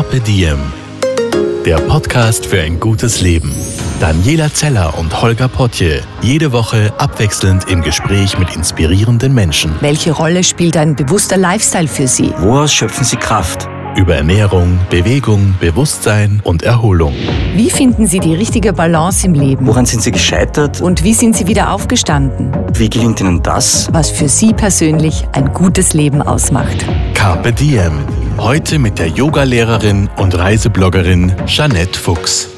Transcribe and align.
Carpe 0.00 0.20
Diem. 0.20 0.58
Der 1.66 1.76
Podcast 1.76 2.46
für 2.46 2.62
ein 2.62 2.80
gutes 2.80 3.20
Leben. 3.20 3.54
Daniela 4.00 4.50
Zeller 4.50 4.96
und 4.98 5.20
Holger 5.20 5.46
Potje. 5.46 6.00
Jede 6.22 6.52
Woche 6.52 6.90
abwechselnd 6.96 7.68
im 7.68 7.82
Gespräch 7.82 8.38
mit 8.38 8.56
inspirierenden 8.56 9.34
Menschen. 9.34 9.74
Welche 9.82 10.12
Rolle 10.12 10.42
spielt 10.42 10.78
ein 10.78 10.96
bewusster 10.96 11.36
Lifestyle 11.36 11.86
für 11.86 12.08
Sie? 12.08 12.32
Woraus 12.38 12.72
schöpfen 12.72 13.04
Sie 13.04 13.16
Kraft? 13.16 13.68
Über 13.96 14.14
Ernährung, 14.14 14.78
Bewegung, 14.88 15.54
Bewusstsein 15.60 16.40
und 16.44 16.62
Erholung. 16.62 17.12
Wie 17.54 17.70
finden 17.70 18.06
Sie 18.06 18.20
die 18.20 18.34
richtige 18.34 18.72
Balance 18.72 19.26
im 19.26 19.34
Leben? 19.34 19.66
Woran 19.66 19.84
sind 19.84 20.00
Sie 20.02 20.12
gescheitert? 20.12 20.80
Und 20.80 21.02
wie 21.02 21.12
sind 21.12 21.36
Sie 21.36 21.46
wieder 21.48 21.72
aufgestanden? 21.72 22.52
Wie 22.74 22.88
gelingt 22.88 23.20
Ihnen 23.20 23.42
das? 23.42 23.88
Was 23.92 24.10
für 24.10 24.28
Sie 24.28 24.52
persönlich 24.52 25.26
ein 25.32 25.52
gutes 25.52 25.92
Leben 25.92 26.22
ausmacht. 26.22 26.86
Carpe 27.14 27.52
Diem. 27.52 27.92
Heute 28.38 28.78
mit 28.78 28.98
der 28.98 29.08
Yogalehrerin 29.08 30.08
und 30.16 30.38
Reisebloggerin 30.38 31.34
Jeanette 31.46 31.98
Fuchs. 31.98 32.48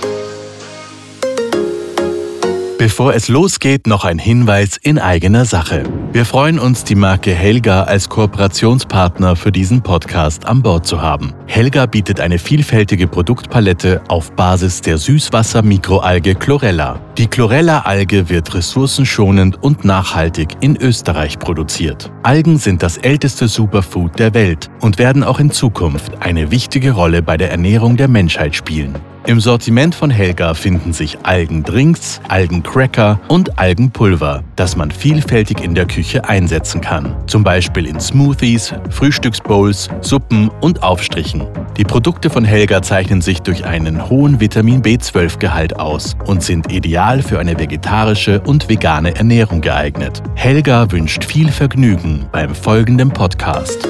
Bevor 2.83 3.15
es 3.15 3.29
losgeht, 3.29 3.87
noch 3.87 4.05
ein 4.05 4.19
Hinweis 4.19 4.77
in 4.77 4.99
eigener 4.99 5.45
Sache. 5.45 5.85
Wir 6.11 6.25
freuen 6.25 6.59
uns, 6.59 6.83
die 6.83 6.97
Marke 6.97 7.33
Helga 7.33 7.85
als 7.85 8.09
Kooperationspartner 8.09 9.37
für 9.37 9.53
diesen 9.53 9.83
Podcast 9.83 10.47
an 10.47 10.63
Bord 10.63 10.85
zu 10.85 11.01
haben. 11.01 11.33
Helga 11.47 11.87
bietet 11.87 12.19
eine 12.19 12.41
vielfältige 12.41 13.07
Produktpalette 13.07 14.03
auf 14.09 14.33
Basis 14.33 14.81
der 14.81 14.99
Süßwasser-Mikroalge 14.99 16.35
Chlorella. 16.35 16.99
Die 17.19 17.29
Chlorella-Alge 17.29 18.29
wird 18.29 18.53
ressourcenschonend 18.53 19.63
und 19.63 19.85
nachhaltig 19.85 20.57
in 20.59 20.77
Österreich 20.77 21.39
produziert. 21.39 22.11
Algen 22.25 22.59
sind 22.59 22.83
das 22.83 22.97
älteste 22.97 23.47
Superfood 23.47 24.19
der 24.19 24.35
Welt 24.35 24.71
und 24.81 24.99
werden 24.99 25.23
auch 25.23 25.39
in 25.39 25.53
Zukunft 25.53 26.21
eine 26.21 26.51
wichtige 26.51 26.91
Rolle 26.91 27.23
bei 27.23 27.37
der 27.37 27.53
Ernährung 27.53 27.97
der 27.97 28.09
Menschheit 28.09 28.57
spielen. 28.57 28.99
Im 29.25 29.39
Sortiment 29.39 29.95
von 29.95 30.11
Helga 30.11 30.53
finden 30.53 30.93
sich 30.93 31.17
Algendrinks, 31.23 32.21
Algencracker 32.27 33.21
und 33.29 33.57
Algenpulver, 33.57 34.43
das 34.57 34.75
man 34.75 34.91
vielfältig 34.91 35.63
in 35.63 35.77
der 35.77 35.87
Küche 35.87 36.29
einsetzen 36.29 36.81
kann. 36.81 37.15
Zum 37.29 37.45
Beispiel 37.45 37.87
in 37.87 38.01
Smoothies, 38.01 38.75
Frühstücksbowls, 38.91 39.89
Suppen 40.01 40.51
und 40.61 40.83
Aufstrichen. 40.83 41.47
Die 41.77 41.85
Produkte 41.85 42.31
von 42.31 42.45
Helga 42.45 42.83
zeichnen 42.83 43.21
sich 43.21 43.43
durch 43.43 43.65
einen 43.65 44.11
hohen 44.11 44.41
Vitamin 44.41 44.83
B12-Gehalt 44.83 45.79
aus 45.79 46.17
und 46.27 46.43
sind 46.43 46.73
ideal 46.73 47.23
für 47.23 47.39
eine 47.39 47.57
vegetarische 47.57 48.41
und 48.41 48.69
vegane 48.69 49.15
Ernährung 49.15 49.61
geeignet. 49.61 50.21
Helga 50.35 50.91
wünscht 50.91 51.25
viel 51.25 51.53
Vergnügen 51.53 52.27
beim 52.33 52.57
folgenden 52.57 53.11
Podcast. 53.11 53.89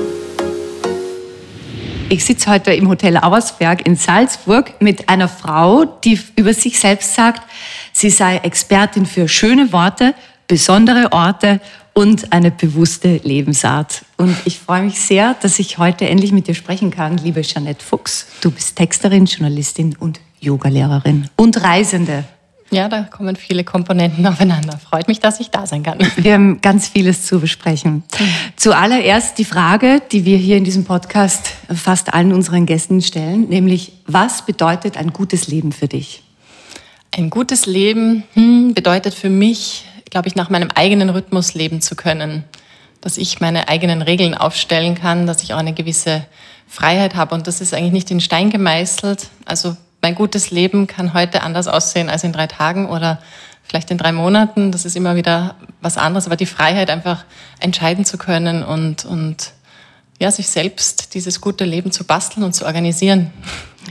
Ich 2.13 2.27
sitze 2.27 2.51
heute 2.51 2.75
im 2.75 2.91
Hotel 2.91 3.17
Auersberg 3.17 3.87
in 3.87 3.97
Salzburg 3.97 4.75
mit 4.83 5.09
einer 5.09 5.29
Frau, 5.29 5.87
die 5.87 6.21
über 6.37 6.53
sich 6.53 6.79
selbst 6.79 7.15
sagt, 7.15 7.41
sie 7.95 8.11
sei 8.11 8.37
Expertin 8.37 9.07
für 9.07 9.29
schöne 9.29 9.73
Worte, 9.73 10.15
besondere 10.47 11.11
Orte 11.13 11.59
und 11.95 12.31
eine 12.31 12.51
bewusste 12.51 13.17
Lebensart. 13.25 14.05
Und 14.19 14.37
ich 14.45 14.59
freue 14.59 14.83
mich 14.83 15.01
sehr, 15.01 15.37
dass 15.41 15.59
ich 15.59 15.79
heute 15.79 16.07
endlich 16.07 16.33
mit 16.33 16.49
dir 16.49 16.55
sprechen 16.55 16.91
kann, 16.91 17.17
liebe 17.17 17.41
Jeanette 17.41 17.83
Fuchs. 17.83 18.27
Du 18.43 18.51
bist 18.51 18.77
Texterin, 18.77 19.25
Journalistin 19.25 19.97
und 19.99 20.21
Yogalehrerin 20.39 21.31
und 21.37 21.63
Reisende. 21.63 22.25
Ja, 22.73 22.89
da 22.89 23.03
kommen 23.03 23.37
viele 23.37 23.65
Komponenten 23.65 24.27
aufeinander. 24.27 24.79
Freut 24.79 25.07
mich, 25.07 25.21
dass 25.21 25.41
ich 25.41 25.51
da 25.51 25.67
sein 25.67 25.83
kann. 25.83 25.99
Wir 26.17 26.33
haben 26.33 26.63
ganz 26.63 26.89
vieles 26.89 27.27
zu 27.27 27.39
besprechen. 27.39 28.03
Zuallererst 28.57 29.37
die 29.37 29.45
Frage, 29.45 30.01
die 30.11 30.25
wir 30.25 30.39
hier 30.39 30.57
in 30.57 30.65
diesem 30.65 30.87
Podcast 30.87 31.51
fast 31.69 32.15
allen 32.15 32.33
unseren 32.33 32.65
Gästen 32.65 33.03
stellen, 33.03 33.51
nämlich 33.51 33.93
was 34.07 34.47
bedeutet 34.47 34.97
ein 34.97 35.13
gutes 35.13 35.49
Leben 35.49 35.73
für 35.73 35.87
dich? 35.87 36.23
Ein 37.15 37.29
gutes 37.29 37.67
Leben 37.67 38.25
hm, 38.33 38.73
bedeutet 38.73 39.13
für 39.13 39.29
mich, 39.29 39.85
glaube 40.09 40.29
ich, 40.29 40.35
nach 40.35 40.49
meinem 40.49 40.71
eigenen 40.75 41.11
Rhythmus 41.11 41.53
leben 41.53 41.83
zu 41.83 41.95
können. 41.95 42.45
Dass 43.03 43.19
ich 43.19 43.39
meine 43.41 43.69
eigenen 43.69 44.01
Regeln 44.01 44.35
aufstellen 44.35 44.95
kann, 44.95 45.27
dass 45.27 45.43
ich 45.43 45.53
auch 45.53 45.59
eine 45.59 45.75
gewisse 45.75 46.25
Freiheit 46.67 47.17
habe. 47.17 47.35
Und 47.35 47.47
das 47.47 47.61
ist 47.61 47.75
eigentlich 47.75 47.93
nicht 47.93 48.11
in 48.11 48.21
Stein 48.21 48.49
gemeißelt. 48.49 49.29
Also 49.45 49.77
mein 50.03 50.15
gutes 50.17 50.51
Leben 50.51 50.87
kann 50.87 51.15
heute 51.15 51.43
anders 51.43 51.69
aussehen 51.69 52.11
als 52.11 52.25
in 52.25 52.33
drei 52.33 52.49
Tagen 52.49 52.89
oder 52.89 53.21
vielleicht 53.63 53.91
in 53.91 53.99
drei 53.99 54.13
Monaten. 54.13 54.73
Das 54.73 54.85
ist 54.85 54.97
immer 54.97 55.17
wieder 55.17 55.55
was 55.81 55.97
anderes, 55.97 56.27
aber 56.27 56.37
die 56.37 56.47
Freiheit 56.47 56.91
einfach 56.91 57.25
entscheiden 57.61 58.05
zu 58.05 58.19
können 58.19 58.65
und, 58.65 59.05
und 59.05 59.53
ja, 60.19 60.31
sich 60.31 60.49
selbst 60.49 61.15
dieses 61.15 61.41
gute 61.41 61.65
Leben 61.65 61.93
zu 61.93 62.05
basteln 62.05 62.45
und 62.45 62.53
zu 62.53 62.67
organisieren. 62.67 63.33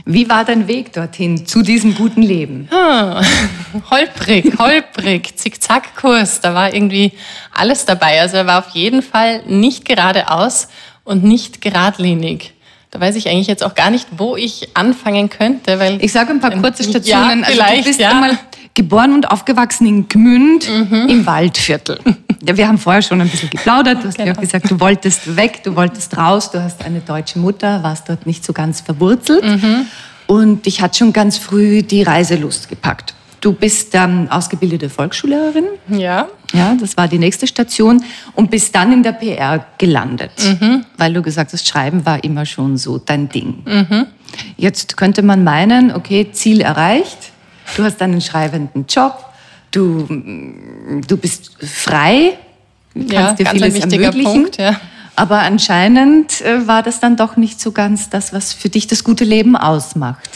Wie 0.04 0.28
war 0.28 0.44
dein 0.44 0.68
Weg 0.68 0.92
dorthin 0.92 1.46
zu 1.46 1.62
diesem 1.62 1.94
guten 1.94 2.22
Leben? 2.22 2.68
Ah, 2.70 3.22
holprig, 3.90 4.58
holprig, 4.58 5.36
Zickzackkurs, 5.36 6.40
da 6.40 6.54
war 6.54 6.72
irgendwie 6.72 7.12
alles 7.54 7.84
dabei. 7.84 8.20
Also 8.20 8.38
er 8.38 8.46
war 8.46 8.58
auf 8.58 8.70
jeden 8.70 9.02
Fall 9.02 9.42
nicht 9.46 9.84
geradeaus 9.84 10.68
und 11.04 11.24
nicht 11.24 11.60
geradlinig. 11.60 12.54
Da 12.92 13.00
weiß 13.00 13.16
ich 13.16 13.26
eigentlich 13.26 13.46
jetzt 13.46 13.64
auch 13.64 13.74
gar 13.74 13.90
nicht, 13.90 14.06
wo 14.18 14.36
ich 14.36 14.68
anfangen 14.74 15.30
könnte, 15.30 15.78
weil 15.78 16.04
ich 16.04 16.12
sage 16.12 16.30
ein 16.30 16.40
paar 16.40 16.50
kurze 16.50 16.84
Stationen. 16.84 17.40
Ja, 17.40 17.46
vielleicht, 17.46 17.60
also 17.62 17.80
du 17.80 17.88
bist 17.88 18.00
ja. 18.00 18.10
einmal 18.10 18.38
geboren 18.74 19.14
und 19.14 19.30
aufgewachsen 19.30 19.86
in 19.86 20.08
Gmünd 20.08 20.68
mhm. 20.68 21.08
im 21.08 21.26
Waldviertel. 21.26 21.98
Ja, 22.44 22.56
wir 22.56 22.66
haben 22.66 22.76
vorher 22.76 23.00
schon 23.02 23.20
ein 23.20 23.28
bisschen 23.28 23.48
geplaudert. 23.48 24.02
Du 24.02 24.08
hast 24.08 24.16
genau. 24.16 24.32
ja 24.32 24.36
auch 24.36 24.40
gesagt, 24.40 24.68
du 24.68 24.80
wolltest 24.80 25.36
weg, 25.36 25.62
du 25.62 25.76
wolltest 25.76 26.18
raus. 26.18 26.50
Du 26.50 26.60
hast 26.60 26.84
eine 26.84 26.98
deutsche 26.98 27.38
Mutter, 27.38 27.84
warst 27.84 28.08
dort 28.08 28.26
nicht 28.26 28.44
so 28.44 28.52
ganz 28.52 28.80
verwurzelt. 28.80 29.44
Mhm. 29.44 29.86
Und 30.26 30.66
dich 30.66 30.82
hat 30.82 30.96
schon 30.96 31.12
ganz 31.12 31.38
früh 31.38 31.82
die 31.82 32.02
Reiselust 32.02 32.68
gepackt. 32.68 33.14
Du 33.42 33.52
bist 33.52 33.92
ähm, 33.94 34.28
ausgebildete 34.30 34.88
Volksschullehrerin. 34.88 35.64
Ja. 35.88 36.28
Ja, 36.52 36.76
das 36.78 36.96
war 36.96 37.08
die 37.08 37.18
nächste 37.18 37.48
Station 37.48 38.04
und 38.34 38.52
bist 38.52 38.72
dann 38.74 38.92
in 38.92 39.02
der 39.02 39.12
PR 39.12 39.66
gelandet, 39.78 40.30
mhm. 40.38 40.84
weil 40.96 41.12
du 41.12 41.22
gesagt 41.22 41.52
hast, 41.52 41.66
Schreiben 41.66 42.06
war 42.06 42.22
immer 42.22 42.46
schon 42.46 42.76
so 42.76 42.98
dein 42.98 43.28
Ding. 43.28 43.64
Mhm. 43.64 44.06
Jetzt 44.56 44.96
könnte 44.96 45.22
man 45.22 45.42
meinen, 45.42 45.92
okay, 45.92 46.28
Ziel 46.30 46.60
erreicht, 46.60 47.32
du 47.76 47.82
hast 47.82 48.00
einen 48.00 48.20
schreibenden 48.20 48.86
Job, 48.86 49.24
du, 49.72 50.06
du 51.08 51.16
bist 51.16 51.56
frei, 51.66 52.38
kannst 52.94 53.12
ja, 53.12 53.32
dir 53.32 53.46
vieles 53.46 53.78
ermöglichen. 53.80 54.22
Punkt, 54.24 54.58
ja. 54.58 54.80
Aber 55.16 55.40
anscheinend 55.40 56.40
äh, 56.42 56.66
war 56.68 56.82
das 56.82 57.00
dann 57.00 57.16
doch 57.16 57.36
nicht 57.36 57.60
so 57.60 57.72
ganz 57.72 58.08
das, 58.08 58.32
was 58.32 58.52
für 58.52 58.68
dich 58.68 58.86
das 58.86 59.02
gute 59.02 59.24
Leben 59.24 59.56
ausmacht. 59.56 60.30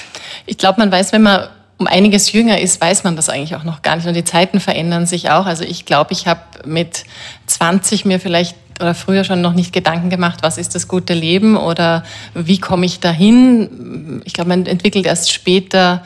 Ich 0.45 0.59
glaube, 0.59 0.81
man 0.81 0.91
weiß, 0.91 1.12
wenn 1.12 1.22
man 1.22 1.49
um 1.78 1.87
einiges 1.87 2.32
jünger 2.32 2.60
ist, 2.60 2.81
weiß 2.81 3.04
man 3.04 3.16
das 3.16 3.28
eigentlich 3.28 3.54
auch 3.54 3.64
noch 3.64 3.82
gar 3.82 3.97
nicht. 3.97 4.06
Und 4.06 4.14
die 4.14 4.25
Zeiten 4.25 4.60
verändern 4.60 5.06
sich 5.06 5.31
auch. 5.31 5.47
Also 5.47 5.64
ich 5.64 5.84
glaube, 5.84 6.12
ich 6.12 6.26
habe 6.26 6.41
mit 6.64 7.04
20 7.47 8.04
mir 8.04 8.19
vielleicht 8.19 8.56
oder 8.81 8.94
früher 8.94 9.25
schon 9.25 9.41
noch 9.41 9.54
nicht 9.54 9.72
Gedanken 9.72 10.10
gemacht, 10.10 10.41
was 10.42 10.59
ist 10.59 10.75
das 10.75 10.86
gute 10.86 11.15
Leben 11.15 11.56
oder 11.56 12.03
wie 12.34 12.59
komme 12.59 12.84
ich 12.84 13.00
dahin. 13.00 14.20
Ich 14.25 14.34
glaube, 14.34 14.48
man 14.48 14.66
entwickelt 14.66 15.06
erst 15.06 15.32
später 15.32 16.04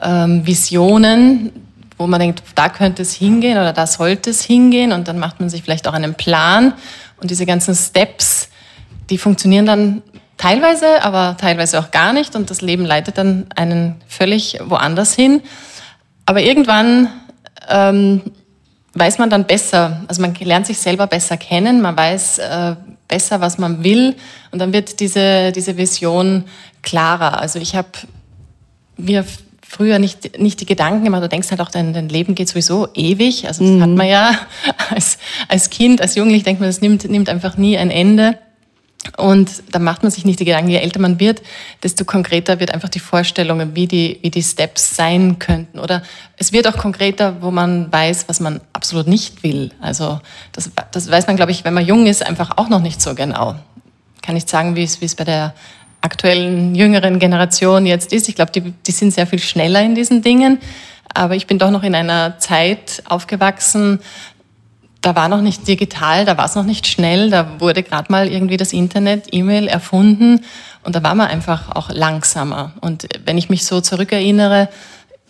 ähm, 0.00 0.46
Visionen, 0.46 1.50
wo 1.98 2.06
man 2.06 2.20
denkt, 2.20 2.42
da 2.54 2.68
könnte 2.68 3.02
es 3.02 3.12
hingehen 3.12 3.58
oder 3.58 3.72
da 3.72 3.86
sollte 3.86 4.30
es 4.30 4.42
hingehen. 4.42 4.92
Und 4.92 5.08
dann 5.08 5.18
macht 5.18 5.40
man 5.40 5.48
sich 5.48 5.62
vielleicht 5.62 5.88
auch 5.88 5.94
einen 5.94 6.14
Plan. 6.14 6.74
Und 7.20 7.30
diese 7.30 7.46
ganzen 7.46 7.74
Steps, 7.74 8.48
die 9.10 9.18
funktionieren 9.18 9.66
dann 9.66 10.02
Teilweise, 10.42 11.04
aber 11.04 11.36
teilweise 11.40 11.78
auch 11.78 11.92
gar 11.92 12.12
nicht 12.12 12.34
und 12.34 12.50
das 12.50 12.62
Leben 12.62 12.84
leitet 12.84 13.16
dann 13.16 13.46
einen 13.54 14.02
völlig 14.08 14.58
woanders 14.64 15.14
hin. 15.14 15.40
Aber 16.26 16.40
irgendwann 16.42 17.06
ähm, 17.68 18.22
weiß 18.94 19.18
man 19.18 19.30
dann 19.30 19.46
besser, 19.46 20.02
also 20.08 20.20
man 20.20 20.34
lernt 20.34 20.66
sich 20.66 20.78
selber 20.78 21.06
besser 21.06 21.36
kennen, 21.36 21.80
man 21.80 21.96
weiß 21.96 22.38
äh, 22.40 22.74
besser, 23.06 23.40
was 23.40 23.58
man 23.58 23.84
will 23.84 24.16
und 24.50 24.58
dann 24.58 24.72
wird 24.72 24.98
diese, 24.98 25.52
diese 25.52 25.76
Vision 25.76 26.46
klarer. 26.82 27.38
Also 27.38 27.60
ich 27.60 27.76
habe 27.76 27.90
mir 28.96 29.24
früher 29.64 30.00
nicht, 30.00 30.40
nicht 30.40 30.60
die 30.60 30.66
Gedanken 30.66 31.04
gemacht, 31.04 31.22
du 31.22 31.28
denkst 31.28 31.52
halt 31.52 31.60
auch, 31.60 31.70
dein, 31.70 31.92
dein 31.92 32.08
Leben 32.08 32.34
geht 32.34 32.48
sowieso 32.48 32.88
ewig. 32.94 33.46
Also 33.46 33.62
das 33.62 33.74
mhm. 33.74 33.82
hat 33.82 33.90
man 33.90 34.08
ja 34.08 34.34
als, 34.90 35.18
als 35.46 35.70
Kind, 35.70 36.00
als 36.00 36.16
Jugendlich 36.16 36.42
denkt 36.42 36.60
man, 36.60 36.68
das 36.68 36.80
nimmt, 36.80 37.08
nimmt 37.08 37.28
einfach 37.28 37.56
nie 37.56 37.78
ein 37.78 37.92
Ende. 37.92 38.36
Und 39.16 39.62
da 39.72 39.78
macht 39.78 40.02
man 40.02 40.12
sich 40.12 40.24
nicht 40.24 40.38
die 40.38 40.44
Gedanken, 40.44 40.70
je 40.70 40.78
älter 40.78 41.00
man 41.00 41.18
wird, 41.18 41.42
desto 41.82 42.04
konkreter 42.04 42.60
wird 42.60 42.72
einfach 42.72 42.88
die 42.88 43.00
Vorstellung, 43.00 43.74
wie 43.74 43.88
die, 43.88 44.20
wie 44.22 44.30
die 44.30 44.42
Steps 44.42 44.94
sein 44.94 45.38
könnten. 45.40 45.80
Oder 45.80 46.02
es 46.36 46.52
wird 46.52 46.68
auch 46.68 46.76
konkreter, 46.76 47.42
wo 47.42 47.50
man 47.50 47.92
weiß, 47.92 48.28
was 48.28 48.38
man 48.38 48.60
absolut 48.72 49.08
nicht 49.08 49.42
will. 49.42 49.72
Also 49.80 50.20
das, 50.52 50.70
das 50.92 51.10
weiß 51.10 51.26
man, 51.26 51.36
glaube 51.36 51.50
ich, 51.50 51.64
wenn 51.64 51.74
man 51.74 51.84
jung 51.84 52.06
ist, 52.06 52.24
einfach 52.24 52.52
auch 52.56 52.68
noch 52.68 52.80
nicht 52.80 53.02
so 53.02 53.14
genau. 53.14 53.56
Kann 54.22 54.36
nicht 54.36 54.48
sagen, 54.48 54.76
wie 54.76 54.84
es, 54.84 55.00
wie 55.00 55.06
es 55.06 55.16
bei 55.16 55.24
der 55.24 55.52
aktuellen 56.00 56.74
jüngeren 56.74 57.18
Generation 57.18 57.86
jetzt 57.86 58.12
ist. 58.12 58.28
Ich 58.28 58.36
glaube, 58.36 58.52
die, 58.52 58.72
die 58.86 58.92
sind 58.92 59.12
sehr 59.12 59.26
viel 59.26 59.40
schneller 59.40 59.82
in 59.82 59.94
diesen 59.94 60.22
Dingen. 60.22 60.58
Aber 61.14 61.34
ich 61.34 61.46
bin 61.46 61.58
doch 61.58 61.70
noch 61.70 61.82
in 61.82 61.94
einer 61.94 62.38
Zeit 62.38 63.02
aufgewachsen, 63.06 64.00
da 65.02 65.16
war 65.16 65.28
noch 65.28 65.42
nicht 65.42 65.66
digital, 65.66 66.24
da 66.24 66.38
war 66.38 66.46
es 66.46 66.54
noch 66.54 66.64
nicht 66.64 66.86
schnell, 66.86 67.28
da 67.28 67.60
wurde 67.60 67.82
gerade 67.82 68.10
mal 68.10 68.28
irgendwie 68.28 68.56
das 68.56 68.72
Internet, 68.72 69.26
E-Mail 69.32 69.66
erfunden 69.66 70.44
und 70.84 70.94
da 70.96 71.02
war 71.02 71.14
man 71.14 71.28
einfach 71.28 71.74
auch 71.74 71.90
langsamer. 71.90 72.72
Und 72.80 73.08
wenn 73.24 73.36
ich 73.36 73.50
mich 73.50 73.66
so 73.66 73.80
zurückerinnere, 73.80 74.68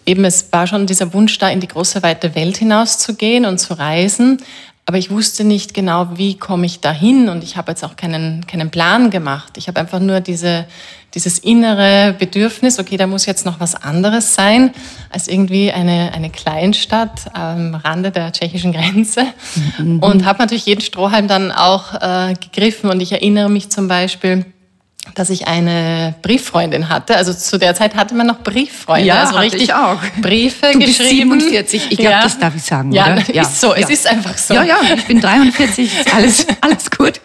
eben 0.05 0.25
es 0.25 0.53
war 0.53 0.67
schon 0.67 0.87
dieser 0.87 1.13
Wunsch 1.15 1.39
da, 1.39 1.49
in 1.49 1.61
die 1.61 1.69
große 1.69 2.03
weite 2.03 2.35
Welt 2.35 2.59
hinauszugehen 2.59 3.47
und 3.47 3.59
zu 3.59 3.75
reisen. 3.75 4.43
Aber 4.85 4.99
ich 4.99 5.11
wusste 5.11 5.45
nicht 5.45 5.75
genau, 5.75 6.19
wie 6.19 6.37
komme 6.37 6.67
ich 6.67 6.81
dahin 6.81 7.29
und 7.29 7.45
ich 7.45 7.57
habe 7.57 7.71
jetzt 7.71 7.85
auch 7.85 7.97
keinen, 7.97 8.47
keinen 8.47 8.71
Plan 8.71 9.11
gemacht. 9.11 9.57
Ich 9.57 9.69
habe 9.69 9.81
einfach 9.81 10.01
nur 10.01 10.21
diese, 10.21 10.67
dieses 11.15 11.39
innere 11.39 12.15
Bedürfnis, 12.19 12.79
okay, 12.79 12.97
da 12.97 13.07
muss 13.07 13.27
jetzt 13.27 13.45
noch 13.45 13.61
was 13.61 13.75
anderes 13.75 14.35
sein 14.35 14.73
als 15.11 15.29
irgendwie 15.29 15.71
eine, 15.71 16.13
eine 16.15 16.31
Kleinstadt 16.31 17.35
am 17.35 17.75
Rande 17.75 18.11
der 18.11 18.33
tschechischen 18.33 18.73
Grenze. 18.73 19.27
Mhm. 19.79 19.99
Und 19.99 20.25
habe 20.25 20.39
natürlich 20.39 20.67
jeden 20.67 20.81
Strohhalm 20.81 21.29
dann 21.29 21.53
auch 21.53 21.95
äh, 21.95 22.35
gegriffen 22.35 22.91
und 22.91 23.01
ich 23.01 23.13
erinnere 23.13 23.51
mich 23.51 23.71
zum 23.71 23.89
Beispiel, 23.89 24.47
dass 25.15 25.31
ich 25.31 25.47
eine 25.47 26.15
Brieffreundin 26.23 26.89
hatte. 26.89 27.17
Also 27.17 27.35
zu 27.35 27.59
der 27.59 27.75
Zeit 27.75 27.97
hatte 27.97 28.15
man 28.15 28.27
noch 28.27 28.41
Brieffreunde. 28.41 29.07
Ja, 29.07 29.25
also 29.25 29.37
richtig 29.37 29.65
ich 29.65 29.75
auch. 29.75 29.99
Briefe 30.21 30.73
du 30.73 30.79
geschrieben. 30.79 31.31
Bist 31.31 31.49
47. 31.49 31.87
Ich 31.91 31.99
glaube, 31.99 32.13
ja. 32.13 32.23
das 32.23 32.39
darf 32.39 32.55
ich 32.57 32.63
sagen, 32.63 32.93
ja, 32.93 33.13
oder? 33.13 33.23
Ja, 33.35 33.43
ist 33.43 33.61
so. 33.61 33.75
Ja. 33.75 33.81
Es 33.81 33.91
ist 33.91 34.07
einfach 34.07 34.39
so. 34.39 34.55
Ja, 34.55 34.63
ja, 34.63 34.77
ich 34.95 35.05
bin 35.05 35.21
43. 35.21 35.91
Alles, 36.15 36.47
alles 36.61 36.91
gut. 36.91 37.21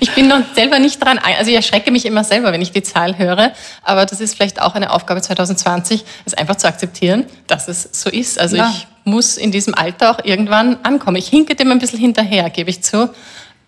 Ich 0.00 0.14
bin 0.14 0.28
noch 0.28 0.42
selber 0.54 0.78
nicht 0.78 1.02
dran. 1.02 1.18
Also 1.18 1.50
ich 1.50 1.56
erschrecke 1.56 1.90
mich 1.90 2.04
immer 2.04 2.24
selber, 2.24 2.52
wenn 2.52 2.60
ich 2.60 2.72
die 2.72 2.82
Zahl 2.82 3.16
höre. 3.16 3.52
Aber 3.82 4.04
das 4.04 4.20
ist 4.20 4.34
vielleicht 4.34 4.60
auch 4.60 4.74
eine 4.74 4.92
Aufgabe 4.92 5.22
2020, 5.22 6.04
es 6.26 6.34
einfach 6.34 6.56
zu 6.56 6.66
akzeptieren, 6.66 7.24
dass 7.46 7.68
es 7.68 7.88
so 7.92 8.10
ist. 8.10 8.38
Also 8.38 8.56
ich 8.56 8.86
muss 9.04 9.38
in 9.38 9.50
diesem 9.50 9.74
Alter 9.74 10.10
auch 10.10 10.24
irgendwann 10.24 10.78
ankommen. 10.82 11.16
Ich 11.16 11.28
hinke 11.28 11.54
dem 11.54 11.70
ein 11.70 11.78
bisschen 11.78 11.98
hinterher, 11.98 12.50
gebe 12.50 12.70
ich 12.70 12.82
zu. 12.82 13.10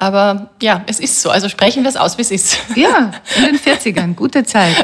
Aber 0.00 0.49
ja, 0.62 0.81
es 0.87 0.99
ist 0.99 1.20
so. 1.20 1.29
Also 1.29 1.50
sprechen 1.50 1.82
wir 1.82 1.91
es 1.91 1.97
aus, 1.97 2.17
wie 2.17 2.23
es 2.23 2.31
ist. 2.31 2.58
Ja, 2.75 3.11
in 3.37 3.44
den 3.44 3.58
40ern, 3.58 4.14
gute 4.14 4.44
Zeit. 4.44 4.75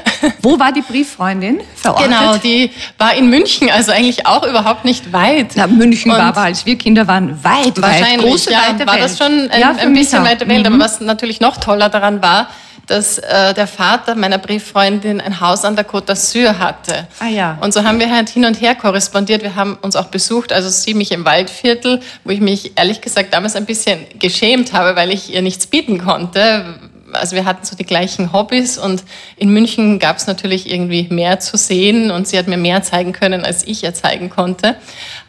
Wo 0.42 0.58
war 0.58 0.72
die 0.72 0.82
Brieffreundin 0.82 1.60
verortet? 1.74 2.10
Genau, 2.10 2.36
die 2.36 2.70
war 2.98 3.14
in 3.14 3.30
München, 3.30 3.70
also 3.70 3.92
eigentlich 3.92 4.26
auch 4.26 4.46
überhaupt 4.46 4.84
nicht 4.84 5.14
weit. 5.14 5.52
Na, 5.54 5.66
München 5.66 6.10
Und 6.10 6.18
war 6.18 6.26
aber, 6.26 6.42
als 6.42 6.66
wir 6.66 6.76
Kinder 6.76 7.08
waren, 7.08 7.42
weit, 7.42 7.80
wahrscheinlich, 7.80 8.18
weit, 8.18 8.30
große, 8.30 8.52
ja, 8.52 8.58
weite 8.68 8.86
war 8.86 8.94
Welt. 8.94 9.04
das 9.04 9.16
schon 9.16 9.50
ein, 9.50 9.60
ja, 9.60 9.74
ein 9.78 9.94
bisschen 9.94 10.22
weite 10.22 10.46
Welt. 10.46 10.68
Mhm. 10.68 10.74
Aber 10.74 10.84
was 10.84 11.00
natürlich 11.00 11.40
noch 11.40 11.56
toller 11.56 11.88
daran 11.88 12.20
war, 12.20 12.48
dass 12.87 13.19
äh, 13.19 13.53
der 13.55 13.67
Vater 13.67 14.15
meiner 14.15 14.38
Brieffreundin 14.38 15.21
ein 15.21 15.41
Haus 15.41 15.65
an 15.65 15.77
der 15.77 15.87
Côte 15.87 16.12
d'Azur 16.12 16.59
hatte. 16.59 17.09
Ah, 17.19 17.27
ja. 17.27 17.59
Und 17.61 17.75
so 17.75 17.83
haben 17.83 17.99
wir 17.99 18.15
halt 18.15 18.29
hin 18.29 18.44
und 18.44 18.61
her 18.61 18.75
korrespondiert. 18.75 19.43
Wir 19.43 19.56
haben 19.56 19.77
uns 19.83 19.97
auch 19.97 20.06
besucht, 20.06 20.53
also 20.53 20.69
sie 20.69 20.94
mich 20.94 21.11
im 21.11 21.25
Waldviertel, 21.25 22.00
wo 22.25 22.31
ich 22.31 22.41
mich 22.41 22.79
ehrlich 22.79 23.00
gesagt 23.00 23.35
damals 23.35 23.56
ein 23.56 23.67
bisschen 23.67 24.06
geschämt 24.19 24.73
habe, 24.73 24.94
weil 24.97 25.12
ich 25.12 25.35
ihr 25.35 25.43
nichts 25.43 25.67
bieten 25.67 25.99
konnte. 25.99 26.79
Also 27.12 27.35
wir 27.35 27.44
hatten 27.44 27.65
so 27.65 27.77
die 27.77 27.85
gleichen 27.85 28.33
Hobbys 28.33 28.79
und 28.79 29.05
in 29.37 29.50
München 29.50 29.99
gab 29.99 30.17
es 30.17 30.27
natürlich 30.27 30.71
irgendwie 30.71 31.06
mehr 31.09 31.41
zu 31.41 31.56
sehen 31.56 32.11
und 32.11 32.29
sie 32.29 32.38
hat 32.38 32.47
mir 32.47 32.56
mehr 32.56 32.83
zeigen 32.83 33.12
können, 33.12 33.44
als 33.44 33.67
ich 33.67 33.85
ihr 33.85 33.94
zeigen 33.94 34.29
konnte. 34.29 34.77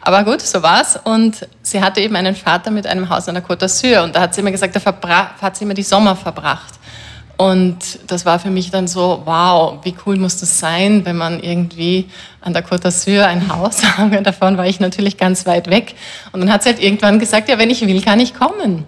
Aber 0.00 0.24
gut, 0.24 0.42
so 0.42 0.62
war's. 0.62 0.98
Und 1.02 1.46
sie 1.62 1.80
hatte 1.80 2.00
eben 2.00 2.16
einen 2.16 2.34
Vater 2.34 2.70
mit 2.70 2.86
einem 2.86 3.08
Haus 3.08 3.28
an 3.28 3.36
der 3.36 3.44
Côte 3.44 3.64
d'Azur 3.64 4.02
und 4.02 4.14
da 4.16 4.22
hat 4.22 4.34
sie 4.34 4.42
immer 4.42 4.50
gesagt, 4.50 4.76
da 4.76 5.30
hat 5.40 5.56
sie 5.56 5.64
immer 5.64 5.74
die 5.74 5.82
Sommer 5.82 6.14
verbracht. 6.14 6.77
Und 7.38 8.00
das 8.08 8.26
war 8.26 8.40
für 8.40 8.50
mich 8.50 8.72
dann 8.72 8.88
so, 8.88 9.22
wow, 9.24 9.78
wie 9.84 9.94
cool 10.04 10.16
muss 10.16 10.38
das 10.38 10.58
sein, 10.58 11.04
wenn 11.04 11.16
man 11.16 11.40
irgendwie 11.40 12.06
an 12.40 12.52
der 12.52 12.66
Côte 12.66 12.82
d'Azur 12.82 13.24
ein 13.24 13.48
Haus 13.48 13.82
hat. 13.96 14.26
Davon 14.26 14.58
war 14.58 14.66
ich 14.66 14.80
natürlich 14.80 15.16
ganz 15.16 15.46
weit 15.46 15.70
weg. 15.70 15.94
Und 16.32 16.40
dann 16.40 16.52
hat 16.52 16.64
sie 16.64 16.70
halt 16.70 16.82
irgendwann 16.82 17.20
gesagt, 17.20 17.48
ja, 17.48 17.56
wenn 17.56 17.70
ich 17.70 17.86
will, 17.86 18.02
kann 18.02 18.18
ich 18.18 18.34
kommen. 18.34 18.84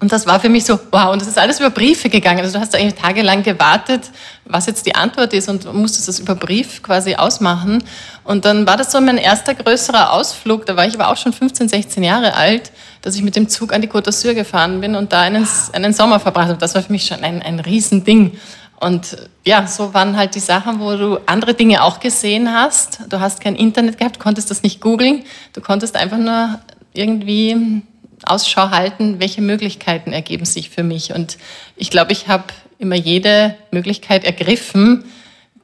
Und 0.00 0.12
das 0.12 0.26
war 0.26 0.38
für 0.38 0.48
mich 0.48 0.64
so, 0.64 0.78
wow, 0.92 1.12
und 1.12 1.20
das 1.20 1.26
ist 1.26 1.38
alles 1.38 1.58
über 1.58 1.70
Briefe 1.70 2.08
gegangen. 2.08 2.38
Also 2.40 2.52
du 2.52 2.60
hast 2.60 2.74
eigentlich 2.74 2.94
tagelang 2.94 3.42
gewartet, 3.42 4.10
was 4.44 4.66
jetzt 4.66 4.86
die 4.86 4.94
Antwort 4.94 5.32
ist 5.32 5.48
und 5.48 5.72
musstest 5.74 6.06
das 6.06 6.20
über 6.20 6.36
Brief 6.36 6.84
quasi 6.84 7.16
ausmachen. 7.16 7.82
Und 8.22 8.44
dann 8.44 8.64
war 8.64 8.76
das 8.76 8.92
so 8.92 9.00
mein 9.00 9.18
erster 9.18 9.56
größerer 9.56 10.12
Ausflug, 10.12 10.66
da 10.66 10.76
war 10.76 10.86
ich 10.86 10.94
aber 10.94 11.08
auch 11.08 11.16
schon 11.16 11.32
15, 11.32 11.68
16 11.68 12.04
Jahre 12.04 12.34
alt, 12.34 12.70
dass 13.02 13.16
ich 13.16 13.22
mit 13.22 13.34
dem 13.34 13.48
Zug 13.48 13.72
an 13.72 13.82
die 13.82 13.88
Côte 13.88 14.10
d'Azur 14.10 14.34
gefahren 14.34 14.80
bin 14.80 14.94
und 14.94 15.12
da 15.12 15.22
einen, 15.22 15.48
einen 15.72 15.92
Sommer 15.92 16.20
verbracht 16.20 16.48
habe. 16.48 16.58
Das 16.58 16.76
war 16.76 16.82
für 16.82 16.92
mich 16.92 17.04
schon 17.04 17.24
ein, 17.24 17.42
ein 17.42 17.58
Riesending. 17.58 18.38
Und 18.78 19.16
ja, 19.44 19.66
so 19.66 19.94
waren 19.94 20.16
halt 20.16 20.36
die 20.36 20.40
Sachen, 20.40 20.78
wo 20.78 20.96
du 20.96 21.18
andere 21.26 21.54
Dinge 21.54 21.82
auch 21.82 21.98
gesehen 21.98 22.54
hast. 22.54 23.00
Du 23.08 23.18
hast 23.18 23.40
kein 23.40 23.56
Internet 23.56 23.98
gehabt, 23.98 24.20
konntest 24.20 24.52
das 24.52 24.62
nicht 24.62 24.80
googeln. 24.80 25.24
Du 25.52 25.60
konntest 25.60 25.96
einfach 25.96 26.18
nur 26.18 26.60
irgendwie 26.92 27.82
Ausschau 28.24 28.70
halten, 28.70 29.20
welche 29.20 29.42
Möglichkeiten 29.42 30.12
ergeben 30.12 30.44
sich 30.44 30.70
für 30.70 30.82
mich. 30.82 31.12
Und 31.12 31.38
ich 31.76 31.90
glaube, 31.90 32.12
ich 32.12 32.28
habe 32.28 32.44
immer 32.78 32.96
jede 32.96 33.56
Möglichkeit 33.70 34.24
ergriffen, 34.24 35.04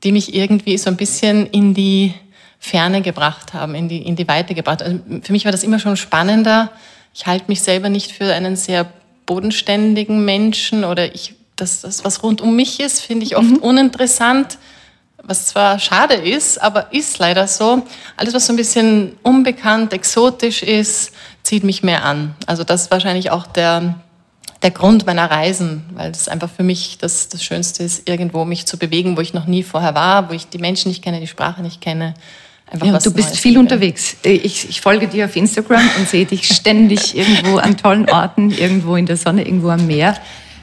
die 0.03 0.13
mich 0.13 0.35
irgendwie 0.35 0.79
so 0.79 0.91
ein 0.91 0.97
bisschen 0.97 1.47
in 1.47 1.75
die 1.75 2.15
Ferne 2.59 3.03
gebracht 3.03 3.55
haben, 3.55 3.75
in 3.75 3.89
die, 3.89 4.03
in 4.03 4.17
die 4.17 4.29
Weite 4.29 4.55
gebracht. 4.55 4.83
Also 4.83 4.99
für 5.23 5.33
mich 5.33 5.45
war 5.45 5.53
das 5.53 5.63
immer 5.63 5.79
schon 5.79 5.97
spannender. 5.97 6.73
Ich 7.15 7.27
halte 7.27 7.47
mich 7.49 7.63
selber 7.63 7.89
nicht 7.89 8.13
für 8.13 8.33
einen 8.33 8.57
sehr 8.57 8.87
bodenständigen 9.27 10.25
Menschen 10.25 10.85
oder 10.85 11.15
ich, 11.15 11.35
das, 11.57 11.83
das 11.83 12.05
was 12.05 12.23
rund 12.23 12.41
um 12.41 12.57
mich 12.57 12.81
ist, 12.81 13.01
finde 13.01 13.25
ich 13.25 13.37
oft 13.37 13.51
mhm. 13.51 13.57
uninteressant 13.59 14.59
was 15.27 15.47
zwar 15.47 15.79
schade 15.79 16.15
ist, 16.15 16.61
aber 16.61 16.93
ist 16.93 17.19
leider 17.19 17.47
so. 17.47 17.83
Alles, 18.17 18.35
was 18.35 18.47
so 18.47 18.53
ein 18.53 18.57
bisschen 18.57 19.17
unbekannt, 19.23 19.93
exotisch 19.93 20.63
ist, 20.63 21.13
zieht 21.45 21.63
mich 21.63 21.83
mehr 21.83 22.05
an. 22.05 22.35
Also 22.47 22.65
das 22.65 22.83
ist 22.83 22.91
wahrscheinlich 22.91 23.31
auch 23.31 23.47
der, 23.47 23.95
der 24.63 24.71
Grund 24.73 25.07
meiner 25.07 25.31
Reisen, 25.31 25.85
weil 25.95 26.11
es 26.11 26.27
einfach 26.27 26.51
für 26.51 26.65
mich 26.65 26.99
das, 26.99 27.29
das 27.29 27.45
Schönste 27.45 27.85
ist, 27.85 28.09
irgendwo 28.09 28.45
mich 28.45 28.67
zu 28.67 28.79
bewegen, 28.79 29.17
wo 29.17 29.21
ich 29.21 29.35
noch 29.35 29.47
nie 29.47 29.63
vorher 29.63 29.95
war, 29.95 30.29
wo 30.31 30.33
ich 30.33 30.49
die 30.49 30.59
Menschen 30.59 30.89
nicht 30.89 31.05
kenne, 31.05 31.21
die 31.21 31.27
Sprache 31.27 31.63
nicht 31.63 31.81
kenne. 31.81 32.15
Ja, 32.83 32.99
du 32.99 33.13
bist 33.13 33.29
Neues 33.29 33.39
viel 33.39 33.59
unterwegs. 33.59 34.17
Ich, 34.23 34.69
ich, 34.69 34.81
folge 34.81 35.07
dir 35.07 35.27
auf 35.27 35.37
Instagram 35.37 35.83
und 35.99 36.09
sehe 36.09 36.25
dich 36.25 36.49
ständig 36.49 37.17
irgendwo 37.17 37.59
an 37.59 37.77
tollen 37.77 38.09
Orten, 38.09 38.51
irgendwo 38.51 38.97
in 38.97 39.07
der 39.07 39.19
Sonne, 39.19 39.47
irgendwo 39.47 39.69
am 39.69 39.87
Meer. 39.87 40.17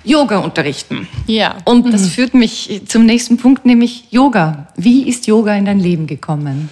Yoga 0.04 0.39
unterrichten. 0.39 1.07
Ja. 1.28 1.57
Und 1.63 1.94
das 1.94 2.01
mhm. 2.01 2.07
führt 2.07 2.33
mich 2.33 2.81
zum 2.88 3.06
nächsten 3.06 3.38
Punkt, 3.38 3.66
nämlich 3.66 4.06
Yoga. 4.10 4.68
Wie 4.75 5.07
ist 5.07 5.28
Yoga 5.28 5.56
in 5.56 5.66
dein 5.66 5.80
Leben 5.80 6.07
gekommen? 6.07 6.69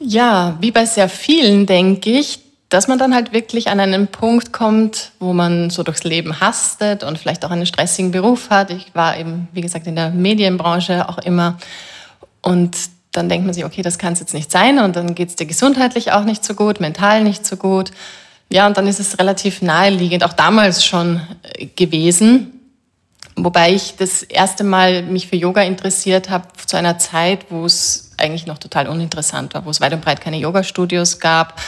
Ja, 0.00 0.56
wie 0.60 0.72
bei 0.72 0.84
sehr 0.84 1.08
vielen 1.08 1.64
denke 1.66 2.10
ich, 2.10 2.40
dass 2.68 2.86
man 2.86 2.98
dann 2.98 3.14
halt 3.14 3.32
wirklich 3.32 3.68
an 3.68 3.80
einen 3.80 4.08
Punkt 4.08 4.52
kommt, 4.52 5.12
wo 5.20 5.32
man 5.32 5.70
so 5.70 5.82
durchs 5.82 6.04
Leben 6.04 6.40
hastet 6.40 7.02
und 7.02 7.18
vielleicht 7.18 7.44
auch 7.44 7.50
einen 7.50 7.64
stressigen 7.64 8.10
Beruf 8.10 8.50
hat. 8.50 8.70
Ich 8.70 8.94
war 8.94 9.16
eben, 9.16 9.48
wie 9.52 9.62
gesagt, 9.62 9.86
in 9.86 9.96
der 9.96 10.10
Medienbranche 10.10 11.08
auch 11.08 11.18
immer. 11.18 11.56
Und 12.42 12.76
dann 13.12 13.30
denkt 13.30 13.46
man 13.46 13.54
sich, 13.54 13.64
okay, 13.64 13.80
das 13.80 13.98
kann 13.98 14.12
es 14.12 14.20
jetzt 14.20 14.34
nicht 14.34 14.50
sein. 14.52 14.78
Und 14.78 14.96
dann 14.96 15.14
geht 15.14 15.30
es 15.30 15.36
dir 15.36 15.46
gesundheitlich 15.46 16.12
auch 16.12 16.24
nicht 16.24 16.44
so 16.44 16.54
gut, 16.54 16.78
mental 16.78 17.24
nicht 17.24 17.46
so 17.46 17.56
gut. 17.56 17.90
Ja, 18.50 18.66
und 18.66 18.76
dann 18.76 18.86
ist 18.86 19.00
es 19.00 19.18
relativ 19.18 19.62
naheliegend, 19.62 20.22
auch 20.24 20.34
damals 20.34 20.84
schon 20.84 21.22
äh, 21.54 21.66
gewesen. 21.66 22.52
Wobei 23.34 23.72
ich 23.72 23.96
das 23.96 24.22
erste 24.22 24.64
Mal 24.64 25.04
mich 25.04 25.28
für 25.28 25.36
Yoga 25.36 25.62
interessiert 25.62 26.28
habe 26.28 26.48
zu 26.66 26.76
einer 26.76 26.98
Zeit, 26.98 27.46
wo 27.50 27.64
es 27.64 28.10
eigentlich 28.18 28.46
noch 28.46 28.58
total 28.58 28.88
uninteressant 28.88 29.54
war, 29.54 29.64
wo 29.64 29.70
es 29.70 29.80
weit 29.80 29.92
und 29.94 30.02
breit 30.02 30.20
keine 30.20 30.38
Yoga-Studios 30.38 31.18
gab 31.18 31.58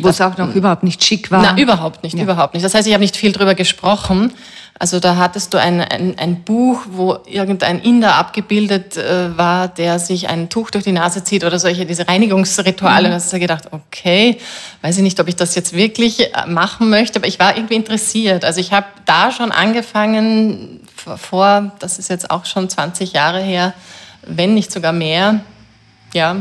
wo 0.00 0.08
es 0.08 0.20
auch 0.20 0.36
noch 0.38 0.54
überhaupt 0.54 0.82
nicht 0.82 1.04
schick 1.04 1.30
war? 1.30 1.42
Na, 1.42 1.58
überhaupt 1.58 2.02
nicht, 2.02 2.16
ja. 2.16 2.22
überhaupt 2.22 2.54
nicht. 2.54 2.64
Das 2.64 2.74
heißt, 2.74 2.86
ich 2.86 2.94
habe 2.94 3.02
nicht 3.02 3.16
viel 3.16 3.32
drüber 3.32 3.54
gesprochen. 3.54 4.32
Also 4.78 4.98
da 4.98 5.16
hattest 5.16 5.54
du 5.54 5.58
ein, 5.58 5.80
ein, 5.80 6.18
ein 6.18 6.42
Buch, 6.42 6.80
wo 6.90 7.18
irgendein 7.26 7.78
Inder 7.78 8.16
abgebildet 8.16 8.96
äh, 8.96 9.36
war, 9.36 9.68
der 9.68 9.98
sich 9.98 10.28
ein 10.28 10.48
Tuch 10.48 10.70
durch 10.70 10.82
die 10.82 10.92
Nase 10.92 11.22
zieht 11.22 11.44
oder 11.44 11.58
solche, 11.58 11.86
diese 11.86 12.08
Reinigungsrituale. 12.08 13.06
Mhm. 13.06 13.14
Und 13.14 13.14
hast 13.14 13.32
du 13.32 13.38
gedacht, 13.38 13.68
okay, 13.70 14.38
weiß 14.80 14.96
ich 14.96 15.02
nicht, 15.02 15.20
ob 15.20 15.28
ich 15.28 15.36
das 15.36 15.54
jetzt 15.54 15.74
wirklich 15.74 16.34
äh, 16.34 16.46
machen 16.48 16.88
möchte, 16.88 17.18
aber 17.18 17.28
ich 17.28 17.38
war 17.38 17.56
irgendwie 17.56 17.74
interessiert. 17.74 18.44
Also 18.44 18.60
ich 18.60 18.72
habe 18.72 18.86
da 19.04 19.30
schon 19.30 19.52
angefangen, 19.52 20.80
vor, 21.16 21.72
das 21.78 21.98
ist 21.98 22.08
jetzt 22.08 22.30
auch 22.30 22.46
schon 22.46 22.68
20 22.68 23.12
Jahre 23.12 23.40
her, 23.40 23.74
wenn 24.26 24.54
nicht 24.54 24.72
sogar 24.72 24.92
mehr, 24.92 25.40
ja, 26.14 26.36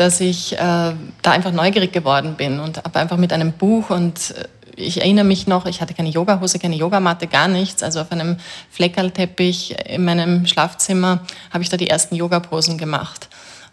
dass 0.00 0.18
ich 0.20 0.54
äh, 0.54 0.56
da 0.56 0.96
einfach 1.30 1.52
neugierig 1.52 1.92
geworden 1.92 2.34
bin 2.34 2.58
und 2.58 2.78
habe 2.78 2.98
einfach 2.98 3.18
mit 3.18 3.34
einem 3.34 3.52
Buch 3.52 3.90
und 3.90 4.30
äh, 4.30 4.48
ich 4.76 5.02
erinnere 5.02 5.26
mich 5.26 5.46
noch, 5.46 5.66
ich 5.66 5.82
hatte 5.82 5.92
keine 5.92 6.08
Yogahose, 6.08 6.58
keine 6.58 6.74
Yogamatte, 6.74 7.26
gar 7.26 7.48
nichts. 7.48 7.82
Also 7.82 8.00
auf 8.00 8.10
einem 8.10 8.38
Fleckerlteppich 8.70 9.76
in 9.86 10.06
meinem 10.06 10.46
Schlafzimmer 10.46 11.20
habe 11.50 11.62
ich 11.62 11.68
da 11.68 11.76
die 11.76 11.90
ersten 11.90 12.14
Yoga-Posen 12.14 12.78
gemacht 12.78 13.28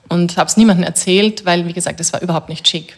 und 0.10 0.36
habe 0.36 0.50
es 0.50 0.57
niemandem 0.57 0.84
erzählt, 0.84 1.46
weil, 1.46 1.65
wie 1.65 1.72
gesagt, 1.72 2.01
es 2.01 2.12
war 2.12 2.22
überhaupt 2.22 2.50
nicht 2.50 2.67
schick. 2.67 2.98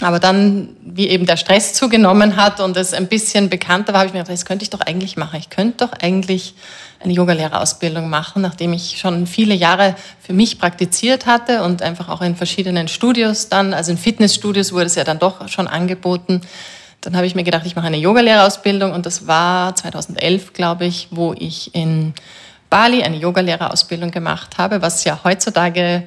Aber 0.00 0.18
dann, 0.18 0.76
wie 0.82 1.08
eben 1.08 1.24
der 1.24 1.36
Stress 1.36 1.72
zugenommen 1.72 2.36
hat 2.36 2.60
und 2.60 2.76
es 2.76 2.92
ein 2.92 3.06
bisschen 3.06 3.48
bekannter 3.48 3.92
war, 3.92 4.00
habe 4.00 4.08
ich 4.08 4.12
mir 4.12 4.20
gedacht, 4.20 4.34
das 4.34 4.44
könnte 4.44 4.64
ich 4.64 4.70
doch 4.70 4.80
eigentlich 4.80 5.16
machen. 5.16 5.38
Ich 5.38 5.50
könnte 5.50 5.86
doch 5.86 5.92
eigentlich 5.92 6.54
eine 6.98 7.12
Yogalehrerausbildung 7.12 8.08
machen, 8.08 8.42
nachdem 8.42 8.72
ich 8.72 8.98
schon 8.98 9.26
viele 9.26 9.54
Jahre 9.54 9.94
für 10.20 10.32
mich 10.32 10.58
praktiziert 10.58 11.26
hatte 11.26 11.62
und 11.62 11.82
einfach 11.82 12.08
auch 12.08 12.22
in 12.22 12.34
verschiedenen 12.34 12.88
Studios 12.88 13.48
dann, 13.48 13.72
also 13.72 13.92
in 13.92 13.98
Fitnessstudios 13.98 14.72
wurde 14.72 14.86
es 14.86 14.94
ja 14.94 15.04
dann 15.04 15.18
doch 15.18 15.48
schon 15.48 15.68
angeboten. 15.68 16.40
dann 17.02 17.14
habe 17.14 17.26
ich 17.26 17.34
mir 17.34 17.44
gedacht, 17.44 17.66
ich 17.66 17.76
mache 17.76 17.86
eine 17.86 17.98
Yogalehrerausbildung 17.98 18.92
und 18.92 19.06
das 19.06 19.26
war 19.26 19.76
2011, 19.76 20.54
glaube 20.54 20.86
ich, 20.86 21.08
wo 21.10 21.34
ich 21.34 21.74
in 21.74 22.14
Bali 22.70 23.02
eine 23.02 23.18
Yogalehrerausbildung 23.18 24.10
gemacht 24.10 24.56
habe, 24.58 24.80
was 24.82 25.04
ja 25.04 25.20
heutzutage 25.22 26.04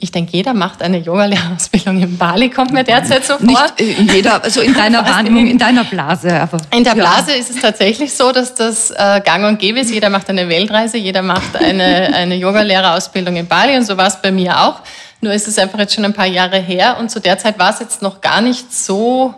ich 0.00 0.10
denke, 0.10 0.32
jeder 0.32 0.54
macht 0.54 0.82
eine 0.82 0.98
Yogalehrerausbildung 0.98 2.02
in 2.02 2.18
Bali, 2.18 2.50
kommt 2.50 2.72
mir 2.72 2.82
derzeit 2.82 3.24
so 3.24 3.38
vor. 3.38 3.46
Nicht 3.46 3.80
äh, 3.80 4.12
jeder, 4.12 4.42
also 4.42 4.60
in 4.60 4.74
deiner 4.76 5.06
Wahrnehmung, 5.06 5.46
in 5.46 5.58
deiner 5.58 5.84
Blase. 5.84 6.40
Aber, 6.40 6.58
in 6.74 6.82
der 6.82 6.94
Blase 6.94 7.32
ja. 7.32 7.36
ist 7.36 7.50
es 7.50 7.60
tatsächlich 7.60 8.12
so, 8.12 8.32
dass 8.32 8.54
das 8.54 8.90
äh, 8.90 9.20
gang 9.24 9.44
und 9.46 9.58
gäbe 9.58 9.80
ist. 9.80 9.90
Jeder 9.90 10.10
macht 10.10 10.28
eine 10.28 10.48
Weltreise, 10.48 10.98
jeder 10.98 11.22
macht 11.22 11.56
eine, 11.56 11.84
eine 12.14 12.34
Yogalehrerausbildung 12.34 13.36
in 13.36 13.46
Bali 13.46 13.76
und 13.76 13.84
so 13.84 13.96
war 13.96 14.08
es 14.08 14.20
bei 14.20 14.32
mir 14.32 14.60
auch. 14.60 14.80
Nur 15.20 15.32
ist 15.32 15.46
es 15.48 15.58
einfach 15.58 15.78
jetzt 15.78 15.94
schon 15.94 16.04
ein 16.04 16.12
paar 16.12 16.26
Jahre 16.26 16.58
her 16.58 16.96
und 16.98 17.10
zu 17.10 17.20
der 17.20 17.38
Zeit 17.38 17.58
war 17.58 17.70
es 17.70 17.78
jetzt 17.78 18.02
noch 18.02 18.20
gar 18.20 18.40
nicht 18.40 18.74
so 18.74 19.34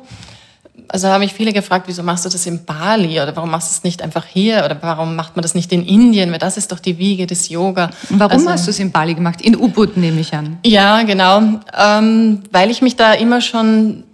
also 0.89 1.09
haben 1.09 1.21
mich 1.21 1.33
viele 1.33 1.53
gefragt, 1.53 1.87
wieso 1.89 2.03
machst 2.03 2.25
du 2.25 2.29
das 2.29 2.47
in 2.47 2.65
Bali 2.65 3.21
oder 3.21 3.35
warum 3.35 3.51
machst 3.51 3.71
du 3.71 3.73
es 3.73 3.85
nicht 3.85 4.03
einfach 4.03 4.25
hier 4.25 4.65
oder 4.65 4.79
warum 4.81 5.17
macht 5.17 5.37
man 5.37 5.43
das 5.43 5.55
nicht 5.55 5.73
in 5.73 5.85
Indien, 5.85 6.31
weil 6.33 6.39
das 6.39 6.57
ist 6.57 6.73
doch 6.73 6.79
die 6.79 6.99
Wiege 6.99 7.27
des 7.27 7.49
Yoga. 7.49 7.91
Warum 8.11 8.33
also, 8.33 8.51
hast 8.51 8.67
du 8.67 8.71
es 8.71 8.79
in 8.79 8.93
Bali 8.93 9.15
gemacht? 9.15 9.41
In 9.41 9.57
Ubud 9.57 9.97
nehme 9.97 10.21
ich 10.21 10.35
an. 10.35 10.59
Ja, 10.65 11.03
genau, 11.03 11.61
ähm, 11.77 12.43
weil 12.51 12.71
ich 12.71 12.83
mich 12.83 12.97
da 12.97 13.13
immer 13.15 13.41
schon 13.41 14.05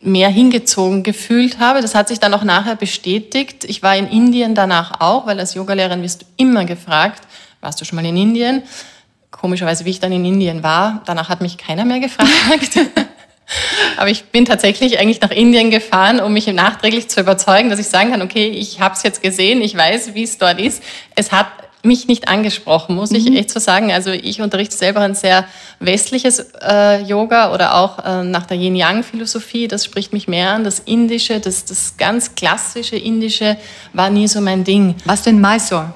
mehr 0.00 0.28
hingezogen 0.28 1.02
gefühlt 1.02 1.58
habe. 1.58 1.80
Das 1.80 1.94
hat 1.94 2.08
sich 2.08 2.18
dann 2.18 2.34
auch 2.34 2.44
nachher 2.44 2.76
bestätigt. 2.76 3.64
Ich 3.64 3.82
war 3.82 3.96
in 3.96 4.08
Indien 4.08 4.54
danach 4.54 5.00
auch, 5.00 5.26
weil 5.26 5.38
als 5.38 5.54
Yogalehrerin 5.54 6.02
wirst 6.02 6.22
du 6.22 6.26
immer 6.36 6.64
gefragt, 6.64 7.22
warst 7.60 7.80
du 7.80 7.84
schon 7.84 7.96
mal 7.96 8.04
in 8.04 8.16
Indien? 8.16 8.62
Komischerweise, 9.30 9.84
wie 9.84 9.90
ich 9.90 10.00
dann 10.00 10.12
in 10.12 10.24
Indien 10.24 10.62
war, 10.62 11.02
danach 11.06 11.28
hat 11.28 11.40
mich 11.40 11.56
keiner 11.56 11.84
mehr 11.84 12.00
gefragt. 12.00 12.78
Aber 13.96 14.10
ich 14.10 14.24
bin 14.24 14.44
tatsächlich 14.44 14.98
eigentlich 14.98 15.20
nach 15.20 15.30
Indien 15.30 15.70
gefahren, 15.70 16.20
um 16.20 16.32
mich 16.32 16.46
nachträglich 16.46 17.08
zu 17.08 17.20
überzeugen, 17.20 17.70
dass 17.70 17.78
ich 17.78 17.88
sagen 17.88 18.10
kann, 18.10 18.22
okay, 18.22 18.48
ich 18.48 18.80
habe 18.80 18.94
es 18.94 19.02
jetzt 19.02 19.22
gesehen, 19.22 19.62
ich 19.62 19.76
weiß, 19.76 20.14
wie 20.14 20.22
es 20.22 20.38
dort 20.38 20.60
ist. 20.60 20.82
Es 21.14 21.32
hat 21.32 21.46
mich 21.84 22.06
nicht 22.06 22.28
angesprochen, 22.28 22.94
muss 22.94 23.10
ich 23.10 23.28
mhm. 23.28 23.36
echt 23.36 23.50
so 23.50 23.58
sagen. 23.58 23.92
Also 23.92 24.10
ich 24.10 24.40
unterrichte 24.40 24.76
selber 24.76 25.00
ein 25.00 25.14
sehr 25.14 25.46
westliches 25.80 26.46
äh, 26.62 27.02
Yoga 27.02 27.52
oder 27.52 27.74
auch 27.74 28.04
äh, 28.04 28.22
nach 28.22 28.46
der 28.46 28.56
Yin-Yang-Philosophie. 28.56 29.68
Das 29.68 29.84
spricht 29.84 30.12
mich 30.12 30.28
mehr 30.28 30.50
an. 30.50 30.64
Das 30.64 30.78
Indische, 30.78 31.40
das, 31.40 31.64
das 31.64 31.96
ganz 31.96 32.34
klassische 32.34 32.96
Indische 32.96 33.56
war 33.92 34.10
nie 34.10 34.28
so 34.28 34.40
mein 34.40 34.64
Ding. 34.64 34.94
Was 35.04 35.22
denn 35.22 35.40
Mysore? 35.40 35.92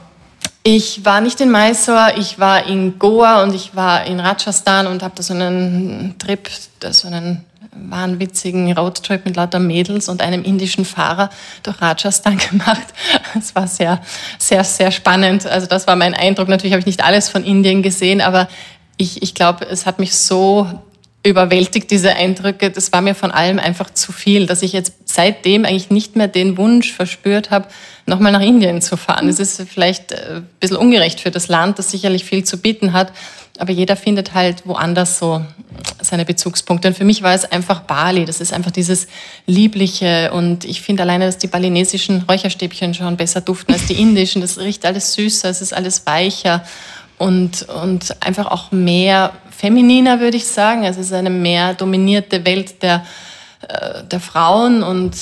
Ich 0.69 1.05
war 1.05 1.21
nicht 1.21 1.41
in 1.41 1.53
Mysore, 1.53 2.15
ich 2.17 2.41
war 2.41 2.67
in 2.67 2.99
Goa 2.99 3.45
und 3.45 3.55
ich 3.55 3.77
war 3.77 4.05
in 4.05 4.19
Rajasthan 4.19 4.89
und 4.89 5.01
habe 5.05 5.15
da 5.15 5.23
so 5.23 5.33
einen 5.33 6.17
Trip, 6.19 6.51
so 6.91 7.07
einen 7.07 7.45
wahnwitzigen 7.71 8.73
Roadtrip 8.77 9.25
mit 9.27 9.37
lauter 9.37 9.61
Mädels 9.61 10.09
und 10.09 10.23
einem 10.23 10.43
indischen 10.43 10.85
Fahrer 10.85 11.31
durch 11.63 11.81
Rajasthan 11.81 12.39
gemacht. 12.51 12.83
Es 13.39 13.55
war 13.55 13.69
sehr, 13.69 14.01
sehr, 14.41 14.65
sehr 14.65 14.91
spannend. 14.91 15.47
Also 15.47 15.69
das 15.69 15.87
war 15.87 15.95
mein 15.95 16.15
Eindruck. 16.15 16.49
Natürlich 16.49 16.73
habe 16.73 16.81
ich 16.81 16.87
nicht 16.87 17.05
alles 17.05 17.29
von 17.29 17.45
Indien 17.45 17.85
gesehen, 17.85 18.21
aber 18.21 18.49
ich, 18.97 19.23
ich 19.23 19.37
glaube, 19.37 19.67
es 19.67 19.87
hat 19.87 20.01
mich 20.01 20.17
so 20.17 20.69
überwältigt, 21.27 21.91
diese 21.91 22.15
Eindrücke. 22.15 22.71
Das 22.71 22.93
war 22.93 23.01
mir 23.01 23.15
von 23.15 23.31
allem 23.31 23.59
einfach 23.59 23.91
zu 23.91 24.13
viel, 24.13 24.47
dass 24.47 24.63
ich 24.63 24.73
jetzt 24.73 24.95
seitdem 25.05 25.65
eigentlich 25.65 25.91
nicht 25.91 26.17
mehr 26.17 26.29
den 26.29 26.57
Wunsch 26.57 26.93
verspürt 26.93 27.51
habe, 27.51 27.69
nochmal 28.07 28.33
nach 28.33 28.41
Indien 28.41 28.81
zu 28.81 28.97
fahren. 28.97 29.29
Es 29.29 29.39
ist 29.39 29.63
vielleicht 29.69 30.13
äh, 30.13 30.37
ein 30.37 30.49
bisschen 30.61 30.77
ungerecht 30.77 31.21
für 31.21 31.31
das 31.31 31.49
Land, 31.49 31.79
das 31.79 31.91
sicherlich 31.91 32.25
viel 32.25 32.45
zu 32.45 32.59
bieten 32.59 32.93
hat, 32.93 33.13
aber 33.59 33.73
jeder 33.73 33.97
findet 33.97 34.35
halt 34.35 34.67
woanders 34.67 35.19
so 35.19 35.45
seine 36.01 36.25
Bezugspunkte. 36.25 36.89
Und 36.89 36.95
für 36.95 37.05
mich 37.05 37.23
war 37.23 37.35
es 37.35 37.45
einfach 37.51 37.81
Bali. 37.81 38.25
Das 38.25 38.41
ist 38.41 38.53
einfach 38.53 38.71
dieses 38.71 39.07
Liebliche. 39.47 40.31
Und 40.33 40.65
ich 40.65 40.83
finde 40.83 41.03
alleine, 41.03 41.27
dass 41.27 41.39
die 41.39 41.47
balinesischen 41.47 42.23
Räucherstäbchen 42.29 42.95
schon 42.95 43.17
besser 43.17 43.41
duften 43.41 43.73
als 43.73 43.87
die 43.87 44.01
indischen. 44.01 44.43
Das 44.43 44.59
riecht 44.59 44.85
alles 44.85 45.15
süßer, 45.15 45.49
es 45.49 45.63
ist 45.63 45.73
alles 45.73 46.07
weicher 46.07 46.65
und, 47.19 47.63
und 47.69 48.15
einfach 48.25 48.47
auch 48.47 48.73
mehr 48.73 49.33
femininer, 49.57 50.21
würde 50.21 50.37
ich 50.37 50.47
sagen. 50.47 50.85
Es 50.85 50.97
ist 50.97 51.13
eine 51.13 51.31
mehr 51.31 51.75
dominierte 51.75 52.45
Welt 52.45 52.83
der, 52.83 53.05
äh, 53.69 54.05
der 54.05 54.21
Frauen 54.21 54.83
und 54.83 55.17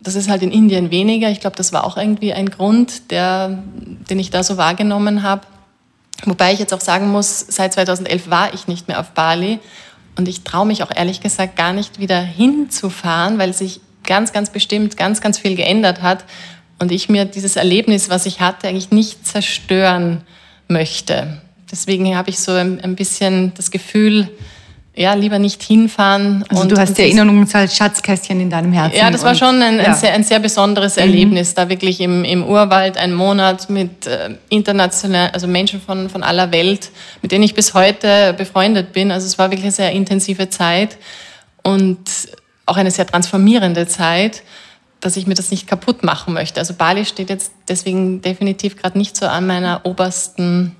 das 0.00 0.14
ist 0.14 0.28
halt 0.28 0.42
in 0.42 0.52
Indien 0.52 0.90
weniger. 0.90 1.30
Ich 1.30 1.40
glaube, 1.40 1.56
das 1.56 1.72
war 1.72 1.84
auch 1.84 1.96
irgendwie 1.96 2.32
ein 2.32 2.48
Grund, 2.48 3.10
der, 3.10 3.62
den 4.08 4.18
ich 4.18 4.30
da 4.30 4.42
so 4.42 4.56
wahrgenommen 4.56 5.22
habe. 5.22 5.42
Wobei 6.24 6.52
ich 6.52 6.58
jetzt 6.58 6.72
auch 6.72 6.80
sagen 6.80 7.10
muss, 7.10 7.40
seit 7.40 7.74
2011 7.74 8.30
war 8.30 8.54
ich 8.54 8.68
nicht 8.68 8.88
mehr 8.88 9.00
auf 9.00 9.10
Bali 9.10 9.58
und 10.16 10.28
ich 10.28 10.44
traue 10.44 10.66
mich 10.66 10.82
auch 10.82 10.90
ehrlich 10.94 11.20
gesagt 11.20 11.56
gar 11.56 11.72
nicht 11.72 11.98
wieder 11.98 12.20
hinzufahren, 12.20 13.38
weil 13.38 13.52
sich 13.52 13.80
ganz, 14.04 14.32
ganz 14.32 14.50
bestimmt 14.50 14.96
ganz, 14.96 15.20
ganz 15.20 15.38
viel 15.38 15.56
geändert 15.56 16.00
hat 16.00 16.24
und 16.78 16.92
ich 16.92 17.08
mir 17.08 17.24
dieses 17.24 17.56
Erlebnis, 17.56 18.08
was 18.08 18.26
ich 18.26 18.40
hatte, 18.40 18.68
eigentlich 18.68 18.90
nicht 18.90 19.26
zerstören 19.26 20.22
möchte. 20.68 21.42
Deswegen 21.70 22.16
habe 22.16 22.30
ich 22.30 22.38
so 22.38 22.52
ein, 22.52 22.80
ein 22.80 22.94
bisschen 22.94 23.52
das 23.54 23.70
Gefühl, 23.70 24.28
ja, 24.98 25.12
lieber 25.12 25.38
nicht 25.38 25.62
hinfahren. 25.62 26.42
Also 26.48 26.62
und, 26.62 26.72
du 26.72 26.78
hast 26.78 26.96
die 26.96 27.02
Erinnerungen 27.02 27.46
als 27.52 27.76
Schatzkästchen 27.76 28.40
in 28.40 28.48
deinem 28.48 28.72
Herzen. 28.72 28.96
Ja, 28.96 29.10
das 29.10 29.24
war 29.24 29.34
schon 29.34 29.60
ein, 29.60 29.76
ja. 29.76 29.84
ein, 29.84 29.94
sehr, 29.94 30.14
ein 30.14 30.24
sehr, 30.24 30.38
besonderes 30.38 30.96
mhm. 30.96 31.02
Erlebnis, 31.02 31.54
da 31.54 31.68
wirklich 31.68 32.00
im, 32.00 32.24
im 32.24 32.42
Urwald 32.42 32.96
einen 32.96 33.12
Monat 33.12 33.68
mit 33.68 34.06
äh, 34.06 34.36
internationalen, 34.48 35.34
also 35.34 35.46
Menschen 35.46 35.82
von, 35.82 36.08
von 36.08 36.22
aller 36.22 36.50
Welt, 36.50 36.90
mit 37.20 37.30
denen 37.30 37.44
ich 37.44 37.52
bis 37.52 37.74
heute 37.74 38.32
befreundet 38.38 38.94
bin. 38.94 39.10
Also 39.10 39.26
es 39.26 39.38
war 39.38 39.50
wirklich 39.50 39.64
eine 39.64 39.72
sehr 39.72 39.92
intensive 39.92 40.48
Zeit 40.48 40.96
und 41.62 41.98
auch 42.64 42.78
eine 42.78 42.90
sehr 42.90 43.06
transformierende 43.06 43.86
Zeit, 43.86 44.42
dass 45.00 45.18
ich 45.18 45.26
mir 45.26 45.34
das 45.34 45.50
nicht 45.50 45.66
kaputt 45.66 46.04
machen 46.04 46.32
möchte. 46.32 46.58
Also 46.58 46.72
Bali 46.72 47.04
steht 47.04 47.28
jetzt 47.28 47.52
deswegen 47.68 48.22
definitiv 48.22 48.76
gerade 48.80 48.96
nicht 48.96 49.14
so 49.14 49.26
an 49.26 49.46
meiner 49.46 49.82
obersten 49.84 50.74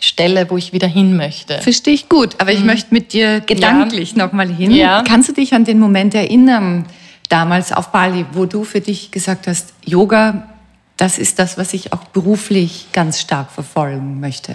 Stelle, 0.00 0.50
wo 0.50 0.56
ich 0.56 0.72
wieder 0.72 0.86
hin 0.86 1.16
möchte. 1.16 1.58
Verstehe 1.60 1.94
ich 1.94 2.08
gut, 2.08 2.36
aber 2.38 2.52
ich 2.52 2.60
mhm. 2.60 2.66
möchte 2.66 2.92
mit 2.92 3.12
dir 3.12 3.40
gedanklich 3.40 4.12
ja. 4.12 4.24
nochmal 4.24 4.48
hin. 4.48 4.70
Ja. 4.70 5.02
Kannst 5.06 5.28
du 5.28 5.32
dich 5.32 5.54
an 5.54 5.64
den 5.64 5.78
Moment 5.78 6.14
erinnern, 6.14 6.86
damals 7.28 7.72
auf 7.72 7.88
Bali, 7.90 8.26
wo 8.32 8.46
du 8.46 8.64
für 8.64 8.80
dich 8.80 9.10
gesagt 9.10 9.46
hast, 9.46 9.72
Yoga, 9.84 10.48
das 10.96 11.18
ist 11.18 11.38
das, 11.38 11.58
was 11.58 11.74
ich 11.74 11.92
auch 11.92 12.04
beruflich 12.04 12.86
ganz 12.92 13.20
stark 13.20 13.50
verfolgen 13.50 14.20
möchte? 14.20 14.54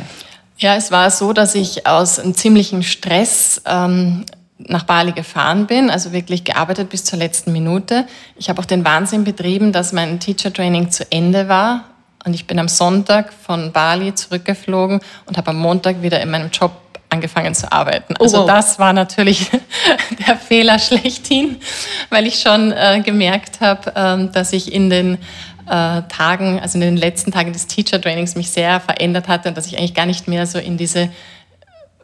Ja, 0.57 0.75
es 0.75 0.91
war 0.91 1.09
so, 1.09 1.33
dass 1.33 1.55
ich 1.55 1.87
aus 1.87 2.19
einem 2.19 2.35
ziemlichen 2.35 2.83
Stress 2.83 3.61
ähm, 3.65 4.25
nach 4.57 4.83
Bali 4.83 5.13
gefahren 5.13 5.67
bin, 5.67 5.89
also 5.89 6.11
wirklich 6.11 6.43
gearbeitet 6.43 6.89
bis 6.89 7.05
zur 7.05 7.17
letzten 7.17 7.53
Minute. 7.53 8.05
Ich 8.35 8.49
habe 8.49 8.61
auch 8.61 8.65
den 8.65 8.83
Wahnsinn 8.83 9.23
betrieben, 9.23 9.71
dass 9.71 9.93
mein 9.93 10.19
Teacher 10.19 10.51
Training 10.51 10.91
zu 10.91 11.09
Ende 11.11 11.47
war 11.47 11.88
und 12.25 12.33
ich 12.33 12.47
bin 12.47 12.59
am 12.59 12.67
Sonntag 12.67 13.33
von 13.33 13.71
Bali 13.71 14.13
zurückgeflogen 14.13 14.99
und 15.25 15.37
habe 15.37 15.51
am 15.51 15.57
Montag 15.57 16.01
wieder 16.01 16.21
in 16.21 16.29
meinem 16.29 16.49
Job 16.51 16.71
angefangen 17.09 17.55
zu 17.55 17.71
arbeiten. 17.71 18.15
Also 18.17 18.37
oh, 18.37 18.41
wow. 18.41 18.47
das 18.47 18.77
war 18.77 18.93
natürlich 18.93 19.49
der 20.27 20.37
Fehler 20.37 20.79
schlechthin, 20.79 21.57
weil 22.09 22.27
ich 22.27 22.39
schon 22.39 22.71
äh, 22.71 23.01
gemerkt 23.03 23.61
habe, 23.61 23.93
ähm, 23.95 24.31
dass 24.31 24.53
ich 24.53 24.71
in 24.71 24.89
den 24.89 25.15
äh, 25.65 26.01
Tagen, 26.03 26.59
also 26.59 26.77
in 26.77 26.81
den 26.81 26.97
letzten 26.97 27.31
Tagen 27.31 27.53
des 27.53 27.67
Teacher 27.67 27.99
Trainings 27.99 28.35
mich 28.35 28.49
sehr 28.49 28.79
verändert 28.79 29.27
hatte 29.27 29.49
und 29.49 29.57
dass 29.57 29.67
ich 29.67 29.77
eigentlich 29.77 29.93
gar 29.93 30.05
nicht 30.05 30.27
mehr 30.27 30.45
so 30.45 30.59
in 30.59 30.77
diese 30.77 31.09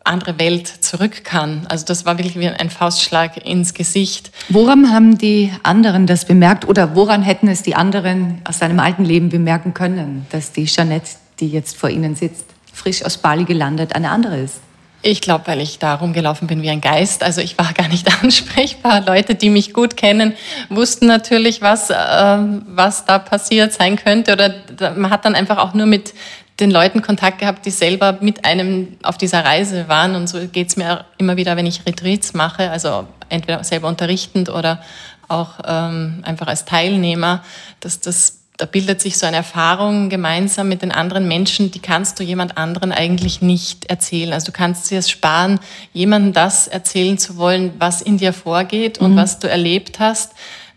andere 0.05 0.39
Welt 0.39 0.67
zurück 0.67 1.24
kann. 1.24 1.65
Also 1.69 1.85
das 1.85 2.05
war 2.05 2.17
wirklich 2.17 2.39
wie 2.39 2.47
ein 2.47 2.69
Faustschlag 2.69 3.45
ins 3.45 3.74
Gesicht. 3.74 4.31
Woran 4.50 4.91
haben 4.91 5.17
die 5.17 5.51
anderen 5.63 6.07
das 6.07 6.25
bemerkt 6.25 6.67
oder 6.67 6.95
woran 6.95 7.24
hätten 7.24 7.47
es 7.47 7.63
die 7.63 7.75
anderen 7.75 8.41
aus 8.43 8.59
seinem 8.59 8.79
alten 8.79 9.03
Leben 9.03 9.29
bemerken 9.29 9.74
können, 9.74 10.25
dass 10.29 10.51
die 10.51 10.65
Jeanette, 10.65 11.12
die 11.39 11.50
jetzt 11.50 11.75
vor 11.75 11.89
ihnen 11.89 12.15
sitzt, 12.15 12.45
frisch 12.71 13.03
aus 13.03 13.17
Bali 13.17 13.45
gelandet, 13.45 13.95
eine 13.95 14.12
andere 14.12 14.38
ist? 14.39 14.59
Ich 15.07 15.21
glaube, 15.21 15.45
weil 15.45 15.62
ich 15.62 15.77
da 15.77 15.93
rumgelaufen 15.93 16.47
bin 16.47 16.63
wie 16.63 16.69
ein 16.71 16.81
Geist. 16.81 17.21
Also 17.21 17.39
ich 17.39 17.57
war 17.59 17.74
gar 17.77 17.88
nicht 17.88 18.07
ansprechbar. 18.24 19.01
Leute, 19.01 19.35
die 19.35 19.50
mich 19.50 19.71
gut 19.71 19.97
kennen, 19.97 20.33
wussten 20.69 21.05
natürlich, 21.05 21.62
was, 21.62 21.91
äh, 21.91 21.95
was 21.95 23.05
da 23.05 23.19
passiert 23.19 23.71
sein 23.71 23.97
könnte. 23.97 24.33
Oder 24.33 24.91
man 24.95 25.12
hat 25.12 25.25
dann 25.25 25.35
einfach 25.35 25.59
auch 25.59 25.75
nur 25.75 25.85
mit 25.85 26.15
den 26.59 26.71
Leuten 26.71 27.01
Kontakt 27.01 27.39
gehabt, 27.39 27.65
die 27.65 27.71
selber 27.71 28.17
mit 28.21 28.45
einem 28.45 28.97
auf 29.03 29.17
dieser 29.17 29.43
Reise 29.43 29.89
waren. 29.89 30.15
Und 30.15 30.27
so 30.27 30.39
geht 30.47 30.69
es 30.69 30.77
mir 30.77 31.05
immer 31.17 31.35
wieder, 31.35 31.57
wenn 31.57 31.65
ich 31.65 31.85
Retreats 31.85 32.33
mache, 32.33 32.71
also 32.71 33.07
entweder 33.29 33.63
selber 33.63 33.88
unterrichtend 33.88 34.50
oder 34.50 34.81
auch 35.27 35.59
ähm, 35.65 36.21
einfach 36.24 36.47
als 36.47 36.65
Teilnehmer, 36.65 37.43
dass 37.79 38.00
das 38.00 38.39
da 38.57 38.65
bildet 38.65 39.01
sich 39.01 39.17
so 39.17 39.25
eine 39.25 39.38
Erfahrung 39.38 40.09
gemeinsam 40.09 40.69
mit 40.69 40.81
den 40.81 40.91
anderen 40.91 41.27
Menschen, 41.27 41.71
die 41.71 41.79
kannst 41.79 42.19
du 42.19 42.24
jemand 42.24 42.57
anderen 42.57 42.93
eigentlich 42.93 43.41
nicht 43.41 43.85
erzählen. 43.85 44.31
Also 44.31 44.47
du 44.47 44.51
kannst 44.53 44.89
dir 44.89 45.00
es 45.00 45.09
sparen, 45.09 45.59
jemandem 45.91 46.31
das 46.31 46.67
erzählen 46.67 47.17
zu 47.17 47.35
wollen, 47.35 47.74
was 47.79 48.01
in 48.01 48.17
dir 48.17 48.31
vorgeht 48.31 48.97
und 49.00 49.12
mhm. 49.12 49.17
was 49.17 49.39
du 49.39 49.50
erlebt 49.50 50.00
hast. 50.00 50.33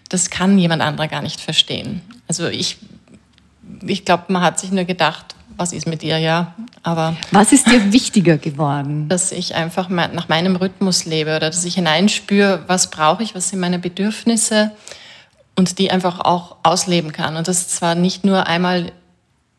Das 0.08 0.28
kann 0.30 0.58
jemand 0.58 0.82
anderer 0.82 1.06
gar 1.06 1.22
nicht 1.22 1.40
verstehen. 1.40 2.00
Also 2.26 2.48
ich, 2.48 2.78
ich 3.86 4.04
glaube, 4.04 4.24
man 4.28 4.42
hat 4.42 4.58
sich 4.58 4.72
nur 4.72 4.84
gedacht, 4.84 5.36
was 5.58 5.72
ist 5.72 5.86
mit 5.86 6.02
ihr, 6.02 6.18
ja. 6.18 6.54
Aber 6.82 7.16
was 7.32 7.52
ist 7.52 7.66
dir 7.66 7.92
wichtiger 7.92 8.38
geworden? 8.38 9.08
Dass 9.08 9.32
ich 9.32 9.54
einfach 9.54 9.88
nach 9.88 10.28
meinem 10.28 10.56
Rhythmus 10.56 11.04
lebe 11.04 11.36
oder 11.36 11.50
dass 11.50 11.64
ich 11.64 11.74
hineinspüre, 11.74 12.64
was 12.68 12.90
brauche 12.90 13.22
ich, 13.22 13.34
was 13.34 13.50
sind 13.50 13.58
meine 13.58 13.78
Bedürfnisse 13.78 14.70
und 15.56 15.78
die 15.78 15.90
einfach 15.90 16.20
auch 16.20 16.56
ausleben 16.62 17.12
kann. 17.12 17.36
Und 17.36 17.48
das 17.48 17.68
zwar 17.68 17.96
nicht 17.96 18.24
nur 18.24 18.46
einmal 18.46 18.92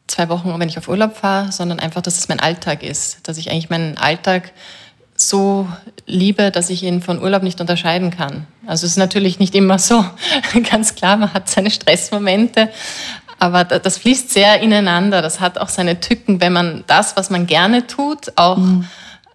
zwei 0.08 0.30
Wochen, 0.30 0.58
wenn 0.58 0.70
ich 0.70 0.78
auf 0.78 0.88
Urlaub 0.88 1.18
fahre, 1.18 1.52
sondern 1.52 1.80
einfach, 1.80 2.02
dass 2.02 2.18
es 2.18 2.30
mein 2.30 2.40
Alltag 2.40 2.82
ist, 2.82 3.28
dass 3.28 3.38
ich 3.38 3.52
eigentlich 3.52 3.70
meinen 3.70 3.98
Alltag 3.98 4.54
so 5.16 5.68
liebe, 6.08 6.50
dass 6.50 6.70
ich 6.70 6.84
ihn 6.84 7.02
von 7.02 7.22
Urlaub 7.22 7.44
nicht 7.44 7.60
unterscheiden 7.60 8.10
kann. 8.10 8.48
Also 8.66 8.86
es 8.86 8.94
ist 8.94 8.98
natürlich 8.98 9.40
nicht 9.40 9.54
immer 9.54 9.78
so, 9.78 10.06
ganz 10.72 10.96
klar, 10.96 11.18
man 11.18 11.34
hat 11.34 11.50
seine 11.50 11.70
Stressmomente, 11.70 12.70
aber 13.40 13.64
das 13.64 13.98
fließt 13.98 14.30
sehr 14.30 14.62
ineinander. 14.62 15.22
Das 15.22 15.40
hat 15.40 15.58
auch 15.58 15.70
seine 15.70 16.00
Tücken, 16.00 16.42
wenn 16.42 16.54
man 16.54 16.84
das, 16.88 17.16
was 17.18 17.30
man 17.30 17.48
gerne 17.48 17.88
tut, 17.88 18.34
auch 18.36 18.58
mhm. 18.58 18.88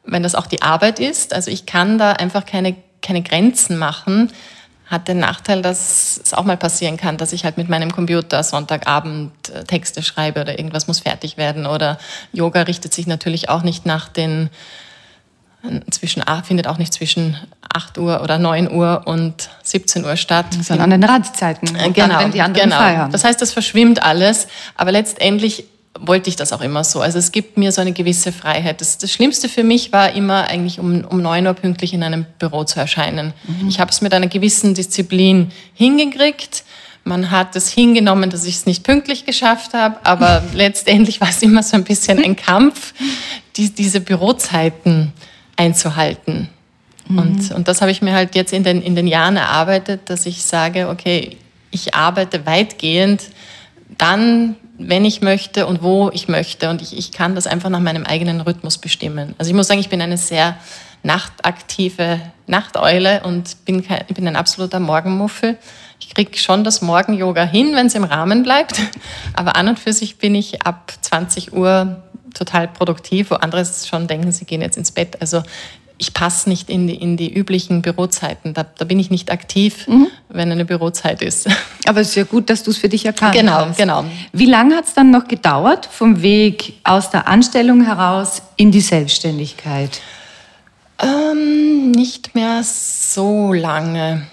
wenn 0.04 0.22
das 0.22 0.34
auch 0.34 0.46
die 0.46 0.62
Arbeit 0.62 1.00
ist. 1.00 1.32
Also 1.34 1.50
ich 1.50 1.66
kann 1.66 1.98
da 1.98 2.12
einfach 2.12 2.46
keine, 2.46 2.76
keine 3.02 3.22
Grenzen 3.22 3.78
machen. 3.78 4.30
Hat 4.86 5.08
den 5.08 5.18
Nachteil, 5.18 5.62
dass 5.62 6.20
es 6.22 6.34
auch 6.34 6.44
mal 6.44 6.58
passieren 6.58 6.98
kann, 6.98 7.16
dass 7.16 7.32
ich 7.32 7.44
halt 7.44 7.56
mit 7.56 7.70
meinem 7.70 7.90
Computer 7.90 8.42
Sonntagabend 8.42 9.32
äh, 9.48 9.64
Texte 9.64 10.02
schreibe 10.02 10.42
oder 10.42 10.58
irgendwas 10.58 10.86
muss 10.86 11.00
fertig 11.00 11.38
werden. 11.38 11.64
Oder 11.64 11.98
Yoga 12.32 12.62
richtet 12.62 12.92
sich 12.92 13.06
natürlich 13.06 13.48
auch 13.48 13.62
nicht 13.62 13.86
nach 13.86 14.08
den 14.08 14.50
zwischen, 15.90 16.22
findet 16.44 16.66
auch 16.66 16.78
nicht 16.78 16.92
zwischen 16.92 17.36
8 17.72 17.98
Uhr 17.98 18.22
oder 18.22 18.38
9 18.38 18.70
Uhr 18.70 19.02
und 19.06 19.50
17 19.62 20.04
Uhr 20.04 20.16
statt. 20.16 20.46
Sondern 20.62 20.92
an 20.92 21.00
den 21.00 21.08
Randzeiten, 21.08 21.74
äh, 21.76 21.90
genau, 21.90 22.08
dann, 22.08 22.18
wenn 22.20 22.32
die 22.32 22.40
anderen 22.40 22.70
genau. 22.70 22.80
frei 22.80 22.96
haben. 22.96 23.12
Das 23.12 23.24
heißt, 23.24 23.40
das 23.40 23.52
verschwimmt 23.52 24.02
alles, 24.02 24.46
aber 24.76 24.92
letztendlich 24.92 25.64
wollte 25.98 26.28
ich 26.28 26.36
das 26.36 26.52
auch 26.52 26.60
immer 26.60 26.82
so. 26.84 27.00
Also 27.00 27.18
es 27.18 27.30
gibt 27.32 27.56
mir 27.56 27.70
so 27.72 27.80
eine 27.80 27.92
gewisse 27.92 28.32
Freiheit. 28.32 28.80
Das, 28.80 28.98
das 28.98 29.12
Schlimmste 29.12 29.48
für 29.48 29.62
mich 29.62 29.92
war 29.92 30.12
immer 30.12 30.48
eigentlich 30.48 30.80
um, 30.80 31.04
um 31.04 31.22
9 31.22 31.46
Uhr 31.46 31.54
pünktlich 31.54 31.94
in 31.94 32.02
einem 32.02 32.26
Büro 32.38 32.64
zu 32.64 32.80
erscheinen. 32.80 33.32
Mhm. 33.46 33.68
Ich 33.68 33.80
habe 33.80 33.90
es 33.90 34.00
mit 34.00 34.12
einer 34.12 34.26
gewissen 34.26 34.74
Disziplin 34.74 35.50
hingekriegt. 35.74 36.64
Man 37.04 37.30
hat 37.30 37.54
es 37.54 37.70
hingenommen, 37.70 38.30
dass 38.30 38.44
ich 38.44 38.56
es 38.56 38.66
nicht 38.66 38.82
pünktlich 38.82 39.26
geschafft 39.26 39.74
habe, 39.74 39.98
aber 40.04 40.42
letztendlich 40.54 41.20
war 41.20 41.28
es 41.28 41.42
immer 41.42 41.62
so 41.62 41.76
ein 41.76 41.84
bisschen 41.84 42.22
ein 42.22 42.34
Kampf, 42.34 42.94
die, 43.56 43.70
diese 43.70 44.00
Bürozeiten 44.00 45.12
einzuhalten. 45.56 46.48
Mhm. 47.08 47.18
Und, 47.18 47.50
und 47.52 47.68
das 47.68 47.80
habe 47.80 47.90
ich 47.90 48.02
mir 48.02 48.14
halt 48.14 48.34
jetzt 48.34 48.52
in 48.52 48.64
den, 48.64 48.82
in 48.82 48.94
den 48.94 49.06
Jahren 49.06 49.36
erarbeitet, 49.36 50.10
dass 50.10 50.26
ich 50.26 50.42
sage, 50.42 50.88
okay, 50.88 51.36
ich 51.70 51.94
arbeite 51.94 52.46
weitgehend 52.46 53.24
dann, 53.98 54.56
wenn 54.78 55.04
ich 55.04 55.20
möchte 55.20 55.66
und 55.66 55.82
wo 55.82 56.10
ich 56.12 56.28
möchte. 56.28 56.70
Und 56.70 56.82
ich, 56.82 56.96
ich 56.96 57.12
kann 57.12 57.34
das 57.34 57.46
einfach 57.46 57.70
nach 57.70 57.80
meinem 57.80 58.04
eigenen 58.04 58.40
Rhythmus 58.40 58.78
bestimmen. 58.78 59.34
Also 59.38 59.50
ich 59.50 59.56
muss 59.56 59.68
sagen, 59.68 59.80
ich 59.80 59.88
bin 59.88 60.02
eine 60.02 60.16
sehr 60.16 60.56
nachtaktive 61.02 62.20
Nachteule 62.46 63.22
und 63.24 63.64
bin, 63.64 63.86
kein, 63.86 64.04
bin 64.06 64.26
ein 64.26 64.36
absoluter 64.36 64.80
Morgenmuffel. 64.80 65.58
Ich 66.00 66.14
kriege 66.14 66.36
schon 66.38 66.64
das 66.64 66.82
Morgen-Yoga 66.82 67.44
hin, 67.44 67.72
wenn 67.74 67.86
es 67.86 67.94
im 67.94 68.04
Rahmen 68.04 68.42
bleibt. 68.42 68.80
Aber 69.34 69.56
an 69.56 69.68
und 69.68 69.78
für 69.78 69.92
sich 69.92 70.16
bin 70.16 70.34
ich 70.34 70.62
ab 70.62 70.92
20 71.00 71.52
Uhr 71.52 72.02
total 72.34 72.68
produktiv, 72.68 73.30
wo 73.30 73.36
andere 73.36 73.64
schon 73.64 74.06
denken, 74.06 74.32
sie 74.32 74.44
gehen 74.44 74.60
jetzt 74.60 74.76
ins 74.76 74.92
Bett. 74.92 75.20
Also 75.20 75.42
ich 75.96 76.12
passe 76.12 76.48
nicht 76.48 76.68
in 76.68 76.86
die, 76.86 76.96
in 76.96 77.16
die 77.16 77.32
üblichen 77.32 77.80
Bürozeiten. 77.80 78.52
Da, 78.52 78.64
da 78.64 78.84
bin 78.84 78.98
ich 78.98 79.10
nicht 79.10 79.30
aktiv, 79.30 79.86
mhm. 79.86 80.08
wenn 80.28 80.50
eine 80.50 80.64
Bürozeit 80.64 81.22
ist. 81.22 81.48
Aber 81.86 82.00
es 82.00 82.10
ist 82.10 82.14
ja 82.16 82.24
gut, 82.24 82.50
dass 82.50 82.64
du 82.64 82.70
es 82.70 82.76
für 82.76 82.88
dich 82.88 83.06
erkannt 83.06 83.34
genau, 83.34 83.66
hast. 83.66 83.78
Genau, 83.78 84.04
Wie 84.32 84.46
lange 84.46 84.76
hat 84.76 84.86
es 84.86 84.94
dann 84.94 85.10
noch 85.10 85.28
gedauert 85.28 85.86
vom 85.90 86.22
Weg 86.22 86.74
aus 86.84 87.10
der 87.10 87.28
Anstellung 87.28 87.84
heraus 87.84 88.42
in 88.56 88.72
die 88.72 88.80
Selbstständigkeit? 88.80 90.00
Ähm, 90.98 91.92
nicht 91.92 92.34
mehr 92.34 92.62
so 92.64 93.52
lange 93.52 94.26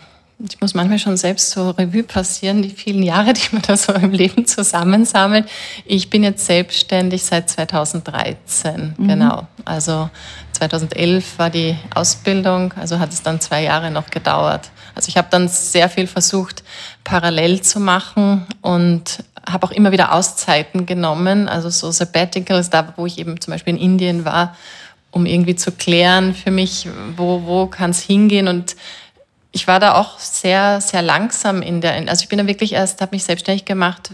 ich 0.49 0.59
muss 0.59 0.73
manchmal 0.73 0.99
schon 0.99 1.17
selbst 1.17 1.51
so 1.51 1.71
Revue 1.71 2.03
passieren, 2.03 2.61
die 2.61 2.69
vielen 2.69 3.03
Jahre, 3.03 3.33
die 3.33 3.47
man 3.51 3.61
da 3.61 3.77
so 3.77 3.93
im 3.93 4.11
Leben 4.11 4.45
zusammensammelt. 4.45 5.47
Ich 5.85 6.09
bin 6.09 6.23
jetzt 6.23 6.45
selbstständig 6.45 7.23
seit 7.23 7.49
2013, 7.49 8.95
mhm. 8.97 9.07
genau. 9.07 9.47
Also 9.65 10.09
2011 10.53 11.39
war 11.39 11.49
die 11.49 11.75
Ausbildung, 11.93 12.73
also 12.73 12.99
hat 12.99 13.11
es 13.11 13.21
dann 13.21 13.39
zwei 13.39 13.63
Jahre 13.63 13.91
noch 13.91 14.09
gedauert. 14.09 14.71
Also 14.95 15.09
ich 15.09 15.17
habe 15.17 15.27
dann 15.31 15.47
sehr 15.47 15.89
viel 15.89 16.07
versucht, 16.07 16.63
parallel 17.03 17.61
zu 17.61 17.79
machen 17.79 18.45
und 18.61 19.23
habe 19.47 19.65
auch 19.65 19.71
immer 19.71 19.91
wieder 19.91 20.13
Auszeiten 20.13 20.85
genommen, 20.85 21.47
also 21.47 21.69
so 21.69 21.91
Sabbaticals, 21.91 22.69
da 22.69 22.93
wo 22.95 23.05
ich 23.05 23.17
eben 23.17 23.39
zum 23.39 23.51
Beispiel 23.53 23.75
in 23.75 23.81
Indien 23.81 24.25
war, 24.25 24.55
um 25.09 25.25
irgendwie 25.25 25.55
zu 25.55 25.71
klären 25.71 26.33
für 26.33 26.51
mich, 26.51 26.87
wo, 27.17 27.43
wo 27.45 27.67
kann 27.67 27.91
es 27.91 28.01
hingehen 28.01 28.47
und 28.47 28.75
ich 29.51 29.67
war 29.67 29.79
da 29.79 29.95
auch 29.95 30.17
sehr, 30.19 30.79
sehr 30.81 31.01
langsam 31.01 31.61
in 31.61 31.81
der, 31.81 31.93
also 32.09 32.23
ich 32.23 32.29
bin 32.29 32.37
da 32.37 32.47
wirklich 32.47 32.73
erst, 32.73 33.01
habe 33.01 33.15
mich 33.15 33.23
selbstständig 33.23 33.65
gemacht, 33.65 34.11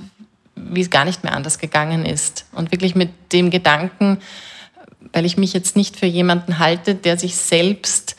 wie 0.55 0.81
es 0.81 0.89
gar 0.89 1.05
nicht 1.05 1.23
mehr 1.23 1.33
anders 1.33 1.59
gegangen 1.59 2.05
ist. 2.05 2.45
Und 2.51 2.71
wirklich 2.71 2.95
mit 2.95 3.11
dem 3.31 3.51
Gedanken, 3.51 4.19
weil 5.13 5.25
ich 5.25 5.37
mich 5.37 5.53
jetzt 5.53 5.75
nicht 5.75 5.95
für 5.97 6.07
jemanden 6.07 6.59
halte, 6.59 6.95
der 6.95 7.17
sich 7.17 7.35
selbst 7.35 8.15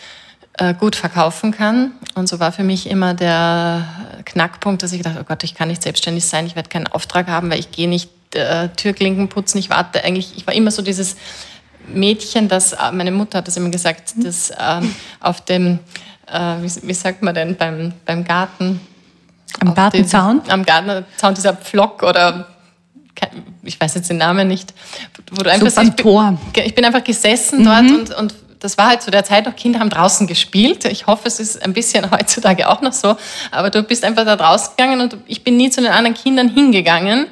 äh, 0.55 0.75
gut 0.75 0.95
verkaufen 0.95 1.51
kann. 1.51 1.93
Und 2.15 2.29
so 2.29 2.39
war 2.39 2.53
für 2.53 2.63
mich 2.63 2.89
immer 2.89 3.15
der 3.15 4.23
Knackpunkt, 4.25 4.83
dass 4.83 4.93
ich 4.93 5.03
dachte, 5.03 5.21
oh 5.21 5.25
Gott, 5.25 5.43
ich 5.43 5.55
kann 5.55 5.69
nicht 5.69 5.83
selbstständig 5.83 6.25
sein, 6.25 6.47
ich 6.47 6.57
werde 6.57 6.69
keinen 6.69 6.87
Auftrag 6.87 7.27
haben, 7.27 7.51
weil 7.51 7.59
ich 7.59 7.73
gehe 7.73 7.89
nicht 7.89 8.11
äh, 8.35 8.69
Türklinken 8.69 9.29
putzen, 9.29 9.59
ich 9.59 9.71
warte 9.71 10.05
eigentlich, 10.05 10.37
ich 10.37 10.47
war 10.47 10.55
immer 10.55 10.71
so 10.71 10.83
dieses 10.83 11.17
Mädchen, 11.89 12.49
das, 12.49 12.75
äh, 12.75 12.93
meine 12.93 13.11
Mutter 13.11 13.39
hat 13.39 13.49
das 13.49 13.57
immer 13.57 13.71
gesagt, 13.71 14.15
das 14.23 14.53
ähm, 14.59 14.95
auf 15.21 15.41
dem 15.41 15.81
äh, 16.33 16.63
wie, 16.63 16.89
wie, 16.89 16.95
sagt 16.95 17.23
man 17.23 17.35
denn, 17.35 17.57
beim, 17.57 17.93
beim 18.05 18.25
Garten. 18.25 18.81
Am 19.61 19.75
Gartenzaun? 19.75 20.43
am 20.49 20.65
Gartenzaun, 20.65 21.35
dieser 21.35 21.55
Pflock 21.55 22.03
oder 22.03 22.47
ich 23.65 23.81
weiß 23.81 23.95
jetzt 23.97 24.11
den 24.11 24.19
Namen 24.19 24.47
nicht, 24.47 24.73
wo 25.33 25.43
du 25.43 25.51
einfach 25.51 25.67
ich, 25.83 25.95
bin, 25.97 26.39
ich 26.65 26.75
bin 26.75 26.85
einfach 26.85 27.03
gesessen 27.03 27.61
mhm. 27.61 27.65
dort 27.65 27.91
und, 27.91 28.15
und 28.15 28.35
das 28.61 28.77
war 28.77 28.89
halt 28.89 29.03
zu 29.03 29.11
der 29.11 29.25
Zeit 29.25 29.47
noch, 29.47 29.55
Kinder 29.55 29.81
haben 29.81 29.91
draußen 29.91 30.27
gespielt. 30.27 30.85
Ich 30.85 31.07
hoffe, 31.07 31.29
es 31.29 31.41
ist 31.41 31.63
ein 31.63 31.73
bisschen 31.73 32.11
heutzutage 32.11 32.69
auch 32.69 32.81
noch 32.81 32.93
so. 32.93 33.17
Aber 33.51 33.71
du 33.71 33.83
bist 33.83 34.05
einfach 34.05 34.25
da 34.25 34.37
draußen 34.37 34.71
gegangen 34.77 35.01
und 35.01 35.17
ich 35.27 35.45
bin 35.45 35.57
nie 35.57 35.71
zu 35.71 35.81
den 35.81 35.91
anderen 35.91 36.15
Kindern 36.15 36.49
hingegangen. 36.49 37.27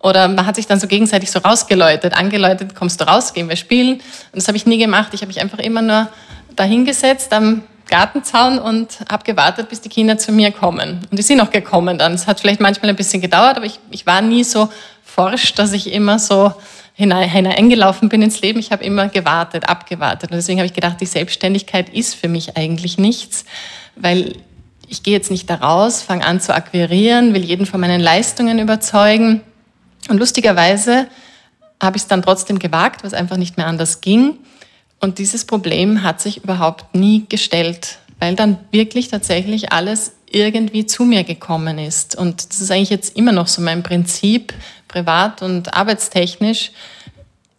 Oder 0.00 0.28
man 0.28 0.46
hat 0.46 0.56
sich 0.56 0.66
dann 0.66 0.78
so 0.78 0.86
gegenseitig 0.86 1.30
so 1.30 1.40
rausgeläutet, 1.40 2.14
angeläutet, 2.14 2.74
kommst 2.74 3.00
du 3.00 3.04
raus, 3.04 3.32
gehen 3.32 3.48
wir 3.48 3.56
spielen. 3.56 3.94
Und 3.94 4.02
das 4.34 4.46
habe 4.46 4.56
ich 4.56 4.66
nie 4.66 4.78
gemacht. 4.78 5.08
Ich 5.12 5.22
habe 5.22 5.28
mich 5.28 5.40
einfach 5.40 5.58
immer 5.58 5.82
nur 5.82 6.08
da 6.54 6.64
hingesetzt 6.64 7.32
am 7.32 7.62
Gartenzaun 7.88 8.58
und 8.58 8.98
habe 9.10 9.24
gewartet, 9.24 9.68
bis 9.68 9.80
die 9.80 9.88
Kinder 9.88 10.18
zu 10.18 10.32
mir 10.32 10.52
kommen. 10.52 11.06
Und 11.10 11.18
die 11.18 11.22
sind 11.22 11.40
auch 11.40 11.50
gekommen 11.50 11.98
dann. 11.98 12.12
Es 12.14 12.26
hat 12.26 12.40
vielleicht 12.40 12.60
manchmal 12.60 12.90
ein 12.90 12.96
bisschen 12.96 13.20
gedauert, 13.20 13.56
aber 13.56 13.66
ich, 13.66 13.80
ich 13.90 14.06
war 14.06 14.22
nie 14.22 14.44
so 14.44 14.68
forsch, 15.04 15.54
dass 15.54 15.72
ich 15.72 15.92
immer 15.92 16.18
so 16.18 16.52
hineingelaufen 16.94 18.08
bin 18.08 18.22
ins 18.22 18.40
Leben. 18.40 18.58
Ich 18.58 18.72
habe 18.72 18.82
immer 18.84 19.08
gewartet, 19.08 19.68
abgewartet. 19.68 20.30
Und 20.30 20.36
deswegen 20.36 20.58
habe 20.58 20.66
ich 20.66 20.74
gedacht, 20.74 21.00
die 21.00 21.06
Selbstständigkeit 21.06 21.88
ist 21.88 22.14
für 22.14 22.28
mich 22.28 22.56
eigentlich 22.56 22.98
nichts, 22.98 23.44
weil 23.94 24.34
ich 24.88 25.02
gehe 25.02 25.14
jetzt 25.14 25.30
nicht 25.30 25.48
da 25.48 25.56
raus, 25.56 26.02
fange 26.02 26.26
an 26.26 26.40
zu 26.40 26.54
akquirieren, 26.54 27.34
will 27.34 27.44
jeden 27.44 27.66
von 27.66 27.80
meinen 27.80 28.00
Leistungen 28.00 28.58
überzeugen. 28.58 29.42
Und 30.08 30.18
lustigerweise 30.18 31.06
habe 31.80 31.96
ich 31.96 32.02
es 32.02 32.08
dann 32.08 32.22
trotzdem 32.22 32.58
gewagt, 32.58 33.04
was 33.04 33.14
einfach 33.14 33.36
nicht 33.36 33.56
mehr 33.56 33.66
anders 33.66 34.00
ging. 34.00 34.38
Und 35.00 35.18
dieses 35.18 35.44
Problem 35.44 36.02
hat 36.02 36.20
sich 36.20 36.42
überhaupt 36.42 36.94
nie 36.94 37.26
gestellt, 37.28 37.98
weil 38.18 38.34
dann 38.34 38.58
wirklich 38.72 39.08
tatsächlich 39.08 39.72
alles 39.72 40.12
irgendwie 40.30 40.86
zu 40.86 41.04
mir 41.04 41.24
gekommen 41.24 41.78
ist. 41.78 42.16
Und 42.16 42.50
das 42.50 42.60
ist 42.60 42.70
eigentlich 42.70 42.90
jetzt 42.90 43.16
immer 43.16 43.32
noch 43.32 43.46
so 43.46 43.62
mein 43.62 43.82
Prinzip, 43.82 44.52
privat 44.88 45.42
und 45.42 45.74
arbeitstechnisch. 45.74 46.72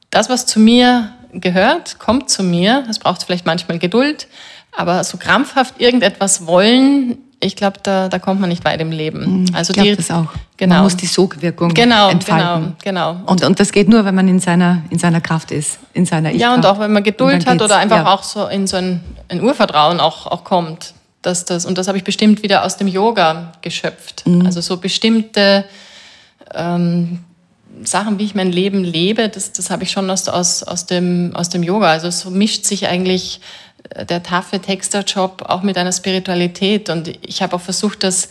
Das, 0.10 0.30
was 0.30 0.46
zu 0.46 0.60
mir 0.60 1.14
gehört, 1.34 2.00
kommt 2.00 2.30
zu 2.30 2.44
mir. 2.44 2.86
Es 2.90 3.00
braucht 3.00 3.24
vielleicht 3.24 3.46
manchmal 3.46 3.80
Geduld, 3.80 4.28
aber 4.76 5.04
so 5.04 5.18
krampfhaft 5.18 5.80
irgendetwas 5.80 6.46
wollen, 6.46 7.18
ich 7.42 7.56
glaube, 7.56 7.78
da, 7.82 8.10
da 8.10 8.20
kommt 8.20 8.42
man 8.42 8.50
nicht 8.50 8.66
weit 8.66 8.82
im 8.82 8.92
Leben. 8.92 9.44
Mhm, 9.44 9.56
also 9.56 9.74
ich 9.74 9.82
die, 9.82 9.96
das 9.96 10.12
auch. 10.12 10.28
Genau. 10.58 10.76
Man 10.76 10.84
muss 10.84 10.98
die 10.98 11.06
Sogwirkung 11.06 11.74
genau, 11.74 12.10
entfalten. 12.10 12.76
Genau, 12.84 13.14
genau. 13.14 13.32
Und, 13.32 13.44
und 13.44 13.60
das 13.60 13.72
geht 13.72 13.88
nur, 13.88 14.04
wenn 14.04 14.16
man 14.16 14.28
in 14.28 14.40
seiner, 14.40 14.84
in 14.90 15.00
seiner 15.00 15.22
Kraft 15.22 15.52
ist, 15.52 15.80
in 15.94 16.06
seiner 16.06 16.32
ich 16.32 16.42
Ja, 16.42 16.54
und 16.54 16.66
auch 16.66 16.80
wenn 16.80 16.92
man 16.92 17.04
Geduld 17.04 17.46
hat 17.46 17.62
oder 17.62 17.78
einfach 17.78 18.06
ja. 18.06 18.14
auch 18.14 18.24
so 18.24 18.48
in 18.48 18.68
so 18.68 18.78
ein, 18.78 19.00
ein 19.30 19.42
Urvertrauen 19.42 20.00
auch, 20.00 20.28
auch 20.28 20.44
kommt. 20.44 20.94
Dass 21.22 21.46
das, 21.46 21.66
und 21.66 21.78
das 21.78 21.88
habe 21.88 21.98
ich 21.98 22.04
bestimmt 22.04 22.44
wieder 22.44 22.64
aus 22.66 22.78
dem 22.78 22.88
Yoga 22.88 23.52
geschöpft. 23.62 24.26
Mhm. 24.26 24.46
Also 24.46 24.62
so 24.62 24.78
bestimmte 24.78 25.66
ähm, 26.54 27.20
Sachen, 27.84 28.20
wie 28.20 28.26
ich 28.26 28.36
mein 28.36 28.52
Leben 28.52 28.84
lebe, 28.84 29.30
das, 29.30 29.54
das 29.54 29.70
habe 29.70 29.84
ich 29.84 29.92
schon 29.92 30.10
aus, 30.10 30.28
aus, 30.28 30.64
aus, 30.64 30.86
dem, 30.86 31.32
aus 31.36 31.50
dem 31.50 31.64
Yoga. 31.64 31.88
Also 31.88 32.10
so 32.10 32.30
mischt 32.30 32.66
sich 32.66 32.88
eigentlich 32.88 33.42
der 33.96 34.24
taffe 34.24 34.60
Texterjob 34.60 35.44
auch 35.44 35.64
mit 35.64 35.78
einer 35.78 35.92
Spiritualität. 35.92 36.90
Und 36.90 37.08
ich 37.26 37.42
habe 37.42 37.56
auch 37.56 37.62
versucht, 37.62 38.04
das 38.04 38.30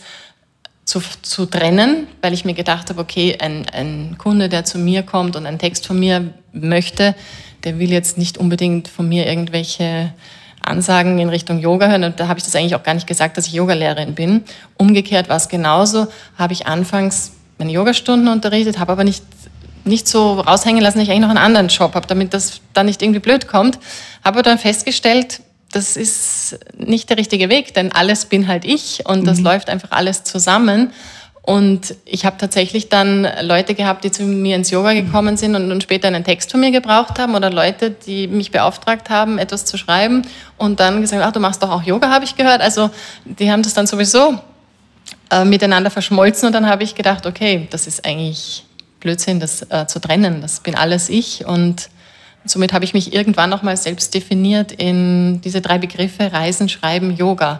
zu, 0.85 1.01
zu 1.21 1.45
trennen, 1.45 2.07
weil 2.21 2.33
ich 2.33 2.45
mir 2.45 2.55
gedacht 2.55 2.89
habe, 2.89 3.01
okay, 3.01 3.37
ein, 3.39 3.67
ein 3.69 4.15
Kunde, 4.17 4.49
der 4.49 4.65
zu 4.65 4.77
mir 4.77 5.03
kommt 5.03 5.35
und 5.35 5.45
einen 5.45 5.59
Text 5.59 5.85
von 5.85 5.99
mir 5.99 6.33
möchte, 6.51 7.15
der 7.63 7.77
will 7.77 7.91
jetzt 7.91 8.17
nicht 8.17 8.37
unbedingt 8.37 8.87
von 8.87 9.07
mir 9.07 9.27
irgendwelche 9.27 10.13
Ansagen 10.61 11.19
in 11.19 11.29
Richtung 11.29 11.59
Yoga 11.59 11.87
hören. 11.87 12.03
Und 12.03 12.19
da 12.19 12.27
habe 12.27 12.39
ich 12.39 12.45
das 12.45 12.55
eigentlich 12.55 12.75
auch 12.75 12.83
gar 12.83 12.93
nicht 12.93 13.07
gesagt, 13.07 13.37
dass 13.37 13.47
ich 13.47 13.53
Yogalehrerin 13.53 14.15
bin. 14.15 14.43
Umgekehrt 14.77 15.29
war 15.29 15.37
es 15.37 15.47
genauso. 15.47 16.07
Habe 16.37 16.53
ich 16.53 16.67
anfangs 16.67 17.33
meine 17.59 17.71
Yogastunden 17.71 18.29
unterrichtet, 18.29 18.79
habe 18.79 18.93
aber 18.93 19.03
nicht, 19.03 19.23
nicht 19.83 20.07
so 20.07 20.39
raushängen 20.39 20.81
lassen, 20.81 20.97
dass 20.97 21.03
ich 21.03 21.11
eigentlich 21.11 21.21
noch 21.21 21.29
einen 21.29 21.37
anderen 21.37 21.67
Job 21.67 21.93
habe, 21.93 22.07
damit 22.07 22.33
das 22.33 22.61
dann 22.73 22.85
nicht 22.85 23.01
irgendwie 23.01 23.19
blöd 23.19 23.47
kommt. 23.47 23.77
Habe 24.23 24.41
dann 24.41 24.57
festgestellt, 24.57 25.41
das 25.71 25.95
ist 25.95 26.59
nicht 26.77 27.09
der 27.09 27.17
richtige 27.17 27.49
Weg, 27.49 27.73
denn 27.73 27.91
alles 27.91 28.25
bin 28.25 28.47
halt 28.47 28.65
ich 28.65 29.05
und 29.05 29.25
das 29.25 29.39
mhm. 29.39 29.45
läuft 29.45 29.69
einfach 29.69 29.91
alles 29.91 30.23
zusammen. 30.23 30.91
Und 31.41 31.95
ich 32.05 32.25
habe 32.25 32.37
tatsächlich 32.37 32.89
dann 32.89 33.27
Leute 33.41 33.73
gehabt, 33.73 34.03
die 34.03 34.11
zu 34.11 34.23
mir 34.23 34.55
ins 34.55 34.69
Yoga 34.69 34.93
gekommen 34.93 35.35
sind 35.35 35.55
und, 35.55 35.71
und, 35.71 35.81
später 35.81 36.07
einen 36.07 36.23
Text 36.23 36.51
von 36.51 36.59
mir 36.59 36.69
gebraucht 36.69 37.17
haben 37.17 37.33
oder 37.33 37.49
Leute, 37.49 37.89
die 37.89 38.27
mich 38.27 38.51
beauftragt 38.51 39.09
haben, 39.09 39.39
etwas 39.39 39.65
zu 39.65 39.77
schreiben 39.77 40.23
und 40.57 40.79
dann 40.79 41.01
gesagt, 41.01 41.23
ach, 41.23 41.31
du 41.31 41.39
machst 41.39 41.63
doch 41.63 41.71
auch 41.71 41.81
Yoga, 41.81 42.09
habe 42.09 42.25
ich 42.25 42.35
gehört. 42.35 42.61
Also 42.61 42.91
die 43.25 43.51
haben 43.51 43.63
das 43.63 43.73
dann 43.73 43.87
sowieso 43.87 44.37
äh, 45.31 45.43
miteinander 45.43 45.89
verschmolzen 45.89 46.47
und 46.47 46.53
dann 46.53 46.67
habe 46.67 46.83
ich 46.83 46.93
gedacht, 46.93 47.25
okay, 47.25 47.67
das 47.71 47.87
ist 47.87 48.05
eigentlich 48.05 48.65
Blödsinn, 48.99 49.39
das 49.39 49.63
äh, 49.71 49.87
zu 49.87 49.99
trennen. 49.99 50.41
Das 50.41 50.59
bin 50.59 50.75
alles 50.75 51.09
ich 51.09 51.45
und 51.45 51.89
somit 52.45 52.73
habe 52.73 52.85
ich 52.85 52.93
mich 52.93 53.13
irgendwann 53.13 53.49
nochmal 53.49 53.77
selbst 53.77 54.13
definiert 54.13 54.71
in 54.71 55.41
diese 55.41 55.61
drei 55.61 55.77
Begriffe 55.77 56.31
Reisen, 56.31 56.69
Schreiben, 56.69 57.15
Yoga. 57.15 57.59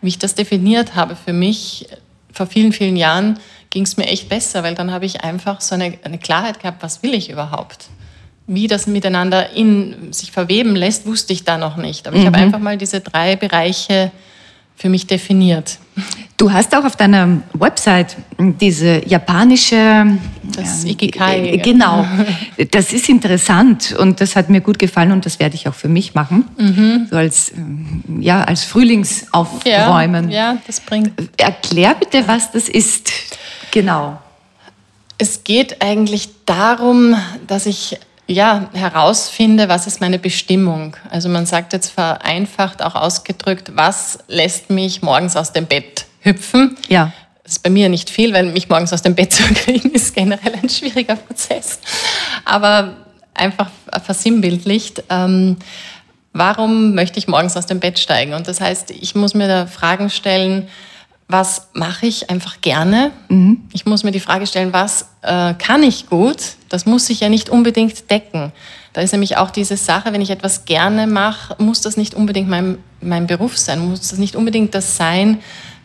Wie 0.00 0.08
ich 0.08 0.18
das 0.18 0.34
definiert 0.34 0.94
habe 0.94 1.16
für 1.16 1.32
mich, 1.32 1.88
vor 2.32 2.46
vielen, 2.46 2.72
vielen 2.72 2.96
Jahren 2.96 3.38
ging 3.70 3.82
es 3.82 3.96
mir 3.96 4.06
echt 4.06 4.28
besser, 4.28 4.62
weil 4.62 4.74
dann 4.74 4.92
habe 4.92 5.06
ich 5.06 5.22
einfach 5.22 5.60
so 5.60 5.74
eine, 5.74 5.98
eine 6.04 6.18
Klarheit 6.18 6.60
gehabt, 6.60 6.82
was 6.82 7.02
will 7.02 7.14
ich 7.14 7.30
überhaupt? 7.30 7.88
Wie 8.46 8.66
das 8.66 8.86
miteinander 8.86 9.50
in 9.50 10.12
sich 10.12 10.32
verweben 10.32 10.74
lässt, 10.74 11.06
wusste 11.06 11.32
ich 11.32 11.44
da 11.44 11.58
noch 11.58 11.76
nicht. 11.76 12.06
Aber 12.06 12.16
ich 12.16 12.24
habe 12.24 12.38
mhm. 12.38 12.44
einfach 12.44 12.60
mal 12.60 12.78
diese 12.78 13.00
drei 13.00 13.36
Bereiche 13.36 14.10
für 14.78 14.88
mich 14.88 15.06
definiert. 15.08 15.78
Du 16.36 16.52
hast 16.52 16.72
auch 16.76 16.84
auf 16.84 16.94
deiner 16.94 17.42
Website 17.52 18.16
diese 18.38 19.04
japanische 19.04 20.06
das 20.44 20.84
ja, 20.84 20.90
Ikigai. 20.90 21.54
Äh, 21.54 21.58
genau. 21.58 22.06
Das 22.70 22.92
ist 22.92 23.08
interessant 23.08 23.94
und 23.98 24.20
das 24.20 24.36
hat 24.36 24.48
mir 24.48 24.60
gut 24.60 24.78
gefallen 24.78 25.12
und 25.12 25.26
das 25.26 25.40
werde 25.40 25.56
ich 25.56 25.68
auch 25.68 25.74
für 25.74 25.88
mich 25.88 26.14
machen. 26.14 26.44
Mhm. 26.56 27.08
So 27.10 27.16
als 27.16 27.52
ähm, 27.52 28.20
ja 28.20 28.44
als 28.44 28.64
Frühlingsaufräumen. 28.64 30.30
Ja, 30.30 30.52
ja, 30.52 30.58
das 30.66 30.80
bringt. 30.80 31.12
Erklär 31.36 31.94
bitte, 31.94 32.26
was 32.26 32.52
das 32.52 32.68
ist. 32.68 33.10
Genau. 33.72 34.18
Es 35.18 35.42
geht 35.42 35.82
eigentlich 35.82 36.28
darum, 36.46 37.16
dass 37.48 37.66
ich 37.66 37.98
ja, 38.28 38.68
herausfinde, 38.74 39.68
was 39.68 39.86
ist 39.86 40.00
meine 40.00 40.18
Bestimmung. 40.18 40.96
Also 41.10 41.30
man 41.30 41.46
sagt 41.46 41.72
jetzt 41.72 41.90
vereinfacht 41.90 42.82
auch 42.82 42.94
ausgedrückt, 42.94 43.72
was 43.74 44.18
lässt 44.28 44.68
mich 44.68 45.00
morgens 45.00 45.34
aus 45.34 45.52
dem 45.52 45.66
Bett 45.66 46.04
hüpfen. 46.20 46.76
Ja. 46.88 47.12
Das 47.42 47.54
ist 47.54 47.62
bei 47.62 47.70
mir 47.70 47.88
nicht 47.88 48.10
viel, 48.10 48.34
weil 48.34 48.44
mich 48.52 48.68
morgens 48.68 48.92
aus 48.92 49.00
dem 49.00 49.14
Bett 49.14 49.32
zu 49.32 49.42
kriegen, 49.54 49.90
ist 49.92 50.14
generell 50.14 50.52
ein 50.62 50.68
schwieriger 50.68 51.16
Prozess. 51.16 51.80
Aber 52.44 52.96
einfach 53.32 53.70
versinnbildlicht, 54.04 55.04
ähm, 55.08 55.56
warum 56.34 56.94
möchte 56.94 57.18
ich 57.18 57.28
morgens 57.28 57.56
aus 57.56 57.64
dem 57.64 57.80
Bett 57.80 57.98
steigen? 57.98 58.34
Und 58.34 58.46
das 58.46 58.60
heißt, 58.60 58.90
ich 58.90 59.14
muss 59.14 59.32
mir 59.32 59.48
da 59.48 59.66
Fragen 59.66 60.10
stellen, 60.10 60.68
was 61.28 61.68
mache 61.74 62.06
ich 62.06 62.30
einfach 62.30 62.62
gerne? 62.62 63.12
Mhm. 63.28 63.68
Ich 63.72 63.84
muss 63.84 64.02
mir 64.02 64.12
die 64.12 64.20
Frage 64.20 64.46
stellen, 64.46 64.72
was 64.72 65.10
äh, 65.20 65.52
kann 65.54 65.82
ich 65.82 66.08
gut? 66.08 66.38
Das 66.70 66.86
muss 66.86 67.06
sich 67.06 67.20
ja 67.20 67.28
nicht 67.28 67.50
unbedingt 67.50 68.10
decken. 68.10 68.52
Da 68.94 69.02
ist 69.02 69.12
nämlich 69.12 69.36
auch 69.36 69.50
diese 69.50 69.76
Sache, 69.76 70.12
wenn 70.12 70.22
ich 70.22 70.30
etwas 70.30 70.64
gerne 70.64 71.06
mache, 71.06 71.62
muss 71.62 71.82
das 71.82 71.98
nicht 71.98 72.14
unbedingt 72.14 72.48
mein, 72.48 72.78
mein 73.02 73.26
Beruf 73.26 73.58
sein, 73.58 73.78
muss 73.78 74.08
das 74.08 74.18
nicht 74.18 74.36
unbedingt 74.36 74.74
das 74.74 74.96
sein, 74.96 75.40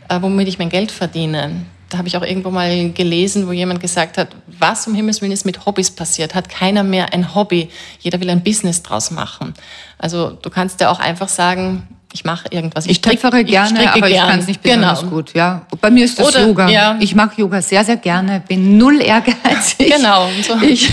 äh, 0.07 0.21
womit 0.21 0.47
ich 0.47 0.59
mein 0.59 0.69
Geld 0.69 0.91
verdiene. 0.91 1.65
Da 1.89 1.97
habe 1.97 2.07
ich 2.07 2.17
auch 2.17 2.23
irgendwo 2.23 2.49
mal 2.49 2.91
gelesen, 2.91 3.45
wo 3.45 3.51
jemand 3.51 3.81
gesagt 3.81 4.17
hat, 4.17 4.29
was 4.47 4.87
um 4.87 4.95
Himmels 4.95 5.21
Willen 5.21 5.33
ist 5.33 5.45
mit 5.45 5.65
Hobbys 5.65 5.91
passiert? 5.91 6.33
Hat 6.33 6.49
keiner 6.49 6.83
mehr 6.83 7.13
ein 7.13 7.35
Hobby? 7.35 7.69
Jeder 7.99 8.19
will 8.19 8.29
ein 8.29 8.43
Business 8.43 8.81
draus 8.81 9.11
machen. 9.11 9.53
Also 9.99 10.31
du 10.31 10.49
kannst 10.49 10.79
ja 10.79 10.89
auch 10.89 10.99
einfach 10.99 11.27
sagen, 11.29 11.87
ich 12.13 12.23
mache 12.23 12.45
irgendwas. 12.51 12.85
Ich, 12.85 12.91
ich 12.91 13.01
töpfere 13.01 13.43
gerne, 13.43 13.81
ich 13.81 13.89
aber 13.89 14.07
ich 14.07 14.17
kann 14.17 14.39
es 14.39 14.47
nicht 14.47 14.61
besonders 14.61 14.99
genau. 14.99 15.11
gut. 15.11 15.33
Ja. 15.33 15.63
Bei 15.81 15.89
mir 15.89 16.05
ist 16.05 16.19
das 16.19 16.27
Oder, 16.27 16.45
Yoga. 16.45 16.69
Ja. 16.69 16.95
Ich 16.99 17.15
mache 17.15 17.41
Yoga 17.41 17.59
sehr, 17.61 17.83
sehr 17.83 17.97
gerne, 17.97 18.41
bin 18.47 18.77
null 18.77 19.01
ehrgeizig. 19.01 19.91
Genau. 19.95 20.29
So. 20.43 20.55
Ich 20.61 20.91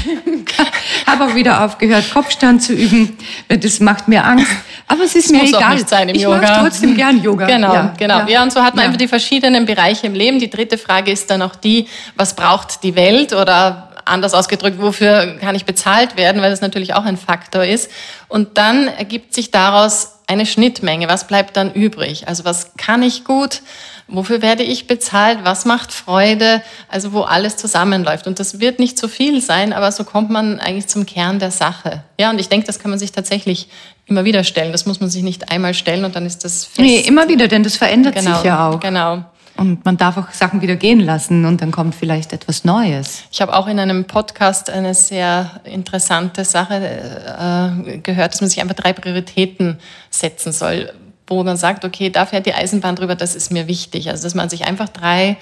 habe 1.06 1.24
auch 1.24 1.34
wieder 1.34 1.62
aufgehört, 1.62 2.10
Kopfstand 2.12 2.62
zu 2.62 2.72
üben. 2.72 3.18
Das 3.48 3.80
macht 3.80 4.08
mir 4.08 4.24
Angst. 4.24 4.50
Aber 4.88 5.04
es 5.04 5.14
ist 5.14 5.26
das 5.26 5.32
mir 5.32 5.40
muss 5.40 5.50
egal. 5.50 5.62
Auch 5.62 5.74
nicht 5.74 5.88
sein 5.90 6.08
im 6.08 6.16
ich 6.16 6.22
Yoga. 6.22 6.40
mache 6.40 6.60
trotzdem 6.62 6.96
gern 6.96 7.22
Yoga. 7.22 7.46
Genau, 7.46 7.74
ja. 7.74 7.94
genau. 7.98 8.18
Ja. 8.20 8.28
ja. 8.28 8.42
und 8.42 8.52
so 8.52 8.62
hat 8.62 8.74
man 8.74 8.86
einfach 8.86 8.98
die 8.98 9.08
verschiedenen 9.08 9.66
Bereiche 9.66 10.06
im 10.06 10.14
Leben. 10.14 10.38
Die 10.38 10.48
dritte 10.48 10.78
Frage 10.78 11.12
ist 11.12 11.30
dann 11.30 11.42
auch 11.42 11.54
die, 11.54 11.86
was 12.16 12.34
braucht 12.34 12.82
die 12.82 12.96
Welt 12.96 13.34
oder 13.34 13.90
anders 14.06 14.32
ausgedrückt, 14.32 14.80
wofür 14.80 15.36
kann 15.38 15.54
ich 15.54 15.66
bezahlt 15.66 16.16
werden, 16.16 16.40
weil 16.40 16.50
das 16.50 16.62
natürlich 16.62 16.94
auch 16.94 17.04
ein 17.04 17.18
Faktor 17.18 17.64
ist. 17.64 17.90
Und 18.28 18.56
dann 18.56 18.88
ergibt 18.88 19.34
sich 19.34 19.50
daraus 19.50 20.19
eine 20.30 20.46
Schnittmenge. 20.46 21.08
Was 21.08 21.26
bleibt 21.26 21.56
dann 21.56 21.72
übrig? 21.72 22.28
Also 22.28 22.44
was 22.44 22.76
kann 22.76 23.02
ich 23.02 23.24
gut? 23.24 23.62
Wofür 24.06 24.42
werde 24.42 24.62
ich 24.62 24.86
bezahlt? 24.86 25.40
Was 25.42 25.64
macht 25.64 25.92
Freude? 25.92 26.62
Also 26.88 27.12
wo 27.12 27.22
alles 27.22 27.56
zusammenläuft. 27.56 28.28
Und 28.28 28.38
das 28.38 28.60
wird 28.60 28.78
nicht 28.78 28.96
zu 28.96 29.08
viel 29.08 29.42
sein, 29.42 29.72
aber 29.72 29.90
so 29.90 30.04
kommt 30.04 30.30
man 30.30 30.60
eigentlich 30.60 30.86
zum 30.86 31.04
Kern 31.04 31.40
der 31.40 31.50
Sache. 31.50 32.04
Ja, 32.18 32.30
und 32.30 32.38
ich 32.40 32.48
denke, 32.48 32.66
das 32.66 32.78
kann 32.78 32.90
man 32.90 32.98
sich 33.00 33.10
tatsächlich 33.10 33.68
immer 34.06 34.24
wieder 34.24 34.44
stellen. 34.44 34.70
Das 34.70 34.86
muss 34.86 35.00
man 35.00 35.10
sich 35.10 35.24
nicht 35.24 35.50
einmal 35.50 35.74
stellen 35.74 36.04
und 36.04 36.14
dann 36.14 36.26
ist 36.26 36.44
das 36.44 36.64
fest. 36.64 36.78
Nee, 36.78 37.00
immer 37.00 37.28
wieder, 37.28 37.48
denn 37.48 37.64
das 37.64 37.76
verändert 37.76 38.14
genau, 38.14 38.36
sich 38.36 38.44
ja 38.44 38.68
auch. 38.68 38.78
Genau. 38.78 39.24
Und 39.60 39.84
man 39.84 39.98
darf 39.98 40.16
auch 40.16 40.30
Sachen 40.30 40.62
wieder 40.62 40.76
gehen 40.76 41.00
lassen 41.00 41.44
und 41.44 41.60
dann 41.60 41.70
kommt 41.70 41.94
vielleicht 41.94 42.32
etwas 42.32 42.64
Neues. 42.64 43.24
Ich 43.30 43.42
habe 43.42 43.54
auch 43.54 43.66
in 43.66 43.78
einem 43.78 44.06
Podcast 44.06 44.70
eine 44.70 44.94
sehr 44.94 45.60
interessante 45.64 46.46
Sache 46.46 46.76
äh, 46.76 47.98
gehört, 47.98 48.32
dass 48.32 48.40
man 48.40 48.48
sich 48.48 48.62
einfach 48.62 48.74
drei 48.74 48.94
Prioritäten 48.94 49.78
setzen 50.08 50.52
soll, 50.52 50.90
wo 51.26 51.44
man 51.44 51.58
sagt, 51.58 51.84
okay, 51.84 52.08
da 52.08 52.24
fährt 52.24 52.46
die 52.46 52.54
Eisenbahn 52.54 52.96
drüber, 52.96 53.16
das 53.16 53.36
ist 53.36 53.52
mir 53.52 53.68
wichtig. 53.68 54.08
Also 54.08 54.22
dass 54.22 54.34
man 54.34 54.48
sich 54.48 54.64
einfach 54.64 54.88
drei 54.88 55.36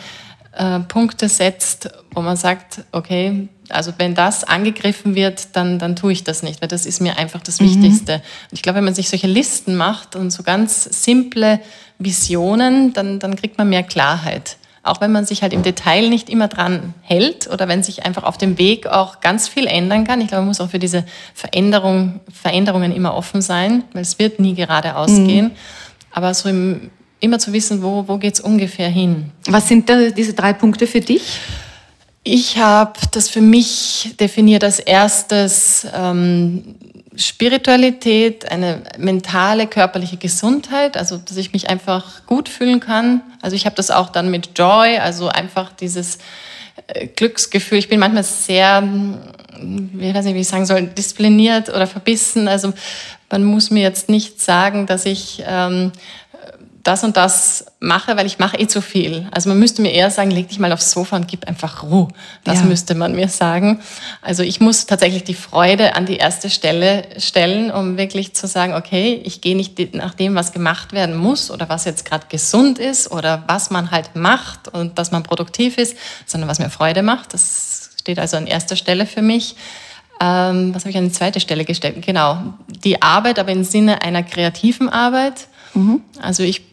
äh, 0.52 0.80
Punkte 0.80 1.28
setzt, 1.28 1.88
wo 2.10 2.20
man 2.20 2.36
sagt, 2.36 2.80
okay, 2.90 3.46
also 3.70 3.92
wenn 3.98 4.14
das 4.14 4.44
angegriffen 4.44 5.14
wird, 5.14 5.56
dann, 5.56 5.78
dann 5.78 5.96
tue 5.96 6.12
ich 6.12 6.24
das 6.24 6.42
nicht, 6.42 6.60
weil 6.60 6.68
das 6.68 6.86
ist 6.86 7.00
mir 7.00 7.18
einfach 7.18 7.42
das 7.42 7.60
mhm. 7.60 7.66
Wichtigste. 7.66 8.14
Und 8.14 8.52
ich 8.52 8.62
glaube, 8.62 8.78
wenn 8.78 8.84
man 8.84 8.94
sich 8.94 9.08
solche 9.08 9.26
Listen 9.26 9.76
macht 9.76 10.16
und 10.16 10.30
so 10.30 10.42
ganz 10.42 10.84
simple 10.84 11.60
Visionen, 11.98 12.92
dann, 12.92 13.18
dann 13.18 13.36
kriegt 13.36 13.58
man 13.58 13.68
mehr 13.68 13.82
Klarheit. 13.82 14.56
Auch 14.82 15.00
wenn 15.00 15.12
man 15.12 15.26
sich 15.26 15.42
halt 15.42 15.52
im 15.52 15.62
Detail 15.62 16.08
nicht 16.08 16.30
immer 16.30 16.48
dran 16.48 16.94
hält 17.02 17.48
oder 17.48 17.68
wenn 17.68 17.82
sich 17.82 18.06
einfach 18.06 18.22
auf 18.22 18.38
dem 18.38 18.58
Weg 18.58 18.86
auch 18.86 19.20
ganz 19.20 19.48
viel 19.48 19.66
ändern 19.66 20.04
kann. 20.04 20.20
Ich 20.20 20.28
glaube, 20.28 20.42
man 20.42 20.48
muss 20.48 20.60
auch 20.60 20.70
für 20.70 20.78
diese 20.78 21.04
Veränderung, 21.34 22.20
Veränderungen 22.32 22.94
immer 22.94 23.14
offen 23.14 23.42
sein, 23.42 23.84
weil 23.92 24.02
es 24.02 24.18
wird 24.18 24.40
nie 24.40 24.54
geradeaus 24.54 25.10
mhm. 25.10 25.26
gehen. 25.26 25.50
Aber 26.10 26.32
so 26.32 26.48
im, 26.48 26.90
immer 27.20 27.38
zu 27.38 27.52
wissen, 27.52 27.82
wo, 27.82 28.06
wo 28.06 28.16
geht 28.16 28.34
es 28.34 28.40
ungefähr 28.40 28.88
hin. 28.88 29.30
Was 29.46 29.68
sind 29.68 29.90
da 29.90 30.10
diese 30.10 30.32
drei 30.32 30.52
Punkte 30.52 30.86
für 30.86 31.00
dich? 31.00 31.38
Ich 32.24 32.58
habe 32.58 32.98
das 33.12 33.30
für 33.30 33.40
mich 33.40 34.14
definiert 34.20 34.64
als 34.64 34.80
erstes 34.80 35.86
ähm, 35.94 36.76
Spiritualität, 37.16 38.50
eine 38.50 38.82
mentale, 38.96 39.66
körperliche 39.66 40.18
Gesundheit, 40.18 40.96
also 40.96 41.16
dass 41.16 41.36
ich 41.36 41.52
mich 41.52 41.68
einfach 41.68 42.26
gut 42.26 42.48
fühlen 42.48 42.80
kann. 42.80 43.22
Also 43.42 43.56
ich 43.56 43.66
habe 43.66 43.74
das 43.74 43.90
auch 43.90 44.10
dann 44.10 44.30
mit 44.30 44.50
Joy, 44.56 44.98
also 44.98 45.28
einfach 45.28 45.72
dieses 45.72 46.18
äh, 46.86 47.08
Glücksgefühl. 47.08 47.78
Ich 47.78 47.88
bin 47.88 47.98
manchmal 47.98 48.22
sehr, 48.22 48.86
ich 49.56 50.14
weiß 50.14 50.24
nicht, 50.26 50.34
wie 50.34 50.40
ich 50.40 50.48
sagen 50.48 50.66
soll, 50.66 50.82
diszipliniert 50.86 51.70
oder 51.70 51.88
verbissen. 51.88 52.46
Also 52.46 52.72
man 53.30 53.44
muss 53.44 53.70
mir 53.70 53.82
jetzt 53.82 54.08
nicht 54.08 54.40
sagen, 54.40 54.86
dass 54.86 55.04
ich 55.04 55.42
ähm, 55.46 55.92
das 56.88 57.04
und 57.04 57.18
das 57.18 57.66
mache, 57.80 58.16
weil 58.16 58.24
ich 58.24 58.38
mache 58.38 58.58
eh 58.58 58.66
zu 58.66 58.80
viel. 58.80 59.28
Also 59.30 59.50
man 59.50 59.58
müsste 59.58 59.82
mir 59.82 59.92
eher 59.92 60.10
sagen, 60.10 60.30
leg 60.30 60.48
dich 60.48 60.58
mal 60.58 60.72
aufs 60.72 60.90
Sofa 60.90 61.16
und 61.16 61.28
gib 61.28 61.46
einfach 61.46 61.82
Ruhe. 61.82 62.08
Das 62.44 62.60
ja. 62.60 62.64
müsste 62.64 62.94
man 62.94 63.14
mir 63.14 63.28
sagen. 63.28 63.80
Also 64.22 64.42
ich 64.42 64.60
muss 64.60 64.86
tatsächlich 64.86 65.22
die 65.22 65.34
Freude 65.34 65.94
an 65.96 66.06
die 66.06 66.16
erste 66.16 66.48
Stelle 66.48 67.04
stellen, 67.18 67.70
um 67.70 67.98
wirklich 67.98 68.34
zu 68.34 68.46
sagen, 68.46 68.72
okay, 68.72 69.20
ich 69.22 69.42
gehe 69.42 69.54
nicht 69.54 69.94
nach 69.94 70.14
dem, 70.14 70.34
was 70.34 70.52
gemacht 70.52 70.94
werden 70.94 71.14
muss 71.14 71.50
oder 71.50 71.68
was 71.68 71.84
jetzt 71.84 72.06
gerade 72.06 72.26
gesund 72.30 72.78
ist 72.78 73.10
oder 73.10 73.44
was 73.46 73.68
man 73.68 73.90
halt 73.90 74.16
macht 74.16 74.68
und 74.68 74.98
dass 74.98 75.10
man 75.10 75.22
produktiv 75.22 75.76
ist, 75.76 75.94
sondern 76.24 76.48
was 76.48 76.58
mir 76.58 76.70
Freude 76.70 77.02
macht. 77.02 77.34
Das 77.34 77.90
steht 78.00 78.18
also 78.18 78.38
an 78.38 78.46
erster 78.46 78.76
Stelle 78.76 79.04
für 79.04 79.20
mich. 79.20 79.56
Ähm, 80.22 80.74
was 80.74 80.84
habe 80.84 80.90
ich 80.90 80.96
an 80.96 81.04
die 81.04 81.12
zweite 81.12 81.38
Stelle 81.38 81.66
gestellt? 81.66 81.96
Genau, 82.00 82.38
die 82.66 83.02
Arbeit, 83.02 83.38
aber 83.38 83.52
im 83.52 83.62
Sinne 83.62 84.00
einer 84.00 84.22
kreativen 84.22 84.88
Arbeit. 84.88 85.48
Mhm. 85.74 86.00
Also 86.20 86.42
ich 86.42 86.67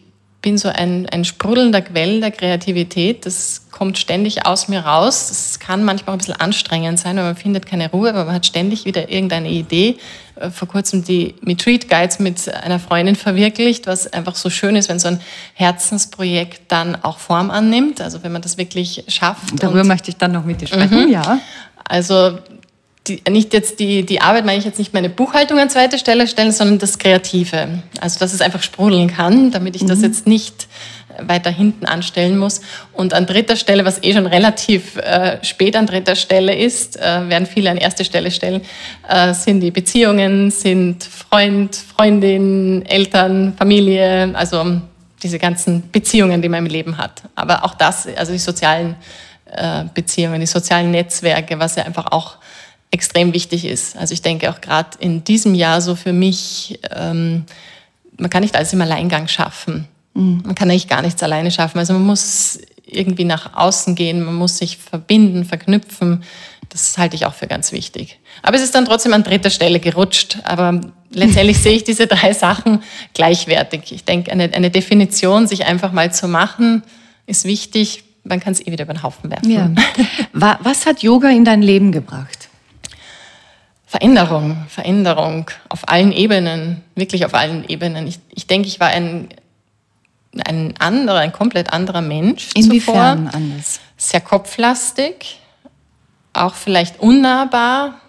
bin 0.46 0.58
so 0.58 0.68
ein, 0.68 1.08
ein 1.08 1.24
sprudelnder 1.24 1.82
Quell 1.82 2.20
der 2.20 2.30
Kreativität. 2.30 3.26
Das 3.26 3.62
kommt 3.72 3.98
ständig 3.98 4.46
aus 4.46 4.68
mir 4.68 4.78
raus. 4.78 5.26
Das 5.26 5.58
kann 5.58 5.82
manchmal 5.82 6.14
ein 6.14 6.18
bisschen 6.18 6.34
anstrengend 6.34 7.00
sein, 7.00 7.16
weil 7.16 7.24
man 7.24 7.34
findet 7.34 7.66
keine 7.66 7.90
Ruhe, 7.90 8.10
aber 8.10 8.26
man 8.26 8.36
hat 8.36 8.46
ständig 8.46 8.84
wieder 8.84 9.10
irgendeine 9.10 9.50
Idee. 9.50 9.96
Äh, 10.36 10.50
vor 10.50 10.68
kurzem 10.68 11.02
die 11.02 11.34
Retreat 11.44 11.88
Guides 11.88 12.20
mit 12.20 12.48
einer 12.54 12.78
Freundin 12.78 13.16
verwirklicht, 13.16 13.88
was 13.88 14.12
einfach 14.12 14.36
so 14.36 14.48
schön 14.48 14.76
ist, 14.76 14.88
wenn 14.88 15.00
so 15.00 15.08
ein 15.08 15.20
Herzensprojekt 15.54 16.70
dann 16.70 16.94
auch 16.94 17.18
Form 17.18 17.50
annimmt. 17.50 18.00
Also 18.00 18.22
wenn 18.22 18.30
man 18.30 18.42
das 18.42 18.56
wirklich 18.56 19.02
schafft. 19.08 19.60
Darüber 19.60 19.82
möchte 19.82 20.10
ich 20.10 20.16
dann 20.16 20.30
noch 20.30 20.44
mit 20.44 20.60
dir 20.60 20.68
sprechen, 20.68 21.06
mhm. 21.06 21.10
ja. 21.10 21.40
Also 21.88 22.38
die, 23.08 23.22
nicht 23.28 23.52
jetzt 23.52 23.78
die, 23.80 24.04
die 24.04 24.20
Arbeit, 24.20 24.44
meine 24.44 24.58
ich 24.58 24.64
jetzt 24.64 24.78
nicht 24.78 24.92
meine 24.92 25.08
Buchhaltung 25.08 25.58
an 25.58 25.70
zweite 25.70 25.98
Stelle 25.98 26.26
stellen, 26.26 26.52
sondern 26.52 26.78
das 26.78 26.98
Kreative. 26.98 27.82
Also, 28.00 28.18
dass 28.18 28.32
es 28.32 28.40
einfach 28.40 28.62
sprudeln 28.62 29.08
kann, 29.08 29.50
damit 29.50 29.76
ich 29.76 29.82
mhm. 29.82 29.88
das 29.88 30.02
jetzt 30.02 30.26
nicht 30.26 30.68
weiter 31.20 31.50
hinten 31.50 31.86
anstellen 31.86 32.38
muss. 32.38 32.60
Und 32.92 33.14
an 33.14 33.26
dritter 33.26 33.56
Stelle, 33.56 33.84
was 33.84 34.02
eh 34.02 34.12
schon 34.12 34.26
relativ 34.26 34.96
äh, 34.96 35.42
spät 35.44 35.76
an 35.76 35.86
dritter 35.86 36.16
Stelle 36.16 36.54
ist, 36.54 36.98
äh, 36.98 37.28
werden 37.28 37.46
viele 37.46 37.70
an 37.70 37.76
erste 37.76 38.04
Stelle 38.04 38.30
stellen, 38.30 38.62
äh, 39.08 39.32
sind 39.32 39.60
die 39.60 39.70
Beziehungen, 39.70 40.50
sind 40.50 41.04
Freund, 41.04 41.76
Freundin, 41.76 42.84
Eltern, 42.86 43.54
Familie, 43.56 44.30
also 44.34 44.80
diese 45.22 45.38
ganzen 45.38 45.90
Beziehungen, 45.90 46.42
die 46.42 46.48
man 46.48 46.66
im 46.66 46.70
Leben 46.70 46.98
hat. 46.98 47.22
Aber 47.34 47.64
auch 47.64 47.74
das, 47.74 48.06
also 48.16 48.32
die 48.32 48.38
sozialen 48.38 48.96
äh, 49.46 49.84
Beziehungen, 49.94 50.40
die 50.40 50.46
sozialen 50.46 50.90
Netzwerke, 50.90 51.58
was 51.58 51.76
ja 51.76 51.84
einfach 51.84 52.12
auch 52.12 52.36
extrem 52.90 53.32
wichtig 53.32 53.64
ist. 53.64 53.96
Also 53.96 54.14
ich 54.14 54.22
denke 54.22 54.50
auch 54.50 54.60
gerade 54.60 54.90
in 55.00 55.24
diesem 55.24 55.54
Jahr 55.54 55.80
so 55.80 55.94
für 55.96 56.12
mich, 56.12 56.78
ähm, 56.94 57.44
man 58.16 58.30
kann 58.30 58.42
nicht 58.42 58.56
alles 58.56 58.72
im 58.72 58.80
Alleingang 58.80 59.28
schaffen. 59.28 59.86
Mhm. 60.14 60.42
Man 60.44 60.54
kann 60.54 60.70
eigentlich 60.70 60.88
gar 60.88 61.02
nichts 61.02 61.22
alleine 61.22 61.50
schaffen. 61.50 61.78
Also 61.78 61.92
man 61.92 62.04
muss 62.04 62.60
irgendwie 62.86 63.24
nach 63.24 63.54
außen 63.54 63.94
gehen, 63.94 64.24
man 64.24 64.34
muss 64.34 64.58
sich 64.58 64.78
verbinden, 64.78 65.44
verknüpfen. 65.44 66.22
Das 66.68 66.96
halte 66.98 67.16
ich 67.16 67.26
auch 67.26 67.34
für 67.34 67.46
ganz 67.46 67.72
wichtig. 67.72 68.18
Aber 68.42 68.56
es 68.56 68.62
ist 68.62 68.74
dann 68.74 68.84
trotzdem 68.84 69.12
an 69.12 69.22
dritter 69.22 69.50
Stelle 69.50 69.80
gerutscht. 69.80 70.38
Aber 70.44 70.80
letztendlich 71.10 71.58
sehe 71.62 71.76
ich 71.76 71.84
diese 71.84 72.06
drei 72.06 72.32
Sachen 72.32 72.82
gleichwertig. 73.14 73.92
Ich 73.92 74.04
denke, 74.04 74.30
eine, 74.32 74.52
eine 74.54 74.70
Definition, 74.70 75.46
sich 75.46 75.66
einfach 75.66 75.92
mal 75.92 76.12
zu 76.12 76.28
machen, 76.28 76.82
ist 77.26 77.44
wichtig. 77.44 78.04
Man 78.24 78.40
kann 78.40 78.52
es 78.52 78.60
eh 78.60 78.72
wieder 78.72 78.84
über 78.84 78.94
den 78.94 79.02
Haufen 79.02 79.30
werfen. 79.30 79.50
Ja. 79.50 79.70
Was 80.62 80.86
hat 80.86 81.02
Yoga 81.02 81.28
in 81.28 81.44
dein 81.44 81.62
Leben 81.62 81.92
gebracht? 81.92 82.45
Veränderung, 83.86 84.66
Veränderung 84.68 85.48
auf 85.68 85.88
allen 85.88 86.10
Ebenen, 86.10 86.82
wirklich 86.96 87.24
auf 87.24 87.34
allen 87.34 87.68
Ebenen. 87.68 88.08
Ich, 88.08 88.18
ich 88.34 88.48
denke, 88.48 88.66
ich 88.66 88.80
war 88.80 88.88
ein, 88.88 89.28
ein 90.44 90.74
anderer, 90.78 91.20
ein 91.20 91.32
komplett 91.32 91.72
anderer 91.72 92.00
Mensch 92.00 92.50
Inwiefern 92.54 93.26
zuvor. 93.26 93.34
anders? 93.34 93.80
Sehr 93.96 94.20
kopflastig, 94.20 95.40
auch 96.32 96.54
vielleicht 96.54 96.98
unnahbar, 96.98 98.00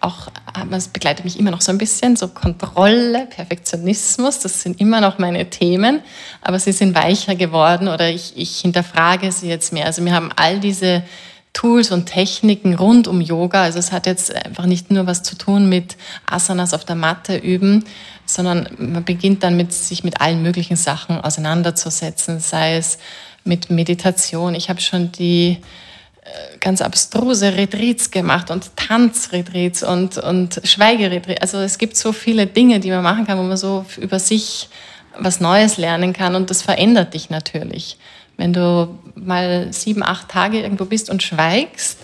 auch, 0.00 0.28
es 0.70 0.88
begleitet 0.88 1.24
mich 1.24 1.38
immer 1.38 1.50
noch 1.50 1.60
so 1.60 1.72
ein 1.72 1.78
bisschen, 1.78 2.16
so 2.16 2.28
Kontrolle, 2.28 3.26
Perfektionismus, 3.26 4.38
das 4.40 4.62
sind 4.62 4.80
immer 4.80 5.00
noch 5.00 5.18
meine 5.18 5.48
Themen, 5.50 6.00
aber 6.42 6.58
sie 6.58 6.72
sind 6.72 6.94
weicher 6.94 7.34
geworden 7.34 7.88
oder 7.88 8.08
ich, 8.08 8.34
ich 8.36 8.58
hinterfrage 8.60 9.32
sie 9.32 9.48
jetzt 9.48 9.72
mehr. 9.72 9.86
Also 9.86 10.04
wir 10.04 10.12
haben 10.12 10.30
all 10.36 10.60
diese 10.60 11.02
Tools 11.54 11.92
und 11.92 12.06
Techniken 12.06 12.74
rund 12.74 13.08
um 13.08 13.22
Yoga. 13.22 13.62
Also 13.62 13.78
es 13.78 13.92
hat 13.92 14.06
jetzt 14.06 14.34
einfach 14.34 14.66
nicht 14.66 14.90
nur 14.90 15.06
was 15.06 15.22
zu 15.22 15.36
tun 15.36 15.68
mit 15.68 15.96
Asanas 16.26 16.74
auf 16.74 16.84
der 16.84 16.96
Matte 16.96 17.36
üben, 17.36 17.84
sondern 18.26 18.68
man 18.76 19.04
beginnt 19.04 19.42
dann 19.42 19.56
mit 19.56 19.72
sich 19.72 20.04
mit 20.04 20.20
allen 20.20 20.42
möglichen 20.42 20.76
Sachen 20.76 21.20
auseinanderzusetzen, 21.20 22.40
sei 22.40 22.76
es 22.76 22.98
mit 23.44 23.70
Meditation. 23.70 24.54
Ich 24.54 24.68
habe 24.68 24.80
schon 24.80 25.12
die 25.12 25.58
äh, 26.22 26.58
ganz 26.58 26.82
abstruse 26.82 27.56
Retreats 27.56 28.10
gemacht 28.10 28.50
und 28.50 28.76
Tanzretreats 28.76 29.84
und, 29.84 30.18
und 30.18 30.60
Schweigeretreats. 30.64 31.40
Also 31.40 31.58
es 31.58 31.78
gibt 31.78 31.96
so 31.96 32.12
viele 32.12 32.46
Dinge, 32.46 32.80
die 32.80 32.90
man 32.90 33.02
machen 33.02 33.26
kann, 33.26 33.38
wo 33.38 33.42
man 33.42 33.56
so 33.56 33.86
über 33.96 34.18
sich 34.18 34.68
was 35.16 35.38
Neues 35.38 35.76
lernen 35.76 36.12
kann 36.12 36.34
und 36.34 36.50
das 36.50 36.62
verändert 36.62 37.14
dich 37.14 37.30
natürlich. 37.30 37.96
Wenn 38.36 38.52
du 38.52 38.98
mal 39.14 39.72
sieben, 39.72 40.02
acht 40.02 40.28
Tage 40.28 40.60
irgendwo 40.60 40.84
bist 40.84 41.10
und 41.10 41.22
schweigst, 41.22 41.98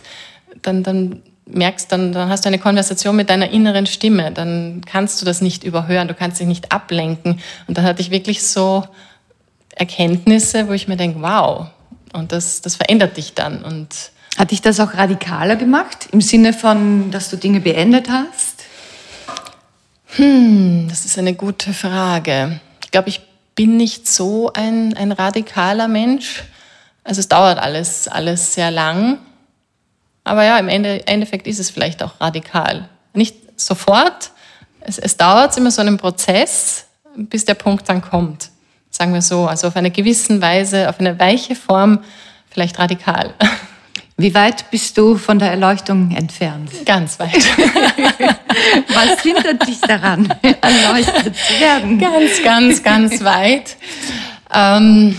dann, 0.62 0.82
dann 0.82 1.22
merkst, 1.46 1.90
dann, 1.90 2.12
dann 2.12 2.28
hast 2.28 2.44
du 2.44 2.48
eine 2.48 2.58
Konversation 2.58 3.16
mit 3.16 3.30
deiner 3.30 3.50
inneren 3.50 3.86
Stimme. 3.86 4.30
Dann 4.30 4.82
kannst 4.86 5.20
du 5.20 5.26
das 5.26 5.40
nicht 5.40 5.64
überhören, 5.64 6.08
du 6.08 6.14
kannst 6.14 6.40
dich 6.40 6.46
nicht 6.46 6.72
ablenken. 6.72 7.40
Und 7.66 7.76
dann 7.76 7.84
hatte 7.84 8.02
ich 8.02 8.10
wirklich 8.10 8.42
so 8.42 8.84
Erkenntnisse, 9.74 10.68
wo 10.68 10.72
ich 10.72 10.88
mir 10.88 10.96
denke, 10.96 11.20
wow, 11.22 11.66
und 12.12 12.32
das, 12.32 12.60
das 12.60 12.76
verändert 12.76 13.16
dich 13.16 13.34
dann. 13.34 13.64
Und 13.64 13.88
Hat 14.36 14.52
dich 14.52 14.62
das 14.62 14.80
auch 14.80 14.94
radikaler 14.94 15.56
gemacht, 15.56 16.08
im 16.12 16.20
Sinne 16.20 16.52
von, 16.52 17.10
dass 17.10 17.30
du 17.30 17.36
Dinge 17.36 17.60
beendet 17.60 18.08
hast? 18.08 18.64
Hm, 20.16 20.86
das 20.88 21.04
ist 21.04 21.18
eine 21.18 21.34
gute 21.34 21.72
Frage. 21.72 22.60
Ich 22.84 22.90
glaube, 22.90 23.08
ich 23.08 23.20
bin 23.61 23.77
nicht 23.77 24.09
so 24.09 24.51
ein, 24.55 24.96
ein 24.96 25.12
radikaler 25.12 25.87
Mensch. 25.87 26.44
Also 27.05 27.20
es 27.20 27.29
dauert 27.29 27.59
alles, 27.59 28.09
alles 28.09 28.55
sehr 28.55 28.70
lang. 28.70 29.18
Aber 30.25 30.44
ja, 30.44 30.57
im 30.57 30.68
Ende, 30.68 31.07
Endeffekt 31.07 31.46
ist 31.46 31.59
es 31.59 31.68
vielleicht 31.68 32.03
auch 32.03 32.23
radikal. 32.23 32.88
Nicht 33.12 33.37
sofort. 33.61 34.31
Es, 34.81 34.99
es 34.99 35.18
dauert 35.18 35.55
immer 35.59 35.70
so 35.70 35.83
einen 35.83 35.99
Prozess, 35.99 36.87
bis 37.14 37.44
der 37.44 37.53
Punkt 37.53 37.87
dann 37.90 38.01
kommt. 38.01 38.49
Sagen 38.88 39.12
wir 39.12 39.20
so. 39.20 39.46
Also 39.46 39.68
auf 39.68 39.77
eine 39.77 39.90
gewisse 39.90 40.40
Weise, 40.40 40.88
auf 40.88 40.99
eine 40.99 41.18
weiche 41.18 41.55
Form, 41.55 42.03
vielleicht 42.49 42.79
radikal. 42.79 43.35
Wie 44.20 44.35
weit 44.35 44.70
bist 44.70 44.98
du 44.98 45.16
von 45.16 45.38
der 45.38 45.50
Erleuchtung 45.50 46.14
entfernt? 46.14 46.70
Ganz 46.85 47.18
weit. 47.18 47.33
Was 48.88 49.22
hindert 49.22 49.66
dich 49.66 49.80
daran, 49.80 50.28
erleuchtet 50.42 51.35
zu 51.35 51.61
werden? 51.61 51.98
Ganz, 51.98 52.42
ganz, 52.42 52.83
ganz 52.83 53.24
weit. 53.24 53.76
Ähm, 54.54 55.18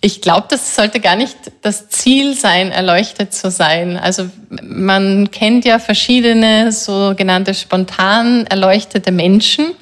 ich 0.00 0.22
glaube, 0.22 0.48
das 0.50 0.74
sollte 0.74 0.98
gar 0.98 1.14
nicht 1.14 1.36
das 1.62 1.88
Ziel 1.88 2.34
sein, 2.34 2.72
erleuchtet 2.72 3.32
zu 3.32 3.48
sein. 3.48 3.96
Also 3.96 4.28
man 4.60 5.30
kennt 5.30 5.64
ja 5.64 5.78
verschiedene 5.78 6.72
sogenannte 6.72 7.54
spontan 7.54 8.44
erleuchtete 8.46 9.12
Menschen. 9.12 9.72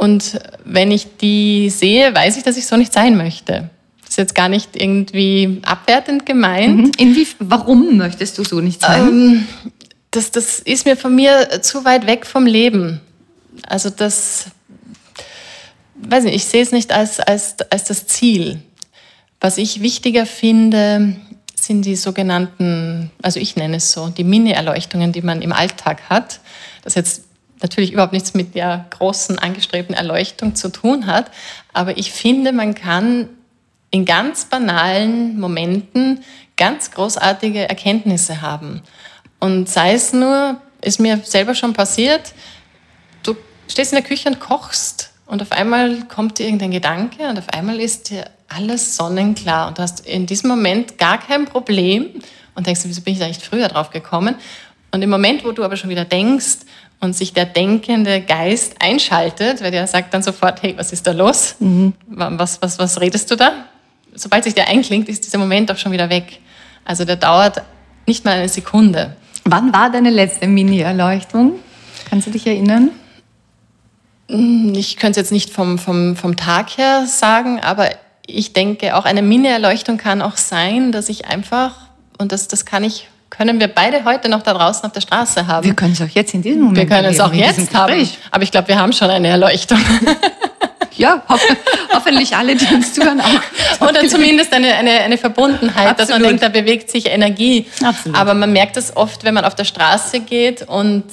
Und 0.00 0.40
wenn 0.64 0.90
ich 0.90 1.16
die 1.18 1.70
sehe, 1.70 2.12
weiß 2.12 2.38
ich, 2.38 2.42
dass 2.42 2.56
ich 2.56 2.66
so 2.66 2.76
nicht 2.76 2.92
sein 2.92 3.16
möchte 3.16 3.70
ist 4.12 4.18
jetzt 4.18 4.34
gar 4.34 4.50
nicht 4.50 4.76
irgendwie 4.76 5.60
abwertend 5.64 6.26
gemeint. 6.26 6.76
Mhm. 6.76 6.92
Inwie 6.98 7.26
warum 7.38 7.96
möchtest 7.96 8.36
du 8.36 8.44
so 8.44 8.60
nicht 8.60 8.82
sein? 8.82 9.08
Ähm, 9.08 9.48
das, 10.10 10.30
das 10.30 10.60
ist 10.60 10.84
mir 10.84 10.98
von 10.98 11.14
mir 11.14 11.62
zu 11.62 11.86
weit 11.86 12.06
weg 12.06 12.26
vom 12.26 12.44
Leben. 12.44 13.00
Also 13.66 13.88
das, 13.88 14.46
weiß 15.94 16.24
nicht, 16.24 16.34
ich 16.34 16.44
sehe 16.44 16.62
es 16.62 16.72
nicht 16.72 16.92
als, 16.92 17.20
als, 17.20 17.56
als 17.70 17.84
das 17.84 18.06
Ziel. 18.06 18.60
Was 19.40 19.56
ich 19.56 19.80
wichtiger 19.80 20.26
finde, 20.26 21.16
sind 21.58 21.86
die 21.86 21.96
sogenannten, 21.96 23.10
also 23.22 23.40
ich 23.40 23.56
nenne 23.56 23.78
es 23.78 23.92
so, 23.92 24.08
die 24.08 24.24
Mini-Erleuchtungen, 24.24 25.12
die 25.12 25.22
man 25.22 25.40
im 25.40 25.52
Alltag 25.52 26.10
hat. 26.10 26.40
Das 26.84 26.96
jetzt 26.96 27.24
natürlich 27.62 27.92
überhaupt 27.92 28.12
nichts 28.12 28.34
mit 28.34 28.54
der 28.54 28.84
großen 28.90 29.38
angestrebten 29.38 29.94
Erleuchtung 29.94 30.54
zu 30.54 30.68
tun 30.68 31.06
hat. 31.06 31.30
Aber 31.72 31.96
ich 31.96 32.12
finde, 32.12 32.52
man 32.52 32.74
kann 32.74 33.30
in 33.92 34.04
ganz 34.04 34.46
banalen 34.46 35.38
Momenten 35.38 36.24
ganz 36.56 36.90
großartige 36.90 37.68
Erkenntnisse 37.68 38.42
haben. 38.42 38.82
Und 39.38 39.68
sei 39.68 39.92
es 39.92 40.12
nur, 40.12 40.60
ist 40.80 40.98
mir 40.98 41.20
selber 41.24 41.54
schon 41.54 41.74
passiert, 41.74 42.32
du 43.22 43.36
stehst 43.68 43.92
in 43.92 43.96
der 43.96 44.04
Küche 44.04 44.28
und 44.28 44.40
kochst 44.40 45.12
und 45.26 45.42
auf 45.42 45.52
einmal 45.52 46.04
kommt 46.08 46.38
dir 46.38 46.46
irgendein 46.46 46.70
Gedanke 46.72 47.28
und 47.28 47.38
auf 47.38 47.48
einmal 47.50 47.80
ist 47.80 48.10
dir 48.10 48.24
alles 48.48 48.96
sonnenklar 48.96 49.68
und 49.68 49.78
du 49.78 49.82
hast 49.82 50.06
in 50.06 50.26
diesem 50.26 50.48
Moment 50.48 50.98
gar 50.98 51.18
kein 51.18 51.44
Problem 51.44 52.10
und 52.54 52.66
denkst, 52.66 52.82
wieso 52.84 53.02
bin 53.02 53.14
ich 53.14 53.20
da 53.20 53.26
nicht 53.26 53.42
früher 53.42 53.68
drauf 53.68 53.90
gekommen? 53.90 54.36
Und 54.90 55.02
im 55.02 55.10
Moment, 55.10 55.44
wo 55.44 55.52
du 55.52 55.64
aber 55.64 55.76
schon 55.76 55.90
wieder 55.90 56.04
denkst 56.04 56.58
und 57.00 57.16
sich 57.16 57.32
der 57.32 57.46
denkende 57.46 58.20
Geist 58.20 58.76
einschaltet, 58.80 59.62
weil 59.62 59.70
der 59.70 59.86
sagt 59.86 60.14
dann 60.14 60.22
sofort, 60.22 60.62
hey, 60.62 60.74
was 60.76 60.92
ist 60.92 61.06
da 61.06 61.12
los? 61.12 61.56
Mhm. 61.58 61.94
Was, 62.06 62.62
was, 62.62 62.78
was 62.78 63.00
redest 63.00 63.30
du 63.30 63.36
da? 63.36 63.52
Sobald 64.14 64.44
sich 64.44 64.54
der 64.54 64.68
einklingt, 64.68 65.08
ist 65.08 65.24
dieser 65.24 65.38
Moment 65.38 65.70
auch 65.70 65.76
schon 65.76 65.92
wieder 65.92 66.10
weg. 66.10 66.40
Also 66.84 67.04
der 67.04 67.16
dauert 67.16 67.62
nicht 68.06 68.24
mal 68.24 68.32
eine 68.32 68.48
Sekunde. 68.48 69.16
Wann 69.44 69.72
war 69.72 69.90
deine 69.90 70.10
letzte 70.10 70.46
Mini-Erleuchtung? 70.46 71.54
Kannst 72.08 72.26
du 72.26 72.30
dich 72.30 72.46
erinnern? 72.46 72.90
Hm, 74.28 74.74
ich 74.76 74.96
könnte 74.96 75.20
es 75.20 75.24
jetzt 75.24 75.32
nicht 75.32 75.50
vom, 75.50 75.78
vom, 75.78 76.16
vom 76.16 76.36
Tag 76.36 76.76
her 76.78 77.06
sagen, 77.06 77.60
aber 77.60 77.90
ich 78.26 78.52
denke, 78.52 78.96
auch 78.96 79.04
eine 79.04 79.22
Mini-Erleuchtung 79.22 79.98
kann 79.98 80.22
auch 80.22 80.36
sein, 80.36 80.92
dass 80.92 81.08
ich 81.08 81.26
einfach, 81.26 81.74
und 82.18 82.32
das, 82.32 82.48
das 82.48 82.64
kann 82.64 82.84
ich, 82.84 83.08
können 83.30 83.60
wir 83.60 83.68
beide 83.68 84.04
heute 84.04 84.28
noch 84.28 84.42
da 84.42 84.52
draußen 84.54 84.84
auf 84.84 84.92
der 84.92 85.00
Straße 85.00 85.46
haben. 85.46 85.64
Wir 85.64 85.74
können 85.74 85.92
es 85.92 86.02
auch 86.02 86.08
jetzt 86.08 86.34
in 86.34 86.42
diesem 86.42 86.60
Moment 86.60 86.76
Wir 86.76 86.86
können 86.86 87.06
es 87.06 87.18
auch 87.18 87.32
jetzt 87.32 87.74
haben. 87.74 88.08
Aber 88.30 88.42
ich 88.42 88.50
glaube, 88.50 88.68
wir 88.68 88.78
haben 88.78 88.92
schon 88.92 89.10
eine 89.10 89.28
Erleuchtung. 89.28 89.78
ja, 90.96 91.22
ho 91.28 91.36
hoffentlich 91.94 92.36
alle, 92.36 92.56
die 92.56 92.66
uns 92.74 92.94
zuhören, 92.94 93.20
auch. 93.20 93.40
Oder 93.88 94.06
zumindest 94.06 94.52
eine, 94.52 94.74
eine, 94.74 95.00
eine 95.00 95.18
Verbundenheit, 95.18 95.88
Absolut. 95.88 95.98
dass 95.98 96.08
man 96.10 96.22
denkt, 96.22 96.42
da 96.42 96.48
bewegt 96.48 96.90
sich 96.90 97.06
Energie. 97.06 97.66
Absolut. 97.82 98.18
Aber 98.18 98.34
man 98.34 98.52
merkt 98.52 98.76
das 98.76 98.96
oft, 98.96 99.24
wenn 99.24 99.34
man 99.34 99.44
auf 99.44 99.54
der 99.54 99.64
Straße 99.64 100.20
geht 100.20 100.62
und 100.62 101.04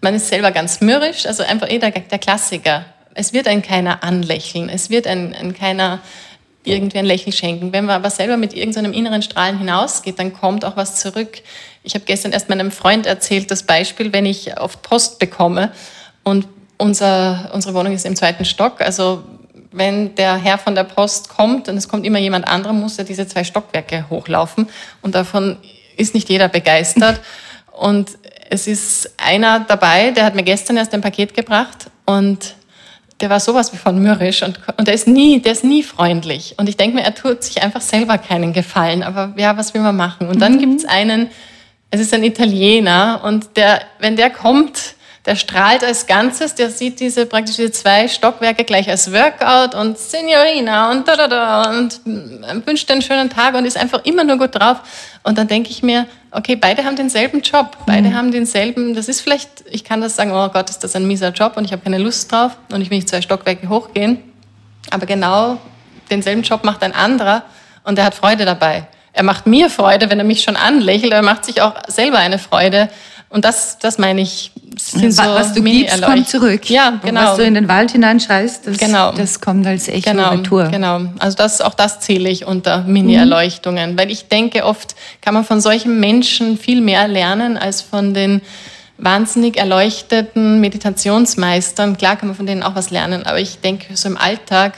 man 0.00 0.14
ist 0.14 0.28
selber 0.28 0.50
ganz 0.52 0.80
mürrisch, 0.80 1.26
also 1.26 1.42
einfach 1.42 1.70
eh 1.70 1.78
der, 1.78 1.90
der 1.90 2.18
Klassiker. 2.18 2.84
Es 3.14 3.32
wird 3.32 3.48
ein 3.48 3.62
keiner 3.62 4.04
anlächeln, 4.04 4.68
es 4.68 4.90
wird 4.90 5.06
ein, 5.06 5.34
ein 5.34 5.54
keiner 5.54 6.00
irgendwie 6.64 6.98
ein 6.98 7.06
Lächeln 7.06 7.32
schenken. 7.32 7.72
Wenn 7.72 7.86
man 7.86 7.96
aber 7.96 8.10
selber 8.10 8.36
mit 8.36 8.54
irgendeinem 8.54 8.92
inneren 8.92 9.22
Strahlen 9.22 9.58
hinausgeht, 9.58 10.18
dann 10.18 10.32
kommt 10.32 10.64
auch 10.64 10.76
was 10.76 11.00
zurück. 11.00 11.40
Ich 11.82 11.94
habe 11.94 12.04
gestern 12.04 12.32
erst 12.32 12.48
meinem 12.48 12.70
Freund 12.70 13.06
erzählt, 13.06 13.50
das 13.50 13.62
Beispiel, 13.62 14.12
wenn 14.12 14.26
ich 14.26 14.60
oft 14.60 14.82
Post 14.82 15.18
bekomme 15.18 15.72
und 16.22 16.46
unser, 16.78 17.50
unsere 17.52 17.74
Wohnung 17.74 17.92
ist 17.92 18.06
im 18.06 18.16
zweiten 18.16 18.44
Stock, 18.44 18.80
also 18.80 19.24
wenn 19.70 20.14
der 20.14 20.36
Herr 20.36 20.58
von 20.58 20.74
der 20.74 20.84
Post 20.84 21.28
kommt 21.28 21.68
und 21.68 21.76
es 21.76 21.88
kommt 21.88 22.06
immer 22.06 22.18
jemand 22.18 22.48
anderer, 22.48 22.72
muss 22.72 22.98
er 22.98 23.04
diese 23.04 23.26
zwei 23.26 23.44
Stockwerke 23.44 24.06
hochlaufen 24.08 24.68
und 25.02 25.14
davon 25.14 25.58
ist 25.96 26.14
nicht 26.14 26.28
jeder 26.28 26.48
begeistert. 26.48 27.20
Und 27.78 28.18
es 28.50 28.66
ist 28.66 29.12
einer 29.18 29.60
dabei, 29.60 30.10
der 30.10 30.24
hat 30.24 30.34
mir 30.34 30.42
gestern 30.42 30.76
erst 30.76 30.92
ein 30.94 31.00
Paket 31.00 31.32
gebracht 31.32 31.90
und 32.06 32.56
der 33.20 33.30
war 33.30 33.38
sowas 33.38 33.72
wie 33.72 33.76
von 33.76 34.02
mürrisch 34.02 34.42
und, 34.42 34.58
und 34.76 34.88
der 34.88 34.94
ist 34.94 35.06
nie, 35.06 35.40
der 35.40 35.52
ist 35.52 35.62
nie 35.62 35.84
freundlich. 35.84 36.54
Und 36.56 36.68
ich 36.68 36.76
denke 36.76 36.96
mir, 36.96 37.02
er 37.02 37.14
tut 37.14 37.44
sich 37.44 37.62
einfach 37.62 37.80
selber 37.80 38.18
keinen 38.18 38.52
Gefallen. 38.52 39.04
Aber 39.04 39.32
ja, 39.36 39.56
was 39.56 39.74
will 39.74 39.80
man 39.80 39.96
machen? 39.96 40.28
Und 40.28 40.40
dann 40.40 40.54
mhm. 40.54 40.58
gibt 40.58 40.80
es 40.80 40.84
einen, 40.86 41.30
es 41.90 42.00
ist 42.00 42.12
ein 42.12 42.24
Italiener 42.24 43.20
und 43.22 43.56
der, 43.56 43.82
wenn 44.00 44.16
der 44.16 44.30
kommt, 44.30 44.96
der 45.26 45.36
strahlt 45.36 45.84
als 45.84 46.06
Ganzes, 46.06 46.54
der 46.54 46.70
sieht 46.70 47.00
diese 47.00 47.26
praktisch 47.26 47.56
diese 47.56 47.72
zwei 47.72 48.08
Stockwerke 48.08 48.64
gleich 48.64 48.88
als 48.88 49.12
Workout 49.12 49.74
und 49.74 49.98
Signorina 49.98 50.90
und 50.90 51.06
da 51.06 51.16
da 51.16 51.28
da 51.28 51.70
und 51.70 52.00
wünscht 52.66 52.90
einen 52.90 53.02
schönen 53.02 53.28
Tag 53.28 53.54
und 53.54 53.64
ist 53.64 53.76
einfach 53.76 54.04
immer 54.04 54.24
nur 54.24 54.38
gut 54.38 54.54
drauf. 54.54 54.78
Und 55.24 55.36
dann 55.36 55.48
denke 55.48 55.70
ich 55.70 55.82
mir, 55.82 56.06
okay, 56.30 56.56
beide 56.56 56.84
haben 56.84 56.96
denselben 56.96 57.42
Job, 57.42 57.76
beide 57.86 58.08
mhm. 58.08 58.14
haben 58.14 58.32
denselben, 58.32 58.94
das 58.94 59.08
ist 59.08 59.20
vielleicht, 59.20 59.64
ich 59.70 59.84
kann 59.84 60.00
das 60.00 60.16
sagen, 60.16 60.32
oh 60.32 60.48
Gott, 60.48 60.70
ist 60.70 60.82
das 60.84 60.96
ein 60.96 61.06
mieser 61.06 61.30
Job 61.30 61.56
und 61.56 61.64
ich 61.64 61.72
habe 61.72 61.82
keine 61.82 61.98
Lust 61.98 62.30
drauf 62.32 62.56
und 62.72 62.80
ich 62.80 62.90
will 62.90 62.98
nicht 62.98 63.08
zwei 63.08 63.20
Stockwerke 63.20 63.68
hochgehen. 63.68 64.22
Aber 64.90 65.04
genau 65.04 65.58
denselben 66.10 66.42
Job 66.42 66.64
macht 66.64 66.82
ein 66.82 66.94
anderer 66.94 67.42
und 67.84 67.98
der 67.98 68.04
hat 68.04 68.14
Freude 68.14 68.44
dabei. 68.44 68.86
Er 69.12 69.24
macht 69.24 69.46
mir 69.46 69.68
Freude, 69.68 70.10
wenn 70.10 70.18
er 70.18 70.24
mich 70.24 70.42
schon 70.42 70.56
anlächelt, 70.56 71.12
er 71.12 71.22
macht 71.22 71.44
sich 71.44 71.60
auch 71.60 71.74
selber 71.88 72.18
eine 72.18 72.38
Freude. 72.38 72.88
Und 73.30 73.44
das, 73.44 73.78
das 73.78 73.98
meine 73.98 74.22
ich. 74.22 74.52
Sind 74.78 75.12
so 75.12 75.22
was 75.22 75.52
du 75.54 75.62
gibst, 75.62 76.02
kommt 76.02 76.28
zurück. 76.28 76.70
Ja, 76.70 77.00
genau. 77.02 77.20
Und 77.20 77.26
was 77.26 77.36
du 77.36 77.42
in 77.42 77.54
den 77.54 77.68
Wald 77.68 77.90
hineinschreist, 77.90 78.66
das, 78.66 78.78
genau. 78.78 79.12
das 79.12 79.40
kommt 79.40 79.66
als 79.66 79.88
Echo 79.88 80.10
genau, 80.10 80.30
Retour. 80.30 80.68
Genau, 80.68 81.00
also 81.18 81.36
das, 81.36 81.60
auch 81.60 81.74
das 81.74 82.00
zähle 82.00 82.28
ich 82.28 82.46
unter 82.46 82.84
Mini-Erleuchtungen. 82.84 83.92
Mhm. 83.92 83.98
Weil 83.98 84.10
ich 84.10 84.28
denke, 84.28 84.64
oft 84.64 84.94
kann 85.20 85.34
man 85.34 85.44
von 85.44 85.60
solchen 85.60 85.98
Menschen 85.98 86.56
viel 86.56 86.80
mehr 86.80 87.08
lernen 87.08 87.58
als 87.58 87.82
von 87.82 88.14
den 88.14 88.40
wahnsinnig 88.98 89.56
erleuchteten 89.56 90.60
Meditationsmeistern. 90.60 91.96
Klar 91.96 92.16
kann 92.16 92.28
man 92.28 92.36
von 92.36 92.46
denen 92.46 92.62
auch 92.62 92.74
was 92.74 92.90
lernen, 92.90 93.24
aber 93.26 93.40
ich 93.40 93.58
denke, 93.60 93.96
so 93.96 94.08
im 94.08 94.16
Alltag 94.16 94.74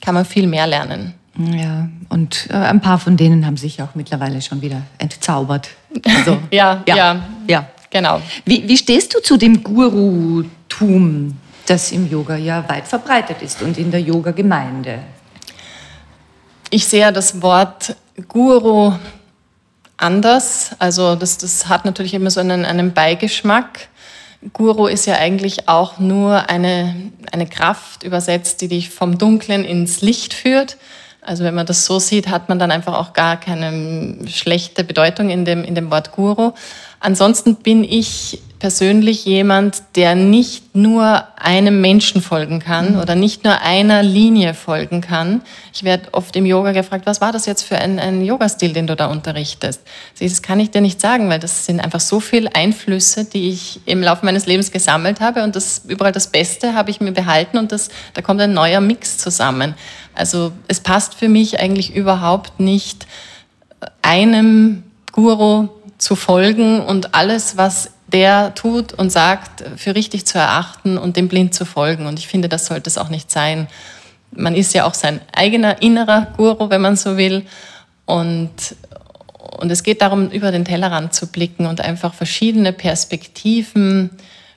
kann 0.00 0.14
man 0.14 0.24
viel 0.24 0.46
mehr 0.46 0.66
lernen. 0.66 1.14
Ja, 1.38 1.88
und 2.08 2.48
äh, 2.50 2.54
ein 2.54 2.80
paar 2.80 2.98
von 2.98 3.16
denen 3.16 3.46
haben 3.46 3.56
sich 3.56 3.80
auch 3.80 3.94
mittlerweile 3.94 4.42
schon 4.42 4.60
wieder 4.60 4.82
entzaubert. 4.98 5.68
Also, 6.04 6.38
ja, 6.50 6.82
ja, 6.86 6.96
ja, 6.96 7.22
ja, 7.46 7.68
genau. 7.90 8.20
Wie, 8.44 8.68
wie 8.68 8.76
stehst 8.76 9.14
du 9.14 9.20
zu 9.20 9.36
dem 9.36 9.62
Guru-Tum, 9.62 11.36
das 11.66 11.92
im 11.92 12.10
Yoga 12.10 12.36
ja 12.36 12.68
weit 12.68 12.86
verbreitet 12.86 13.42
ist 13.42 13.62
und 13.62 13.78
in 13.78 13.90
der 13.90 14.00
Yoga-Gemeinde? 14.00 15.00
Ich 16.70 16.86
sehe 16.86 17.12
das 17.12 17.40
Wort 17.40 17.96
Guru 18.28 18.92
anders. 19.96 20.70
Also 20.78 21.14
das, 21.14 21.38
das 21.38 21.68
hat 21.68 21.84
natürlich 21.84 22.14
immer 22.14 22.30
so 22.30 22.40
einen, 22.40 22.64
einen 22.64 22.92
Beigeschmack. 22.92 23.88
Guru 24.52 24.86
ist 24.86 25.06
ja 25.06 25.16
eigentlich 25.16 25.68
auch 25.68 25.98
nur 25.98 26.48
eine, 26.48 27.10
eine 27.32 27.46
Kraft 27.46 28.04
übersetzt, 28.04 28.60
die 28.60 28.68
dich 28.68 28.90
vom 28.90 29.18
Dunklen 29.18 29.64
ins 29.64 30.00
Licht 30.00 30.32
führt. 30.32 30.76
Also 31.28 31.44
wenn 31.44 31.54
man 31.54 31.66
das 31.66 31.84
so 31.84 31.98
sieht, 31.98 32.28
hat 32.28 32.48
man 32.48 32.58
dann 32.58 32.70
einfach 32.70 32.94
auch 32.94 33.12
gar 33.12 33.38
keine 33.38 34.16
schlechte 34.28 34.82
Bedeutung 34.82 35.28
in 35.28 35.44
dem, 35.44 35.62
in 35.62 35.74
dem 35.74 35.90
Wort 35.90 36.12
Guru. 36.12 36.52
Ansonsten 37.00 37.56
bin 37.56 37.84
ich 37.84 38.40
persönlich 38.58 39.24
jemand, 39.24 39.82
der 39.94 40.14
nicht 40.14 40.74
nur 40.74 41.22
einem 41.36 41.80
Menschen 41.80 42.22
folgen 42.22 42.60
kann 42.60 42.94
mhm. 42.94 43.00
oder 43.00 43.14
nicht 43.14 43.44
nur 43.44 43.60
einer 43.60 44.02
Linie 44.02 44.54
folgen 44.54 45.00
kann. 45.00 45.42
Ich 45.72 45.84
werde 45.84 46.08
oft 46.12 46.34
im 46.34 46.46
Yoga 46.46 46.72
gefragt, 46.72 47.06
was 47.06 47.20
war 47.20 47.30
das 47.30 47.46
jetzt 47.46 47.62
für 47.62 47.78
ein, 47.78 47.98
ein 48.00 48.24
Yoga-Stil, 48.24 48.72
den 48.72 48.86
du 48.86 48.96
da 48.96 49.06
unterrichtest? 49.06 49.82
Das 50.18 50.42
kann 50.42 50.58
ich 50.58 50.70
dir 50.70 50.80
nicht 50.80 51.00
sagen, 51.00 51.28
weil 51.28 51.38
das 51.38 51.66
sind 51.66 51.78
einfach 51.78 52.00
so 52.00 52.20
viele 52.20 52.54
Einflüsse, 52.54 53.26
die 53.26 53.50
ich 53.50 53.80
im 53.84 54.02
Laufe 54.02 54.24
meines 54.24 54.46
Lebens 54.46 54.72
gesammelt 54.72 55.20
habe 55.20 55.44
und 55.44 55.54
das 55.54 55.82
überall 55.86 56.12
das 56.12 56.28
Beste 56.28 56.74
habe 56.74 56.90
ich 56.90 57.00
mir 57.00 57.12
behalten 57.12 57.58
und 57.58 57.70
das, 57.70 57.90
da 58.14 58.22
kommt 58.22 58.40
ein 58.40 58.54
neuer 58.54 58.80
Mix 58.80 59.18
zusammen. 59.18 59.74
Also 60.18 60.52
es 60.66 60.80
passt 60.80 61.14
für 61.14 61.28
mich 61.28 61.60
eigentlich 61.60 61.94
überhaupt 61.94 62.60
nicht 62.60 63.06
einem 64.02 64.82
Guru 65.12 65.68
zu 65.98 66.16
folgen 66.16 66.80
und 66.80 67.14
alles, 67.14 67.56
was 67.56 67.90
der 68.08 68.54
tut 68.54 68.92
und 68.94 69.10
sagt, 69.10 69.64
für 69.76 69.94
richtig 69.94 70.26
zu 70.26 70.38
erachten 70.38 70.96
und 70.96 71.16
dem 71.16 71.28
blind 71.28 71.54
zu 71.54 71.64
folgen. 71.64 72.06
Und 72.06 72.18
ich 72.18 72.26
finde, 72.26 72.48
das 72.48 72.66
sollte 72.66 72.88
es 72.88 72.98
auch 72.98 73.10
nicht 73.10 73.30
sein. 73.30 73.68
Man 74.30 74.54
ist 74.54 74.74
ja 74.74 74.84
auch 74.84 74.94
sein 74.94 75.20
eigener 75.32 75.82
innerer 75.82 76.28
Guru, 76.36 76.70
wenn 76.70 76.80
man 76.80 76.96
so 76.96 77.16
will. 77.16 77.44
Und, 78.06 78.50
und 79.58 79.70
es 79.70 79.82
geht 79.82 80.00
darum, 80.00 80.30
über 80.30 80.50
den 80.50 80.64
Tellerrand 80.64 81.12
zu 81.12 81.26
blicken 81.26 81.66
und 81.66 81.80
einfach 81.80 82.14
verschiedene 82.14 82.72
Perspektiven 82.72 84.10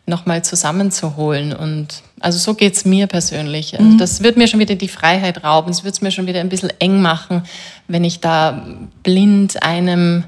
nochmal 0.05 0.43
zusammenzuholen. 0.43 1.53
Und 1.53 2.03
also 2.21 2.37
so 2.37 2.53
geht 2.53 2.73
es 2.73 2.85
mir 2.85 3.07
persönlich. 3.07 3.77
Mhm. 3.77 3.97
Das 3.97 4.23
wird 4.23 4.37
mir 4.37 4.47
schon 4.47 4.59
wieder 4.59 4.75
die 4.75 4.87
Freiheit 4.87 5.43
rauben. 5.43 5.71
Es 5.71 5.83
wird 5.83 5.95
es 5.95 6.01
mir 6.01 6.11
schon 6.11 6.27
wieder 6.27 6.39
ein 6.39 6.49
bisschen 6.49 6.71
eng 6.79 7.01
machen, 7.01 7.43
wenn 7.87 8.03
ich 8.03 8.19
da 8.19 8.65
blind 9.03 9.61
einem 9.63 10.23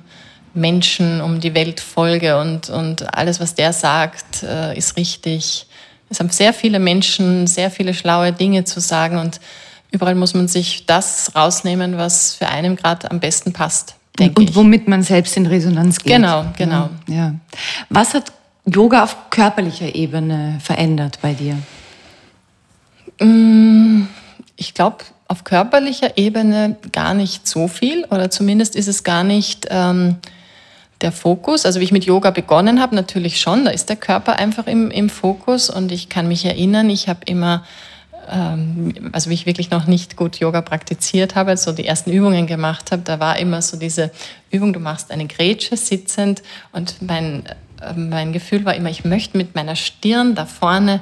Menschen 0.53 1.21
um 1.21 1.39
die 1.39 1.55
Welt 1.55 1.79
folge 1.79 2.39
und, 2.39 2.69
und 2.69 3.13
alles, 3.15 3.39
was 3.39 3.55
der 3.55 3.73
sagt, 3.73 4.43
äh, 4.43 4.77
ist 4.77 4.97
richtig. 4.97 5.65
Es 6.09 6.19
haben 6.19 6.29
sehr 6.29 6.53
viele 6.53 6.79
Menschen 6.79 7.47
sehr 7.47 7.71
viele 7.71 7.93
schlaue 7.93 8.31
Dinge 8.33 8.63
zu 8.65 8.79
sagen 8.79 9.17
und 9.17 9.39
überall 9.91 10.15
muss 10.15 10.33
man 10.33 10.47
sich 10.47 10.85
das 10.85 11.31
rausnehmen, 11.35 11.97
was 11.97 12.35
für 12.35 12.49
einen 12.49 12.75
gerade 12.75 13.09
am 13.09 13.19
besten 13.19 13.51
passt. 13.51 13.95
Denke 14.19 14.41
und, 14.41 14.49
und 14.49 14.55
womit 14.55 14.87
man 14.87 15.01
selbst 15.01 15.35
in 15.37 15.47
Resonanz 15.47 15.97
geht. 15.97 16.13
Genau, 16.13 16.45
genau. 16.55 16.89
Ja. 17.07 17.33
Was 17.89 18.13
hat 18.13 18.31
Yoga 18.65 19.03
auf 19.03 19.29
körperlicher 19.31 19.95
Ebene 19.95 20.59
verändert 20.61 21.17
bei 21.21 21.33
dir? 21.33 21.57
Mm, 23.19 24.07
ich 24.55 24.73
glaube, 24.73 24.97
auf 25.27 25.43
körperlicher 25.43 26.17
Ebene 26.17 26.75
gar 26.91 27.13
nicht 27.13 27.47
so 27.47 27.67
viel 27.67 28.05
oder 28.05 28.29
zumindest 28.29 28.75
ist 28.75 28.87
es 28.87 29.03
gar 29.03 29.23
nicht 29.23 29.67
ähm, 29.69 30.17
der 31.01 31.11
Fokus. 31.11 31.65
Also 31.65 31.79
wie 31.79 31.85
ich 31.85 31.91
mit 31.91 32.05
Yoga 32.05 32.31
begonnen 32.31 32.81
habe, 32.81 32.95
natürlich 32.95 33.39
schon, 33.39 33.65
da 33.65 33.71
ist 33.71 33.89
der 33.89 33.95
Körper 33.95 34.37
einfach 34.37 34.67
im, 34.67 34.91
im 34.91 35.09
Fokus 35.09 35.69
und 35.69 35.91
ich 35.91 36.09
kann 36.09 36.27
mich 36.27 36.45
erinnern, 36.45 36.89
ich 36.89 37.09
habe 37.09 37.21
immer, 37.25 37.63
ähm, 38.29 38.93
also 39.11 39.29
wie 39.29 39.33
ich 39.33 39.45
wirklich 39.45 39.71
noch 39.71 39.85
nicht 39.85 40.15
gut 40.15 40.39
Yoga 40.39 40.61
praktiziert 40.61 41.35
habe, 41.35 41.57
so 41.57 41.71
die 41.71 41.85
ersten 41.85 42.11
Übungen 42.11 42.47
gemacht 42.47 42.91
habe, 42.91 43.01
da 43.03 43.19
war 43.19 43.37
immer 43.39 43.61
so 43.61 43.77
diese 43.77 44.11
Übung, 44.51 44.71
du 44.73 44.79
machst 44.79 45.11
eine 45.11 45.27
Grätsche 45.27 45.77
sitzend 45.77 46.41
und 46.71 47.01
mein, 47.01 47.45
äh, 47.81 47.93
mein 47.95 48.33
Gefühl 48.33 48.65
war 48.65 48.75
immer, 48.75 48.89
ich 48.89 49.03
möchte 49.03 49.37
mit 49.37 49.55
meiner 49.55 49.75
Stirn 49.75 50.35
da 50.35 50.45
vorne 50.45 51.01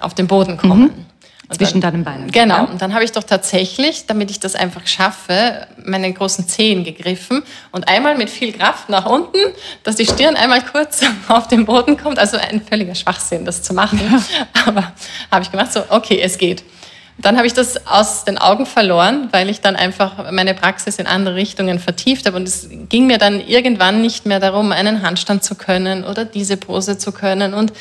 auf 0.00 0.14
den 0.14 0.26
Boden 0.26 0.56
kommen. 0.56 0.82
Mhm. 0.82 1.06
Zwischen 1.50 1.80
deinen 1.80 2.04
Beinen. 2.04 2.30
Genau. 2.30 2.56
Ja? 2.56 2.62
Und 2.64 2.82
dann 2.82 2.92
habe 2.92 3.04
ich 3.04 3.12
doch 3.12 3.24
tatsächlich, 3.24 4.06
damit 4.06 4.30
ich 4.30 4.38
das 4.38 4.54
einfach 4.54 4.86
schaffe, 4.86 5.66
meine 5.82 6.12
großen 6.12 6.46
Zehen 6.46 6.84
gegriffen 6.84 7.42
und 7.72 7.88
einmal 7.88 8.18
mit 8.18 8.28
viel 8.28 8.52
Kraft 8.52 8.90
nach 8.90 9.06
unten, 9.06 9.38
dass 9.82 9.96
die 9.96 10.04
Stirn 10.04 10.36
einmal 10.36 10.62
kurz 10.62 11.00
auf 11.28 11.48
den 11.48 11.64
Boden 11.64 11.96
kommt. 11.96 12.18
Also 12.18 12.36
ein 12.36 12.60
völliger 12.60 12.94
Schwachsinn, 12.94 13.46
das 13.46 13.62
zu 13.62 13.72
machen. 13.72 13.98
Ja. 13.98 14.22
Aber 14.66 14.92
habe 15.30 15.42
ich 15.42 15.50
gemacht, 15.50 15.72
so, 15.72 15.82
okay, 15.88 16.20
es 16.20 16.36
geht. 16.36 16.62
Dann 17.20 17.36
habe 17.36 17.48
ich 17.48 17.52
das 17.52 17.84
aus 17.86 18.24
den 18.24 18.38
Augen 18.38 18.64
verloren, 18.64 19.28
weil 19.32 19.50
ich 19.50 19.60
dann 19.60 19.74
einfach 19.74 20.30
meine 20.30 20.54
Praxis 20.54 20.98
in 21.00 21.08
andere 21.08 21.34
Richtungen 21.34 21.80
vertieft 21.80 22.26
habe. 22.26 22.36
Und 22.36 22.46
es 22.46 22.68
ging 22.88 23.06
mir 23.08 23.18
dann 23.18 23.40
irgendwann 23.40 24.00
nicht 24.00 24.24
mehr 24.24 24.38
darum, 24.38 24.70
einen 24.70 25.02
Handstand 25.02 25.42
zu 25.42 25.56
können 25.56 26.04
oder 26.04 26.24
diese 26.24 26.56
Pose 26.56 26.96
zu 26.96 27.10
können. 27.10 27.54
Und 27.54 27.72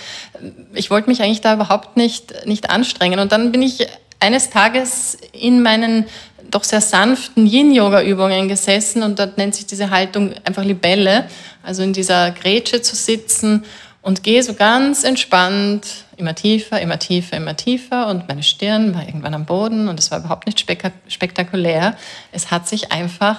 ich 0.74 0.90
wollte 0.90 1.08
mich 1.08 1.22
eigentlich 1.22 1.42
da 1.42 1.54
überhaupt 1.54 1.98
nicht, 1.98 2.48
nicht 2.48 2.72
anstrengen. 2.72 3.20
Und 3.20 3.32
dann 3.32 3.52
bin 3.52 3.62
ich 3.62 3.88
eines 4.20 4.50
Tages 4.50 5.18
in 5.34 5.62
meinen 5.62 6.06
doch 6.50 6.64
sehr 6.64 6.82
sanften 6.82 7.46
Yin-Yoga-Übungen 7.46 8.48
gesessen 8.48 9.04
und 9.04 9.20
dort 9.20 9.38
nennt 9.38 9.54
sich 9.54 9.66
diese 9.66 9.90
Haltung 9.90 10.34
einfach 10.46 10.64
Libelle, 10.64 11.26
also 11.62 11.84
in 11.84 11.94
dieser 11.94 12.32
Grätsche 12.32 12.82
zu 12.82 12.96
sitzen 12.96 13.66
und 14.08 14.24
gehe 14.24 14.42
so 14.42 14.54
ganz 14.54 15.04
entspannt 15.04 16.06
immer 16.16 16.34
tiefer, 16.34 16.80
immer 16.80 16.98
tiefer, 16.98 17.36
immer 17.36 17.58
tiefer 17.58 18.08
und 18.08 18.30
meine 18.30 18.42
Stirn 18.42 18.96
war 18.96 19.06
irgendwann 19.06 19.34
am 19.34 19.44
Boden 19.44 19.90
und 19.90 20.00
es 20.00 20.12
war 20.12 20.20
überhaupt 20.20 20.46
nicht 20.46 20.66
spektakulär. 21.10 21.98
Es 22.32 22.50
hat 22.50 22.70
sich 22.70 22.94
einfach 22.94 23.38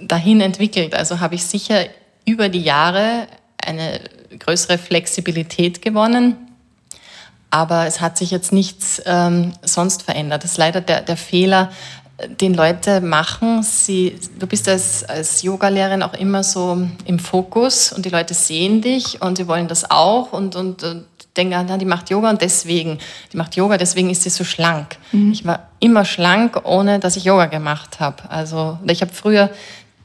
dahin 0.00 0.40
entwickelt. 0.40 0.94
Also 0.94 1.18
habe 1.18 1.34
ich 1.34 1.42
sicher 1.42 1.86
über 2.24 2.48
die 2.48 2.60
Jahre 2.60 3.26
eine 3.60 3.98
größere 4.38 4.78
Flexibilität 4.78 5.82
gewonnen. 5.82 6.36
Aber 7.50 7.86
es 7.86 8.00
hat 8.00 8.16
sich 8.16 8.30
jetzt 8.30 8.52
nichts 8.52 9.02
ähm, 9.06 9.54
sonst 9.62 10.04
verändert. 10.04 10.44
Das 10.44 10.52
ist 10.52 10.58
leider 10.58 10.82
der, 10.82 11.00
der 11.00 11.16
Fehler, 11.16 11.72
den 12.40 12.54
Leute 12.54 13.00
machen. 13.00 13.62
Sie, 13.62 14.18
du 14.38 14.46
bist 14.46 14.68
als, 14.68 15.04
als 15.04 15.42
Yogalehrerin 15.42 16.02
auch 16.02 16.14
immer 16.14 16.42
so 16.42 16.88
im 17.04 17.18
Fokus 17.18 17.92
und 17.92 18.06
die 18.06 18.10
Leute 18.10 18.32
sehen 18.32 18.80
dich 18.80 19.20
und 19.20 19.36
sie 19.36 19.46
wollen 19.46 19.68
das 19.68 19.90
auch 19.90 20.32
und, 20.32 20.56
und, 20.56 20.82
und 20.82 21.04
denken, 21.36 21.66
na, 21.68 21.76
die 21.76 21.84
macht 21.84 22.08
Yoga 22.08 22.30
und 22.30 22.40
deswegen, 22.40 22.98
die 23.32 23.36
macht 23.36 23.56
Yoga, 23.56 23.76
deswegen 23.76 24.08
ist 24.08 24.22
sie 24.22 24.30
so 24.30 24.44
schlank. 24.44 24.96
Mhm. 25.12 25.32
Ich 25.32 25.44
war 25.44 25.68
immer 25.80 26.04
schlank, 26.04 26.62
ohne 26.64 26.98
dass 26.98 27.16
ich 27.16 27.24
Yoga 27.24 27.46
gemacht 27.46 28.00
habe. 28.00 28.30
Also 28.30 28.78
ich 28.86 29.02
habe 29.02 29.12
früher 29.12 29.50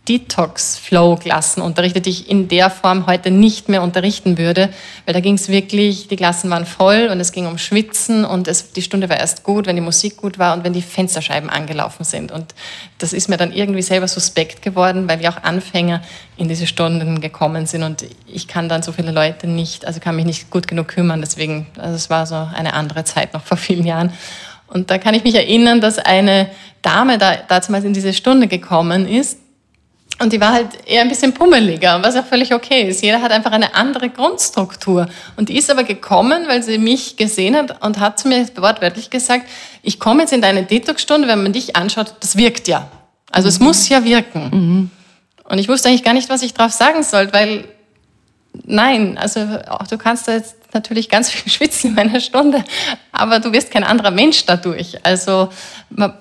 Detox-Flow-Klassen 0.09 1.61
unterrichtet, 1.61 2.07
die 2.07 2.09
ich 2.09 2.29
in 2.29 2.47
der 2.47 2.71
Form 2.71 3.05
heute 3.05 3.29
nicht 3.29 3.69
mehr 3.69 3.83
unterrichten 3.83 4.39
würde, 4.39 4.69
weil 5.05 5.13
da 5.13 5.19
ging 5.19 5.35
es 5.35 5.47
wirklich, 5.47 6.07
die 6.07 6.15
Klassen 6.15 6.49
waren 6.49 6.65
voll 6.65 7.09
und 7.11 7.19
es 7.19 7.31
ging 7.31 7.45
um 7.45 7.59
Schwitzen 7.59 8.25
und 8.25 8.47
es, 8.47 8.71
die 8.73 8.81
Stunde 8.81 9.09
war 9.09 9.19
erst 9.19 9.43
gut, 9.43 9.67
wenn 9.67 9.75
die 9.75 9.81
Musik 9.81 10.17
gut 10.17 10.39
war 10.39 10.55
und 10.55 10.63
wenn 10.63 10.73
die 10.73 10.81
Fensterscheiben 10.81 11.51
angelaufen 11.51 12.03
sind. 12.03 12.31
Und 12.31 12.55
das 12.97 13.13
ist 13.13 13.29
mir 13.29 13.37
dann 13.37 13.53
irgendwie 13.53 13.83
selber 13.83 14.07
suspekt 14.07 14.63
geworden, 14.63 15.07
weil 15.07 15.21
ja 15.21 15.31
auch 15.31 15.43
Anfänger 15.43 16.01
in 16.35 16.47
diese 16.47 16.65
Stunden 16.65 17.21
gekommen 17.21 17.67
sind 17.67 17.83
und 17.83 18.03
ich 18.25 18.47
kann 18.47 18.69
dann 18.69 18.81
so 18.81 18.91
viele 18.93 19.11
Leute 19.11 19.45
nicht, 19.45 19.85
also 19.85 19.99
kann 19.99 20.15
mich 20.15 20.25
nicht 20.25 20.49
gut 20.49 20.67
genug 20.67 20.87
kümmern. 20.87 21.21
Deswegen, 21.21 21.67
also 21.77 21.93
es 21.93 22.09
war 22.09 22.25
so 22.25 22.35
eine 22.35 22.73
andere 22.73 23.03
Zeit 23.03 23.35
noch 23.35 23.43
vor 23.43 23.57
vielen 23.57 23.85
Jahren. 23.85 24.11
Und 24.65 24.89
da 24.89 24.97
kann 24.97 25.13
ich 25.13 25.23
mich 25.23 25.35
erinnern, 25.35 25.79
dass 25.79 25.99
eine 25.99 26.49
Dame 26.81 27.19
da 27.19 27.35
damals 27.35 27.83
in 27.83 27.93
diese 27.93 28.13
Stunde 28.13 28.47
gekommen 28.47 29.07
ist 29.07 29.37
und 30.19 30.33
die 30.33 30.39
war 30.39 30.53
halt 30.53 30.67
eher 30.85 31.01
ein 31.01 31.09
bisschen 31.09 31.33
pummeliger, 31.33 32.01
was 32.03 32.15
auch 32.15 32.25
völlig 32.25 32.53
okay 32.53 32.87
ist. 32.87 33.01
Jeder 33.01 33.21
hat 33.21 33.31
einfach 33.31 33.51
eine 33.51 33.73
andere 33.73 34.09
Grundstruktur. 34.09 35.07
Und 35.35 35.49
die 35.49 35.57
ist 35.57 35.71
aber 35.71 35.83
gekommen, 35.83 36.43
weil 36.47 36.61
sie 36.61 36.77
mich 36.77 37.17
gesehen 37.17 37.55
hat 37.55 37.83
und 37.83 37.99
hat 37.99 38.19
zu 38.19 38.27
mir 38.27 38.45
wortwörtlich 38.55 39.09
gesagt, 39.09 39.47
ich 39.81 39.99
komme 39.99 40.21
jetzt 40.21 40.33
in 40.33 40.41
deine 40.41 40.63
Detox-Stunde, 40.63 41.27
wenn 41.27 41.41
man 41.41 41.53
dich 41.53 41.75
anschaut, 41.75 42.13
das 42.19 42.35
wirkt 42.37 42.67
ja. 42.67 42.87
Also 43.31 43.47
mhm. 43.47 43.49
es 43.49 43.59
muss 43.59 43.89
ja 43.89 44.03
wirken. 44.03 44.49
Mhm. 44.51 44.91
Und 45.45 45.57
ich 45.57 45.67
wusste 45.67 45.89
eigentlich 45.89 46.03
gar 46.03 46.13
nicht, 46.13 46.29
was 46.29 46.43
ich 46.43 46.53
drauf 46.53 46.71
sagen 46.71 47.01
soll, 47.03 47.33
weil 47.33 47.65
nein, 48.65 49.17
also 49.17 49.39
auch 49.67 49.87
du 49.87 49.97
kannst 49.97 50.27
da 50.27 50.33
jetzt 50.33 50.55
natürlich 50.73 51.09
ganz 51.09 51.29
viel 51.29 51.51
schwitzen 51.51 51.91
in 51.91 51.99
einer 51.99 52.19
Stunde, 52.19 52.63
aber 53.11 53.39
du 53.39 53.51
wirst 53.51 53.71
kein 53.71 53.83
anderer 53.83 54.11
Mensch 54.11 54.45
dadurch. 54.45 54.97
Also 55.03 55.49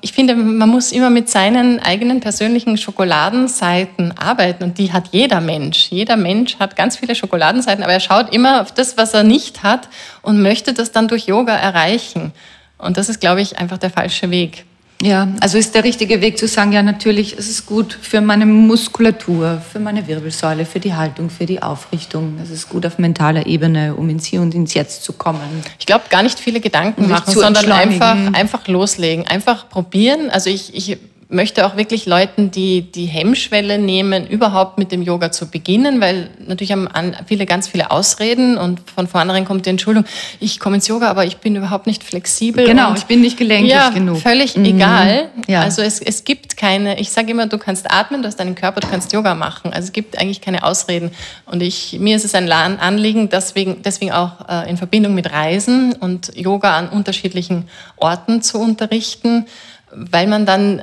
ich 0.00 0.12
finde, 0.12 0.34
man 0.34 0.68
muss 0.68 0.92
immer 0.92 1.10
mit 1.10 1.28
seinen 1.28 1.80
eigenen 1.80 2.20
persönlichen 2.20 2.76
Schokoladenseiten 2.76 4.16
arbeiten 4.18 4.64
und 4.64 4.78
die 4.78 4.92
hat 4.92 5.08
jeder 5.12 5.40
Mensch. 5.40 5.90
Jeder 5.90 6.16
Mensch 6.16 6.58
hat 6.58 6.76
ganz 6.76 6.96
viele 6.96 7.14
Schokoladenseiten, 7.14 7.84
aber 7.84 7.92
er 7.92 8.00
schaut 8.00 8.32
immer 8.32 8.62
auf 8.62 8.72
das, 8.72 8.96
was 8.96 9.14
er 9.14 9.22
nicht 9.22 9.62
hat 9.62 9.88
und 10.22 10.42
möchte 10.42 10.74
das 10.74 10.92
dann 10.92 11.08
durch 11.08 11.26
Yoga 11.26 11.54
erreichen. 11.54 12.32
Und 12.78 12.96
das 12.96 13.08
ist, 13.08 13.20
glaube 13.20 13.42
ich, 13.42 13.58
einfach 13.58 13.78
der 13.78 13.90
falsche 13.90 14.30
Weg. 14.30 14.64
Ja, 15.02 15.28
also 15.40 15.56
ist 15.56 15.74
der 15.74 15.84
richtige 15.84 16.20
Weg 16.20 16.36
zu 16.36 16.46
sagen, 16.46 16.72
ja 16.72 16.82
natürlich, 16.82 17.36
es 17.38 17.48
ist 17.48 17.64
gut 17.64 17.96
für 18.00 18.20
meine 18.20 18.44
Muskulatur, 18.44 19.62
für 19.72 19.80
meine 19.80 20.06
Wirbelsäule, 20.06 20.66
für 20.66 20.78
die 20.78 20.94
Haltung, 20.94 21.30
für 21.30 21.46
die 21.46 21.62
Aufrichtung. 21.62 22.38
Es 22.42 22.50
ist 22.50 22.68
gut 22.68 22.84
auf 22.84 22.98
mentaler 22.98 23.46
Ebene, 23.46 23.94
um 23.94 24.10
ins 24.10 24.26
Hier 24.26 24.42
und 24.42 24.54
ins 24.54 24.74
Jetzt 24.74 25.02
zu 25.02 25.14
kommen. 25.14 25.40
Ich 25.78 25.86
glaube, 25.86 26.04
gar 26.10 26.22
nicht 26.22 26.38
viele 26.38 26.60
Gedanken 26.60 27.08
machen, 27.08 27.32
sondern 27.32 27.72
einfach, 27.72 28.16
einfach 28.34 28.68
loslegen, 28.68 29.26
einfach 29.26 29.70
probieren. 29.70 30.28
Also 30.28 30.50
ich, 30.50 30.74
ich 30.74 30.98
möchte 31.30 31.64
auch 31.64 31.76
wirklich 31.76 32.06
Leuten 32.06 32.50
die, 32.50 32.82
die 32.82 33.06
Hemmschwelle 33.06 33.78
nehmen, 33.78 34.26
überhaupt 34.26 34.78
mit 34.78 34.90
dem 34.90 35.00
Yoga 35.02 35.30
zu 35.30 35.48
beginnen, 35.48 36.00
weil 36.00 36.28
natürlich 36.44 36.72
haben 36.72 36.88
viele 37.26 37.46
ganz 37.46 37.68
viele 37.68 37.90
Ausreden 37.90 38.58
und 38.58 38.80
von 38.94 39.06
vornherein 39.06 39.44
kommt 39.44 39.64
die 39.64 39.70
Entschuldigung, 39.70 40.08
ich 40.40 40.58
komme 40.58 40.76
ins 40.76 40.88
Yoga, 40.88 41.08
aber 41.08 41.24
ich 41.24 41.38
bin 41.38 41.54
überhaupt 41.54 41.86
nicht 41.86 42.02
flexibel. 42.02 42.66
Genau, 42.66 42.94
ich 42.94 43.04
bin 43.04 43.20
nicht 43.20 43.38
gelenkig 43.38 43.70
ja, 43.70 43.90
genug. 43.90 44.18
völlig 44.18 44.56
mhm. 44.56 44.64
egal. 44.64 45.28
Ja. 45.46 45.62
Also 45.62 45.82
es, 45.82 46.00
es 46.00 46.24
gibt 46.24 46.56
keine, 46.56 47.00
ich 47.00 47.10
sage 47.10 47.30
immer, 47.30 47.46
du 47.46 47.58
kannst 47.58 47.90
atmen, 47.90 48.22
du 48.22 48.28
hast 48.28 48.40
deinen 48.40 48.56
Körper, 48.56 48.80
du 48.80 48.88
kannst 48.88 49.12
Yoga 49.12 49.34
machen. 49.34 49.72
Also 49.72 49.86
es 49.86 49.92
gibt 49.92 50.18
eigentlich 50.18 50.40
keine 50.40 50.64
Ausreden. 50.64 51.12
Und 51.46 51.62
ich, 51.62 51.98
mir 52.00 52.16
ist 52.16 52.24
es 52.24 52.34
ein 52.34 52.50
Anliegen, 52.50 53.28
deswegen, 53.28 53.82
deswegen 53.82 54.10
auch 54.10 54.48
äh, 54.48 54.68
in 54.68 54.76
Verbindung 54.76 55.14
mit 55.14 55.32
Reisen 55.32 55.92
und 55.92 56.36
Yoga 56.36 56.76
an 56.76 56.88
unterschiedlichen 56.88 57.68
Orten 57.96 58.42
zu 58.42 58.58
unterrichten, 58.58 59.46
weil 59.92 60.26
man 60.26 60.44
dann 60.44 60.82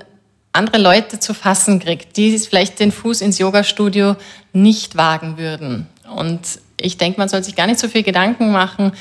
andere 0.58 0.78
Leute 0.82 1.20
zu 1.20 1.34
fassen 1.34 1.80
kriegt, 1.80 2.18
die 2.18 2.38
vielleicht 2.38 2.80
den 2.80 2.92
Fuß 2.92 3.22
ins 3.22 3.38
Yoga-Studio 3.38 4.16
nicht 4.54 4.98
wagen 4.98 5.38
würden. 5.38 5.88
Und 6.16 6.42
ich 6.80 6.98
denke, 6.98 7.20
man 7.20 7.30
soll 7.30 7.44
sich 7.44 7.56
gar 7.56 7.68
nicht 7.68 7.80
so 7.80 7.88
viel 7.88 8.04
Gedanken 8.04 8.52
machen, 8.52 8.92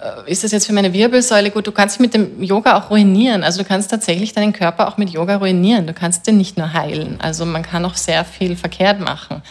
äh, 0.00 0.30
ist 0.30 0.44
das 0.44 0.52
jetzt 0.52 0.66
für 0.66 0.72
meine 0.72 0.92
Wirbelsäule 0.92 1.50
gut? 1.50 1.66
Du 1.66 1.72
kannst 1.72 1.96
dich 1.96 2.00
mit 2.00 2.14
dem 2.14 2.42
Yoga 2.42 2.76
auch 2.76 2.90
ruinieren. 2.90 3.42
Also 3.42 3.62
du 3.62 3.68
kannst 3.68 3.90
tatsächlich 3.90 4.32
deinen 4.32 4.52
Körper 4.52 4.88
auch 4.88 4.96
mit 4.96 5.10
Yoga 5.10 5.36
ruinieren. 5.36 5.86
Du 5.86 5.92
kannst 5.92 6.26
den 6.26 6.36
nicht 6.36 6.56
nur 6.56 6.72
heilen. 6.72 7.18
Also 7.20 7.44
man 7.44 7.62
kann 7.62 7.84
auch 7.84 7.96
sehr 7.96 8.24
viel 8.24 8.56
verkehrt 8.56 9.00
machen. 9.00 9.42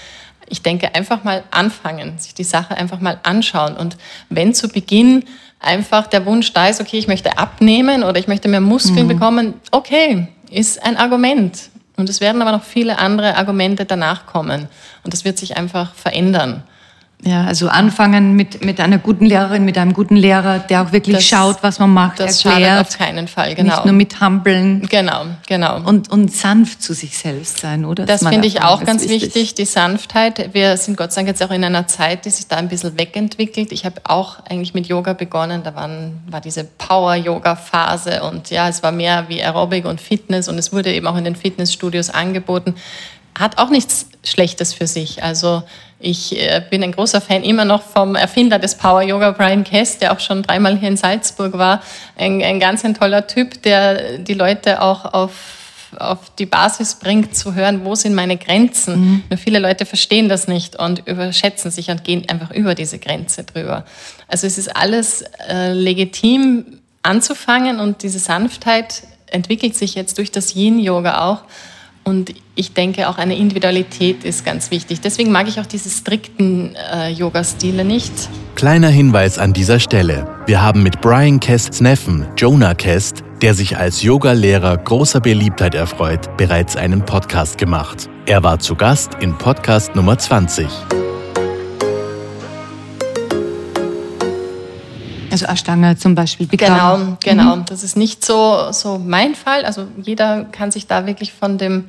Ich 0.49 0.61
denke, 0.61 0.95
einfach 0.95 1.23
mal 1.25 1.43
anfangen, 1.51 2.17
sich 2.19 2.33
die 2.33 2.45
Sache 2.45 2.75
einfach 2.75 3.01
mal 3.01 3.19
anschauen. 3.23 3.75
Und 3.75 3.97
wenn 4.29 4.53
zu 4.53 4.69
Beginn 4.69 5.25
einfach 5.59 6.07
der 6.07 6.25
Wunsch 6.25 6.53
da 6.53 6.67
ist, 6.67 6.79
okay, 6.79 6.97
ich 6.97 7.07
möchte 7.07 7.37
abnehmen 7.37 8.03
oder 8.03 8.19
ich 8.19 8.27
möchte 8.27 8.47
mehr 8.47 8.61
Muskeln 8.61 9.07
mhm. 9.07 9.09
bekommen, 9.09 9.53
okay, 9.71 10.27
ist 10.49 10.83
ein 10.83 10.97
Argument. 10.97 11.69
Und 11.97 12.09
es 12.09 12.21
werden 12.21 12.41
aber 12.41 12.51
noch 12.51 12.63
viele 12.63 12.99
andere 12.99 13.35
Argumente 13.35 13.85
danach 13.85 14.25
kommen. 14.25 14.67
Und 15.03 15.13
das 15.13 15.25
wird 15.25 15.37
sich 15.37 15.57
einfach 15.57 15.93
verändern. 15.95 16.63
Ja, 17.23 17.45
also 17.45 17.67
anfangen 17.67 18.35
mit, 18.35 18.63
mit 18.63 18.79
einer 18.79 18.99
guten 18.99 19.25
Lehrerin, 19.25 19.65
mit 19.65 19.77
einem 19.79 19.93
guten 19.93 20.15
Lehrer, 20.15 20.59
der 20.59 20.83
auch 20.83 20.91
wirklich 20.91 21.15
das, 21.15 21.25
schaut, 21.25 21.57
was 21.63 21.79
man 21.79 21.91
macht, 21.91 22.19
das 22.19 22.45
erklärt. 22.45 22.79
auf 22.81 22.97
keinen 22.97 23.27
Fall, 23.27 23.55
genau. 23.55 23.73
Nicht 23.73 23.85
nur 23.85 23.93
mit 23.95 24.19
Hampeln. 24.19 24.83
Genau, 24.87 25.25
genau. 25.47 25.81
Und, 25.81 26.11
und 26.11 26.31
sanft 26.31 26.83
zu 26.83 26.93
sich 26.93 27.17
selbst 27.17 27.57
sein, 27.57 27.85
oder? 27.85 28.05
Das, 28.05 28.21
das 28.21 28.29
finde 28.29 28.47
ich 28.47 28.61
auch 28.61 28.83
ganz 28.83 29.01
wichtig. 29.01 29.33
wichtig, 29.33 29.55
die 29.55 29.65
Sanftheit. 29.65 30.53
Wir 30.53 30.77
sind 30.77 30.95
Gott 30.95 31.11
sei 31.11 31.21
Dank 31.21 31.29
jetzt 31.29 31.41
auch 31.43 31.49
in 31.49 31.63
einer 31.63 31.87
Zeit, 31.87 32.25
die 32.25 32.29
sich 32.29 32.47
da 32.47 32.57
ein 32.57 32.69
bisschen 32.69 32.97
wegentwickelt. 32.99 33.71
Ich 33.71 33.83
habe 33.83 33.99
auch 34.03 34.37
eigentlich 34.47 34.75
mit 34.75 34.85
Yoga 34.85 35.13
begonnen. 35.13 35.63
Da 35.63 35.73
waren, 35.73 36.21
war 36.29 36.39
diese 36.39 36.65
Power-Yoga-Phase 36.65 38.21
und 38.23 38.51
ja, 38.51 38.69
es 38.69 38.83
war 38.83 38.91
mehr 38.91 39.25
wie 39.27 39.41
Aerobic 39.41 39.85
und 39.85 39.99
Fitness 39.99 40.47
und 40.47 40.59
es 40.59 40.71
wurde 40.71 40.93
eben 40.93 41.07
auch 41.07 41.17
in 41.17 41.23
den 41.23 41.35
Fitnessstudios 41.35 42.11
angeboten. 42.11 42.75
Hat 43.37 43.57
auch 43.57 43.69
nichts 43.69 44.07
Schlechtes 44.23 44.73
für 44.73 44.87
sich. 44.87 45.23
Also 45.23 45.63
ich 45.99 46.37
äh, 46.37 46.61
bin 46.69 46.83
ein 46.83 46.91
großer 46.91 47.21
Fan 47.21 47.43
immer 47.43 47.65
noch 47.65 47.81
vom 47.81 48.15
Erfinder 48.15 48.59
des 48.59 48.75
Power 48.75 49.01
Yoga, 49.01 49.31
Brian 49.31 49.63
Kess, 49.63 49.97
der 49.97 50.13
auch 50.13 50.19
schon 50.19 50.43
dreimal 50.43 50.77
hier 50.77 50.89
in 50.89 50.97
Salzburg 50.97 51.57
war. 51.57 51.81
Ein, 52.15 52.41
ein 52.43 52.59
ganz 52.59 52.85
ein 52.85 52.93
toller 52.93 53.25
Typ, 53.25 53.61
der 53.63 54.19
die 54.19 54.35
Leute 54.35 54.81
auch 54.81 55.05
auf, 55.05 55.31
auf 55.97 56.19
die 56.37 56.45
Basis 56.45 56.95
bringt, 56.95 57.35
zu 57.35 57.55
hören, 57.55 57.83
wo 57.83 57.95
sind 57.95 58.13
meine 58.13 58.37
Grenzen. 58.37 58.99
Mhm. 58.99 59.23
Nur 59.29 59.37
viele 59.39 59.57
Leute 59.57 59.87
verstehen 59.87 60.29
das 60.29 60.47
nicht 60.47 60.75
und 60.75 61.07
überschätzen 61.07 61.71
sich 61.71 61.89
und 61.89 62.03
gehen 62.03 62.29
einfach 62.29 62.51
über 62.51 62.75
diese 62.75 62.99
Grenze 62.99 63.43
drüber. 63.43 63.83
Also 64.27 64.45
es 64.45 64.59
ist 64.59 64.75
alles 64.75 65.23
äh, 65.49 65.73
legitim 65.73 66.79
anzufangen 67.01 67.79
und 67.79 68.03
diese 68.03 68.19
Sanftheit 68.19 69.03
entwickelt 69.31 69.75
sich 69.75 69.95
jetzt 69.95 70.19
durch 70.19 70.31
das 70.31 70.55
Yin-Yoga 70.55 71.27
auch. 71.27 71.41
Und 72.07 72.33
ich 72.55 72.71
denke, 72.71 73.09
auch 73.09 73.17
eine 73.17 73.35
Individualität 73.35 74.23
ist 74.23 74.45
ganz 74.45 74.71
wichtig. 74.71 75.01
Deswegen 75.01 75.29
mag 75.29 75.49
ich 75.49 75.59
auch 75.59 75.65
diese 75.65 75.89
strikten 75.89 76.73
äh, 76.73 77.09
Yoga-Stile 77.09 77.83
nicht. 77.83 78.13
Kleiner 78.55 78.87
Hinweis 78.87 79.37
an 79.37 79.51
dieser 79.51 79.77
Stelle. 79.77 80.25
Wir 80.45 80.61
haben 80.61 80.83
mit 80.83 81.01
Brian 81.01 81.41
Kests 81.41 81.81
Neffen, 81.81 82.25
Jonah 82.37 82.75
Kest, 82.75 83.25
der 83.41 83.53
sich 83.53 83.75
als 83.75 84.03
Yoga-Lehrer 84.03 84.77
großer 84.77 85.19
Beliebtheit 85.19 85.75
erfreut, 85.75 86.37
bereits 86.37 86.77
einen 86.77 87.03
Podcast 87.03 87.57
gemacht. 87.57 88.09
Er 88.25 88.41
war 88.41 88.57
zu 88.59 88.75
Gast 88.75 89.15
in 89.19 89.37
Podcast 89.37 89.93
Nummer 89.93 90.17
20. 90.17 90.65
Also 95.43 95.53
Ashtanga 95.53 95.97
zum 95.97 96.15
Beispiel. 96.15 96.47
Bikram. 96.47 97.17
Genau, 97.19 97.43
genau. 97.43 97.55
Mhm. 97.57 97.65
Das 97.65 97.83
ist 97.83 97.97
nicht 97.97 98.25
so, 98.25 98.71
so 98.71 98.97
mein 98.97 99.35
Fall. 99.35 99.65
Also 99.65 99.87
jeder 100.01 100.45
kann 100.45 100.71
sich 100.71 100.87
da 100.87 101.05
wirklich 101.05 101.33
von 101.33 101.57
dem 101.57 101.85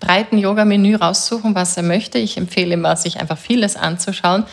breiten 0.00 0.38
Yoga-Menü 0.38 0.96
raussuchen, 0.96 1.54
was 1.54 1.76
er 1.76 1.82
möchte. 1.82 2.18
Ich 2.18 2.36
empfehle 2.36 2.74
immer, 2.74 2.94
sich 2.96 3.20
einfach 3.20 3.38
vieles 3.38 3.76
anzuschauen. 3.76 4.44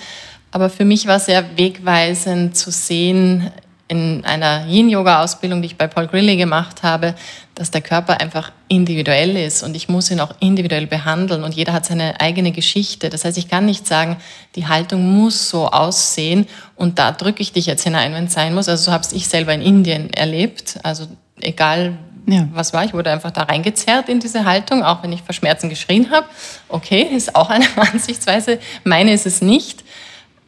Aber 0.51 0.69
für 0.69 0.85
mich 0.85 1.05
war 1.05 1.19
sehr 1.19 1.57
wegweisend 1.57 2.55
zu 2.55 2.71
sehen, 2.71 3.51
in 3.87 4.25
einer 4.25 4.65
Yin-Yoga-Ausbildung, 4.67 5.61
die 5.61 5.67
ich 5.67 5.77
bei 5.77 5.87
Paul 5.87 6.07
Grilly 6.07 6.37
gemacht 6.37 6.81
habe, 6.81 7.13
dass 7.53 7.69
der 7.69 7.81
Körper 7.81 8.19
einfach 8.19 8.51
individuell 8.67 9.37
ist 9.37 9.61
und 9.61 9.75
ich 9.75 9.89
muss 9.89 10.09
ihn 10.09 10.19
auch 10.19 10.33
individuell 10.39 10.87
behandeln 10.87 11.43
und 11.43 11.53
jeder 11.53 11.71
hat 11.73 11.85
seine 11.85 12.19
eigene 12.19 12.51
Geschichte. 12.51 13.09
Das 13.09 13.25
heißt, 13.25 13.37
ich 13.37 13.47
kann 13.47 13.65
nicht 13.65 13.85
sagen, 13.85 14.17
die 14.55 14.67
Haltung 14.67 15.07
muss 15.07 15.49
so 15.49 15.67
aussehen 15.67 16.47
und 16.75 16.97
da 16.97 17.11
drücke 17.11 17.41
ich 17.41 17.53
dich 17.53 17.67
jetzt 17.67 17.83
hinein, 17.83 18.13
wenn 18.13 18.25
es 18.25 18.33
sein 18.33 18.55
muss. 18.55 18.67
Also 18.67 18.85
so 18.85 18.91
habe 18.91 19.05
ich 19.11 19.27
selber 19.27 19.53
in 19.53 19.61
Indien 19.61 20.11
erlebt. 20.11 20.79
Also 20.81 21.07
egal 21.39 21.97
ja. 22.27 22.47
was 22.53 22.73
war, 22.73 22.83
ich 22.85 22.93
wurde 22.93 23.11
einfach 23.11 23.31
da 23.31 23.43
reingezerrt 23.43 24.09
in 24.09 24.19
diese 24.19 24.45
Haltung, 24.45 24.83
auch 24.83 25.03
wenn 25.03 25.13
ich 25.13 25.21
vor 25.21 25.33
Schmerzen 25.33 25.69
geschrien 25.69 26.09
habe. 26.09 26.25
Okay, 26.69 27.03
ist 27.03 27.35
auch 27.35 27.49
eine 27.49 27.65
Ansichtsweise. 27.75 28.59
Meine 28.83 29.13
ist 29.13 29.25
es 29.27 29.41
nicht. 29.41 29.83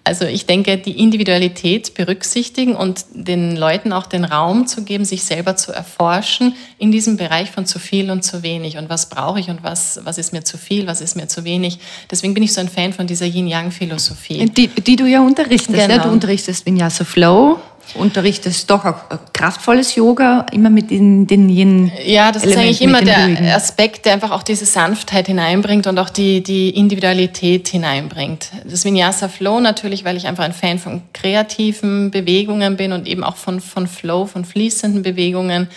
Also 0.08 0.24
ich 0.24 0.46
denke, 0.46 0.78
die 0.78 1.02
Individualität 1.02 1.94
berücksichtigen 1.94 2.78
und 2.78 3.04
den 3.14 3.58
Leuten 3.58 3.92
auch 3.92 4.06
den 4.06 4.24
Raum 4.24 4.66
zu 4.66 4.86
geben, 4.86 5.04
sich 5.04 5.26
selber 5.26 5.58
zu 5.58 5.74
erforschen 5.74 6.56
in 6.78 6.94
diesem 6.94 7.18
Bereich 7.18 7.52
von 7.52 7.66
zu 7.66 7.78
viel 7.78 8.10
und 8.10 8.24
zu 8.24 8.42
wenig. 8.42 8.78
Und 8.78 8.90
was 8.90 9.10
brauche 9.10 9.42
ich 9.42 9.50
und 9.50 9.64
was, 9.64 10.00
was 10.04 10.18
ist 10.18 10.32
mir 10.32 10.46
zu 10.46 10.58
viel, 10.58 10.88
was 10.88 11.02
ist 11.02 11.18
mir 11.18 11.28
zu 11.28 11.44
wenig. 11.44 11.80
Deswegen 12.10 12.34
bin 12.34 12.42
ich 12.42 12.54
so 12.54 12.62
ein 12.62 12.70
Fan 12.70 12.94
von 12.94 13.06
dieser 13.06 13.26
Yin-Yang-Philosophie. 13.26 14.46
Die, 14.46 14.70
die 14.70 14.96
du 14.96 15.06
ja 15.06 15.20
unterrichtest. 15.20 15.78
Genau. 15.78 15.94
Ja, 15.94 15.98
du 15.98 16.10
unterrichtest 16.10 16.66
Vinyasa 16.66 17.04
Flow 17.04 17.60
unterrichtest 17.96 18.70
doch 18.70 18.86
auch 18.86 18.96
kraftvolles 19.34 19.96
Yoga, 19.96 20.46
immer 20.52 20.70
mit 20.70 20.92
den, 20.92 21.28
den 21.28 21.50
jenen 21.50 21.92
Ja, 22.06 22.32
das 22.32 22.44
Elementen, 22.44 22.50
ist 22.50 22.58
eigentlich 22.58 22.82
immer 22.82 23.02
der 23.02 23.26
Ruhigen. 23.26 23.48
Aspekt, 23.50 24.06
der 24.06 24.14
einfach 24.14 24.32
auch 24.32 24.44
diese 24.44 24.66
Sanftheit 24.66 25.28
hineinbringt 25.28 25.88
und 25.88 25.98
auch 26.00 26.10
die, 26.10 26.44
die 26.44 26.70
Individualität 26.70 27.68
hineinbringt. 27.68 28.50
Das 28.66 28.86
Vinyasa 28.86 29.30
Flow 29.30 29.60
natürlich, 29.60 30.04
weil 30.06 30.18
ich 30.18 30.28
einfach 30.28 30.44
ein 30.44 30.54
Fan 30.54 30.80
von 30.80 31.02
kreativen 31.14 32.12
Bewegungen 32.12 32.78
bin 32.78 32.92
und 32.92 33.08
eben 33.08 33.24
auch 33.24 33.36
von, 33.36 33.60
von 33.62 33.88
Flow, 33.88 34.26
von 34.26 34.46
fließenden 34.46 35.04
Bewegungen. 35.04 35.68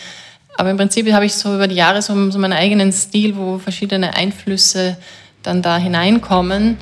Aber 0.56 0.70
im 0.70 0.76
Prinzip 0.76 1.10
habe 1.12 1.26
ich 1.26 1.34
so 1.34 1.54
über 1.54 1.68
die 1.68 1.76
Jahre 1.76 2.02
so, 2.02 2.30
so 2.30 2.38
meinen 2.38 2.52
eigenen 2.52 2.92
Stil, 2.92 3.36
wo 3.36 3.58
verschiedene 3.58 4.14
Einflüsse 4.14 4.96
dann 5.42 5.62
da 5.62 5.78
hineinkommen. 5.78 6.76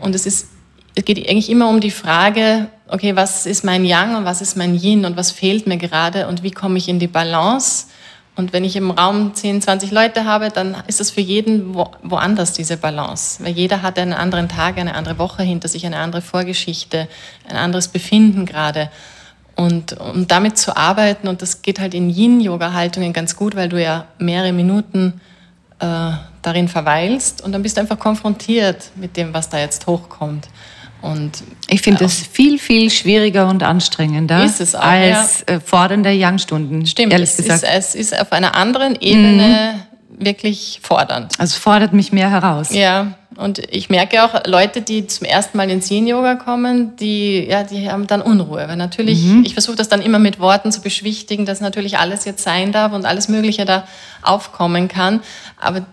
Und 0.00 0.14
es 0.14 0.26
ist 0.26 0.48
es 0.94 1.04
geht 1.04 1.18
eigentlich 1.28 1.50
immer 1.50 1.68
um 1.68 1.80
die 1.80 1.90
Frage, 1.90 2.68
okay, 2.92 3.16
was 3.16 3.46
ist 3.46 3.64
mein 3.64 3.84
Yang 3.84 4.16
und 4.16 4.24
was 4.24 4.42
ist 4.42 4.56
mein 4.56 4.74
Yin 4.74 5.04
und 5.04 5.16
was 5.16 5.30
fehlt 5.30 5.66
mir 5.66 5.78
gerade 5.78 6.28
und 6.28 6.42
wie 6.42 6.50
komme 6.50 6.78
ich 6.78 6.88
in 6.88 6.98
die 6.98 7.06
Balance? 7.06 7.86
Und 8.34 8.52
wenn 8.52 8.64
ich 8.64 8.76
im 8.76 8.90
Raum 8.90 9.34
10, 9.34 9.60
20 9.60 9.90
Leute 9.90 10.24
habe, 10.24 10.48
dann 10.50 10.76
ist 10.86 11.00
das 11.00 11.10
für 11.10 11.20
jeden 11.20 11.74
wo, 11.74 11.90
woanders 12.02 12.52
diese 12.52 12.78
Balance. 12.78 13.44
Weil 13.44 13.52
jeder 13.52 13.82
hat 13.82 13.98
einen 13.98 14.14
anderen 14.14 14.48
Tag, 14.48 14.78
eine 14.78 14.94
andere 14.94 15.18
Woche 15.18 15.42
hinter 15.42 15.68
sich, 15.68 15.84
eine 15.84 15.98
andere 15.98 16.22
Vorgeschichte, 16.22 17.08
ein 17.48 17.56
anderes 17.56 17.88
Befinden 17.88 18.46
gerade. 18.46 18.90
Und 19.54 19.98
um 20.00 20.26
damit 20.26 20.56
zu 20.56 20.76
arbeiten, 20.76 21.28
und 21.28 21.42
das 21.42 21.60
geht 21.60 21.78
halt 21.78 21.92
in 21.92 22.08
Yin-Yoga-Haltungen 22.08 23.12
ganz 23.12 23.36
gut, 23.36 23.54
weil 23.54 23.68
du 23.68 23.82
ja 23.82 24.06
mehrere 24.18 24.52
Minuten 24.52 25.20
äh, 25.78 26.12
darin 26.40 26.68
verweilst 26.68 27.42
und 27.42 27.52
dann 27.52 27.62
bist 27.62 27.76
du 27.76 27.82
einfach 27.82 27.98
konfrontiert 27.98 28.90
mit 28.96 29.16
dem, 29.16 29.34
was 29.34 29.48
da 29.50 29.58
jetzt 29.58 29.86
hochkommt. 29.86 30.48
Und 31.02 31.42
ich 31.68 31.82
finde 31.82 32.04
es 32.04 32.20
viel, 32.20 32.58
viel 32.58 32.88
schwieriger 32.88 33.48
und 33.48 33.62
anstrengender 33.62 34.38
auch, 34.38 34.80
als 34.80 35.44
ja. 35.48 35.56
Äh, 35.56 35.60
fordernde 35.60 36.12
Young-Stunden. 36.14 36.86
Stimmt, 36.86 37.12
ehrlich 37.12 37.30
es, 37.30 37.36
gesagt. 37.36 37.64
Ist, 37.64 37.68
es 37.68 37.94
ist 37.94 38.20
auf 38.20 38.32
einer 38.32 38.54
anderen 38.54 38.94
Ebene 39.00 39.74
mhm. 39.74 40.24
wirklich 40.24 40.80
fordernd. 40.80 41.32
Also 41.38 41.58
fordert 41.58 41.92
mich 41.92 42.12
mehr 42.12 42.30
heraus. 42.30 42.72
Ja, 42.72 43.14
und 43.36 43.58
ich 43.70 43.88
merke 43.88 44.24
auch, 44.24 44.46
Leute, 44.46 44.82
die 44.82 45.06
zum 45.06 45.26
ersten 45.26 45.56
Mal 45.56 45.70
ins 45.70 45.90
Yin-Yoga 45.90 46.36
kommen, 46.36 46.96
die, 46.96 47.46
ja, 47.48 47.64
die 47.64 47.90
haben 47.90 48.06
dann 48.06 48.22
Unruhe. 48.22 48.68
Weil 48.68 48.76
natürlich, 48.76 49.22
mhm. 49.24 49.44
ich 49.44 49.54
versuche 49.54 49.76
das 49.76 49.88
dann 49.88 50.02
immer 50.02 50.18
mit 50.18 50.38
Worten 50.38 50.70
zu 50.70 50.82
beschwichtigen, 50.82 51.46
dass 51.46 51.60
natürlich 51.60 51.98
alles 51.98 52.24
jetzt 52.24 52.44
sein 52.44 52.72
darf 52.72 52.92
und 52.92 53.06
alles 53.06 53.28
Mögliche 53.28 53.64
da 53.64 53.86
aufkommen 54.22 54.88
kann. 54.88 55.20
Aber 55.58 55.86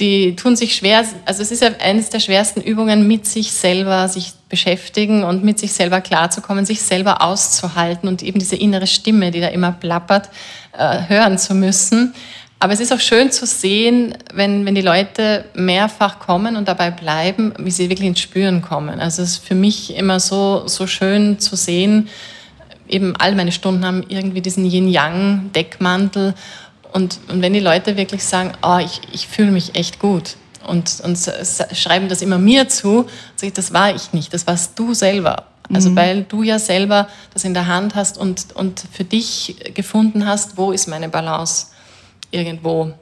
die 0.00 0.36
tun 0.36 0.54
sich 0.54 0.76
schwer, 0.76 1.04
also 1.24 1.42
es 1.42 1.50
ist 1.50 1.62
ja 1.62 1.70
eines 1.80 2.08
der 2.10 2.20
schwersten 2.20 2.60
Übungen, 2.60 3.08
mit 3.08 3.26
sich 3.26 3.50
selber 3.50 4.08
sich 4.08 4.32
beschäftigen 4.48 5.24
und 5.24 5.44
mit 5.44 5.58
sich 5.58 5.72
selber 5.72 6.00
klarzukommen, 6.00 6.64
sich 6.64 6.82
selber 6.82 7.22
auszuhalten 7.22 8.08
und 8.08 8.22
eben 8.22 8.38
diese 8.38 8.56
innere 8.56 8.86
Stimme, 8.86 9.30
die 9.30 9.40
da 9.40 9.48
immer 9.48 9.72
plappert, 9.72 10.30
äh, 10.76 11.08
hören 11.08 11.36
zu 11.36 11.54
müssen. 11.54 12.14
Aber 12.60 12.72
es 12.72 12.80
ist 12.80 12.92
auch 12.92 13.00
schön 13.00 13.30
zu 13.30 13.46
sehen, 13.46 14.14
wenn, 14.34 14.66
wenn 14.66 14.74
die 14.74 14.80
Leute 14.82 15.44
mehrfach 15.54 16.18
kommen 16.18 16.56
und 16.56 16.66
dabei 16.66 16.90
bleiben, 16.90 17.54
wie 17.58 17.70
sie 17.70 17.88
wirklich 17.88 18.08
ins 18.08 18.20
Spüren 18.20 18.62
kommen. 18.62 18.98
Also 19.00 19.22
es 19.22 19.32
ist 19.32 19.46
für 19.46 19.54
mich 19.54 19.96
immer 19.96 20.18
so, 20.18 20.66
so 20.66 20.86
schön 20.86 21.38
zu 21.38 21.54
sehen, 21.54 22.08
eben 22.88 23.14
all 23.16 23.34
meine 23.34 23.52
Stunden 23.52 23.84
haben 23.84 24.04
irgendwie 24.08 24.40
diesen 24.40 24.64
Yin-Yang-Deckmantel 24.64 26.34
und, 26.92 27.18
und 27.28 27.42
wenn 27.42 27.52
die 27.52 27.60
Leute 27.60 27.96
wirklich 27.96 28.24
sagen, 28.24 28.52
oh, 28.62 28.78
ich, 28.78 29.00
ich 29.12 29.28
fühle 29.28 29.50
mich 29.50 29.74
echt 29.74 29.98
gut 29.98 30.36
und, 30.66 31.00
und 31.04 31.18
schreiben 31.72 32.08
das 32.08 32.22
immer 32.22 32.38
mir 32.38 32.68
zu, 32.68 33.06
sage 33.36 33.48
ich, 33.48 33.52
das 33.52 33.72
war 33.72 33.94
ich 33.94 34.12
nicht, 34.12 34.32
das 34.32 34.46
warst 34.46 34.78
du 34.78 34.94
selber. 34.94 35.44
Also 35.72 35.90
mhm. 35.90 35.96
weil 35.96 36.22
du 36.22 36.42
ja 36.42 36.58
selber 36.58 37.08
das 37.34 37.44
in 37.44 37.52
der 37.52 37.66
Hand 37.66 37.94
hast 37.94 38.16
und, 38.16 38.54
und 38.54 38.82
für 38.90 39.04
dich 39.04 39.56
gefunden 39.74 40.26
hast, 40.26 40.56
wo 40.56 40.72
ist 40.72 40.88
meine 40.88 41.08
Balance 41.08 41.66
irgendwo 42.30 42.92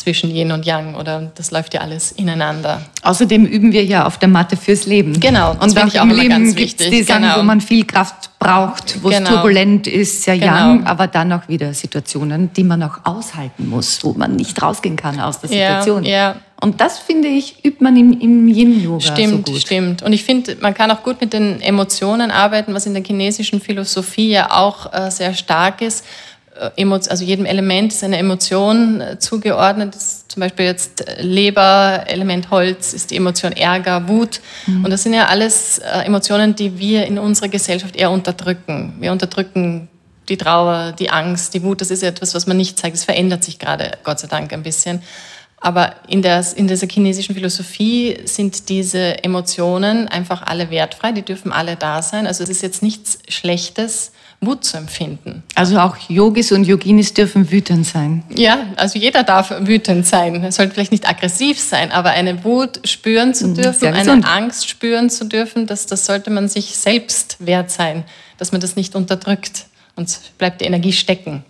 zwischen 0.00 0.34
Yin 0.34 0.52
und 0.52 0.66
Yang 0.66 0.94
oder 0.94 1.30
das 1.34 1.50
läuft 1.50 1.74
ja 1.74 1.80
alles 1.80 2.12
ineinander. 2.12 2.82
Außerdem 3.02 3.46
üben 3.46 3.72
wir 3.72 3.84
ja 3.84 4.06
auf 4.06 4.18
der 4.18 4.28
Matte 4.28 4.56
fürs 4.56 4.86
Leben. 4.86 5.18
Genau, 5.20 5.54
das 5.54 5.74
und 5.74 5.88
ich 5.88 6.00
auch 6.00 6.04
im 6.04 6.10
Leben 6.10 6.54
gibt 6.54 6.80
es 6.80 6.90
die 6.90 7.02
Sachen, 7.02 7.22
genau. 7.22 7.38
wo 7.38 7.42
man 7.42 7.60
viel 7.60 7.84
Kraft 7.84 8.30
braucht, 8.38 9.02
wo 9.02 9.10
es 9.10 9.18
genau. 9.18 9.30
turbulent 9.30 9.86
ist, 9.86 10.26
ja 10.26 10.34
genau. 10.34 10.46
Yang, 10.46 10.86
aber 10.86 11.06
dann 11.06 11.32
auch 11.32 11.48
wieder 11.48 11.72
Situationen, 11.74 12.52
die 12.52 12.64
man 12.64 12.82
auch 12.82 12.98
aushalten 13.04 13.68
muss, 13.68 14.02
wo 14.02 14.12
man 14.14 14.36
nicht 14.36 14.60
rausgehen 14.60 14.96
kann 14.96 15.20
aus 15.20 15.40
der 15.40 15.50
Situation. 15.50 16.04
Ja, 16.04 16.10
ja. 16.10 16.36
Und 16.62 16.80
das, 16.80 16.98
finde 16.98 17.28
ich, 17.28 17.64
übt 17.64 17.82
man 17.82 17.96
im, 17.96 18.20
im 18.20 18.46
Yin-Yoga 18.46 19.00
Stimmt, 19.00 19.46
so 19.46 19.52
gut. 19.52 19.62
stimmt. 19.62 20.02
Und 20.02 20.12
ich 20.12 20.24
finde, 20.24 20.58
man 20.60 20.74
kann 20.74 20.90
auch 20.90 21.02
gut 21.02 21.18
mit 21.20 21.32
den 21.32 21.60
Emotionen 21.62 22.30
arbeiten, 22.30 22.74
was 22.74 22.84
in 22.84 22.92
der 22.92 23.02
chinesischen 23.02 23.60
Philosophie 23.60 24.30
ja 24.30 24.50
auch 24.50 24.92
äh, 24.92 25.10
sehr 25.10 25.32
stark 25.32 25.80
ist 25.80 26.04
also 26.60 27.24
jedem 27.24 27.46
Element 27.46 27.92
ist 27.92 28.04
eine 28.04 28.18
Emotion 28.18 29.00
äh, 29.00 29.18
zugeordnet. 29.18 29.96
Zum 30.28 30.40
Beispiel 30.40 30.66
jetzt 30.66 31.08
äh, 31.08 31.22
Leber, 31.22 32.04
Element 32.06 32.50
Holz 32.50 32.92
ist 32.92 33.10
die 33.10 33.16
Emotion 33.16 33.52
Ärger, 33.52 34.08
Wut. 34.08 34.40
Mhm. 34.66 34.84
Und 34.84 34.90
das 34.90 35.02
sind 35.02 35.14
ja 35.14 35.26
alles 35.26 35.78
Emotionen, 35.78 36.54
die 36.54 36.78
wir 36.78 37.06
in 37.06 37.18
unserer 37.18 37.48
Gesellschaft 37.48 37.96
eher 37.96 38.10
unterdrücken. 38.10 38.94
Wir 39.00 39.12
unterdrücken 39.12 39.88
die 40.28 40.36
Trauer, 40.36 40.92
die 40.92 41.10
Angst, 41.10 41.54
die 41.54 41.62
Wut. 41.62 41.80
Das 41.80 41.90
ist 41.90 42.02
etwas, 42.02 42.34
was 42.34 42.46
man 42.46 42.56
nicht 42.56 42.78
zeigt. 42.78 42.96
Das 42.96 43.04
verändert 43.04 43.42
sich 43.42 43.58
gerade, 43.58 43.98
Gott 44.04 44.20
sei 44.20 44.28
Dank, 44.28 44.52
ein 44.52 44.62
bisschen. 44.62 45.02
Aber 45.60 45.94
in, 46.08 46.22
der, 46.22 46.44
in 46.56 46.68
dieser 46.68 46.88
chinesischen 46.88 47.34
Philosophie 47.34 48.18
sind 48.24 48.70
diese 48.70 49.22
Emotionen 49.22 50.08
einfach 50.08 50.42
alle 50.42 50.70
wertfrei. 50.70 51.12
Die 51.12 51.22
dürfen 51.22 51.52
alle 51.52 51.76
da 51.76 52.00
sein. 52.00 52.26
Also 52.26 52.44
es 52.44 52.50
ist 52.50 52.62
jetzt 52.62 52.82
nichts 52.82 53.18
Schlechtes 53.28 54.12
Wut 54.42 54.64
zu 54.64 54.78
empfinden. 54.78 55.42
Also 55.54 55.78
auch 55.78 55.96
Yogis 56.08 56.50
und 56.52 56.64
Yoginis 56.64 57.12
dürfen 57.12 57.50
wütend 57.50 57.86
sein. 57.86 58.22
Ja, 58.34 58.68
also 58.76 58.98
jeder 58.98 59.22
darf 59.22 59.52
wütend 59.60 60.06
sein. 60.06 60.42
Er 60.42 60.50
sollte 60.50 60.72
vielleicht 60.72 60.92
nicht 60.92 61.06
aggressiv 61.06 61.60
sein, 61.60 61.92
aber 61.92 62.10
eine 62.10 62.42
Wut 62.42 62.80
spüren 62.88 63.34
zu 63.34 63.48
mhm, 63.48 63.54
dürfen, 63.56 63.88
eine 63.88 64.26
Angst 64.26 64.68
spüren 64.68 65.10
zu 65.10 65.26
dürfen, 65.26 65.66
das, 65.66 65.86
das 65.86 66.06
sollte 66.06 66.30
man 66.30 66.48
sich 66.48 66.76
selbst 66.76 67.36
wert 67.40 67.70
sein, 67.70 68.04
dass 68.38 68.50
man 68.50 68.62
das 68.62 68.76
nicht 68.76 68.94
unterdrückt 68.94 69.66
und 69.96 70.18
bleibt 70.38 70.62
die 70.62 70.64
Energie 70.64 70.92
stecken. 70.92 71.44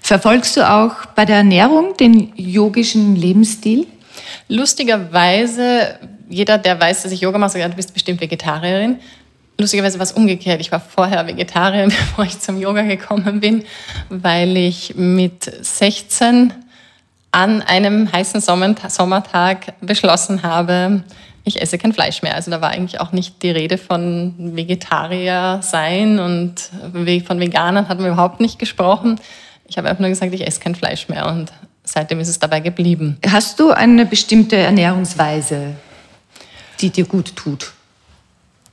Verfolgst 0.00 0.56
du 0.56 0.68
auch 0.68 1.04
bei 1.14 1.26
der 1.26 1.36
Ernährung 1.36 1.98
den 1.98 2.32
yogischen 2.34 3.14
Lebensstil? 3.14 3.86
Lustigerweise, 4.48 5.98
jeder, 6.30 6.56
der 6.56 6.80
weiß, 6.80 7.02
dass 7.02 7.12
ich 7.12 7.20
Yoga 7.20 7.36
mache, 7.36 7.52
sagt, 7.52 7.72
du 7.72 7.76
bist 7.76 7.92
bestimmt 7.92 8.22
Vegetarierin 8.22 9.00
lustigerweise 9.62 9.98
was 9.98 10.12
umgekehrt. 10.12 10.60
Ich 10.60 10.70
war 10.72 10.80
vorher 10.80 11.26
Vegetarierin, 11.26 11.88
bevor 12.10 12.24
ich 12.24 12.38
zum 12.38 12.60
Yoga 12.60 12.82
gekommen 12.82 13.40
bin, 13.40 13.64
weil 14.10 14.56
ich 14.56 14.94
mit 14.96 15.44
16 15.44 16.52
an 17.30 17.62
einem 17.62 18.12
heißen 18.12 18.42
Sommertag 18.42 19.74
beschlossen 19.80 20.42
habe, 20.42 21.02
ich 21.44 21.60
esse 21.60 21.78
kein 21.78 21.92
Fleisch 21.92 22.22
mehr. 22.22 22.34
Also 22.34 22.50
da 22.50 22.60
war 22.60 22.70
eigentlich 22.70 23.00
auch 23.00 23.12
nicht 23.12 23.42
die 23.42 23.50
Rede 23.50 23.78
von 23.78 24.34
Vegetarier 24.54 25.60
sein 25.62 26.18
und 26.18 26.70
von 27.26 27.40
Veganern 27.40 27.88
hatten 27.88 28.02
wir 28.02 28.12
überhaupt 28.12 28.40
nicht 28.40 28.58
gesprochen. 28.58 29.18
Ich 29.66 29.78
habe 29.78 29.88
einfach 29.88 30.00
nur 30.00 30.10
gesagt, 30.10 30.32
ich 30.34 30.46
esse 30.46 30.60
kein 30.60 30.74
Fleisch 30.74 31.08
mehr 31.08 31.26
und 31.26 31.52
seitdem 31.84 32.20
ist 32.20 32.28
es 32.28 32.38
dabei 32.38 32.60
geblieben. 32.60 33.18
Hast 33.28 33.58
du 33.58 33.70
eine 33.70 34.06
bestimmte 34.06 34.56
Ernährungsweise, 34.56 35.74
die 36.80 36.90
dir 36.90 37.06
gut 37.06 37.34
tut? 37.34 37.72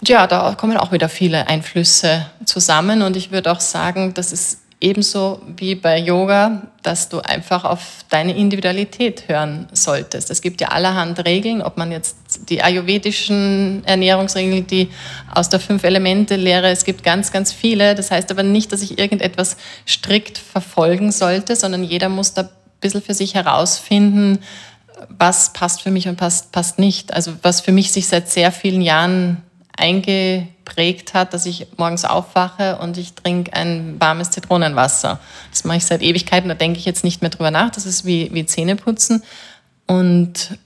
Ja, 0.07 0.27
da 0.27 0.55
kommen 0.55 0.77
auch 0.77 0.91
wieder 0.91 1.09
viele 1.09 1.47
Einflüsse 1.47 2.25
zusammen 2.45 3.01
und 3.01 3.17
ich 3.17 3.31
würde 3.31 3.51
auch 3.51 3.59
sagen, 3.59 4.13
das 4.13 4.31
ist 4.31 4.59
ebenso 4.81 5.41
wie 5.57 5.75
bei 5.75 5.97
Yoga, 5.99 6.61
dass 6.83 7.09
du 7.09 7.19
einfach 7.19 7.65
auf 7.65 8.05
deine 8.09 8.35
Individualität 8.35 9.27
hören 9.27 9.67
solltest. 9.73 10.31
Es 10.31 10.41
gibt 10.41 10.61
ja 10.61 10.69
allerhand 10.69 11.25
Regeln, 11.25 11.61
ob 11.61 11.77
man 11.77 11.91
jetzt 11.91 12.15
die 12.49 12.61
ayurvedischen 12.61 13.83
Ernährungsregeln, 13.85 14.65
die 14.67 14.89
aus 15.33 15.49
der 15.49 15.59
Fünf-Elemente-Lehre. 15.59 16.69
Es 16.69 16.85
gibt 16.85 17.03
ganz, 17.03 17.31
ganz 17.33 17.51
viele. 17.51 17.93
Das 17.93 18.09
heißt 18.09 18.31
aber 18.31 18.43
nicht, 18.43 18.71
dass 18.71 18.81
ich 18.81 18.97
irgendetwas 18.97 19.57
strikt 19.85 20.37
verfolgen 20.37 21.11
sollte, 21.11 21.57
sondern 21.57 21.83
jeder 21.83 22.07
muss 22.07 22.33
da 22.33 22.43
ein 22.43 22.49
bisschen 22.79 23.01
für 23.01 23.13
sich 23.13 23.35
herausfinden, 23.35 24.39
was 25.09 25.51
passt 25.51 25.81
für 25.81 25.91
mich 25.91 26.07
und 26.07 26.15
passt, 26.15 26.53
passt 26.53 26.79
nicht. 26.79 27.13
Also 27.13 27.33
was 27.41 27.59
für 27.59 27.73
mich 27.73 27.91
sich 27.91 28.07
seit 28.07 28.29
sehr 28.29 28.53
vielen 28.53 28.81
Jahren 28.81 29.43
eingeprägt 29.80 31.13
hat, 31.13 31.34
dass 31.34 31.45
ich 31.45 31.67
morgens 31.77 32.05
aufwache 32.05 32.77
und 32.77 32.97
ich 32.97 33.13
trinke 33.13 33.53
ein 33.53 33.95
warmes 33.99 34.32
Zitronenwasser. 34.32 35.19
Das 35.51 35.63
mache 35.63 35.77
ich 35.77 35.86
seit 35.86 36.01
Ewigkeiten, 36.01 36.49
da 36.49 36.55
denke 36.55 36.80
ich 36.80 36.86
jetzt 36.86 37.03
nicht 37.03 37.21
mehr 37.21 37.32
drüber 37.32 37.51
nach. 37.51 37.71
Das 37.71 37.86
ist 37.86 38.05
wie, 38.05 38.30
wie 38.34 38.45
Zähneputzen. 38.45 39.23
Und 39.88 40.57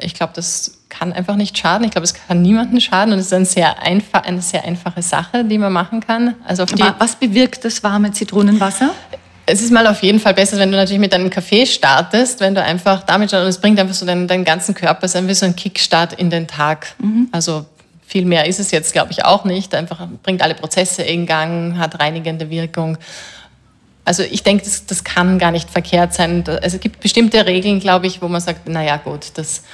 ich 0.00 0.14
glaube, 0.14 0.32
das 0.34 0.78
kann 0.88 1.12
einfach 1.12 1.36
nicht 1.36 1.56
schaden. 1.56 1.84
Ich 1.84 1.90
glaube, 1.90 2.04
es 2.04 2.14
kann 2.14 2.42
niemandem 2.42 2.80
schaden 2.80 3.12
und 3.12 3.18
es 3.18 3.26
ist 3.26 3.32
ein 3.32 3.44
sehr 3.44 3.82
einfach, 3.82 4.24
eine 4.24 4.40
sehr 4.40 4.64
einfache 4.64 5.02
Sache, 5.02 5.44
die 5.44 5.58
man 5.58 5.72
machen 5.72 6.00
kann. 6.00 6.34
Also 6.44 6.64
was 6.98 7.16
bewirkt 7.16 7.64
das 7.64 7.82
warme 7.82 8.12
Zitronenwasser? 8.12 8.90
Es 9.48 9.62
ist 9.62 9.70
mal 9.70 9.86
auf 9.86 10.02
jeden 10.02 10.18
Fall 10.18 10.34
besser, 10.34 10.58
wenn 10.58 10.72
du 10.72 10.76
natürlich 10.76 10.98
mit 10.98 11.12
deinem 11.12 11.30
Kaffee 11.30 11.66
startest, 11.66 12.40
wenn 12.40 12.54
du 12.54 12.62
einfach 12.62 13.04
damit 13.04 13.30
schon, 13.30 13.42
und 13.42 13.46
es 13.46 13.60
bringt 13.60 13.78
einfach 13.78 13.94
so 13.94 14.04
deinen, 14.04 14.26
deinen 14.26 14.44
ganzen 14.44 14.74
Körper, 14.74 15.04
es 15.04 15.12
ist 15.12 15.16
ein 15.16 15.28
wie 15.28 15.34
so 15.34 15.46
ein 15.46 15.54
Kickstart 15.54 16.14
in 16.14 16.30
den 16.30 16.48
Tag. 16.48 16.94
Mhm. 16.98 17.28
Also 17.30 17.64
viel 18.06 18.24
mehr 18.24 18.46
ist 18.46 18.60
es 18.60 18.70
jetzt, 18.70 18.92
glaube 18.92 19.12
ich, 19.12 19.24
auch 19.24 19.44
nicht. 19.44 19.74
Einfach 19.74 20.06
bringt 20.22 20.42
alle 20.42 20.54
Prozesse 20.54 21.02
in 21.02 21.26
Gang, 21.26 21.76
hat 21.76 22.00
reinigende 22.00 22.50
Wirkung. 22.50 22.98
Also 24.04 24.22
ich 24.22 24.44
denke, 24.44 24.64
das, 24.64 24.86
das 24.86 25.02
kann 25.02 25.38
gar 25.38 25.50
nicht 25.50 25.68
verkehrt 25.68 26.14
sein. 26.14 26.44
Also 26.46 26.76
es 26.76 26.80
gibt 26.80 27.00
bestimmte 27.00 27.44
Regeln, 27.46 27.80
glaube 27.80 28.06
ich, 28.06 28.22
wo 28.22 28.28
man 28.28 28.40
sagt, 28.40 28.68
naja 28.68 28.98
gut, 28.98 29.32
das 29.34 29.64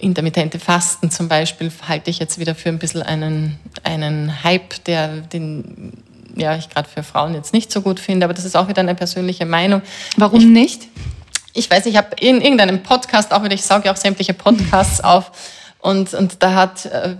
intermittente 0.00 0.58
Fasten 0.58 1.10
zum 1.10 1.28
Beispiel 1.28 1.70
halte 1.86 2.10
ich 2.10 2.18
jetzt 2.18 2.38
wieder 2.38 2.54
für 2.54 2.70
ein 2.70 2.78
bisschen 2.78 3.02
einen, 3.02 3.58
einen 3.84 4.42
Hype, 4.42 4.82
der 4.84 5.08
den 5.18 6.02
ja, 6.36 6.56
ich 6.56 6.68
gerade 6.68 6.88
für 6.88 7.02
Frauen 7.02 7.34
jetzt 7.34 7.52
nicht 7.52 7.70
so 7.70 7.82
gut 7.82 8.00
finde, 8.00 8.24
aber 8.24 8.34
das 8.34 8.44
ist 8.44 8.56
auch 8.56 8.68
wieder 8.68 8.80
eine 8.80 8.94
persönliche 8.94 9.46
Meinung. 9.46 9.82
Warum 10.16 10.40
ich, 10.40 10.46
nicht? 10.46 10.88
Ich 11.54 11.70
weiß, 11.70 11.86
ich 11.86 11.96
habe 11.96 12.08
in 12.20 12.40
irgendeinem 12.40 12.82
Podcast 12.82 13.32
auch 13.32 13.42
wieder, 13.42 13.54
ich 13.54 13.62
sauge 13.62 13.86
ja 13.86 13.92
auch 13.92 13.96
sämtliche 13.96 14.34
Podcasts 14.34 15.00
auf 15.02 15.32
und, 15.78 16.14
und 16.14 16.42
da 16.42 16.54
hat 16.54 16.86
äh, 16.86 17.16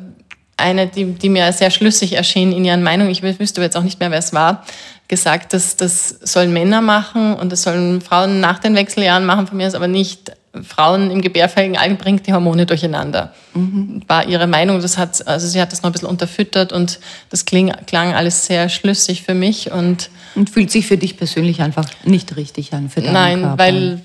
eine, 0.61 0.87
die, 0.87 1.07
die 1.07 1.29
mir 1.29 1.53
sehr 1.53 1.71
schlüssig 1.71 2.15
erschien 2.15 2.53
in 2.53 2.65
ihren 2.65 2.83
Meinungen, 2.83 3.11
ich 3.11 3.23
wüsste 3.23 3.61
jetzt 3.61 3.77
auch 3.77 3.83
nicht 3.83 4.01
mehr, 4.01 4.11
wer 4.11 4.19
es 4.19 4.33
war, 4.33 4.65
gesagt, 5.09 5.53
dass 5.53 5.77
das 5.77 6.09
sollen 6.23 6.53
Männer 6.53 6.81
machen 6.81 7.35
und 7.35 7.51
das 7.51 7.63
sollen 7.63 8.01
Frauen 8.01 8.41
nach 8.41 8.59
den 8.61 8.77
Wechseljahren 8.77 9.27
machen, 9.27 9.47
von 9.47 9.57
mir 9.57 9.67
ist 9.67 9.75
aber 9.75 9.89
nicht 9.89 10.33
Frauen 10.63 11.11
im 11.11 11.21
gebärfähigen 11.21 11.77
Alter 11.77 11.95
bringt 11.95 12.27
die 12.27 12.33
Hormone 12.33 12.67
durcheinander. 12.67 13.33
Mhm. 13.55 14.03
War 14.09 14.27
ihre 14.27 14.49
Meinung. 14.49 14.83
Das 14.83 14.99
hat, 14.99 15.27
also 15.29 15.47
sie 15.47 15.61
hat 15.61 15.71
das 15.71 15.83
noch 15.83 15.91
ein 15.91 15.93
bisschen 15.93 16.09
unterfüttert 16.09 16.73
und 16.73 16.99
das 17.31 17.45
kling, 17.45 17.73
klang 17.87 18.15
alles 18.15 18.47
sehr 18.47 18.69
schlüssig 18.69 19.23
für 19.23 19.35
mich 19.35 19.71
und 19.71 20.11
und 20.35 20.51
fühlt 20.51 20.71
sich 20.71 20.87
für 20.87 20.97
dich 20.97 21.17
persönlich 21.17 21.61
einfach 21.61 21.87
nicht 22.05 22.37
richtig 22.37 22.73
an 22.73 22.89
für 22.89 23.01
deinen 23.01 23.13
Nein, 23.13 23.41
Körper. 23.41 23.59
weil 23.59 24.01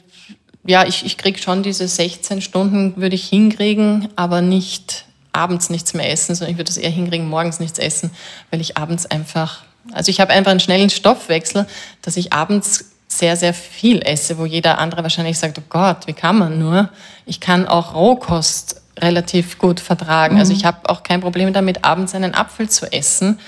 ja, 0.66 0.86
ich, 0.88 1.06
ich 1.06 1.18
kriege 1.18 1.40
schon 1.40 1.62
diese 1.62 1.88
16 1.88 2.42
Stunden 2.42 2.96
würde 2.98 3.16
ich 3.16 3.28
hinkriegen, 3.28 4.10
aber 4.16 4.42
nicht 4.42 5.05
abends 5.36 5.70
nichts 5.70 5.94
mehr 5.94 6.12
essen, 6.12 6.36
sondern 6.36 6.52
ich 6.52 6.58
würde 6.58 6.72
es 6.72 6.78
eher 6.78 6.90
hinkriegen, 6.90 7.28
morgens 7.28 7.60
nichts 7.60 7.80
essen, 7.80 8.12
weil 8.52 8.62
ich 8.62 8.78
abends 8.78 9.06
einfach, 9.06 9.64
also 9.92 10.10
ich 10.10 10.20
habe 10.20 10.34
einfach 10.34 10.52
einen 10.52 10.60
schnellen 10.60 10.90
Stoffwechsel, 10.90 11.68
dass 12.02 12.18
ich 12.18 12.34
abends 12.34 12.92
sehr, 13.08 13.38
sehr 13.38 13.54
viel 13.54 14.02
esse, 14.02 14.38
wo 14.38 14.46
jeder 14.46 14.80
andere 14.80 15.04
wahrscheinlich 15.04 15.38
sagt, 15.38 15.58
oh 15.60 15.64
Gott, 15.70 16.08
wie 16.08 16.14
kann 16.14 16.38
man 16.38 16.60
nur? 16.60 16.90
Ich 17.26 17.40
kann 17.40 17.68
auch 17.68 17.94
Rohkost 17.94 18.82
relativ 19.00 19.58
gut 19.58 19.80
vertragen. 19.80 20.38
Also 20.38 20.52
mhm. 20.52 20.54
Also 20.54 20.54
ich 20.54 20.66
habe 20.66 20.90
auch 20.90 21.04
kein 21.04 21.22
Problem 21.22 21.54
damit, 21.54 21.84
abends 21.84 22.16
einen 22.16 22.34
Apfel 22.34 22.70
zu 22.70 22.92
essen. 22.92 23.40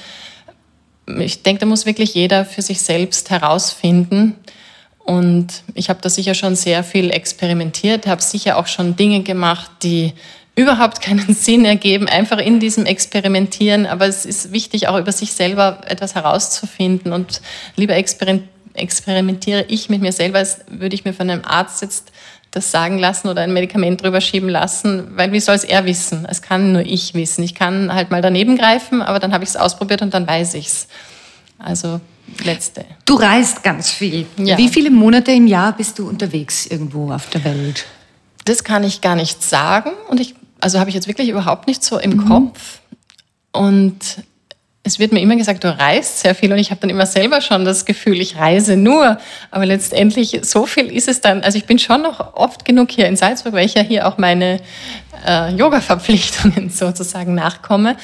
Ich 1.20 1.44
denke, 1.44 1.62
da 1.62 1.66
muss 1.66 1.86
wirklich 1.86 2.14
jeder 2.14 2.44
für 2.46 2.62
sich 2.62 2.82
selbst 2.82 3.30
herausfinden. 3.30 4.36
Und 5.00 5.64
ich 5.74 5.90
habe 5.90 6.02
da 6.02 6.10
sicher 6.10 6.34
schon 6.34 6.56
sehr 6.58 6.84
viel 6.84 7.12
experimentiert, 7.12 8.08
habe 8.08 8.22
sicher 8.22 8.58
auch 8.58 8.68
schon 8.68 8.98
Dinge 8.98 9.24
gemacht, 9.24 9.72
die 9.84 10.14
überhaupt 10.58 11.02
keinen 11.02 11.34
Sinn 11.34 11.64
ergeben, 11.64 12.10
einfach 12.10 12.40
in 12.40 12.60
diesem 12.60 12.86
Experimentieren. 12.86 13.86
Aber 13.86 14.06
es 14.08 14.26
ist 14.26 14.52
wichtig, 14.52 14.90
auch 14.90 14.98
über 14.98 15.14
sich 15.14 15.32
selber 15.32 15.82
etwas 15.86 16.16
herauszufinden 16.16 17.14
und 17.14 17.42
lieber 17.78 17.96
experimentiere 17.96 19.66
ich 19.70 19.90
mit 19.90 20.02
mir 20.02 20.12
selber, 20.12 20.40
als 20.40 20.60
würde 20.68 20.96
ich 20.96 21.06
mir 21.06 21.14
von 21.14 21.30
einem 21.30 21.46
Arzt 21.46 21.82
jetzt 21.82 22.12
das 22.52 22.72
sagen 22.72 22.98
lassen 22.98 23.28
oder 23.28 23.42
ein 23.42 23.54
Medikament 23.54 24.02
drüber 24.02 24.20
schieben 24.20 24.50
lassen, 24.50 25.16
weil 25.16 25.32
wie 25.32 25.40
soll 25.40 25.56
es 25.56 25.64
er 25.64 25.86
wissen? 25.86 26.26
Es 26.28 26.42
kann 26.42 26.72
nur 26.72 26.82
ich 26.82 27.14
wissen. 27.14 27.44
Ich 27.44 27.54
kann 27.54 27.94
halt 27.94 28.10
mal 28.10 28.22
daneben 28.22 28.58
greifen, 28.58 29.02
aber 29.02 29.20
dann 29.20 29.34
habe 29.34 29.44
ich 29.44 29.52
es 29.52 29.58
ausprobiert 29.58 30.02
und 30.02 30.14
dann 30.14 30.28
weiß 30.28 30.56
ich 30.56 30.68
es. 30.68 30.88
Also 31.60 32.00
letzte. 32.44 32.86
Du 33.06 33.16
reist 33.16 33.64
ganz 33.64 33.92
viel. 33.92 34.26
Ja. 34.38 34.58
Wie 34.58 34.70
viele 34.70 34.90
Monate 34.90 35.32
im 35.32 35.46
Jahr 35.46 35.74
bist 35.74 36.00
du 36.00 36.08
unterwegs 36.08 36.66
irgendwo 36.66 37.12
auf 37.12 37.30
der 37.30 37.44
Welt? 37.44 37.86
Das 38.46 38.64
kann 38.64 38.84
ich 38.84 39.02
gar 39.02 39.16
nicht 39.16 39.44
sagen 39.44 39.92
und 40.10 40.20
ich 40.20 40.36
also 40.68 40.82
habe 40.82 40.90
ich 40.90 40.96
jetzt 40.96 41.08
wirklich 41.08 41.30
überhaupt 41.30 41.66
nicht 41.66 41.82
so 41.82 41.98
im 41.98 42.18
mhm. 42.18 42.28
Kopf. 42.28 42.82
Und 43.54 44.00
es 44.84 45.00
wird 45.00 45.14
mir 45.14 45.22
immer 45.22 45.38
gesagt, 45.38 45.64
du 45.64 45.80
reist 45.80 46.20
sehr 46.20 46.36
viel 46.36 46.52
und 46.52 46.60
ich 46.60 46.72
habe 46.72 46.82
dann 46.82 46.90
immer 46.90 47.06
selber 47.06 47.40
schon 47.40 47.64
das 47.64 47.86
Gefühl, 47.86 48.20
ich 48.20 48.36
reise 48.36 48.76
nur. 48.76 49.18
Aber 49.50 49.66
letztendlich, 49.66 50.42
so 50.44 50.66
viel 50.66 50.88
ist 50.88 51.08
es 51.08 51.22
dann. 51.22 51.42
Also 51.42 51.58
ich 51.58 51.64
bin 51.68 51.80
schon 51.80 52.02
noch 52.02 52.34
oft 52.36 52.66
genug 52.66 52.92
hier 52.92 53.08
in 53.08 53.16
Salzburg, 53.16 53.54
weil 53.54 53.66
ich 53.66 53.76
ja 53.76 53.82
hier 53.82 54.10
auch 54.10 54.18
meine 54.18 54.60
äh, 55.26 55.56
Yoga-Verpflichtungen 55.56 56.70
sozusagen 56.74 57.34
nachkomme. 57.34 57.96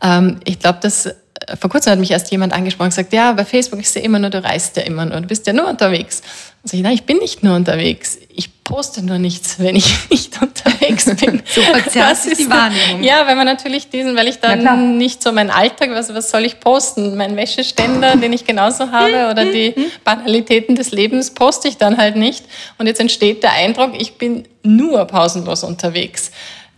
Ähm, 0.00 0.40
ich 0.44 0.58
glaube, 0.58 0.78
dass 0.80 1.04
äh, 1.04 1.14
vor 1.60 1.68
kurzem 1.68 1.92
hat 1.92 1.98
mich 1.98 2.12
erst 2.12 2.30
jemand 2.30 2.54
angesprochen 2.54 2.86
und 2.86 2.96
gesagt, 2.96 3.12
ja, 3.12 3.34
bei 3.34 3.44
Facebook, 3.44 3.80
ich 3.80 3.90
sehe 3.90 4.02
immer 4.02 4.18
nur, 4.18 4.30
du 4.30 4.42
reist 4.42 4.78
ja 4.78 4.84
immer 4.84 5.04
nur, 5.04 5.20
du 5.20 5.26
bist 5.26 5.46
ja 5.46 5.52
nur 5.52 5.68
unterwegs. 5.68 6.22
Und 6.62 6.72
ich, 6.72 6.80
nein, 6.80 6.94
ich 6.94 7.04
bin 7.04 7.18
nicht 7.18 7.42
nur 7.42 7.56
unterwegs. 7.56 8.16
Ich 8.30 8.59
poste 8.70 9.04
nur 9.04 9.18
nichts, 9.18 9.58
wenn 9.58 9.74
ich 9.74 9.92
nicht 10.10 10.40
unterwegs 10.40 11.04
bin. 11.20 11.42
so 11.44 11.60
verzerrt 11.60 12.24
ist 12.24 12.38
die 12.38 12.48
Wahrnehmung. 12.48 13.02
Ja, 13.02 13.26
weil 13.26 13.34
man 13.34 13.44
natürlich 13.44 13.90
diesen, 13.90 14.16
weil 14.16 14.28
ich 14.28 14.38
dann 14.38 14.96
nicht 14.96 15.22
so 15.22 15.32
meinen 15.32 15.50
Alltag, 15.50 15.90
was, 15.90 16.14
was 16.14 16.30
soll 16.30 16.44
ich 16.44 16.60
posten? 16.60 17.16
Mein 17.16 17.36
Wäscheständer, 17.36 18.16
den 18.16 18.32
ich 18.32 18.44
genauso 18.44 18.92
habe 18.92 19.28
oder 19.30 19.44
die 19.44 19.74
Banalitäten 20.04 20.76
des 20.76 20.92
Lebens 20.92 21.34
poste 21.34 21.66
ich 21.66 21.78
dann 21.78 21.96
halt 21.96 22.14
nicht. 22.14 22.44
Und 22.78 22.86
jetzt 22.86 23.00
entsteht 23.00 23.42
der 23.42 23.52
Eindruck, 23.52 23.90
ich 23.98 24.14
bin 24.14 24.44
nur 24.62 25.04
pausenlos 25.06 25.64
unterwegs. 25.64 26.30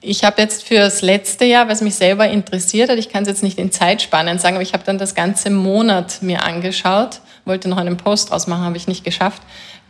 Ich 0.04 0.24
habe 0.24 0.42
jetzt 0.42 0.64
fürs 0.64 1.00
letzte 1.00 1.44
Jahr, 1.44 1.68
was 1.68 1.80
mich 1.80 1.94
selber 1.94 2.28
interessiert 2.28 2.90
hat, 2.90 2.98
ich 2.98 3.08
kann 3.08 3.22
es 3.22 3.28
jetzt 3.28 3.42
nicht 3.42 3.58
in 3.58 3.70
Zeitspannen 3.70 4.38
sagen, 4.38 4.56
aber 4.56 4.62
ich 4.62 4.72
habe 4.72 4.82
dann 4.84 4.98
das 4.98 5.14
ganze 5.14 5.48
Monat 5.48 6.22
mir 6.22 6.42
angeschaut, 6.42 7.20
wollte 7.44 7.68
noch 7.68 7.76
einen 7.76 7.96
Post 7.96 8.30
draus 8.30 8.48
machen, 8.48 8.64
habe 8.64 8.76
ich 8.76 8.88
nicht 8.88 9.04
geschafft 9.04 9.42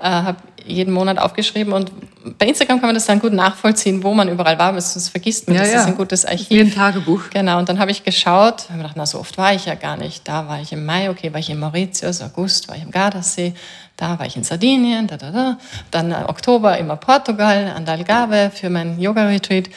äh, 0.03 0.09
habe 0.09 0.39
jeden 0.65 0.93
Monat 0.93 1.19
aufgeschrieben 1.19 1.73
und 1.73 1.91
bei 2.39 2.47
Instagram 2.47 2.79
kann 2.79 2.89
man 2.89 2.95
das 2.95 3.07
dann 3.07 3.19
gut 3.19 3.33
nachvollziehen, 3.33 4.03
wo 4.05 4.15
man 4.15 4.29
überall 4.29 4.57
war, 4.59 4.75
weil 4.75 4.81
sonst 4.81 5.09
vergisst 5.09 5.49
man, 5.49 5.57
ja, 5.57 5.63
das 5.63 5.73
ja. 5.73 5.81
ist 5.81 5.87
ein 5.87 5.97
gutes 5.97 6.25
Archiv. 6.25 6.51
Wie 6.51 6.61
ein 6.61 6.73
Tagebuch. 6.73 7.31
Genau, 7.31 7.59
und 7.59 7.69
dann 7.69 7.81
habe 7.81 7.91
ich 7.91 8.05
geschaut, 8.05 8.69
habe 8.69 8.79
gedacht, 8.79 8.95
na 8.95 9.07
so 9.07 9.19
oft 9.19 9.37
war 9.39 9.55
ich 9.55 9.67
ja 9.67 9.75
gar 9.75 9.97
nicht. 9.97 10.29
Da 10.29 10.47
war 10.47 10.61
ich 10.61 10.73
im 10.73 10.85
Mai, 10.85 11.11
okay, 11.11 11.33
war 11.33 11.41
ich 11.41 11.51
in 11.51 11.59
Mauritius, 11.59 12.23
August 12.23 12.69
war 12.69 12.77
ich 12.77 12.83
im 12.83 12.93
Gardasee, 12.93 13.55
da 13.97 14.21
war 14.21 14.27
ich 14.27 14.37
in 14.37 14.45
Sardinien, 14.45 15.09
da, 15.09 15.17
da, 15.17 15.33
da. 15.33 15.59
Dann 15.91 16.13
Oktober 16.13 16.79
immer 16.79 16.95
Portugal, 16.95 17.73
an 17.75 17.85
der 17.85 17.95
Algarve 17.95 18.53
für 18.55 18.71
mein 18.71 19.01
Yoga-Retreat. 19.01 19.69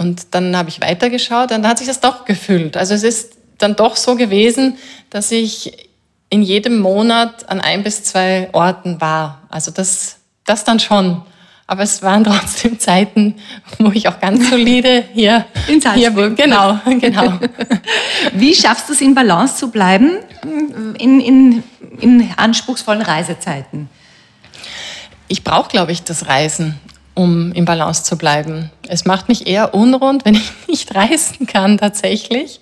Und 0.00 0.28
dann 0.30 0.56
habe 0.56 0.70
ich 0.70 0.80
weitergeschaut 0.80 1.52
und 1.52 1.62
dann 1.62 1.68
hat 1.68 1.76
sich 1.76 1.86
das 1.86 2.00
doch 2.00 2.24
gefüllt. 2.24 2.78
Also 2.78 2.94
es 2.94 3.02
ist 3.02 3.34
dann 3.58 3.76
doch 3.76 3.96
so 3.96 4.16
gewesen, 4.16 4.78
dass 5.10 5.30
ich 5.30 5.90
in 6.30 6.40
jedem 6.40 6.78
Monat 6.78 7.50
an 7.50 7.60
ein 7.60 7.82
bis 7.82 8.02
zwei 8.02 8.48
Orten 8.52 9.02
war. 9.02 9.42
Also 9.50 9.70
das, 9.70 10.16
das 10.46 10.64
dann 10.64 10.80
schon. 10.80 11.20
Aber 11.66 11.82
es 11.82 12.02
waren 12.02 12.24
trotzdem 12.24 12.78
Zeiten, 12.78 13.34
wo 13.78 13.90
ich 13.90 14.08
auch 14.08 14.18
ganz 14.20 14.48
solide 14.48 15.04
hier, 15.12 15.44
in 15.68 15.82
Salzburg. 15.82 16.34
Hier, 16.34 16.46
genau, 16.46 16.80
genau. 16.98 17.38
Wie 18.32 18.54
schaffst 18.54 18.88
du 18.88 18.94
es 18.94 19.02
in 19.02 19.14
Balance 19.14 19.56
zu 19.56 19.70
bleiben 19.70 20.12
in, 20.98 21.20
in, 21.20 21.62
in 22.00 22.30
anspruchsvollen 22.38 23.02
Reisezeiten? 23.02 23.90
Ich 25.28 25.44
brauche, 25.44 25.68
glaube 25.68 25.92
ich, 25.92 26.04
das 26.04 26.26
Reisen 26.26 26.80
um 27.20 27.52
im 27.52 27.66
Balance 27.66 28.02
zu 28.02 28.16
bleiben. 28.16 28.70
Es 28.88 29.04
macht 29.04 29.28
mich 29.28 29.46
eher 29.46 29.74
unrund, 29.74 30.24
wenn 30.24 30.34
ich 30.34 30.50
nicht 30.66 30.94
reisen 30.94 31.46
kann 31.46 31.76
tatsächlich. 31.76 32.60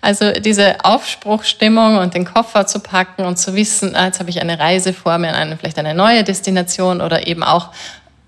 Also 0.00 0.32
diese 0.32 0.84
Aufspruchstimmung 0.84 1.98
und 1.98 2.14
den 2.14 2.24
Koffer 2.24 2.66
zu 2.66 2.80
packen 2.80 3.24
und 3.24 3.38
zu 3.38 3.54
wissen, 3.54 3.94
ah, 3.94 4.06
jetzt 4.06 4.18
habe 4.18 4.30
ich 4.30 4.40
eine 4.40 4.58
Reise 4.58 4.92
vor 4.92 5.18
mir, 5.18 5.34
eine, 5.34 5.56
vielleicht 5.56 5.78
eine 5.78 5.94
neue 5.94 6.24
Destination 6.24 7.00
oder 7.00 7.28
eben 7.28 7.44
auch 7.44 7.68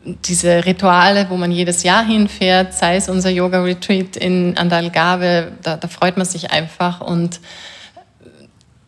diese 0.05 0.65
Rituale, 0.65 1.27
wo 1.31 1.37
man 1.37 1.51
jedes 1.51 1.83
Jahr 1.83 2.05
hinfährt, 2.05 2.75
sei 2.75 2.97
es 2.97 3.09
unser 3.09 3.31
Yoga-Retreat 3.31 4.17
in 4.17 4.57
Andalgarve, 4.57 5.53
da, 5.63 5.77
da 5.77 5.89
freut 5.89 6.17
man 6.17 6.27
sich 6.27 6.53
einfach 6.53 7.01
und 7.01 7.41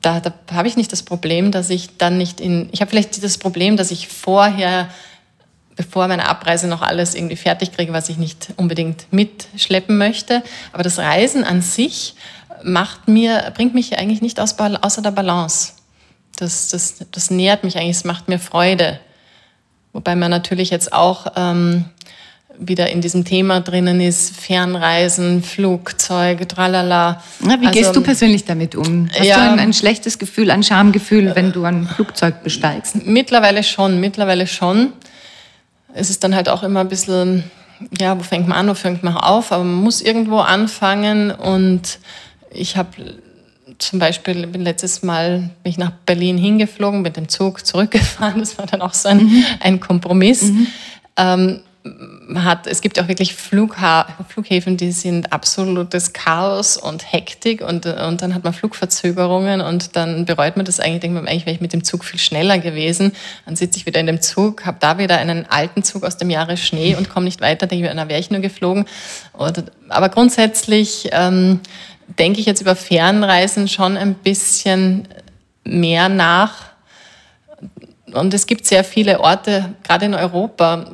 da, 0.03 0.21
da 0.21 0.33
habe 0.53 0.69
ich 0.69 0.77
nicht 0.77 0.93
das 0.93 1.03
Problem, 1.03 1.51
dass 1.51 1.71
ich 1.71 1.97
dann 1.97 2.17
nicht 2.19 2.41
in, 2.41 2.69
ich 2.71 2.81
habe 2.81 2.91
vielleicht 2.91 3.25
das 3.25 3.39
Problem, 3.39 3.77
dass 3.77 3.91
ich 3.91 4.07
vorher 4.07 4.89
bevor 5.77 6.09
meine 6.09 6.29
Abreise 6.29 6.67
noch 6.67 6.83
alles 6.83 7.15
irgendwie 7.15 7.37
fertig 7.37 7.73
kriege, 7.73 7.93
was 7.93 8.09
ich 8.09 8.17
nicht 8.17 8.49
unbedingt 8.57 9.07
mitschleppen 9.13 9.99
möchte. 9.99 10.43
Aber 10.73 10.83
das 10.83 10.99
Reisen 10.99 11.45
an 11.45 11.63
sich 11.63 12.15
macht 12.65 13.07
mir, 13.09 13.53
bringt 13.55 13.75
mich 13.75 13.99
eigentlich 13.99 14.23
nicht 14.23 14.41
aus, 14.41 14.59
außer 14.59 15.03
der 15.03 15.11
Balance. 15.11 15.73
Das, 16.39 16.69
das, 16.69 17.05
das 17.13 17.31
nährt 17.31 17.63
mich 17.63 17.77
eigentlich, 17.77 17.97
es 17.97 18.05
macht 18.05 18.29
mir 18.29 18.39
Freude. 18.39 19.01
Wobei 19.93 20.17
man 20.17 20.31
natürlich 20.31 20.71
jetzt 20.71 20.93
auch 20.93 21.27
ähm, 21.37 21.87
wieder 22.59 22.91
in 22.91 23.01
diesem 23.01 23.25
Thema 23.25 23.61
drinnen 23.61 24.01
ist, 24.01 24.35
Fernreisen, 24.37 25.43
Flugzeug, 25.43 26.49
tralala. 26.49 27.23
Na, 27.41 27.61
wie 27.61 27.67
also, 27.67 27.79
gehst 27.79 27.97
du 27.97 28.03
persönlich 28.03 28.45
damit 28.45 28.75
um? 28.75 29.09
Hast 29.11 29.25
ja, 29.25 29.37
du 29.37 29.53
ein, 29.53 29.59
ein, 29.59 29.73
schlechtes 29.73 30.19
Gefühl, 30.19 30.51
ein 30.51 30.63
Schamgefühl, 30.63 31.35
wenn 31.35 31.53
du 31.53 31.65
ein 31.65 31.87
Flugzeug 31.87 32.43
besteigst? 32.43 33.07
Mittlerweile 33.07 33.63
schon, 33.63 34.01
mittlerweile 34.01 34.47
schon. 34.47 34.93
Es 35.97 36.11
ist 36.11 36.23
dann 36.23 36.35
halt 36.35 36.49
auch 36.49 36.63
immer 36.63 36.81
ein 36.81 36.89
bisschen, 36.89 37.45
ja, 37.99 38.19
wo 38.19 38.23
fängt 38.23 38.47
man 38.47 38.59
an, 38.59 38.69
wo 38.69 38.75
fängt 38.75 39.03
man 39.03 39.17
auf, 39.17 39.51
aber 39.51 39.65
man 39.65 39.83
muss 39.83 40.03
irgendwo 40.03 40.39
anfangen 40.39 41.31
und 41.31 41.99
ich 42.51 42.77
habe 42.77 42.91
zum 43.79 43.99
Beispiel 43.99 44.47
bin 44.47 44.63
letztes 44.63 45.03
Mal 45.03 45.51
bin 45.63 45.71
ich 45.71 45.79
nach 45.79 45.91
Berlin 45.91 46.39
hingeflogen, 46.39 47.03
mit 47.03 47.17
dem 47.17 47.29
Zug 47.29 47.67
zurückgefahren. 47.67 48.41
Das 48.41 48.59
war 48.59 48.67
dann 48.67 48.81
auch 48.81 48.95
so 48.95 49.09
ein, 49.09 49.19
mhm. 49.19 49.45
ein 49.61 49.81
Kompromiss. 49.81 50.45
Mhm. 50.45 50.67
Ähm, 51.17 51.61
hat, 52.35 52.67
es 52.67 52.81
gibt 52.81 53.01
auch 53.01 53.09
wirklich 53.09 53.35
Flugha 53.35 54.07
Flughäfen, 54.29 54.77
die 54.77 54.91
sind 54.91 55.33
absolutes 55.33 56.13
Chaos 56.13 56.77
und 56.77 57.13
Hektik 57.13 57.61
und, 57.61 57.87
und 57.87 58.23
dann 58.23 58.35
hat 58.35 58.43
man 58.43 58.53
Flugverzögerungen 58.53 59.61
und 59.61 59.95
dann 59.97 60.25
bereut 60.25 60.57
man 60.57 60.65
das 60.65 60.81
eigentlich, 60.81 61.01
denkt 61.01 61.15
man, 61.15 61.29
eigentlich 61.29 61.47
wäre 61.47 61.55
ich 61.55 61.61
mit 61.61 61.73
dem 61.73 61.85
Zug 61.85 62.05
viel 62.05 62.19
schneller 62.19 62.59
gewesen. 62.59 63.13
Dann 63.45 63.57
sitze 63.57 63.79
ich 63.79 63.87
wieder 63.87 64.01
in 64.01 64.07
dem 64.07 64.21
Zug, 64.21 64.67
habe 64.67 64.79
da 64.81 64.99
wieder 64.99 65.19
einen 65.19 65.47
alten 65.47 65.83
Zug 65.83 66.05
aus 66.05 66.17
dem 66.17 66.31
Jahre 66.31 66.57
Schnee 66.57 66.97
und 66.97 67.09
komme 67.09 67.27
nicht 67.27 67.41
weiter, 67.41 67.67
denke 67.67 67.87
ich, 67.87 67.93
na, 67.95 68.09
wäre 68.09 68.21
ich 68.21 68.31
nur 68.31 68.41
geflogen. 68.41 68.87
Oder, 69.33 69.65
aber 69.89 70.09
grundsätzlich 70.09 71.09
ähm, 71.13 71.61
denke 72.19 72.41
ich 72.41 72.47
jetzt 72.47 72.61
über 72.61 72.75
Fernreisen 72.75 73.69
schon 73.69 73.97
ein 73.97 74.15
bisschen 74.15 75.07
mehr 75.65 76.09
nach. 76.09 76.55
Und 78.13 78.35
es 78.35 78.47
gibt 78.47 78.67
sehr 78.67 78.85
viele 78.85 79.21
Orte, 79.21 79.75
gerade 79.83 80.07
in 80.07 80.15
Europa, 80.15 80.87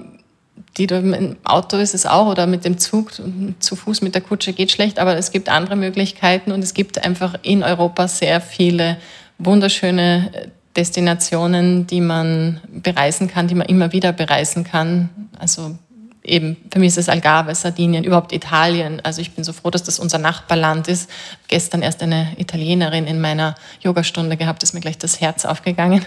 die 0.77 0.87
du 0.87 0.97
im 0.97 1.37
Auto 1.45 1.77
ist 1.77 1.95
es 1.95 2.07
auch 2.07 2.27
oder 2.27 2.47
mit 2.47 2.65
dem 2.65 2.79
Zug, 2.79 3.13
zu 3.59 3.77
Fuß 3.77 4.01
mit 4.01 4.15
der 4.15 4.23
Kutsche 4.23 4.53
geht 4.53 4.71
schlecht, 4.71 4.99
aber 4.99 5.17
es 5.17 5.31
gibt 5.31 5.49
andere 5.49 5.77
Möglichkeiten 5.77 6.53
und 6.53 6.63
es 6.65 6.73
gibt 6.75 7.05
einfach 7.05 7.35
in 7.43 7.63
Europa 7.63 8.09
sehr 8.09 8.41
viele 8.41 8.97
wunderschöne 9.39 10.51
Destinationen, 10.77 11.87
die 11.87 12.01
man 12.01 12.61
bereisen 12.71 13.29
kann, 13.29 13.49
die 13.49 13.55
man 13.55 13.67
immer 13.67 13.93
wieder 13.93 14.13
bereisen 14.13 14.65
kann. 14.65 15.11
Also 15.39 15.77
eben, 16.25 16.57
für 16.73 16.79
mich 16.79 16.89
ist 16.89 16.99
es 16.99 17.09
Algarve, 17.11 17.55
Sardinien, 17.55 18.05
überhaupt 18.05 18.33
Italien. 18.33 19.01
Also 19.03 19.21
ich 19.21 19.33
bin 19.33 19.45
so 19.45 19.53
froh, 19.53 19.71
dass 19.71 19.83
das 19.83 19.99
unser 19.99 20.19
Nachbarland 20.19 20.89
ist. 20.89 21.11
Gestern 21.49 21.83
erst 21.83 22.03
eine 22.03 22.33
Italienerin 22.39 23.07
in 23.07 23.21
meiner 23.21 23.55
Yogastunde 23.81 24.39
gehabt, 24.39 24.63
ist 24.63 24.73
mir 24.73 24.81
gleich 24.81 24.97
das 24.97 25.21
Herz 25.21 25.45
aufgegangen. 25.45 26.05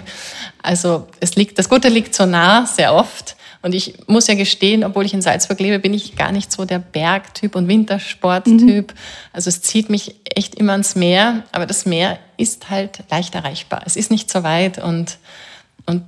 Also 0.63 1.07
es 1.19 1.35
liegt, 1.35 1.59
das 1.59 1.69
Gute 1.69 1.89
liegt 1.89 2.15
so 2.15 2.25
nah, 2.25 2.65
sehr 2.65 2.95
oft. 2.95 3.35
Und 3.65 3.73
ich 3.73 3.95
muss 4.05 4.27
ja 4.27 4.35
gestehen, 4.35 4.83
obwohl 4.83 5.07
ich 5.07 5.15
in 5.15 5.23
Salzburg 5.23 5.59
lebe, 5.59 5.79
bin 5.79 5.91
ich 5.91 6.15
gar 6.15 6.31
nicht 6.31 6.51
so 6.51 6.65
der 6.65 6.77
Bergtyp 6.77 7.55
und 7.55 7.67
Wintersporttyp. 7.67 8.91
Mhm. 8.91 8.97
Also 9.33 9.49
es 9.49 9.63
zieht 9.63 9.89
mich 9.89 10.13
echt 10.23 10.53
immer 10.53 10.73
ans 10.73 10.93
Meer, 10.93 11.41
aber 11.51 11.65
das 11.65 11.87
Meer 11.87 12.19
ist 12.37 12.69
halt 12.69 12.99
leicht 13.09 13.33
erreichbar. 13.33 13.81
Es 13.83 13.95
ist 13.95 14.11
nicht 14.11 14.29
so 14.29 14.43
weit 14.43 14.77
und, 14.77 15.17
und 15.87 16.05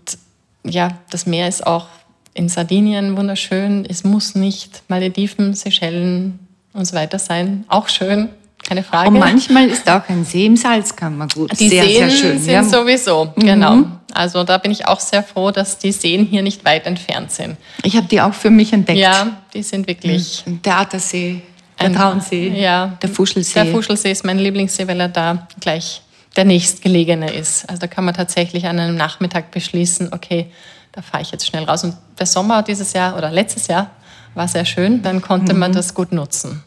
ja, 0.64 1.00
das 1.10 1.26
Meer 1.26 1.48
ist 1.48 1.66
auch 1.66 1.88
in 2.36 2.48
Sardinien 2.48 3.18
wunderschön. 3.18 3.88
Es 3.90 4.04
muss 4.04 4.36
nicht 4.36 4.84
Malediven, 4.88 5.56
Seychellen 5.56 6.38
und 6.74 6.86
so 6.86 6.96
weiter 6.96 7.18
sein. 7.18 7.66
Auch 7.70 7.90
schön, 7.90 8.30
keine 8.68 8.84
Frage. 8.84 9.10
Und 9.10 9.20
manchmal 9.20 9.68
ist 9.68 9.90
auch 9.90 10.08
ein 10.10 10.26
See 10.26 10.46
im 10.46 10.58
Salzkammergut 10.58 11.58
Die 11.60 11.70
sehr, 11.70 11.84
Seen 11.84 11.96
sehr 11.96 12.10
schön. 12.10 12.40
sind 12.40 12.54
ja. 12.54 12.64
sowieso, 12.64 13.34
mhm. 13.36 13.42
genau. 13.42 13.84
Also 14.14 14.44
da 14.44 14.58
bin 14.58 14.72
ich 14.72 14.86
auch 14.88 15.00
sehr 15.00 15.24
froh, 15.24 15.52
dass 15.52 15.78
die 15.78 15.92
Seen 15.92 16.26
hier 16.26 16.42
nicht 16.42 16.66
weit 16.66 16.86
entfernt 16.86 17.32
sind. 17.32 17.58
Ich 17.84 17.96
habe 17.96 18.08
die 18.08 18.20
auch 18.20 18.34
für 18.34 18.50
mich 18.50 18.74
entdeckt. 18.74 19.00
Ja, 19.00 19.38
die 19.54 19.64
sind 19.64 19.88
wirklich. 19.88 20.44
Der 20.66 20.80
Attersee, 20.80 21.42
der 21.80 21.94
Traunsee, 21.94 22.50
ja, 22.50 22.98
der 23.02 23.10
Fuschelsee. 23.10 23.64
Der 23.64 23.68
Fuschelsee 23.68 24.12
ist 24.12 24.26
mein 24.26 24.40
Lieblingssee, 24.40 24.88
weil 24.88 25.00
er 25.00 25.10
da 25.10 25.48
gleich 25.60 26.02
der 26.36 26.46
nächstgelegene 26.46 27.32
ist. 27.32 27.68
Also 27.70 27.82
da 27.82 27.88
kann 27.88 28.06
man 28.06 28.14
tatsächlich 28.14 28.66
an 28.68 28.80
einem 28.80 28.96
Nachmittag 28.96 29.52
beschließen, 29.52 30.14
okay, 30.14 30.52
da 30.92 31.02
fahre 31.02 31.24
ich 31.24 31.32
jetzt 31.32 31.48
schnell 31.48 31.64
raus. 31.64 31.84
Und 31.84 31.96
der 32.20 32.26
Sommer 32.26 32.64
dieses 32.64 32.94
Jahr 32.94 33.18
oder 33.18 33.32
letztes 33.32 33.68
Jahr 33.68 33.92
war 34.36 34.48
sehr 34.48 34.66
schön, 34.66 35.02
dann 35.02 35.22
konnte 35.22 35.54
mhm. 35.54 35.60
man 35.60 35.74
das 35.74 35.94
gut 35.94 36.12
nutzen. 36.12 36.64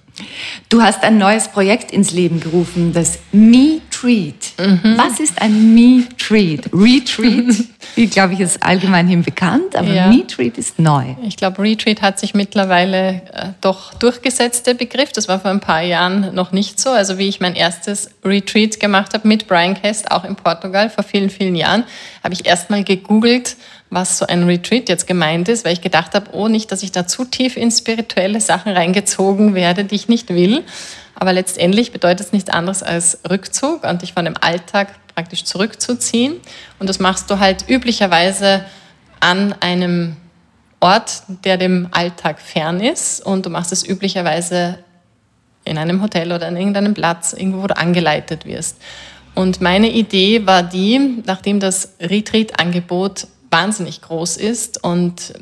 Du 0.68 0.82
hast 0.82 1.02
ein 1.02 1.18
neues 1.18 1.48
Projekt 1.48 1.90
ins 1.90 2.12
Leben 2.12 2.40
gerufen, 2.40 2.92
das 2.92 3.18
Me 3.32 3.80
Treat. 3.90 4.52
Mhm. 4.58 4.96
Was 4.96 5.20
ist 5.20 5.40
ein 5.42 5.74
Me 5.74 6.04
Treat? 6.16 6.70
Retreat, 6.72 7.66
glaube 8.10 8.34
ich, 8.34 8.40
ist 8.40 8.62
allgemeinhin 8.62 9.22
bekannt, 9.22 9.76
aber 9.76 9.92
ja. 9.92 10.06
Me 10.06 10.26
Treat 10.26 10.56
ist 10.58 10.78
neu. 10.78 11.16
Ich 11.22 11.36
glaube, 11.36 11.62
Retreat 11.62 12.02
hat 12.02 12.18
sich 12.18 12.34
mittlerweile 12.34 13.22
äh, 13.32 13.48
doch 13.60 13.94
durchgesetzt, 13.94 14.66
der 14.66 14.74
Begriff. 14.74 15.12
Das 15.12 15.28
war 15.28 15.40
vor 15.40 15.50
ein 15.50 15.60
paar 15.60 15.82
Jahren 15.82 16.34
noch 16.34 16.52
nicht 16.52 16.80
so. 16.80 16.90
Also 16.90 17.18
wie 17.18 17.28
ich 17.28 17.40
mein 17.40 17.56
erstes 17.56 18.10
Retreat 18.24 18.80
gemacht 18.80 19.12
habe 19.12 19.26
mit 19.26 19.48
Brian 19.48 19.74
Kest, 19.74 20.10
auch 20.10 20.24
in 20.24 20.36
Portugal 20.36 20.88
vor 20.88 21.04
vielen, 21.04 21.30
vielen 21.30 21.56
Jahren, 21.56 21.84
habe 22.22 22.34
ich 22.34 22.46
erstmal 22.46 22.84
gegoogelt, 22.84 23.56
was 23.90 24.18
so 24.18 24.26
ein 24.26 24.44
Retreat 24.44 24.88
jetzt 24.88 25.06
gemeint 25.06 25.48
ist, 25.48 25.64
weil 25.64 25.72
ich 25.72 25.80
gedacht 25.80 26.14
habe, 26.14 26.30
oh, 26.32 26.48
nicht, 26.48 26.70
dass 26.70 26.82
ich 26.82 26.92
da 26.92 27.06
zu 27.06 27.24
tief 27.24 27.56
in 27.56 27.70
spirituelle 27.70 28.40
Sachen 28.40 28.72
reingezogen 28.72 29.54
werde, 29.54 29.84
die 29.84 29.96
ich 29.96 30.08
nicht 30.08 30.28
will. 30.28 30.64
Aber 31.16 31.32
letztendlich 31.32 31.92
bedeutet 31.92 32.26
es 32.26 32.32
nichts 32.32 32.50
anderes 32.50 32.82
als 32.82 33.18
Rückzug 33.28 33.84
und 33.84 34.02
dich 34.02 34.12
von 34.12 34.24
dem 34.24 34.36
Alltag 34.40 34.94
praktisch 35.14 35.44
zurückzuziehen. 35.44 36.36
Und 36.78 36.88
das 36.88 37.00
machst 37.00 37.30
du 37.30 37.40
halt 37.40 37.68
üblicherweise 37.68 38.64
an 39.18 39.54
einem 39.60 40.16
Ort, 40.78 41.24
der 41.44 41.58
dem 41.58 41.88
Alltag 41.90 42.40
fern 42.40 42.80
ist. 42.80 43.20
Und 43.26 43.44
du 43.44 43.50
machst 43.50 43.72
es 43.72 43.86
üblicherweise 43.86 44.78
in 45.64 45.76
einem 45.76 46.00
Hotel 46.00 46.32
oder 46.32 46.46
an 46.46 46.56
irgendeinem 46.56 46.94
Platz, 46.94 47.32
irgendwo, 47.32 47.62
wo 47.62 47.66
du 47.66 47.76
angeleitet 47.76 48.46
wirst. 48.46 48.78
Und 49.34 49.60
meine 49.60 49.90
Idee 49.90 50.46
war 50.46 50.62
die, 50.62 51.22
nachdem 51.26 51.60
das 51.60 51.94
Retreat-Angebot 52.00 53.26
wahnsinnig 53.50 54.02
groß 54.02 54.36
ist 54.36 54.82
und 54.82 55.32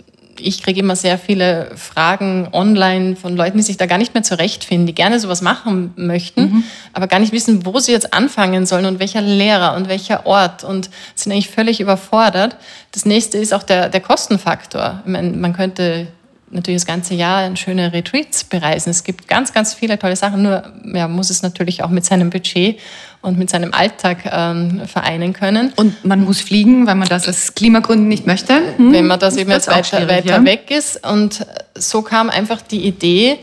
ich 0.40 0.62
kriege 0.62 0.80
immer 0.80 0.96
sehr 0.96 1.18
viele 1.18 1.70
Fragen 1.76 2.48
online 2.52 3.16
von 3.16 3.36
Leuten, 3.36 3.58
die 3.58 3.62
sich 3.62 3.76
da 3.76 3.86
gar 3.86 3.98
nicht 3.98 4.14
mehr 4.14 4.22
zurechtfinden, 4.22 4.86
die 4.86 4.94
gerne 4.94 5.18
sowas 5.20 5.42
machen 5.42 5.92
möchten, 5.96 6.42
mhm. 6.42 6.64
aber 6.92 7.06
gar 7.06 7.18
nicht 7.18 7.32
wissen, 7.32 7.66
wo 7.66 7.78
sie 7.78 7.92
jetzt 7.92 8.12
anfangen 8.12 8.66
sollen 8.66 8.86
und 8.86 9.00
welcher 9.00 9.20
Lehrer 9.20 9.74
und 9.74 9.88
welcher 9.88 10.26
Ort 10.26 10.64
und 10.64 10.90
sind 11.14 11.32
eigentlich 11.32 11.50
völlig 11.50 11.80
überfordert. 11.80 12.56
Das 12.92 13.04
nächste 13.04 13.38
ist 13.38 13.52
auch 13.52 13.62
der, 13.62 13.88
der 13.88 14.00
Kostenfaktor. 14.00 15.02
Ich 15.04 15.10
meine, 15.10 15.30
man 15.36 15.52
könnte 15.52 16.08
natürlich 16.50 16.80
das 16.80 16.86
ganze 16.86 17.14
Jahr 17.14 17.54
schöne 17.56 17.92
Retreats 17.92 18.44
bereisen. 18.44 18.90
Es 18.90 19.04
gibt 19.04 19.28
ganz, 19.28 19.52
ganz 19.52 19.74
viele 19.74 19.98
tolle 19.98 20.16
Sachen, 20.16 20.42
nur 20.42 20.62
ja, 20.84 21.08
muss 21.08 21.30
es 21.30 21.42
natürlich 21.42 21.82
auch 21.82 21.90
mit 21.90 22.04
seinem 22.04 22.30
Budget 22.30 22.78
und 23.20 23.38
mit 23.38 23.50
seinem 23.50 23.74
Alltag 23.74 24.18
ähm, 24.30 24.82
vereinen 24.86 25.32
können. 25.32 25.72
Und 25.76 26.04
man 26.04 26.24
muss 26.24 26.40
fliegen, 26.40 26.86
weil 26.86 26.94
man 26.94 27.08
das 27.08 27.28
aus 27.28 27.54
Klimagründen 27.54 28.08
nicht 28.08 28.26
möchte. 28.26 28.54
Hm? 28.76 28.92
Wenn 28.92 29.06
man 29.06 29.18
das 29.18 29.36
eben 29.36 29.50
jetzt 29.50 29.68
weiter, 29.68 30.08
weiter 30.08 30.36
ja? 30.36 30.44
weg 30.44 30.70
ist. 30.70 31.06
Und 31.06 31.44
so 31.74 32.02
kam 32.02 32.30
einfach 32.30 32.62
die 32.62 32.86
Idee, 32.86 33.38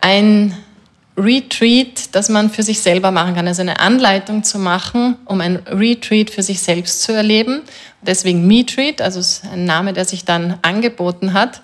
ein 0.00 0.54
Retreat, 1.16 2.14
das 2.14 2.28
man 2.28 2.48
für 2.48 2.62
sich 2.62 2.80
selber 2.80 3.10
machen 3.10 3.34
kann. 3.34 3.48
Also 3.48 3.62
eine 3.62 3.80
Anleitung 3.80 4.44
zu 4.44 4.58
machen, 4.58 5.16
um 5.24 5.40
ein 5.40 5.56
Retreat 5.66 6.30
für 6.30 6.42
sich 6.42 6.60
selbst 6.60 7.02
zu 7.02 7.12
erleben. 7.12 7.62
Deswegen 8.02 8.46
MeTreat, 8.46 9.02
also 9.02 9.20
ein 9.52 9.64
Name, 9.64 9.92
der 9.92 10.04
sich 10.04 10.24
dann 10.24 10.58
angeboten 10.62 11.32
hat. 11.32 11.60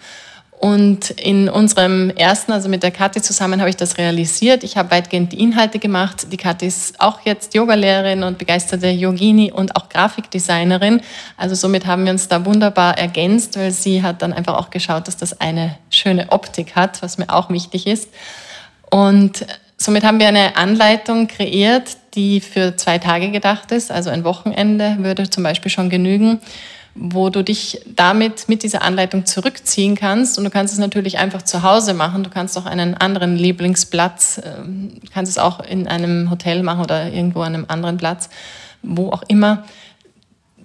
Und 0.64 1.10
in 1.10 1.50
unserem 1.50 2.08
ersten, 2.08 2.50
also 2.50 2.70
mit 2.70 2.82
der 2.82 2.90
Kathi 2.90 3.20
zusammen, 3.20 3.60
habe 3.60 3.68
ich 3.68 3.76
das 3.76 3.98
realisiert. 3.98 4.64
Ich 4.64 4.78
habe 4.78 4.92
weitgehend 4.92 5.32
die 5.32 5.40
Inhalte 5.42 5.78
gemacht. 5.78 6.28
Die 6.32 6.38
Kathi 6.38 6.64
ist 6.64 6.98
auch 7.02 7.20
jetzt 7.26 7.52
Yogalehrerin 7.52 8.22
und 8.22 8.38
begeisterte 8.38 8.88
Yogini 8.88 9.52
und 9.52 9.76
auch 9.76 9.90
Grafikdesignerin. 9.90 11.02
Also 11.36 11.54
somit 11.54 11.84
haben 11.84 12.06
wir 12.06 12.12
uns 12.12 12.28
da 12.28 12.46
wunderbar 12.46 12.96
ergänzt, 12.96 13.58
weil 13.58 13.72
sie 13.72 14.02
hat 14.02 14.22
dann 14.22 14.32
einfach 14.32 14.54
auch 14.54 14.70
geschaut, 14.70 15.06
dass 15.06 15.18
das 15.18 15.38
eine 15.38 15.76
schöne 15.90 16.32
Optik 16.32 16.74
hat, 16.74 17.02
was 17.02 17.18
mir 17.18 17.28
auch 17.28 17.50
wichtig 17.50 17.86
ist. 17.86 18.08
Und 18.90 19.44
somit 19.76 20.02
haben 20.02 20.18
wir 20.18 20.28
eine 20.28 20.56
Anleitung 20.56 21.28
kreiert, 21.28 21.98
die 22.14 22.40
für 22.40 22.74
zwei 22.74 22.96
Tage 22.96 23.30
gedacht 23.32 23.70
ist. 23.70 23.92
Also 23.92 24.08
ein 24.08 24.24
Wochenende 24.24 24.96
würde 25.00 25.28
zum 25.28 25.42
Beispiel 25.42 25.70
schon 25.70 25.90
genügen 25.90 26.40
wo 26.94 27.28
du 27.28 27.42
dich 27.42 27.80
damit 27.86 28.48
mit 28.48 28.62
dieser 28.62 28.82
Anleitung 28.82 29.26
zurückziehen 29.26 29.96
kannst. 29.96 30.38
Und 30.38 30.44
du 30.44 30.50
kannst 30.50 30.72
es 30.72 30.78
natürlich 30.78 31.18
einfach 31.18 31.42
zu 31.42 31.62
Hause 31.62 31.92
machen. 31.92 32.22
Du 32.22 32.30
kannst 32.30 32.56
auch 32.56 32.66
einen 32.66 32.94
anderen 32.94 33.36
Lieblingsplatz, 33.36 34.40
ähm, 34.44 35.00
kannst 35.12 35.30
es 35.30 35.38
auch 35.38 35.60
in 35.60 35.88
einem 35.88 36.30
Hotel 36.30 36.62
machen 36.62 36.82
oder 36.82 37.10
irgendwo 37.10 37.40
an 37.40 37.54
einem 37.54 37.64
anderen 37.68 37.96
Platz, 37.96 38.28
wo 38.82 39.10
auch 39.10 39.22
immer. 39.28 39.64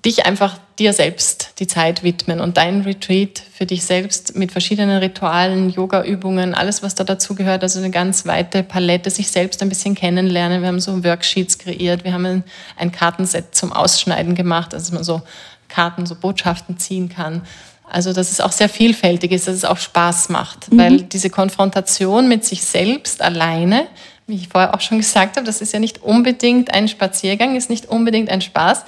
dich 0.06 0.26
einfach 0.26 0.58
dir 0.78 0.94
selbst 0.94 1.56
die 1.60 1.68
Zeit 1.68 2.04
widmen 2.04 2.40
und 2.40 2.56
dein 2.56 2.84
Retreat 2.84 3.44
für 3.52 3.66
dich 3.66 3.84
selbst 3.84 4.34
mit 4.34 4.52
verschiedenen 4.52 5.00
Ritualen, 5.00 5.70
Yoga-Übungen, 5.70 6.56
alles, 6.56 6.82
was 6.82 6.96
da 6.96 7.04
dazu 7.04 7.36
gehört, 7.36 7.64
also 7.64 7.80
eine 7.80 7.90
ganz 7.90 8.26
weite 8.26 8.64
Palette, 8.64 9.10
sich 9.10 9.30
selbst 9.30 9.62
ein 9.62 9.68
bisschen 9.68 9.96
kennenlernen. 9.96 10.62
Wir 10.62 10.70
haben 10.70 10.80
so 10.80 11.04
Worksheets 11.04 11.58
kreiert, 11.58 12.06
wir 12.06 12.14
haben 12.14 12.26
ein, 12.26 12.44
ein 12.78 12.94
Kartenset 12.94 13.54
zum 13.54 13.74
Ausschneiden 13.74 14.36
gemacht, 14.36 14.72
dass 14.72 14.92
man 14.94 15.04
so 15.04 15.22
Karten, 15.70 16.06
so 16.06 16.16
Botschaften 16.16 16.78
ziehen 16.78 17.10
kann. 17.10 17.44
Also, 17.90 18.14
dass 18.14 18.32
es 18.32 18.42
auch 18.42 18.52
sehr 18.52 18.70
vielfältig 18.70 19.32
ist, 19.32 19.48
dass 19.48 19.56
es 19.56 19.66
auch 19.66 19.78
Spaß 19.78 20.30
macht, 20.30 20.72
mhm. 20.72 20.78
weil 20.78 21.02
diese 21.02 21.30
Konfrontation 21.30 22.28
mit 22.28 22.46
sich 22.46 22.64
selbst 22.64 23.22
alleine, 23.22 23.88
wie 24.28 24.36
ich 24.36 24.50
vorher 24.50 24.76
auch 24.76 24.82
schon 24.82 25.00
gesagt 25.00 25.38
habe, 25.38 25.46
das 25.46 25.62
ist 25.62 25.74
ja 25.74 25.80
nicht 25.80 26.04
unbedingt 26.04 26.74
ein 26.74 26.88
Spaziergang, 26.88 27.56
ist 27.56 27.70
nicht 27.70 27.88
unbedingt 27.88 28.30
ein 28.30 28.42
Spaß. 28.42 28.84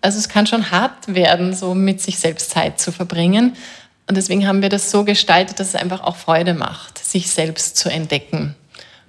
Also 0.00 0.18
es 0.18 0.28
kann 0.28 0.46
schon 0.46 0.70
hart 0.70 1.12
werden, 1.12 1.52
so 1.52 1.74
mit 1.74 2.00
sich 2.00 2.18
selbst 2.18 2.50
Zeit 2.50 2.78
zu 2.80 2.92
verbringen. 2.92 3.56
Und 4.06 4.16
deswegen 4.16 4.46
haben 4.46 4.62
wir 4.62 4.68
das 4.68 4.90
so 4.90 5.04
gestaltet, 5.04 5.58
dass 5.58 5.68
es 5.68 5.74
einfach 5.74 6.02
auch 6.02 6.16
Freude 6.16 6.54
macht, 6.54 6.98
sich 6.98 7.30
selbst 7.30 7.76
zu 7.76 7.90
entdecken. 7.90 8.54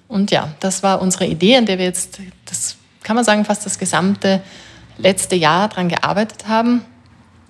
Und 0.07 0.31
ja, 0.31 0.49
das 0.59 0.81
war 0.81 1.01
unsere 1.01 1.27
Idee, 1.27 1.55
an 1.55 1.67
der 1.67 1.77
wir 1.77 1.85
jetzt, 1.85 2.19
das 2.45 2.75
kann 3.03 3.15
man 3.15 3.23
sagen, 3.23 3.45
fast 3.45 3.65
das 3.65 3.77
gesamte 3.77 4.41
letzte 4.97 5.35
Jahr 5.35 5.69
daran 5.69 5.87
gearbeitet 5.87 6.47
haben. 6.47 6.83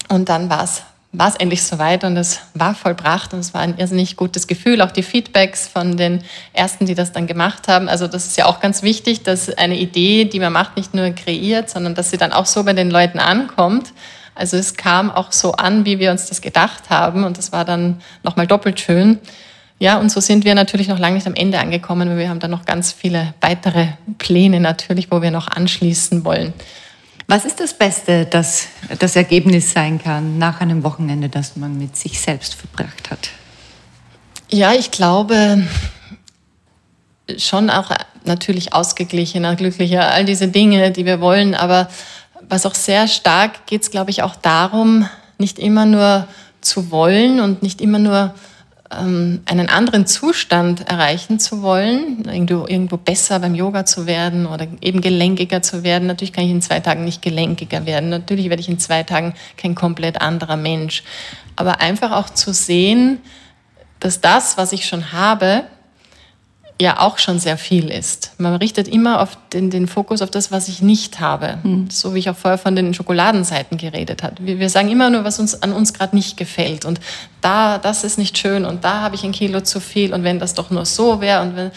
Und 0.09 0.29
dann 0.29 0.49
war 0.49 0.63
es 0.63 0.83
war 1.11 1.27
es 1.27 1.35
endlich 1.35 1.63
soweit 1.63 2.03
und 2.03 2.17
es 2.17 2.39
war 2.53 2.75
vollbracht 2.75 3.33
und 3.33 3.39
es 3.39 3.53
war 3.53 3.61
ein 3.61 3.77
irrsinnig 3.77 4.15
gutes 4.15 4.45
Gefühl. 4.45 4.81
Auch 4.81 4.91
die 4.91 5.01
Feedbacks 5.01 5.67
von 5.67 5.97
den 5.97 6.21
Ersten, 6.53 6.85
die 6.85 6.93
das 6.93 7.11
dann 7.11 7.25
gemacht 7.25 7.67
haben. 7.67 7.89
Also 7.89 8.07
das 8.07 8.27
ist 8.27 8.37
ja 8.37 8.45
auch 8.45 8.59
ganz 8.59 8.83
wichtig, 8.83 9.23
dass 9.23 9.49
eine 9.49 9.75
Idee, 9.75 10.25
die 10.25 10.39
man 10.39 10.53
macht, 10.53 10.77
nicht 10.77 10.93
nur 10.93 11.09
kreiert, 11.09 11.69
sondern 11.69 11.95
dass 11.95 12.11
sie 12.11 12.17
dann 12.17 12.31
auch 12.31 12.45
so 12.45 12.63
bei 12.63 12.73
den 12.73 12.91
Leuten 12.91 13.17
ankommt. 13.17 13.91
Also 14.35 14.55
es 14.55 14.75
kam 14.75 15.09
auch 15.09 15.31
so 15.31 15.53
an, 15.53 15.83
wie 15.83 15.97
wir 15.97 16.11
uns 16.11 16.27
das 16.27 16.41
gedacht 16.41 16.91
haben 16.91 17.23
und 17.23 17.39
das 17.39 17.51
war 17.51 17.65
dann 17.65 18.01
nochmal 18.23 18.45
doppelt 18.45 18.79
schön. 18.79 19.17
Ja, 19.79 19.97
und 19.97 20.11
so 20.11 20.19
sind 20.19 20.45
wir 20.45 20.53
natürlich 20.55 20.89
noch 20.89 20.99
lange 20.99 21.15
nicht 21.15 21.27
am 21.27 21.33
Ende 21.33 21.57
angekommen, 21.57 22.07
weil 22.09 22.17
wir 22.17 22.29
haben 22.29 22.39
dann 22.39 22.51
noch 22.51 22.65
ganz 22.65 22.91
viele 22.91 23.33
weitere 23.41 23.87
Pläne 24.19 24.59
natürlich, 24.59 25.09
wo 25.09 25.21
wir 25.21 25.31
noch 25.31 25.47
anschließen 25.47 26.23
wollen. 26.23 26.53
Was 27.29 27.45
ist 27.45 27.59
das 27.59 27.75
Beste, 27.75 28.25
das 28.25 28.69
das 28.97 29.15
Ergebnis 29.15 29.71
sein 29.71 30.01
kann 30.01 30.39
nach 30.39 30.61
einem 30.61 30.83
Wochenende, 30.83 31.29
das 31.29 31.55
man 31.55 31.77
mit 31.77 31.95
sich 31.95 32.19
selbst 32.19 32.55
verbracht 32.55 33.11
hat? 33.11 33.29
Ja, 34.49 34.73
ich 34.73 34.89
glaube 34.89 35.61
schon 37.37 37.69
auch 37.69 37.91
natürlich 38.25 38.73
ausgeglichener, 38.73 39.55
glücklicher, 39.55 40.09
all 40.11 40.25
diese 40.25 40.47
Dinge, 40.47 40.89
die 40.89 41.05
wir 41.05 41.21
wollen. 41.21 41.53
Aber 41.53 41.87
was 42.47 42.65
auch 42.65 42.73
sehr 42.73 43.07
stark 43.07 43.67
geht 43.67 43.83
es, 43.83 43.91
glaube 43.91 44.09
ich, 44.09 44.23
auch 44.23 44.35
darum, 44.35 45.07
nicht 45.37 45.59
immer 45.59 45.85
nur 45.85 46.27
zu 46.61 46.89
wollen 46.89 47.41
und 47.41 47.61
nicht 47.61 47.79
immer 47.79 47.99
nur 47.99 48.33
ähm, 48.97 49.41
einen 49.45 49.69
anderen 49.69 50.07
Zustand 50.07 50.89
erreichen 50.89 51.39
zu 51.39 51.61
wollen, 51.61 52.25
irgendwo, 52.25 52.65
irgendwo 52.65 52.97
besser 52.97 53.39
beim 53.39 53.55
Yoga 53.55 53.85
zu 53.85 54.07
werden 54.07 54.45
oder 54.45 54.67
eben 54.81 55.01
gelenkiger 55.01 55.61
zu 55.61 55.83
werden. 55.83 56.07
Natürlich 56.07 56.33
kann 56.33 56.45
ich 56.45 56.51
in 56.51 56.61
zwei 56.61 56.79
Tagen 56.79 57.05
nicht 57.05 57.21
gelenkiger 57.21 57.85
werden. 57.85 58.09
Natürlich 58.09 58.49
werde 58.49 58.61
ich 58.61 58.69
in 58.69 58.79
zwei 58.79 59.03
Tagen 59.03 59.35
kein 59.57 59.75
komplett 59.75 60.21
anderer 60.21 60.57
Mensch. 60.57 61.03
Aber 61.55 61.81
einfach 61.81 62.11
auch 62.11 62.29
zu 62.29 62.53
sehen, 62.53 63.19
dass 63.99 64.21
das, 64.21 64.57
was 64.57 64.71
ich 64.71 64.85
schon 64.85 65.11
habe, 65.11 65.63
ja 66.81 66.99
auch 66.99 67.17
schon 67.17 67.39
sehr 67.39 67.57
viel 67.57 67.89
ist. 67.89 68.31
Man 68.37 68.55
richtet 68.55 68.87
immer 68.87 69.21
auf 69.21 69.37
den, 69.51 69.69
den 69.69 69.87
Fokus 69.87 70.21
auf 70.21 70.31
das, 70.31 70.51
was 70.51 70.69
ich 70.69 70.81
nicht 70.81 71.19
habe. 71.19 71.57
Mhm. 71.63 71.89
So 71.89 72.15
wie 72.15 72.19
ich 72.19 72.29
auch 72.29 72.37
vorher 72.37 72.57
von 72.57 72.75
den 72.75 72.93
Schokoladenseiten 72.93 73.77
geredet 73.77 74.23
habe. 74.23 74.35
Wir, 74.39 74.59
wir 74.59 74.69
sagen 74.69 74.89
immer 74.89 75.09
nur, 75.09 75.25
was 75.25 75.39
uns 75.39 75.61
an 75.61 75.73
uns 75.73 75.93
gerade 75.93 76.15
nicht 76.15 76.37
gefällt. 76.37 76.85
Und 76.85 77.01
da, 77.41 77.77
das 77.77 78.03
ist 78.03 78.17
nicht 78.17 78.37
schön 78.37 78.65
und 78.65 78.83
da 78.83 79.01
habe 79.01 79.15
ich 79.15 79.23
ein 79.23 79.33
Kilo 79.33 79.61
zu 79.61 79.79
viel 79.81 80.13
und 80.13 80.23
wenn 80.23 80.39
das 80.39 80.53
doch 80.53 80.69
nur 80.69 80.85
so 80.85 81.19
wäre 81.19 81.41
und 81.41 81.55
wenn, 81.55 81.71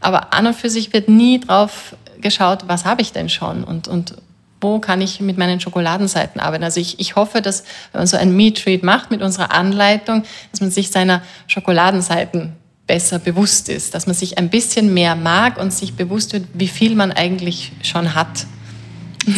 aber 0.00 0.32
an 0.32 0.46
und 0.46 0.54
für 0.54 0.70
sich 0.70 0.92
wird 0.92 1.08
nie 1.08 1.40
drauf 1.40 1.96
geschaut, 2.20 2.64
was 2.66 2.84
habe 2.84 3.02
ich 3.02 3.12
denn 3.12 3.28
schon 3.28 3.64
und, 3.64 3.86
und 3.86 4.14
wo 4.60 4.80
kann 4.80 5.00
ich 5.00 5.20
mit 5.20 5.38
meinen 5.38 5.60
Schokoladenseiten 5.60 6.40
arbeiten. 6.40 6.64
Also 6.64 6.80
ich, 6.80 6.98
ich 6.98 7.14
hoffe, 7.14 7.42
dass 7.42 7.62
wenn 7.92 8.00
man 8.00 8.06
so 8.08 8.16
ein 8.16 8.34
Meat 8.34 8.62
Treat 8.62 8.82
macht 8.82 9.12
mit 9.12 9.22
unserer 9.22 9.52
Anleitung, 9.52 10.24
dass 10.50 10.60
man 10.60 10.72
sich 10.72 10.90
seiner 10.90 11.22
Schokoladenseiten 11.46 12.54
besser 12.88 13.20
bewusst 13.20 13.68
ist, 13.68 13.94
dass 13.94 14.06
man 14.06 14.16
sich 14.16 14.38
ein 14.38 14.50
bisschen 14.50 14.92
mehr 14.92 15.14
mag 15.14 15.58
und 15.58 15.72
sich 15.72 15.94
bewusst 15.94 16.32
wird, 16.32 16.46
wie 16.54 16.66
viel 16.66 16.96
man 16.96 17.12
eigentlich 17.12 17.70
schon 17.82 18.16
hat. 18.16 18.46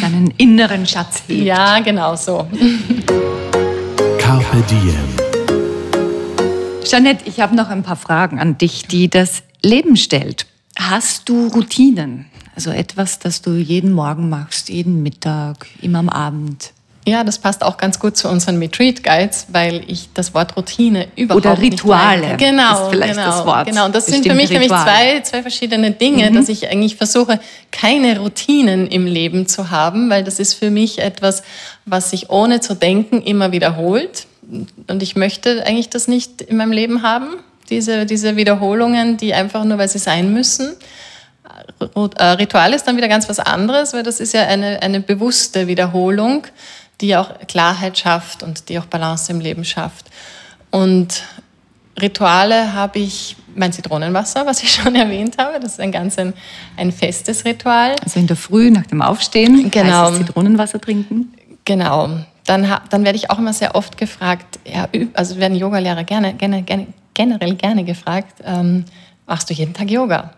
Seinen 0.01 0.33
inneren 0.39 0.87
Schatz 0.87 1.25
hebt. 1.27 1.45
Ja, 1.45 1.81
genau 1.81 2.17
so. 2.17 2.47
Carpe 4.19 4.63
Diem. 4.71 5.21
Jeanette, 6.85 7.25
ich 7.27 7.41
habe 7.41 7.55
noch 7.55 7.69
ein 7.69 7.83
paar 7.83 7.97
Fragen 7.97 8.39
an 8.39 8.57
dich, 8.57 8.87
die 8.87 9.11
das 9.11 9.43
Leben 9.63 9.97
stellt. 9.97 10.47
Hast 10.79 11.29
du 11.29 11.49
Routinen? 11.49 12.27
Also 12.55 12.71
etwas, 12.71 13.19
das 13.19 13.43
du 13.43 13.53
jeden 13.57 13.93
Morgen 13.93 14.29
machst, 14.29 14.69
jeden 14.69 15.03
Mittag, 15.03 15.67
immer 15.83 15.99
am 15.99 16.09
Abend? 16.09 16.73
Ja, 17.07 17.25
das 17.25 17.39
passt 17.39 17.65
auch 17.65 17.79
ganz 17.79 17.99
gut 17.99 18.17
zu 18.17 18.29
unseren 18.29 18.59
Retreat 18.59 19.03
Guides, 19.03 19.47
weil 19.49 19.83
ich 19.87 20.11
das 20.13 20.35
Wort 20.35 20.57
Routine 20.57 21.09
überhaupt 21.17 21.47
Oder 21.47 21.59
Rituale. 21.61 22.27
Nicht 22.29 22.39
genau, 22.39 22.85
ist 22.85 22.91
vielleicht 22.91 23.15
genau, 23.15 23.27
das 23.27 23.47
Wort. 23.47 23.67
Genau, 23.67 23.87
und 23.87 23.95
das 23.95 24.07
sind 24.07 24.27
für 24.27 24.35
mich 24.35 24.51
nämlich 24.51 24.69
zwei, 24.69 25.21
zwei 25.21 25.41
verschiedene 25.41 25.93
Dinge, 25.93 26.31
mhm. 26.31 26.35
dass 26.35 26.51
ich 26.51 26.69
eigentlich 26.69 26.97
versuche, 26.97 27.41
keine 27.71 28.19
Routinen 28.19 28.87
im 28.87 29.07
Leben 29.07 29.47
zu 29.47 29.71
haben, 29.71 30.11
weil 30.11 30.25
das 30.25 30.39
ist 30.39 30.55
für 30.55 30.71
mich 30.71 30.99
etwas, 30.99 31.43
was 31.87 32.11
sich 32.11 32.29
ohne 32.29 32.61
zu 32.61 32.75
denken 32.75 33.23
immer 33.23 33.51
wiederholt. 33.51 34.27
Und 34.87 35.03
ich 35.03 35.17
möchte 35.17 35.65
eigentlich 35.67 35.89
das 35.89 36.07
nicht 36.07 36.43
in 36.43 36.59
meinem 36.59 36.73
Leben 36.73 37.03
haben, 37.03 37.29
diese, 37.71 38.05
diese 38.05 38.37
Wiederholungen, 38.37 39.17
die 39.17 39.33
einfach 39.33 39.65
nur, 39.65 39.79
weil 39.79 39.89
sie 39.89 39.99
sein 39.99 40.35
müssen. 40.35 40.77
Äh, 41.95 42.25
Ritual 42.25 42.75
ist 42.75 42.85
dann 42.85 42.97
wieder 42.97 43.09
ganz 43.09 43.29
was 43.29 43.39
anderes, 43.39 43.95
weil 43.95 44.03
das 44.03 44.21
ist 44.21 44.35
ja 44.35 44.43
eine, 44.43 44.83
eine 44.83 45.01
bewusste 45.01 45.67
Wiederholung 45.67 46.47
die 47.01 47.17
auch 47.17 47.31
Klarheit 47.49 47.99
schafft 47.99 48.43
und 48.43 48.69
die 48.69 48.79
auch 48.79 48.87
Balance 48.87 49.33
im 49.33 49.41
Leben 49.41 49.65
schafft. 49.65 50.07
Und 50.71 51.23
Rituale 52.01 52.73
habe 52.75 52.99
ich 52.99 53.37
mein 53.55 53.73
Zitronenwasser, 53.73 54.47
was 54.47 54.63
ich 54.63 54.71
schon 54.75 54.95
erwähnt 54.95 55.37
habe. 55.39 55.61
Das 55.61 55.73
ist 55.73 55.81
ein 55.81 55.93
ganz 55.93 56.19
ein, 56.19 56.35
ein 56.77 56.93
festes 56.93 57.45
Ritual. 57.45 57.97
Also 58.03 58.21
in 58.21 58.27
der 58.27 58.37
Früh 58.37 58.71
nach 58.71 58.87
dem 58.87 59.03
Aufstehen 59.03 59.71
genau. 59.71 60.11
Zitronenwasser 60.13 60.81
trinken. 60.81 61.33
Genau. 61.65 62.09
Dann, 62.47 62.73
dann 62.89 63.05
werde 63.05 63.17
ich 63.17 63.31
auch 63.31 63.39
immer 63.39 63.53
sehr 63.53 63.75
oft 63.75 63.97
gefragt, 63.97 64.59
ja, 64.65 64.89
also 65.15 65.37
werden 65.37 65.57
Yogalehrer 65.57 66.05
gerne, 66.05 66.35
gerne, 66.35 66.63
gerne, 66.63 66.89
generell 67.15 67.55
gerne 67.55 67.85
gefragt, 67.85 68.43
ähm, 68.45 68.85
machst 69.27 69.51
du 69.51 69.55
jeden 69.55 69.75
Tag 69.75 69.91
Yoga? 69.91 70.33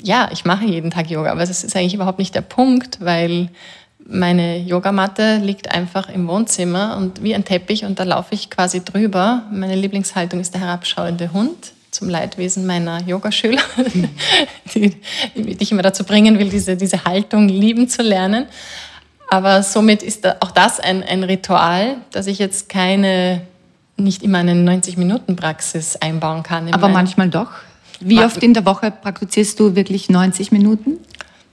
Ja, 0.00 0.30
ich 0.32 0.44
mache 0.44 0.64
jeden 0.64 0.90
Tag 0.90 1.10
Yoga, 1.10 1.32
aber 1.32 1.40
das 1.40 1.64
ist 1.64 1.76
eigentlich 1.76 1.94
überhaupt 1.94 2.20
nicht 2.20 2.34
der 2.34 2.42
Punkt, 2.42 2.98
weil 3.00 3.50
meine 4.10 4.58
Yogamatte 4.58 5.36
liegt 5.36 5.70
einfach 5.70 6.08
im 6.08 6.26
Wohnzimmer 6.28 6.96
und 6.96 7.22
wie 7.22 7.34
ein 7.34 7.44
Teppich 7.44 7.84
und 7.84 7.98
da 8.00 8.04
laufe 8.04 8.34
ich 8.34 8.48
quasi 8.48 8.82
drüber. 8.82 9.42
Meine 9.52 9.74
Lieblingshaltung 9.74 10.40
ist 10.40 10.54
der 10.54 10.62
herabschauende 10.62 11.32
Hund 11.34 11.72
zum 11.90 12.08
Leidwesen 12.08 12.66
meiner 12.66 13.02
Yogaschüler, 13.02 13.60
die, 14.74 14.96
die 15.34 15.56
ich 15.58 15.72
immer 15.72 15.82
dazu 15.82 16.04
bringen 16.04 16.38
will, 16.38 16.48
diese, 16.48 16.76
diese 16.76 17.04
Haltung 17.04 17.48
lieben 17.48 17.88
zu 17.88 18.02
lernen. 18.02 18.46
Aber 19.30 19.62
somit 19.62 20.02
ist 20.02 20.26
auch 20.40 20.52
das 20.52 20.80
ein, 20.80 21.02
ein 21.02 21.22
Ritual, 21.22 21.96
dass 22.10 22.26
ich 22.26 22.38
jetzt 22.38 22.70
keine, 22.70 23.42
nicht 23.98 24.22
immer 24.22 24.38
eine 24.38 24.54
90-Minuten-Praxis 24.54 25.96
einbauen 25.96 26.42
kann. 26.42 26.72
Aber 26.72 26.88
manchmal 26.88 27.28
doch. 27.28 27.50
Wie 28.00 28.20
oft 28.20 28.42
in 28.42 28.54
der 28.54 28.64
Woche 28.64 28.90
praktizierst 28.90 29.60
du 29.60 29.74
wirklich 29.74 30.08
90 30.08 30.50
Minuten? 30.50 30.96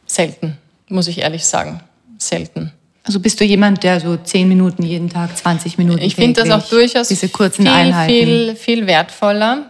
Selten, 0.05 0.57
muss 0.87 1.09
ich 1.09 1.19
ehrlich 1.19 1.45
sagen 1.45 1.81
selten. 2.27 2.71
Also 3.05 3.19
bist 3.19 3.39
du 3.39 3.45
jemand, 3.45 3.83
der 3.83 3.99
so 3.99 4.17
zehn 4.17 4.47
Minuten 4.47 4.81
jeden 4.81 5.09
Tag, 5.09 5.37
20 5.37 5.77
Minuten 5.77 6.01
Ich 6.01 6.15
finde 6.15 6.41
das 6.41 6.49
auch 6.49 6.67
durchaus 6.67 7.07
diese 7.07 7.29
kurzen 7.29 7.63
viel, 7.63 7.71
Einheiten. 7.71 8.11
viel, 8.11 8.55
viel 8.55 8.87
wertvoller. 8.87 9.69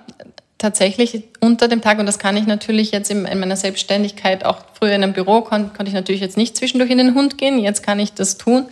Tatsächlich 0.58 1.24
unter 1.42 1.68
dem 1.68 1.82
Tag, 1.82 2.00
und 2.00 2.06
das 2.06 2.18
kann 2.18 2.38
ich 2.38 2.48
natürlich 2.48 2.92
jetzt 2.92 3.12
in, 3.12 3.24
meiner 3.24 3.58
Selbstständigkeit, 3.58 4.46
auch 4.46 4.60
früher 4.74 4.94
in 4.94 5.04
einem 5.04 5.12
Büro 5.12 5.42
kon, 5.42 5.74
konnte 5.74 5.90
ich 5.90 5.94
natürlich 5.94 6.22
jetzt 6.22 6.38
nicht 6.38 6.56
zwischendurch 6.56 6.90
in 6.90 6.98
den 6.98 7.14
Hund 7.14 7.38
gehen, 7.38 7.60
jetzt 7.60 7.84
kann 7.84 8.00
ich 8.00 8.14
das 8.14 8.38
tun. 8.38 8.68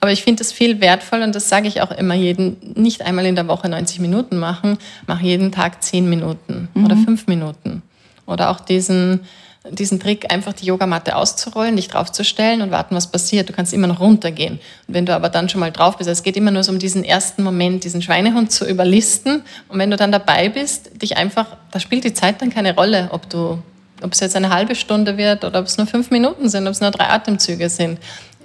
Aber 0.00 0.10
ich 0.10 0.24
finde 0.24 0.40
das 0.40 0.50
viel 0.50 0.80
wertvoller 0.80 1.24
und 1.24 1.34
das 1.34 1.48
sage 1.48 1.68
ich 1.68 1.82
auch 1.82 1.92
immer 1.92 2.14
jeden, 2.14 2.56
nicht 2.74 3.02
einmal 3.02 3.26
in 3.26 3.36
der 3.36 3.46
Woche 3.46 3.68
90 3.68 4.00
Minuten 4.00 4.38
machen, 4.38 4.78
mach 5.06 5.20
jeden 5.20 5.52
Tag 5.52 5.84
10 5.84 6.10
Minuten 6.10 6.68
mhm. 6.74 6.84
oder 6.84 6.96
5 6.96 7.28
Minuten. 7.28 7.82
Oder 8.26 8.50
auch 8.50 8.60
diesen, 8.60 9.20
diesen 9.68 10.00
Trick, 10.00 10.32
einfach 10.32 10.54
die 10.54 10.64
Yogamatte 10.64 11.16
auszurollen, 11.16 11.76
dich 11.76 11.88
draufzustellen 11.88 12.62
und 12.62 12.70
warten, 12.70 12.94
was 12.94 13.10
passiert. 13.10 13.48
Du 13.48 13.52
kannst 13.52 13.74
immer 13.74 13.86
noch 13.86 14.00
runtergehen. 14.00 14.54
Und 14.88 14.94
wenn 14.94 15.04
du 15.04 15.14
aber 15.14 15.28
dann 15.28 15.48
schon 15.50 15.60
mal 15.60 15.70
drauf 15.70 15.98
bist, 15.98 16.08
es 16.08 16.22
geht 16.22 16.36
immer 16.36 16.50
nur 16.50 16.64
so 16.64 16.72
um 16.72 16.78
diesen 16.78 17.04
ersten 17.04 17.42
Moment, 17.42 17.84
diesen 17.84 18.00
Schweinehund 18.00 18.50
zu 18.50 18.66
überlisten. 18.66 19.42
Und 19.68 19.78
wenn 19.78 19.90
du 19.90 19.96
dann 19.96 20.12
dabei 20.12 20.48
bist, 20.48 21.02
dich 21.02 21.18
einfach, 21.18 21.46
da 21.70 21.78
spielt 21.78 22.04
die 22.04 22.14
Zeit 22.14 22.40
dann 22.40 22.48
keine 22.48 22.74
Rolle, 22.74 23.10
ob 23.12 23.28
du, 23.28 23.62
ob 24.02 24.12
es 24.12 24.20
jetzt 24.20 24.34
eine 24.34 24.48
halbe 24.48 24.74
Stunde 24.74 25.18
wird 25.18 25.44
oder 25.44 25.60
ob 25.60 25.66
es 25.66 25.76
nur 25.76 25.86
fünf 25.86 26.10
Minuten 26.10 26.48
sind, 26.48 26.66
ob 26.66 26.72
es 26.72 26.80
nur 26.80 26.90
drei 26.90 27.08
Atemzüge 27.10 27.68
sind. 27.68 27.98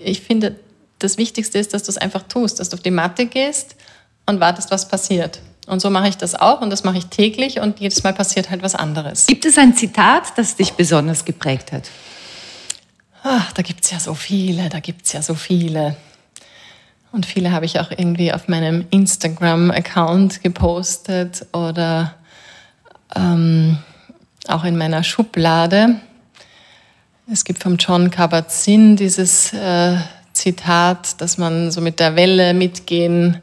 Ich 0.04 0.20
finde, 0.22 0.56
das 1.00 1.18
Wichtigste 1.18 1.60
ist, 1.60 1.74
dass 1.74 1.84
du 1.84 1.92
es 1.92 1.98
einfach 1.98 2.24
tust, 2.24 2.60
dass 2.60 2.70
du 2.70 2.76
auf 2.76 2.84
die 2.84 2.92
Matte 2.92 3.26
gehst 3.26 3.78
und 4.26 4.42
wartest, 4.42 4.70
was 4.70 4.88
passiert. 4.88 5.40
Und 5.68 5.82
so 5.82 5.90
mache 5.90 6.08
ich 6.08 6.18
das 6.18 6.36
auch 6.36 6.62
und 6.62 6.70
das 6.70 6.84
mache 6.84 6.98
ich 6.98 7.08
täglich 7.08 7.60
und 7.60 7.80
jedes 7.80 8.04
Mal 8.04 8.14
passiert 8.14 8.50
halt 8.50 8.62
was 8.62 8.76
anderes. 8.76 9.26
Gibt 9.26 9.46
es 9.46 9.58
ein 9.58 9.76
Zitat, 9.76 10.38
das 10.38 10.56
dich 10.56 10.74
besonders 10.74 11.26
geprägt 11.26 11.72
hat? 11.72 11.90
Ach, 13.24 13.52
da 13.54 13.64
gibt 13.64 13.84
es 13.84 13.92
ja 13.92 14.00
so 14.00 14.14
viele, 14.14 14.70
da 14.70 14.80
gibt 14.80 15.08
es 15.08 15.14
ja 15.14 15.22
so 15.24 15.34
viele. 15.34 15.96
Und 17.12 17.26
viele 17.26 17.52
habe 17.52 17.66
ich 17.66 17.80
auch 17.80 17.90
irgendwie 17.90 18.32
auf 18.34 18.48
meinem 18.48 18.86
Instagram-Account 18.92 20.44
gepostet 20.44 21.48
oder 21.54 22.14
ähm, 23.16 23.80
auch 24.48 24.64
in 24.66 24.78
meiner 24.78 25.04
Schublade. 25.04 25.96
Es 27.32 27.44
gibt 27.44 27.64
vom 27.64 27.78
John 27.78 28.12
Kabat-Zinn 28.12 28.98
dieses 28.98 29.54
äh, 29.54 29.98
Zitat, 30.34 31.20
dass 31.22 31.40
man 31.40 31.72
so 31.72 31.82
mit 31.82 32.00
der 32.00 32.16
Welle 32.16 32.54
mitgehen 32.54 33.42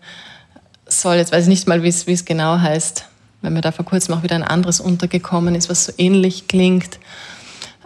soll. 1.00 1.16
Jetzt 1.16 1.32
weiß 1.32 1.44
ich 1.44 1.48
nicht 1.48 1.66
mal, 1.66 1.82
wie 1.82 1.88
es 1.88 2.24
genau 2.24 2.58
heißt, 2.58 3.06
wenn 3.42 3.52
mir 3.52 3.60
da 3.60 3.72
vor 3.72 3.84
kurzem 3.84 4.14
auch 4.14 4.22
wieder 4.22 4.36
ein 4.36 4.42
anderes 4.42 4.80
untergekommen 4.80 5.54
ist, 5.54 5.68
was 5.68 5.86
so 5.86 5.92
ähnlich 5.98 6.48
klingt. 6.48 6.98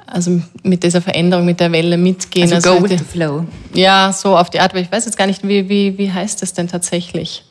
Also 0.07 0.41
mit 0.63 0.85
dieser 0.85 1.03
Veränderung, 1.03 1.45
mit 1.45 1.59
der 1.59 1.73
Welle 1.73 1.97
mitgehen. 1.97 2.53
Also, 2.53 2.71
also 2.71 2.81
go 2.81 2.89
with 2.89 2.99
the 2.99 3.05
flow. 3.05 3.45
Ja, 3.75 4.13
so 4.13 4.37
auf 4.37 4.51
die 4.51 4.61
Art. 4.61 4.71
Aber 4.71 4.81
ich 4.81 4.91
weiß 4.91 5.05
jetzt 5.05 5.19
gar 5.19 5.27
nicht, 5.27 5.47
wie, 5.47 5.69
wie, 5.69 5.99
wie 5.99 6.13
heißt 6.13 6.43
das 6.43 6.53
denn 6.53 6.69
tatsächlich? 6.69 7.45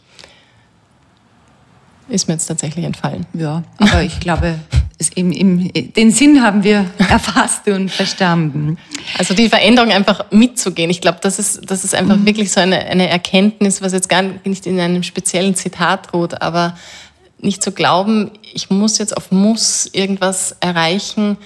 Ist 2.08 2.28
mir 2.28 2.36
jetzt 2.36 2.46
tatsächlich 2.46 2.86
entfallen. 2.86 3.26
Ja, 3.34 3.64
aber 3.78 4.04
ich 4.04 4.20
glaube, 4.20 4.60
im, 5.16 5.32
im, 5.32 5.94
den 5.94 6.12
Sinn 6.12 6.42
haben 6.42 6.64
wir 6.64 6.90
erfasst 6.98 7.68
und 7.68 7.92
verstanden. 7.92 8.78
Also 9.18 9.34
die 9.34 9.50
Veränderung 9.50 9.92
einfach 9.92 10.32
mitzugehen. 10.32 10.90
Ich 10.90 11.02
glaube, 11.02 11.20
das 11.22 11.40
ist, 11.40 11.70
das 11.70 11.84
ist 11.84 11.94
einfach 11.94 12.18
mhm. 12.18 12.26
wirklich 12.26 12.52
so 12.52 12.62
eine, 12.62 12.80
eine 12.80 13.10
Erkenntnis, 13.10 13.82
was 13.82 13.94
jetzt 13.94 14.10
gar 14.10 14.24
nicht 14.44 14.66
in 14.66 14.80
einem 14.80 15.04
speziellen 15.04 15.56
Zitat 15.56 16.14
ruht, 16.14 16.42
aber 16.42 16.78
nicht 17.40 17.62
zu 17.62 17.72
glauben, 17.72 18.32
ich 18.54 18.70
muss 18.70 18.98
jetzt 18.98 19.16
auf 19.16 19.32
Muss 19.32 19.90
irgendwas 19.92 20.56
erreichen, 20.62 21.38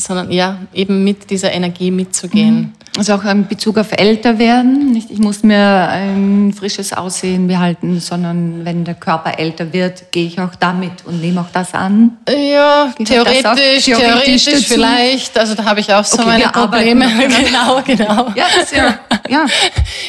sondern 0.00 0.30
ja, 0.30 0.58
eben 0.72 1.04
mit 1.04 1.28
dieser 1.28 1.52
Energie 1.52 1.90
mitzugehen. 1.90 2.56
Mhm. 2.56 2.72
Also 2.96 3.14
auch 3.14 3.24
in 3.24 3.46
Bezug 3.46 3.78
auf 3.78 3.92
älter 3.92 4.38
werden. 4.38 4.92
Nicht, 4.92 5.10
ich 5.10 5.18
muss 5.18 5.42
mir 5.42 5.88
ein 5.88 6.52
frisches 6.56 6.92
Aussehen 6.92 7.46
behalten, 7.46 8.00
sondern 8.00 8.64
wenn 8.64 8.84
der 8.84 8.94
Körper 8.94 9.38
älter 9.38 9.72
wird, 9.72 10.10
gehe 10.10 10.26
ich 10.26 10.40
auch 10.40 10.54
damit 10.58 11.04
und 11.04 11.20
nehme 11.20 11.40
auch 11.40 11.52
das 11.52 11.74
an. 11.74 12.16
Ja, 12.28 12.92
theoretisch, 13.04 13.84
theoretisch, 13.84 13.84
theoretisch 13.84 14.66
vielleicht. 14.66 15.38
Also 15.38 15.54
da 15.54 15.64
habe 15.64 15.80
ich 15.80 15.92
auch 15.92 16.04
so 16.04 16.18
okay, 16.18 16.26
meine 16.26 16.48
Probleme. 16.48 17.06
genau, 17.44 17.82
genau. 17.84 18.32
Ja, 18.34 18.46
ja, 18.74 18.98
ja. 19.28 19.46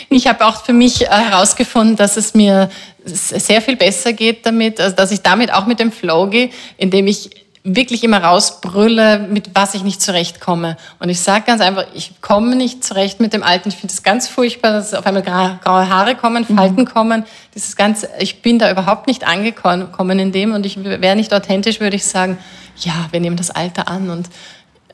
Ich 0.10 0.28
habe 0.28 0.46
auch 0.46 0.64
für 0.64 0.74
mich 0.74 1.02
herausgefunden, 1.02 1.96
dass 1.96 2.18
es 2.18 2.34
mir 2.34 2.70
sehr 3.06 3.62
viel 3.62 3.76
besser 3.76 4.14
geht 4.14 4.46
damit, 4.46 4.80
also 4.80 4.96
dass 4.96 5.12
ich 5.12 5.22
damit 5.22 5.54
auch 5.54 5.66
mit 5.66 5.80
dem 5.80 5.92
Flow 5.92 6.28
gehe, 6.28 6.50
indem 6.78 7.08
ich 7.08 7.30
wirklich 7.64 8.03
immer 8.03 8.24
rausbrülle, 8.24 9.20
mit 9.20 9.51
was 9.53 9.74
ich 9.74 9.84
nicht 9.84 10.01
zurechtkomme. 10.01 10.78
Und 10.99 11.10
ich 11.10 11.20
sage 11.20 11.43
ganz 11.45 11.62
einfach, 11.62 11.86
ich 11.93 12.22
komme 12.22 12.55
nicht 12.55 12.84
zurecht 12.84 13.20
mit 13.20 13.34
dem 13.34 13.43
Alten. 13.43 13.70
Ich 13.70 13.76
finde 13.76 13.93
es 13.93 14.03
ganz 14.03 14.28
furchtbar, 14.28 14.72
dass 14.74 14.93
auf 14.93 15.05
einmal 15.05 15.24
graue 15.24 15.89
Haare 15.89 16.16
kommen, 16.16 16.45
mhm. 16.47 16.55
Falten 16.55 16.82
mhm. 16.82 16.86
kommen. 16.86 17.26
Dieses 17.55 17.76
ganze, 17.76 18.10
ich 18.20 18.41
bin 18.41 18.60
da 18.60 18.72
überhaupt 18.72 19.07
nicht 19.07 19.28
angekommen 19.28 20.20
in 20.20 20.32
dem 20.32 20.53
und 20.53 20.66
ich 20.66 20.84
wäre 20.84 21.16
nicht 21.16 21.34
authentisch, 21.34 21.80
würde 21.80 21.97
ich 21.97 22.05
sagen, 22.05 22.38
ja, 22.78 22.93
wir 23.12 23.20
nehmen 23.20 23.36
das 23.36 23.51
Alter 23.51 23.89
an 23.89 24.10
und 24.10 24.30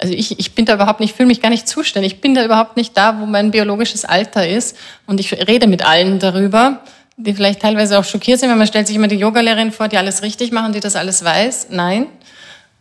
also 0.01 0.13
ich, 0.13 0.39
ich 0.39 0.55
bin 0.55 0.65
da 0.65 0.73
überhaupt 0.73 0.99
nicht, 0.99 1.15
fühle 1.15 1.27
mich 1.27 1.41
gar 1.41 1.49
nicht 1.49 1.67
zuständig. 1.67 2.13
Ich 2.13 2.21
bin 2.21 2.35
da 2.35 2.43
überhaupt 2.43 2.75
nicht 2.75 2.97
da, 2.97 3.19
wo 3.19 3.25
mein 3.25 3.51
biologisches 3.51 4.03
Alter 4.03 4.45
ist. 4.45 4.75
Und 5.07 5.21
ich 5.21 5.31
rede 5.47 5.67
mit 5.67 5.85
allen 5.85 6.19
darüber, 6.19 6.81
die 7.17 7.33
vielleicht 7.33 7.61
teilweise 7.61 7.97
auch 7.97 8.03
schockiert 8.03 8.39
sind, 8.39 8.49
weil 8.49 8.57
man 8.57 8.67
stellt 8.67 8.87
sich 8.87 8.95
immer 8.97 9.07
die 9.07 9.15
Yogalehrerin 9.15 9.71
vor, 9.71 9.87
die 9.87 9.97
alles 9.97 10.21
richtig 10.21 10.51
machen, 10.51 10.73
die 10.73 10.81
das 10.81 10.97
alles 10.97 11.23
weiß. 11.23 11.67
Nein, 11.69 12.07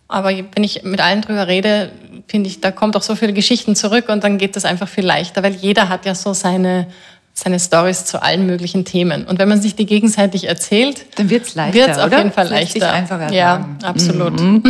aber 0.09 0.31
wenn 0.31 0.65
ich 0.65 0.83
mit 0.85 1.01
allen 1.01 1.23
drüber 1.23 1.49
rede, 1.49 1.91
finde 2.29 2.49
ich, 2.49 2.61
da 2.61 2.71
kommt 2.71 2.97
auch 2.97 3.03
so 3.03 3.17
viele 3.17 3.33
Geschichten 3.33 3.77
zurück 3.77 4.09
und 4.09 4.25
dann 4.25 4.39
geht 4.39 4.57
das 4.57 4.65
einfach 4.65 4.89
viel 4.89 5.05
leichter, 5.05 5.43
weil 5.43 5.55
jeder 5.55 5.89
hat 5.89 6.07
ja 6.07 6.15
so 6.15 6.33
seine, 6.33 6.87
seine 7.33 7.59
Stories 7.59 8.05
zu 8.05 8.23
allen 8.23 8.47
möglichen 8.47 8.85
Themen. 8.85 9.25
Und 9.25 9.39
wenn 9.39 9.49
man 9.49 9.61
sich 9.61 9.75
die 9.75 9.87
gegenseitig 9.87 10.49
erzählt, 10.49 11.07
dann 11.17 11.31
wird 11.31 11.47
es 11.47 11.55
leichter. 11.55 11.75
Wird 11.75 11.89
es 11.91 11.99
auf 11.99 12.13
jeden 12.13 12.33
Fall 12.33 12.49
leichter. 12.49 12.93
Einfacher 12.93 13.33
ja, 13.33 13.69
absolut. 13.83 14.41
Mhm. 14.41 14.63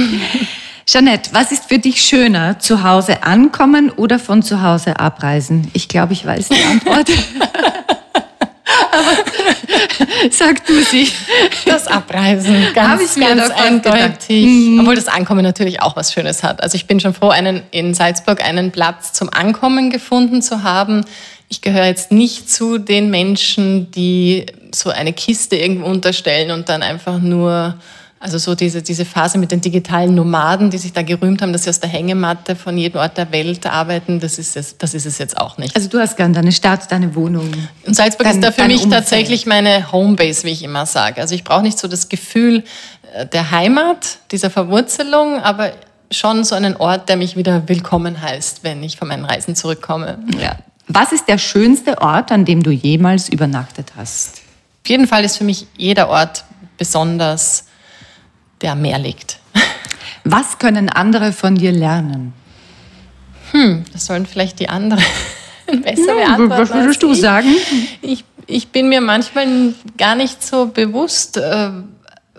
Jeanette, 0.87 1.31
was 1.33 1.51
ist 1.51 1.65
für 1.65 1.79
dich 1.79 2.03
schöner, 2.03 2.59
zu 2.59 2.83
Hause 2.83 3.23
ankommen 3.23 3.91
oder 3.91 4.19
von 4.19 4.43
zu 4.43 4.63
Hause 4.63 5.01
abreisen? 5.01 5.71
Ich 5.73 5.89
glaube, 5.89 6.13
ich 6.13 6.27
weiß 6.27 6.49
die 6.49 6.63
Antwort. 6.63 7.09
Aber 8.93 9.54
sag 10.31 10.67
du 10.67 10.83
sie. 10.83 11.09
Das 11.67 11.87
Abreisen, 11.87 12.67
ganz, 12.75 13.15
ganz 13.17 13.51
eindeutig. 13.51 14.47
Mhm. 14.47 14.81
Obwohl 14.81 14.95
das 14.95 15.09
Ankommen 15.09 15.43
natürlich 15.43 15.83
auch 15.83 15.97
was 15.97 16.13
Schönes 16.13 16.43
hat. 16.43 16.63
Also 16.63 16.77
ich 16.77 16.87
bin 16.87 17.01
schon 17.01 17.15
froh, 17.15 17.29
einen, 17.29 17.63
in 17.71 17.95
Salzburg 17.95 18.45
einen 18.45 18.71
Platz 18.71 19.13
zum 19.13 19.31
Ankommen 19.33 19.91
gefunden 19.91 20.43
zu 20.43 20.63
haben. 20.63 21.05
Ich 21.49 21.61
gehöre 21.61 21.87
jetzt 21.87 22.11
nicht 22.11 22.51
zu 22.51 22.79
den 22.79 23.11
Menschen, 23.11 23.91
die 23.91 24.47
so 24.75 24.91
eine 24.91 25.13
Kiste 25.13 25.57
irgendwo 25.57 25.87
unterstellen 25.87 26.51
und 26.51 26.69
dann 26.69 26.83
einfach 26.83 27.21
nur 27.21 27.79
also 28.25 28.39
so 28.39 28.55
diese, 28.55 28.81
diese 28.81 29.05
Phase 29.05 29.37
mit 29.37 29.53
den 29.53 29.61
digitalen 29.61 30.15
Nomaden, 30.15 30.71
die 30.71 30.79
sich 30.79 30.95
da 30.95 31.03
gerühmt 31.03 31.43
haben, 31.43 31.53
dass 31.53 31.65
sie 31.65 31.69
aus 31.69 31.79
der 31.79 31.91
Hängematte 31.91 32.57
von 32.57 32.79
jedem 32.79 32.99
Ort 32.99 33.19
der 33.19 33.31
Welt 33.33 33.67
arbeiten, 33.67 34.19
das 34.19 34.39
ist 34.39 34.57
es, 34.57 34.79
das 34.79 34.95
ist 34.95 35.05
es 35.05 35.19
jetzt 35.19 35.37
auch 35.37 35.59
nicht. 35.59 35.77
Also 35.77 35.91
du 35.91 35.99
hast 35.99 36.17
gern 36.17 36.33
deine 36.33 36.51
Stadt, 36.51 36.91
deine 36.91 37.15
Wohnung. 37.15 37.53
Und 37.87 37.95
Salzburg 37.95 38.25
dein, 38.25 38.37
ist 38.37 38.43
da 38.43 38.51
für 38.51 38.67
mich 38.67 38.85
Umfeld. 38.85 38.93
tatsächlich 38.93 39.45
meine 39.45 39.93
Homebase, 39.93 40.45
wie 40.45 40.53
ich 40.53 40.63
immer 40.63 40.87
sage. 40.87 41.21
Also 41.21 41.35
ich 41.35 41.45
brauche 41.45 41.61
nicht 41.61 41.79
so 41.79 41.87
das 41.87 42.09
Gefühl 42.09 42.65
äh, 43.13 43.27
der 43.27 43.51
Heimat, 43.51 44.17
dieser 44.31 44.49
Verwurzelung, 44.49 45.39
aber 45.43 45.73
schon 46.11 46.45
so 46.45 46.55
einen 46.55 46.77
Ort, 46.77 47.11
der 47.11 47.19
mich 47.19 47.37
wieder 47.37 47.69
willkommen 47.69 48.23
heißt, 48.23 48.65
wenn 48.65 48.83
ich 48.83 48.97
von 48.97 49.07
meinen 49.07 49.27
Reisen 49.27 49.55
zurückkomme. 49.55 50.19
Ja. 50.41 50.57
Was 50.89 51.13
ist 51.13 51.29
der 51.29 51.37
schönste 51.37 52.01
Ort, 52.01 52.33
an 52.33 52.47
dem 52.47 52.63
du 52.63 52.71
jemals 52.71 53.29
übernachtet 53.29 53.93
hast? 53.99 54.41
Auf 54.83 54.89
jeden 54.89 55.07
Fall 55.07 55.27
ist 55.27 55.37
für 55.37 55.45
mich 55.45 55.67
jeder 55.77 56.09
Ort 56.09 56.45
besonders 56.79 57.67
der 58.65 58.73
am 58.73 58.83
Meer 58.83 58.99
liegt. 58.99 59.39
Was 60.25 60.59
können 60.59 60.89
andere 60.89 61.33
von 61.33 61.55
dir 61.55 61.71
lernen? 61.71 62.33
Hm, 63.53 63.85
das 63.93 64.07
sollen 64.07 64.27
vielleicht 64.27 64.59
die 64.59 64.69
anderen 64.69 65.05
besser 65.67 66.19
ja, 66.19 66.37
beantworten. 66.37 66.51
Was 66.51 66.73
würdest 66.73 67.03
du 67.03 67.13
ich. 67.13 67.21
sagen? 67.21 67.55
Ich, 68.01 68.25
ich 68.47 68.69
bin 68.69 68.89
mir 68.89 69.01
manchmal 69.01 69.47
gar 69.99 70.17
nicht 70.17 70.45
so 70.45 70.67
bewusst, 70.67 71.37
äh, 71.37 71.71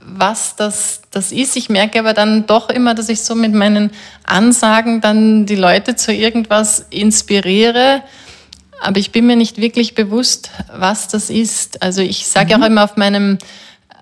was 0.02 0.56
das, 0.56 1.02
das 1.12 1.32
ist. 1.32 1.56
Ich 1.56 1.70
merke 1.70 2.00
aber 2.00 2.14
dann 2.14 2.48
doch 2.48 2.70
immer, 2.70 2.96
dass 2.96 3.10
ich 3.10 3.22
so 3.22 3.36
mit 3.36 3.54
meinen 3.54 3.92
Ansagen 4.24 5.02
dann 5.02 5.46
die 5.46 5.56
Leute 5.56 5.96
zu 5.96 6.12
irgendwas 6.12 6.88
inspiriere. 6.90 8.02
Aber 8.82 8.98
ich 8.98 9.12
bin 9.12 9.26
mir 9.26 9.36
nicht 9.36 9.58
wirklich 9.60 9.96
bewusst, 9.96 10.50
was 10.76 11.08
das 11.08 11.30
ist. 11.30 11.82
Also 11.82 12.02
ich 12.02 12.28
sage 12.28 12.58
mhm. 12.58 12.64
auch 12.64 12.68
immer 12.68 12.84
auf 12.84 12.98
meinem 12.98 13.38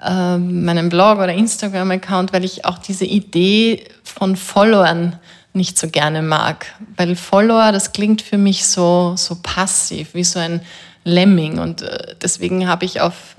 äh, 0.04 0.38
meinem 0.38 0.90
Blog 0.90 1.18
oder 1.18 1.34
Instagram-Account, 1.34 2.34
weil 2.34 2.44
ich 2.44 2.66
auch 2.66 2.78
diese 2.78 3.06
Idee 3.06 3.86
von 4.04 4.36
Followern 4.36 5.18
nicht 5.54 5.78
so 5.78 5.88
gerne 5.88 6.22
mag. 6.22 6.66
Weil 6.98 7.16
Follower, 7.16 7.72
das 7.72 7.94
klingt 7.94 8.22
für 8.22 8.38
mich 8.38 8.66
so, 8.66 9.14
so 9.16 9.38
passiv, 9.42 10.14
wie 10.14 10.24
so 10.24 10.40
ein 10.40 10.62
Lemming. 11.04 11.60
Und 11.60 11.84
äh, 11.84 12.16
deswegen 12.22 12.68
habe 12.68 12.86
ich 12.86 13.02
auf, 13.02 13.36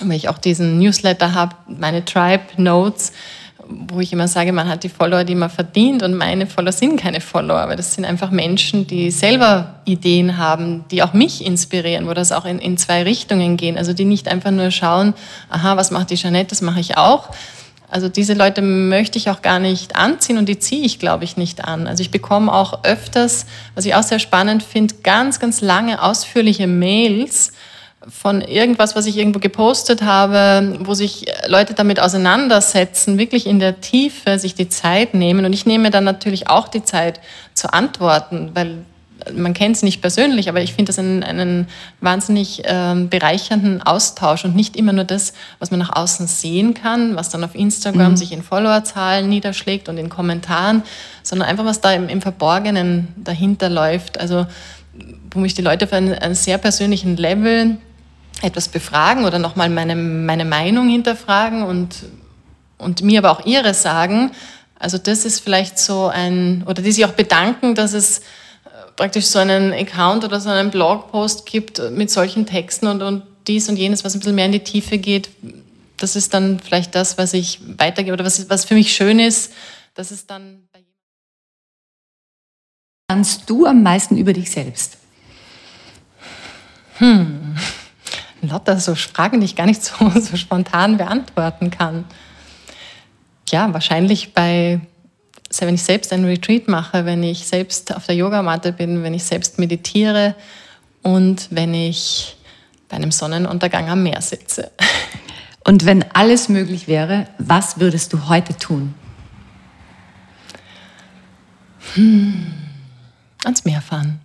weil 0.00 0.16
ich 0.16 0.28
auch 0.28 0.38
diesen 0.38 0.78
Newsletter 0.78 1.34
habe, 1.34 1.56
meine 1.68 2.04
Tribe 2.04 2.44
Notes, 2.56 3.12
wo 3.68 4.00
ich 4.00 4.12
immer 4.12 4.28
sage, 4.28 4.52
man 4.52 4.68
hat 4.68 4.84
die 4.84 4.88
Follower, 4.88 5.24
die 5.24 5.34
man 5.34 5.50
verdient 5.50 6.02
und 6.02 6.14
meine 6.14 6.46
Follower 6.46 6.72
sind 6.72 7.00
keine 7.00 7.20
Follower, 7.20 7.58
aber 7.58 7.76
das 7.76 7.94
sind 7.94 8.04
einfach 8.04 8.30
Menschen, 8.30 8.86
die 8.86 9.10
selber 9.10 9.80
Ideen 9.84 10.38
haben, 10.38 10.84
die 10.90 11.02
auch 11.02 11.12
mich 11.12 11.44
inspirieren, 11.44 12.06
wo 12.06 12.14
das 12.14 12.32
auch 12.32 12.44
in, 12.44 12.58
in 12.58 12.76
zwei 12.76 13.02
Richtungen 13.02 13.56
gehen. 13.56 13.76
Also 13.76 13.92
die 13.92 14.04
nicht 14.04 14.28
einfach 14.28 14.50
nur 14.50 14.70
schauen, 14.70 15.14
aha, 15.50 15.76
was 15.76 15.90
macht 15.90 16.10
die 16.10 16.16
Jeanette, 16.16 16.50
das 16.50 16.62
mache 16.62 16.80
ich 16.80 16.96
auch. 16.96 17.30
Also 17.88 18.08
diese 18.08 18.34
Leute 18.34 18.62
möchte 18.62 19.16
ich 19.16 19.30
auch 19.30 19.42
gar 19.42 19.58
nicht 19.58 19.94
anziehen 19.94 20.38
und 20.38 20.48
die 20.48 20.58
ziehe 20.58 20.84
ich, 20.84 20.98
glaube 20.98 21.24
ich, 21.24 21.36
nicht 21.36 21.64
an. 21.64 21.86
Also 21.86 22.02
ich 22.02 22.10
bekomme 22.10 22.52
auch 22.52 22.84
öfters, 22.84 23.46
was 23.74 23.84
ich 23.84 23.94
auch 23.94 24.02
sehr 24.02 24.18
spannend 24.18 24.62
finde, 24.62 24.96
ganz, 25.02 25.38
ganz 25.38 25.60
lange 25.60 26.02
ausführliche 26.02 26.66
Mails, 26.66 27.52
von 28.08 28.40
irgendwas, 28.40 28.94
was 28.94 29.06
ich 29.06 29.16
irgendwo 29.16 29.40
gepostet 29.40 30.02
habe, 30.02 30.78
wo 30.80 30.94
sich 30.94 31.26
Leute 31.48 31.74
damit 31.74 32.00
auseinandersetzen, 32.00 33.18
wirklich 33.18 33.46
in 33.46 33.58
der 33.58 33.80
Tiefe 33.80 34.38
sich 34.38 34.54
die 34.54 34.68
Zeit 34.68 35.14
nehmen. 35.14 35.44
Und 35.44 35.52
ich 35.52 35.66
nehme 35.66 35.90
dann 35.90 36.04
natürlich 36.04 36.48
auch 36.48 36.68
die 36.68 36.84
Zeit 36.84 37.20
zu 37.54 37.72
antworten, 37.72 38.50
weil 38.54 38.78
man 39.34 39.54
kennt 39.54 39.76
es 39.76 39.82
nicht 39.82 40.00
persönlich, 40.00 40.48
aber 40.48 40.60
ich 40.60 40.74
finde 40.74 40.90
das 40.90 40.98
einen, 40.98 41.24
einen 41.24 41.66
wahnsinnig 42.00 42.62
ähm, 42.64 43.08
bereichernden 43.08 43.82
Austausch 43.82 44.44
und 44.44 44.54
nicht 44.54 44.76
immer 44.76 44.92
nur 44.92 45.04
das, 45.04 45.32
was 45.58 45.70
man 45.70 45.80
nach 45.80 45.96
außen 45.96 46.28
sehen 46.28 46.74
kann, 46.74 47.16
was 47.16 47.30
dann 47.30 47.42
auf 47.42 47.54
Instagram 47.54 48.12
mhm. 48.12 48.16
sich 48.16 48.30
in 48.30 48.42
Followerzahlen 48.42 49.28
niederschlägt 49.28 49.88
und 49.88 49.98
in 49.98 50.10
Kommentaren, 50.10 50.82
sondern 51.22 51.48
einfach, 51.48 51.64
was 51.64 51.80
da 51.80 51.92
im, 51.92 52.08
im 52.08 52.22
Verborgenen 52.22 53.08
dahinter 53.16 53.68
läuft. 53.68 54.20
Also 54.20 54.46
wo 55.30 55.40
mich 55.40 55.54
die 55.54 55.62
Leute 55.62 55.86
auf 55.86 55.92
einem, 55.92 56.14
einem 56.14 56.34
sehr 56.34 56.58
persönlichen 56.58 57.16
Level 57.16 57.78
etwas 58.42 58.68
befragen 58.68 59.24
oder 59.24 59.38
nochmal 59.38 59.70
meine, 59.70 59.96
meine 59.96 60.44
Meinung 60.44 60.88
hinterfragen 60.88 61.62
und, 61.62 62.04
und 62.78 63.02
mir 63.02 63.20
aber 63.20 63.30
auch 63.30 63.46
ihre 63.46 63.74
sagen. 63.74 64.32
Also 64.78 64.98
das 64.98 65.24
ist 65.24 65.40
vielleicht 65.40 65.78
so 65.78 66.08
ein, 66.08 66.62
oder 66.66 66.82
die 66.82 66.92
sich 66.92 67.04
auch 67.04 67.12
bedanken, 67.12 67.74
dass 67.74 67.94
es 67.94 68.18
äh, 68.18 68.22
praktisch 68.96 69.26
so 69.26 69.38
einen 69.38 69.72
Account 69.72 70.24
oder 70.24 70.38
so 70.38 70.50
einen 70.50 70.70
Blogpost 70.70 71.46
gibt 71.46 71.80
mit 71.90 72.10
solchen 72.10 72.46
Texten 72.46 72.86
und, 72.86 73.02
und 73.02 73.22
dies 73.46 73.68
und 73.68 73.76
jenes, 73.76 74.04
was 74.04 74.14
ein 74.14 74.20
bisschen 74.20 74.34
mehr 74.34 74.46
in 74.46 74.52
die 74.52 74.64
Tiefe 74.64 74.98
geht. 74.98 75.30
Das 75.96 76.14
ist 76.14 76.34
dann 76.34 76.60
vielleicht 76.60 76.94
das, 76.94 77.16
was 77.16 77.32
ich 77.32 77.60
weitergebe 77.78 78.12
oder 78.12 78.24
was, 78.24 78.50
was 78.50 78.66
für 78.66 78.74
mich 78.74 78.94
schön 78.94 79.18
ist, 79.18 79.52
dass 79.94 80.10
es 80.10 80.26
dann 80.26 80.68
bei 80.72 80.80
Lernst 83.08 83.48
du 83.48 83.66
am 83.66 83.84
meisten 83.84 84.16
über 84.16 84.32
dich 84.32 84.50
selbst? 84.50 84.98
Hm. 86.98 87.55
Lotta, 88.48 88.78
so 88.78 88.94
Fragen, 88.94 89.40
die 89.40 89.46
ich 89.46 89.56
gar 89.56 89.66
nicht 89.66 89.82
so, 89.84 90.10
so 90.20 90.36
spontan 90.36 90.96
beantworten 90.96 91.70
kann. 91.70 92.04
Ja, 93.50 93.72
wahrscheinlich 93.72 94.34
bei, 94.34 94.80
wenn 95.60 95.74
ich 95.74 95.82
selbst 95.82 96.12
einen 96.12 96.24
Retreat 96.24 96.68
mache, 96.68 97.04
wenn 97.04 97.22
ich 97.22 97.46
selbst 97.46 97.94
auf 97.94 98.06
der 98.06 98.16
Yogamatte 98.16 98.72
bin, 98.72 99.02
wenn 99.02 99.14
ich 99.14 99.24
selbst 99.24 99.58
meditiere 99.58 100.34
und 101.02 101.48
wenn 101.50 101.74
ich 101.74 102.36
bei 102.88 102.96
einem 102.96 103.12
Sonnenuntergang 103.12 103.88
am 103.88 104.02
Meer 104.02 104.20
sitze. 104.22 104.70
Und 105.64 105.84
wenn 105.84 106.04
alles 106.12 106.48
möglich 106.48 106.86
wäre, 106.86 107.26
was 107.38 107.80
würdest 107.80 108.12
du 108.12 108.28
heute 108.28 108.56
tun? 108.56 108.94
Hm, 111.94 112.52
ans 113.42 113.64
Meer 113.64 113.82
fahren. 113.82 114.20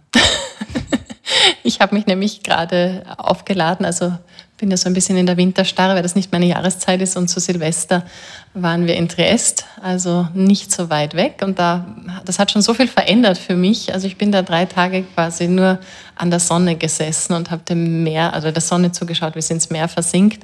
Ich 1.63 1.79
habe 1.79 1.95
mich 1.95 2.07
nämlich 2.07 2.43
gerade 2.43 3.03
aufgeladen, 3.17 3.85
also 3.85 4.13
bin 4.61 4.69
ja 4.69 4.77
so 4.77 4.87
ein 4.87 4.93
bisschen 4.93 5.17
in 5.17 5.25
der 5.25 5.37
Winterstarre, 5.37 5.95
weil 5.95 6.03
das 6.03 6.13
nicht 6.13 6.31
meine 6.31 6.45
Jahreszeit 6.45 7.01
ist. 7.01 7.17
Und 7.17 7.27
zu 7.29 7.39
Silvester 7.39 8.05
waren 8.53 8.85
wir 8.85 8.95
in 8.95 9.09
Triest, 9.09 9.65
also 9.81 10.27
nicht 10.35 10.71
so 10.71 10.91
weit 10.91 11.15
weg. 11.15 11.41
Und 11.43 11.57
da, 11.57 11.87
das 12.25 12.37
hat 12.37 12.51
schon 12.51 12.61
so 12.61 12.75
viel 12.75 12.87
verändert 12.87 13.39
für 13.39 13.55
mich. 13.55 13.91
Also 13.91 14.05
ich 14.05 14.17
bin 14.17 14.31
da 14.31 14.43
drei 14.43 14.65
Tage 14.65 15.01
quasi 15.01 15.47
nur 15.47 15.79
an 16.15 16.29
der 16.29 16.39
Sonne 16.39 16.75
gesessen 16.75 17.33
und 17.33 17.49
habe 17.49 17.63
dem 17.67 18.03
Meer, 18.03 18.35
also 18.35 18.51
der 18.51 18.61
Sonne 18.61 18.91
zugeschaut, 18.91 19.35
wie 19.35 19.41
sie 19.41 19.53
ins 19.53 19.71
Meer 19.71 19.87
versinkt. 19.87 20.43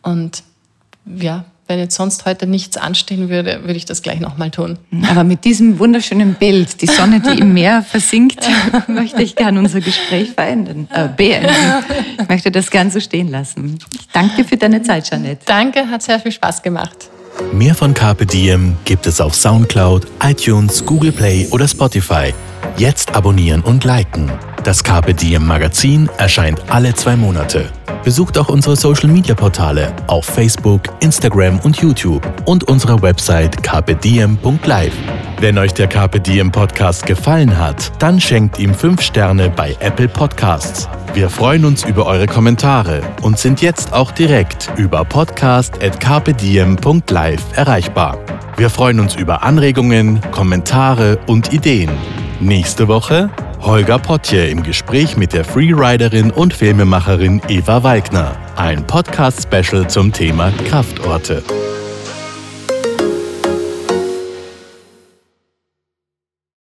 Und 0.00 0.42
ja, 1.04 1.44
wenn 1.66 1.78
jetzt 1.78 1.94
sonst 1.94 2.26
heute 2.26 2.46
nichts 2.46 2.76
anstehen 2.76 3.28
würde, 3.28 3.60
würde 3.62 3.74
ich 3.74 3.84
das 3.84 4.02
gleich 4.02 4.20
nochmal 4.20 4.50
tun. 4.50 4.78
Aber 5.08 5.24
mit 5.24 5.44
diesem 5.44 5.78
wunderschönen 5.78 6.34
Bild, 6.34 6.80
die 6.82 6.86
Sonne, 6.86 7.20
die 7.20 7.38
im 7.40 7.54
Meer 7.54 7.82
versinkt, 7.88 8.46
möchte 8.88 9.22
ich 9.22 9.36
gerne 9.36 9.58
unser 9.58 9.80
Gespräch 9.80 10.32
verändern, 10.32 10.88
äh, 10.92 11.08
beenden. 11.08 11.50
Ich 12.20 12.28
möchte 12.28 12.50
das 12.50 12.70
gern 12.70 12.90
so 12.90 13.00
stehen 13.00 13.30
lassen. 13.30 13.78
Ich 13.94 14.08
danke 14.12 14.36
dir 14.36 14.44
für 14.44 14.56
deine 14.56 14.82
Zeit, 14.82 15.10
Janette. 15.10 15.42
Danke, 15.46 15.88
hat 15.88 16.02
sehr 16.02 16.20
viel 16.20 16.32
Spaß 16.32 16.62
gemacht. 16.62 17.10
Mehr 17.52 17.74
von 17.74 17.94
Carpe 17.94 18.26
Diem 18.26 18.76
gibt 18.84 19.06
es 19.06 19.20
auf 19.20 19.34
Soundcloud, 19.34 20.06
iTunes, 20.22 20.84
Google 20.84 21.12
Play 21.12 21.48
oder 21.50 21.66
Spotify. 21.66 22.32
Jetzt 22.76 23.14
abonnieren 23.14 23.62
und 23.62 23.84
liken. 23.84 24.30
Das 24.64 24.82
Carpe 24.82 25.12
Diem 25.12 25.46
Magazin 25.46 26.08
erscheint 26.16 26.58
alle 26.70 26.94
zwei 26.94 27.16
Monate. 27.16 27.70
Besucht 28.02 28.38
auch 28.38 28.48
unsere 28.48 28.76
Social 28.76 29.10
Media 29.10 29.34
Portale 29.34 29.92
auf 30.06 30.24
Facebook, 30.24 30.84
Instagram 31.00 31.60
und 31.60 31.82
YouTube 31.82 32.26
und 32.46 32.64
unsere 32.64 33.02
Website 33.02 33.62
carpediem.live. 33.62 34.94
Wenn 35.38 35.58
euch 35.58 35.74
der 35.74 35.86
Carpe 35.86 36.18
Diem 36.18 36.50
Podcast 36.50 37.04
gefallen 37.04 37.58
hat, 37.58 37.92
dann 37.98 38.18
schenkt 38.18 38.58
ihm 38.58 38.72
5 38.72 39.02
Sterne 39.02 39.50
bei 39.50 39.76
Apple 39.80 40.08
Podcasts. 40.08 40.88
Wir 41.12 41.28
freuen 41.28 41.66
uns 41.66 41.84
über 41.84 42.06
eure 42.06 42.26
Kommentare 42.26 43.02
und 43.20 43.38
sind 43.38 43.60
jetzt 43.60 43.92
auch 43.92 44.12
direkt 44.12 44.72
über 44.78 45.04
podcast.carpediem.live 45.04 47.42
erreichbar. 47.54 48.16
Wir 48.56 48.70
freuen 48.70 49.00
uns 49.00 49.14
über 49.14 49.42
Anregungen, 49.42 50.22
Kommentare 50.30 51.18
und 51.26 51.52
Ideen. 51.52 51.90
Nächste 52.40 52.88
Woche 52.88 53.28
Holger 53.64 53.98
Potje 53.98 54.48
im 54.48 54.62
Gespräch 54.62 55.16
mit 55.16 55.32
der 55.32 55.42
Freeriderin 55.42 56.30
und 56.30 56.52
Filmemacherin 56.52 57.40
Eva 57.48 57.82
Walkner. 57.82 58.36
Ein 58.56 58.86
Podcast-Special 58.86 59.88
zum 59.88 60.12
Thema 60.12 60.52
Kraftorte. 60.68 61.42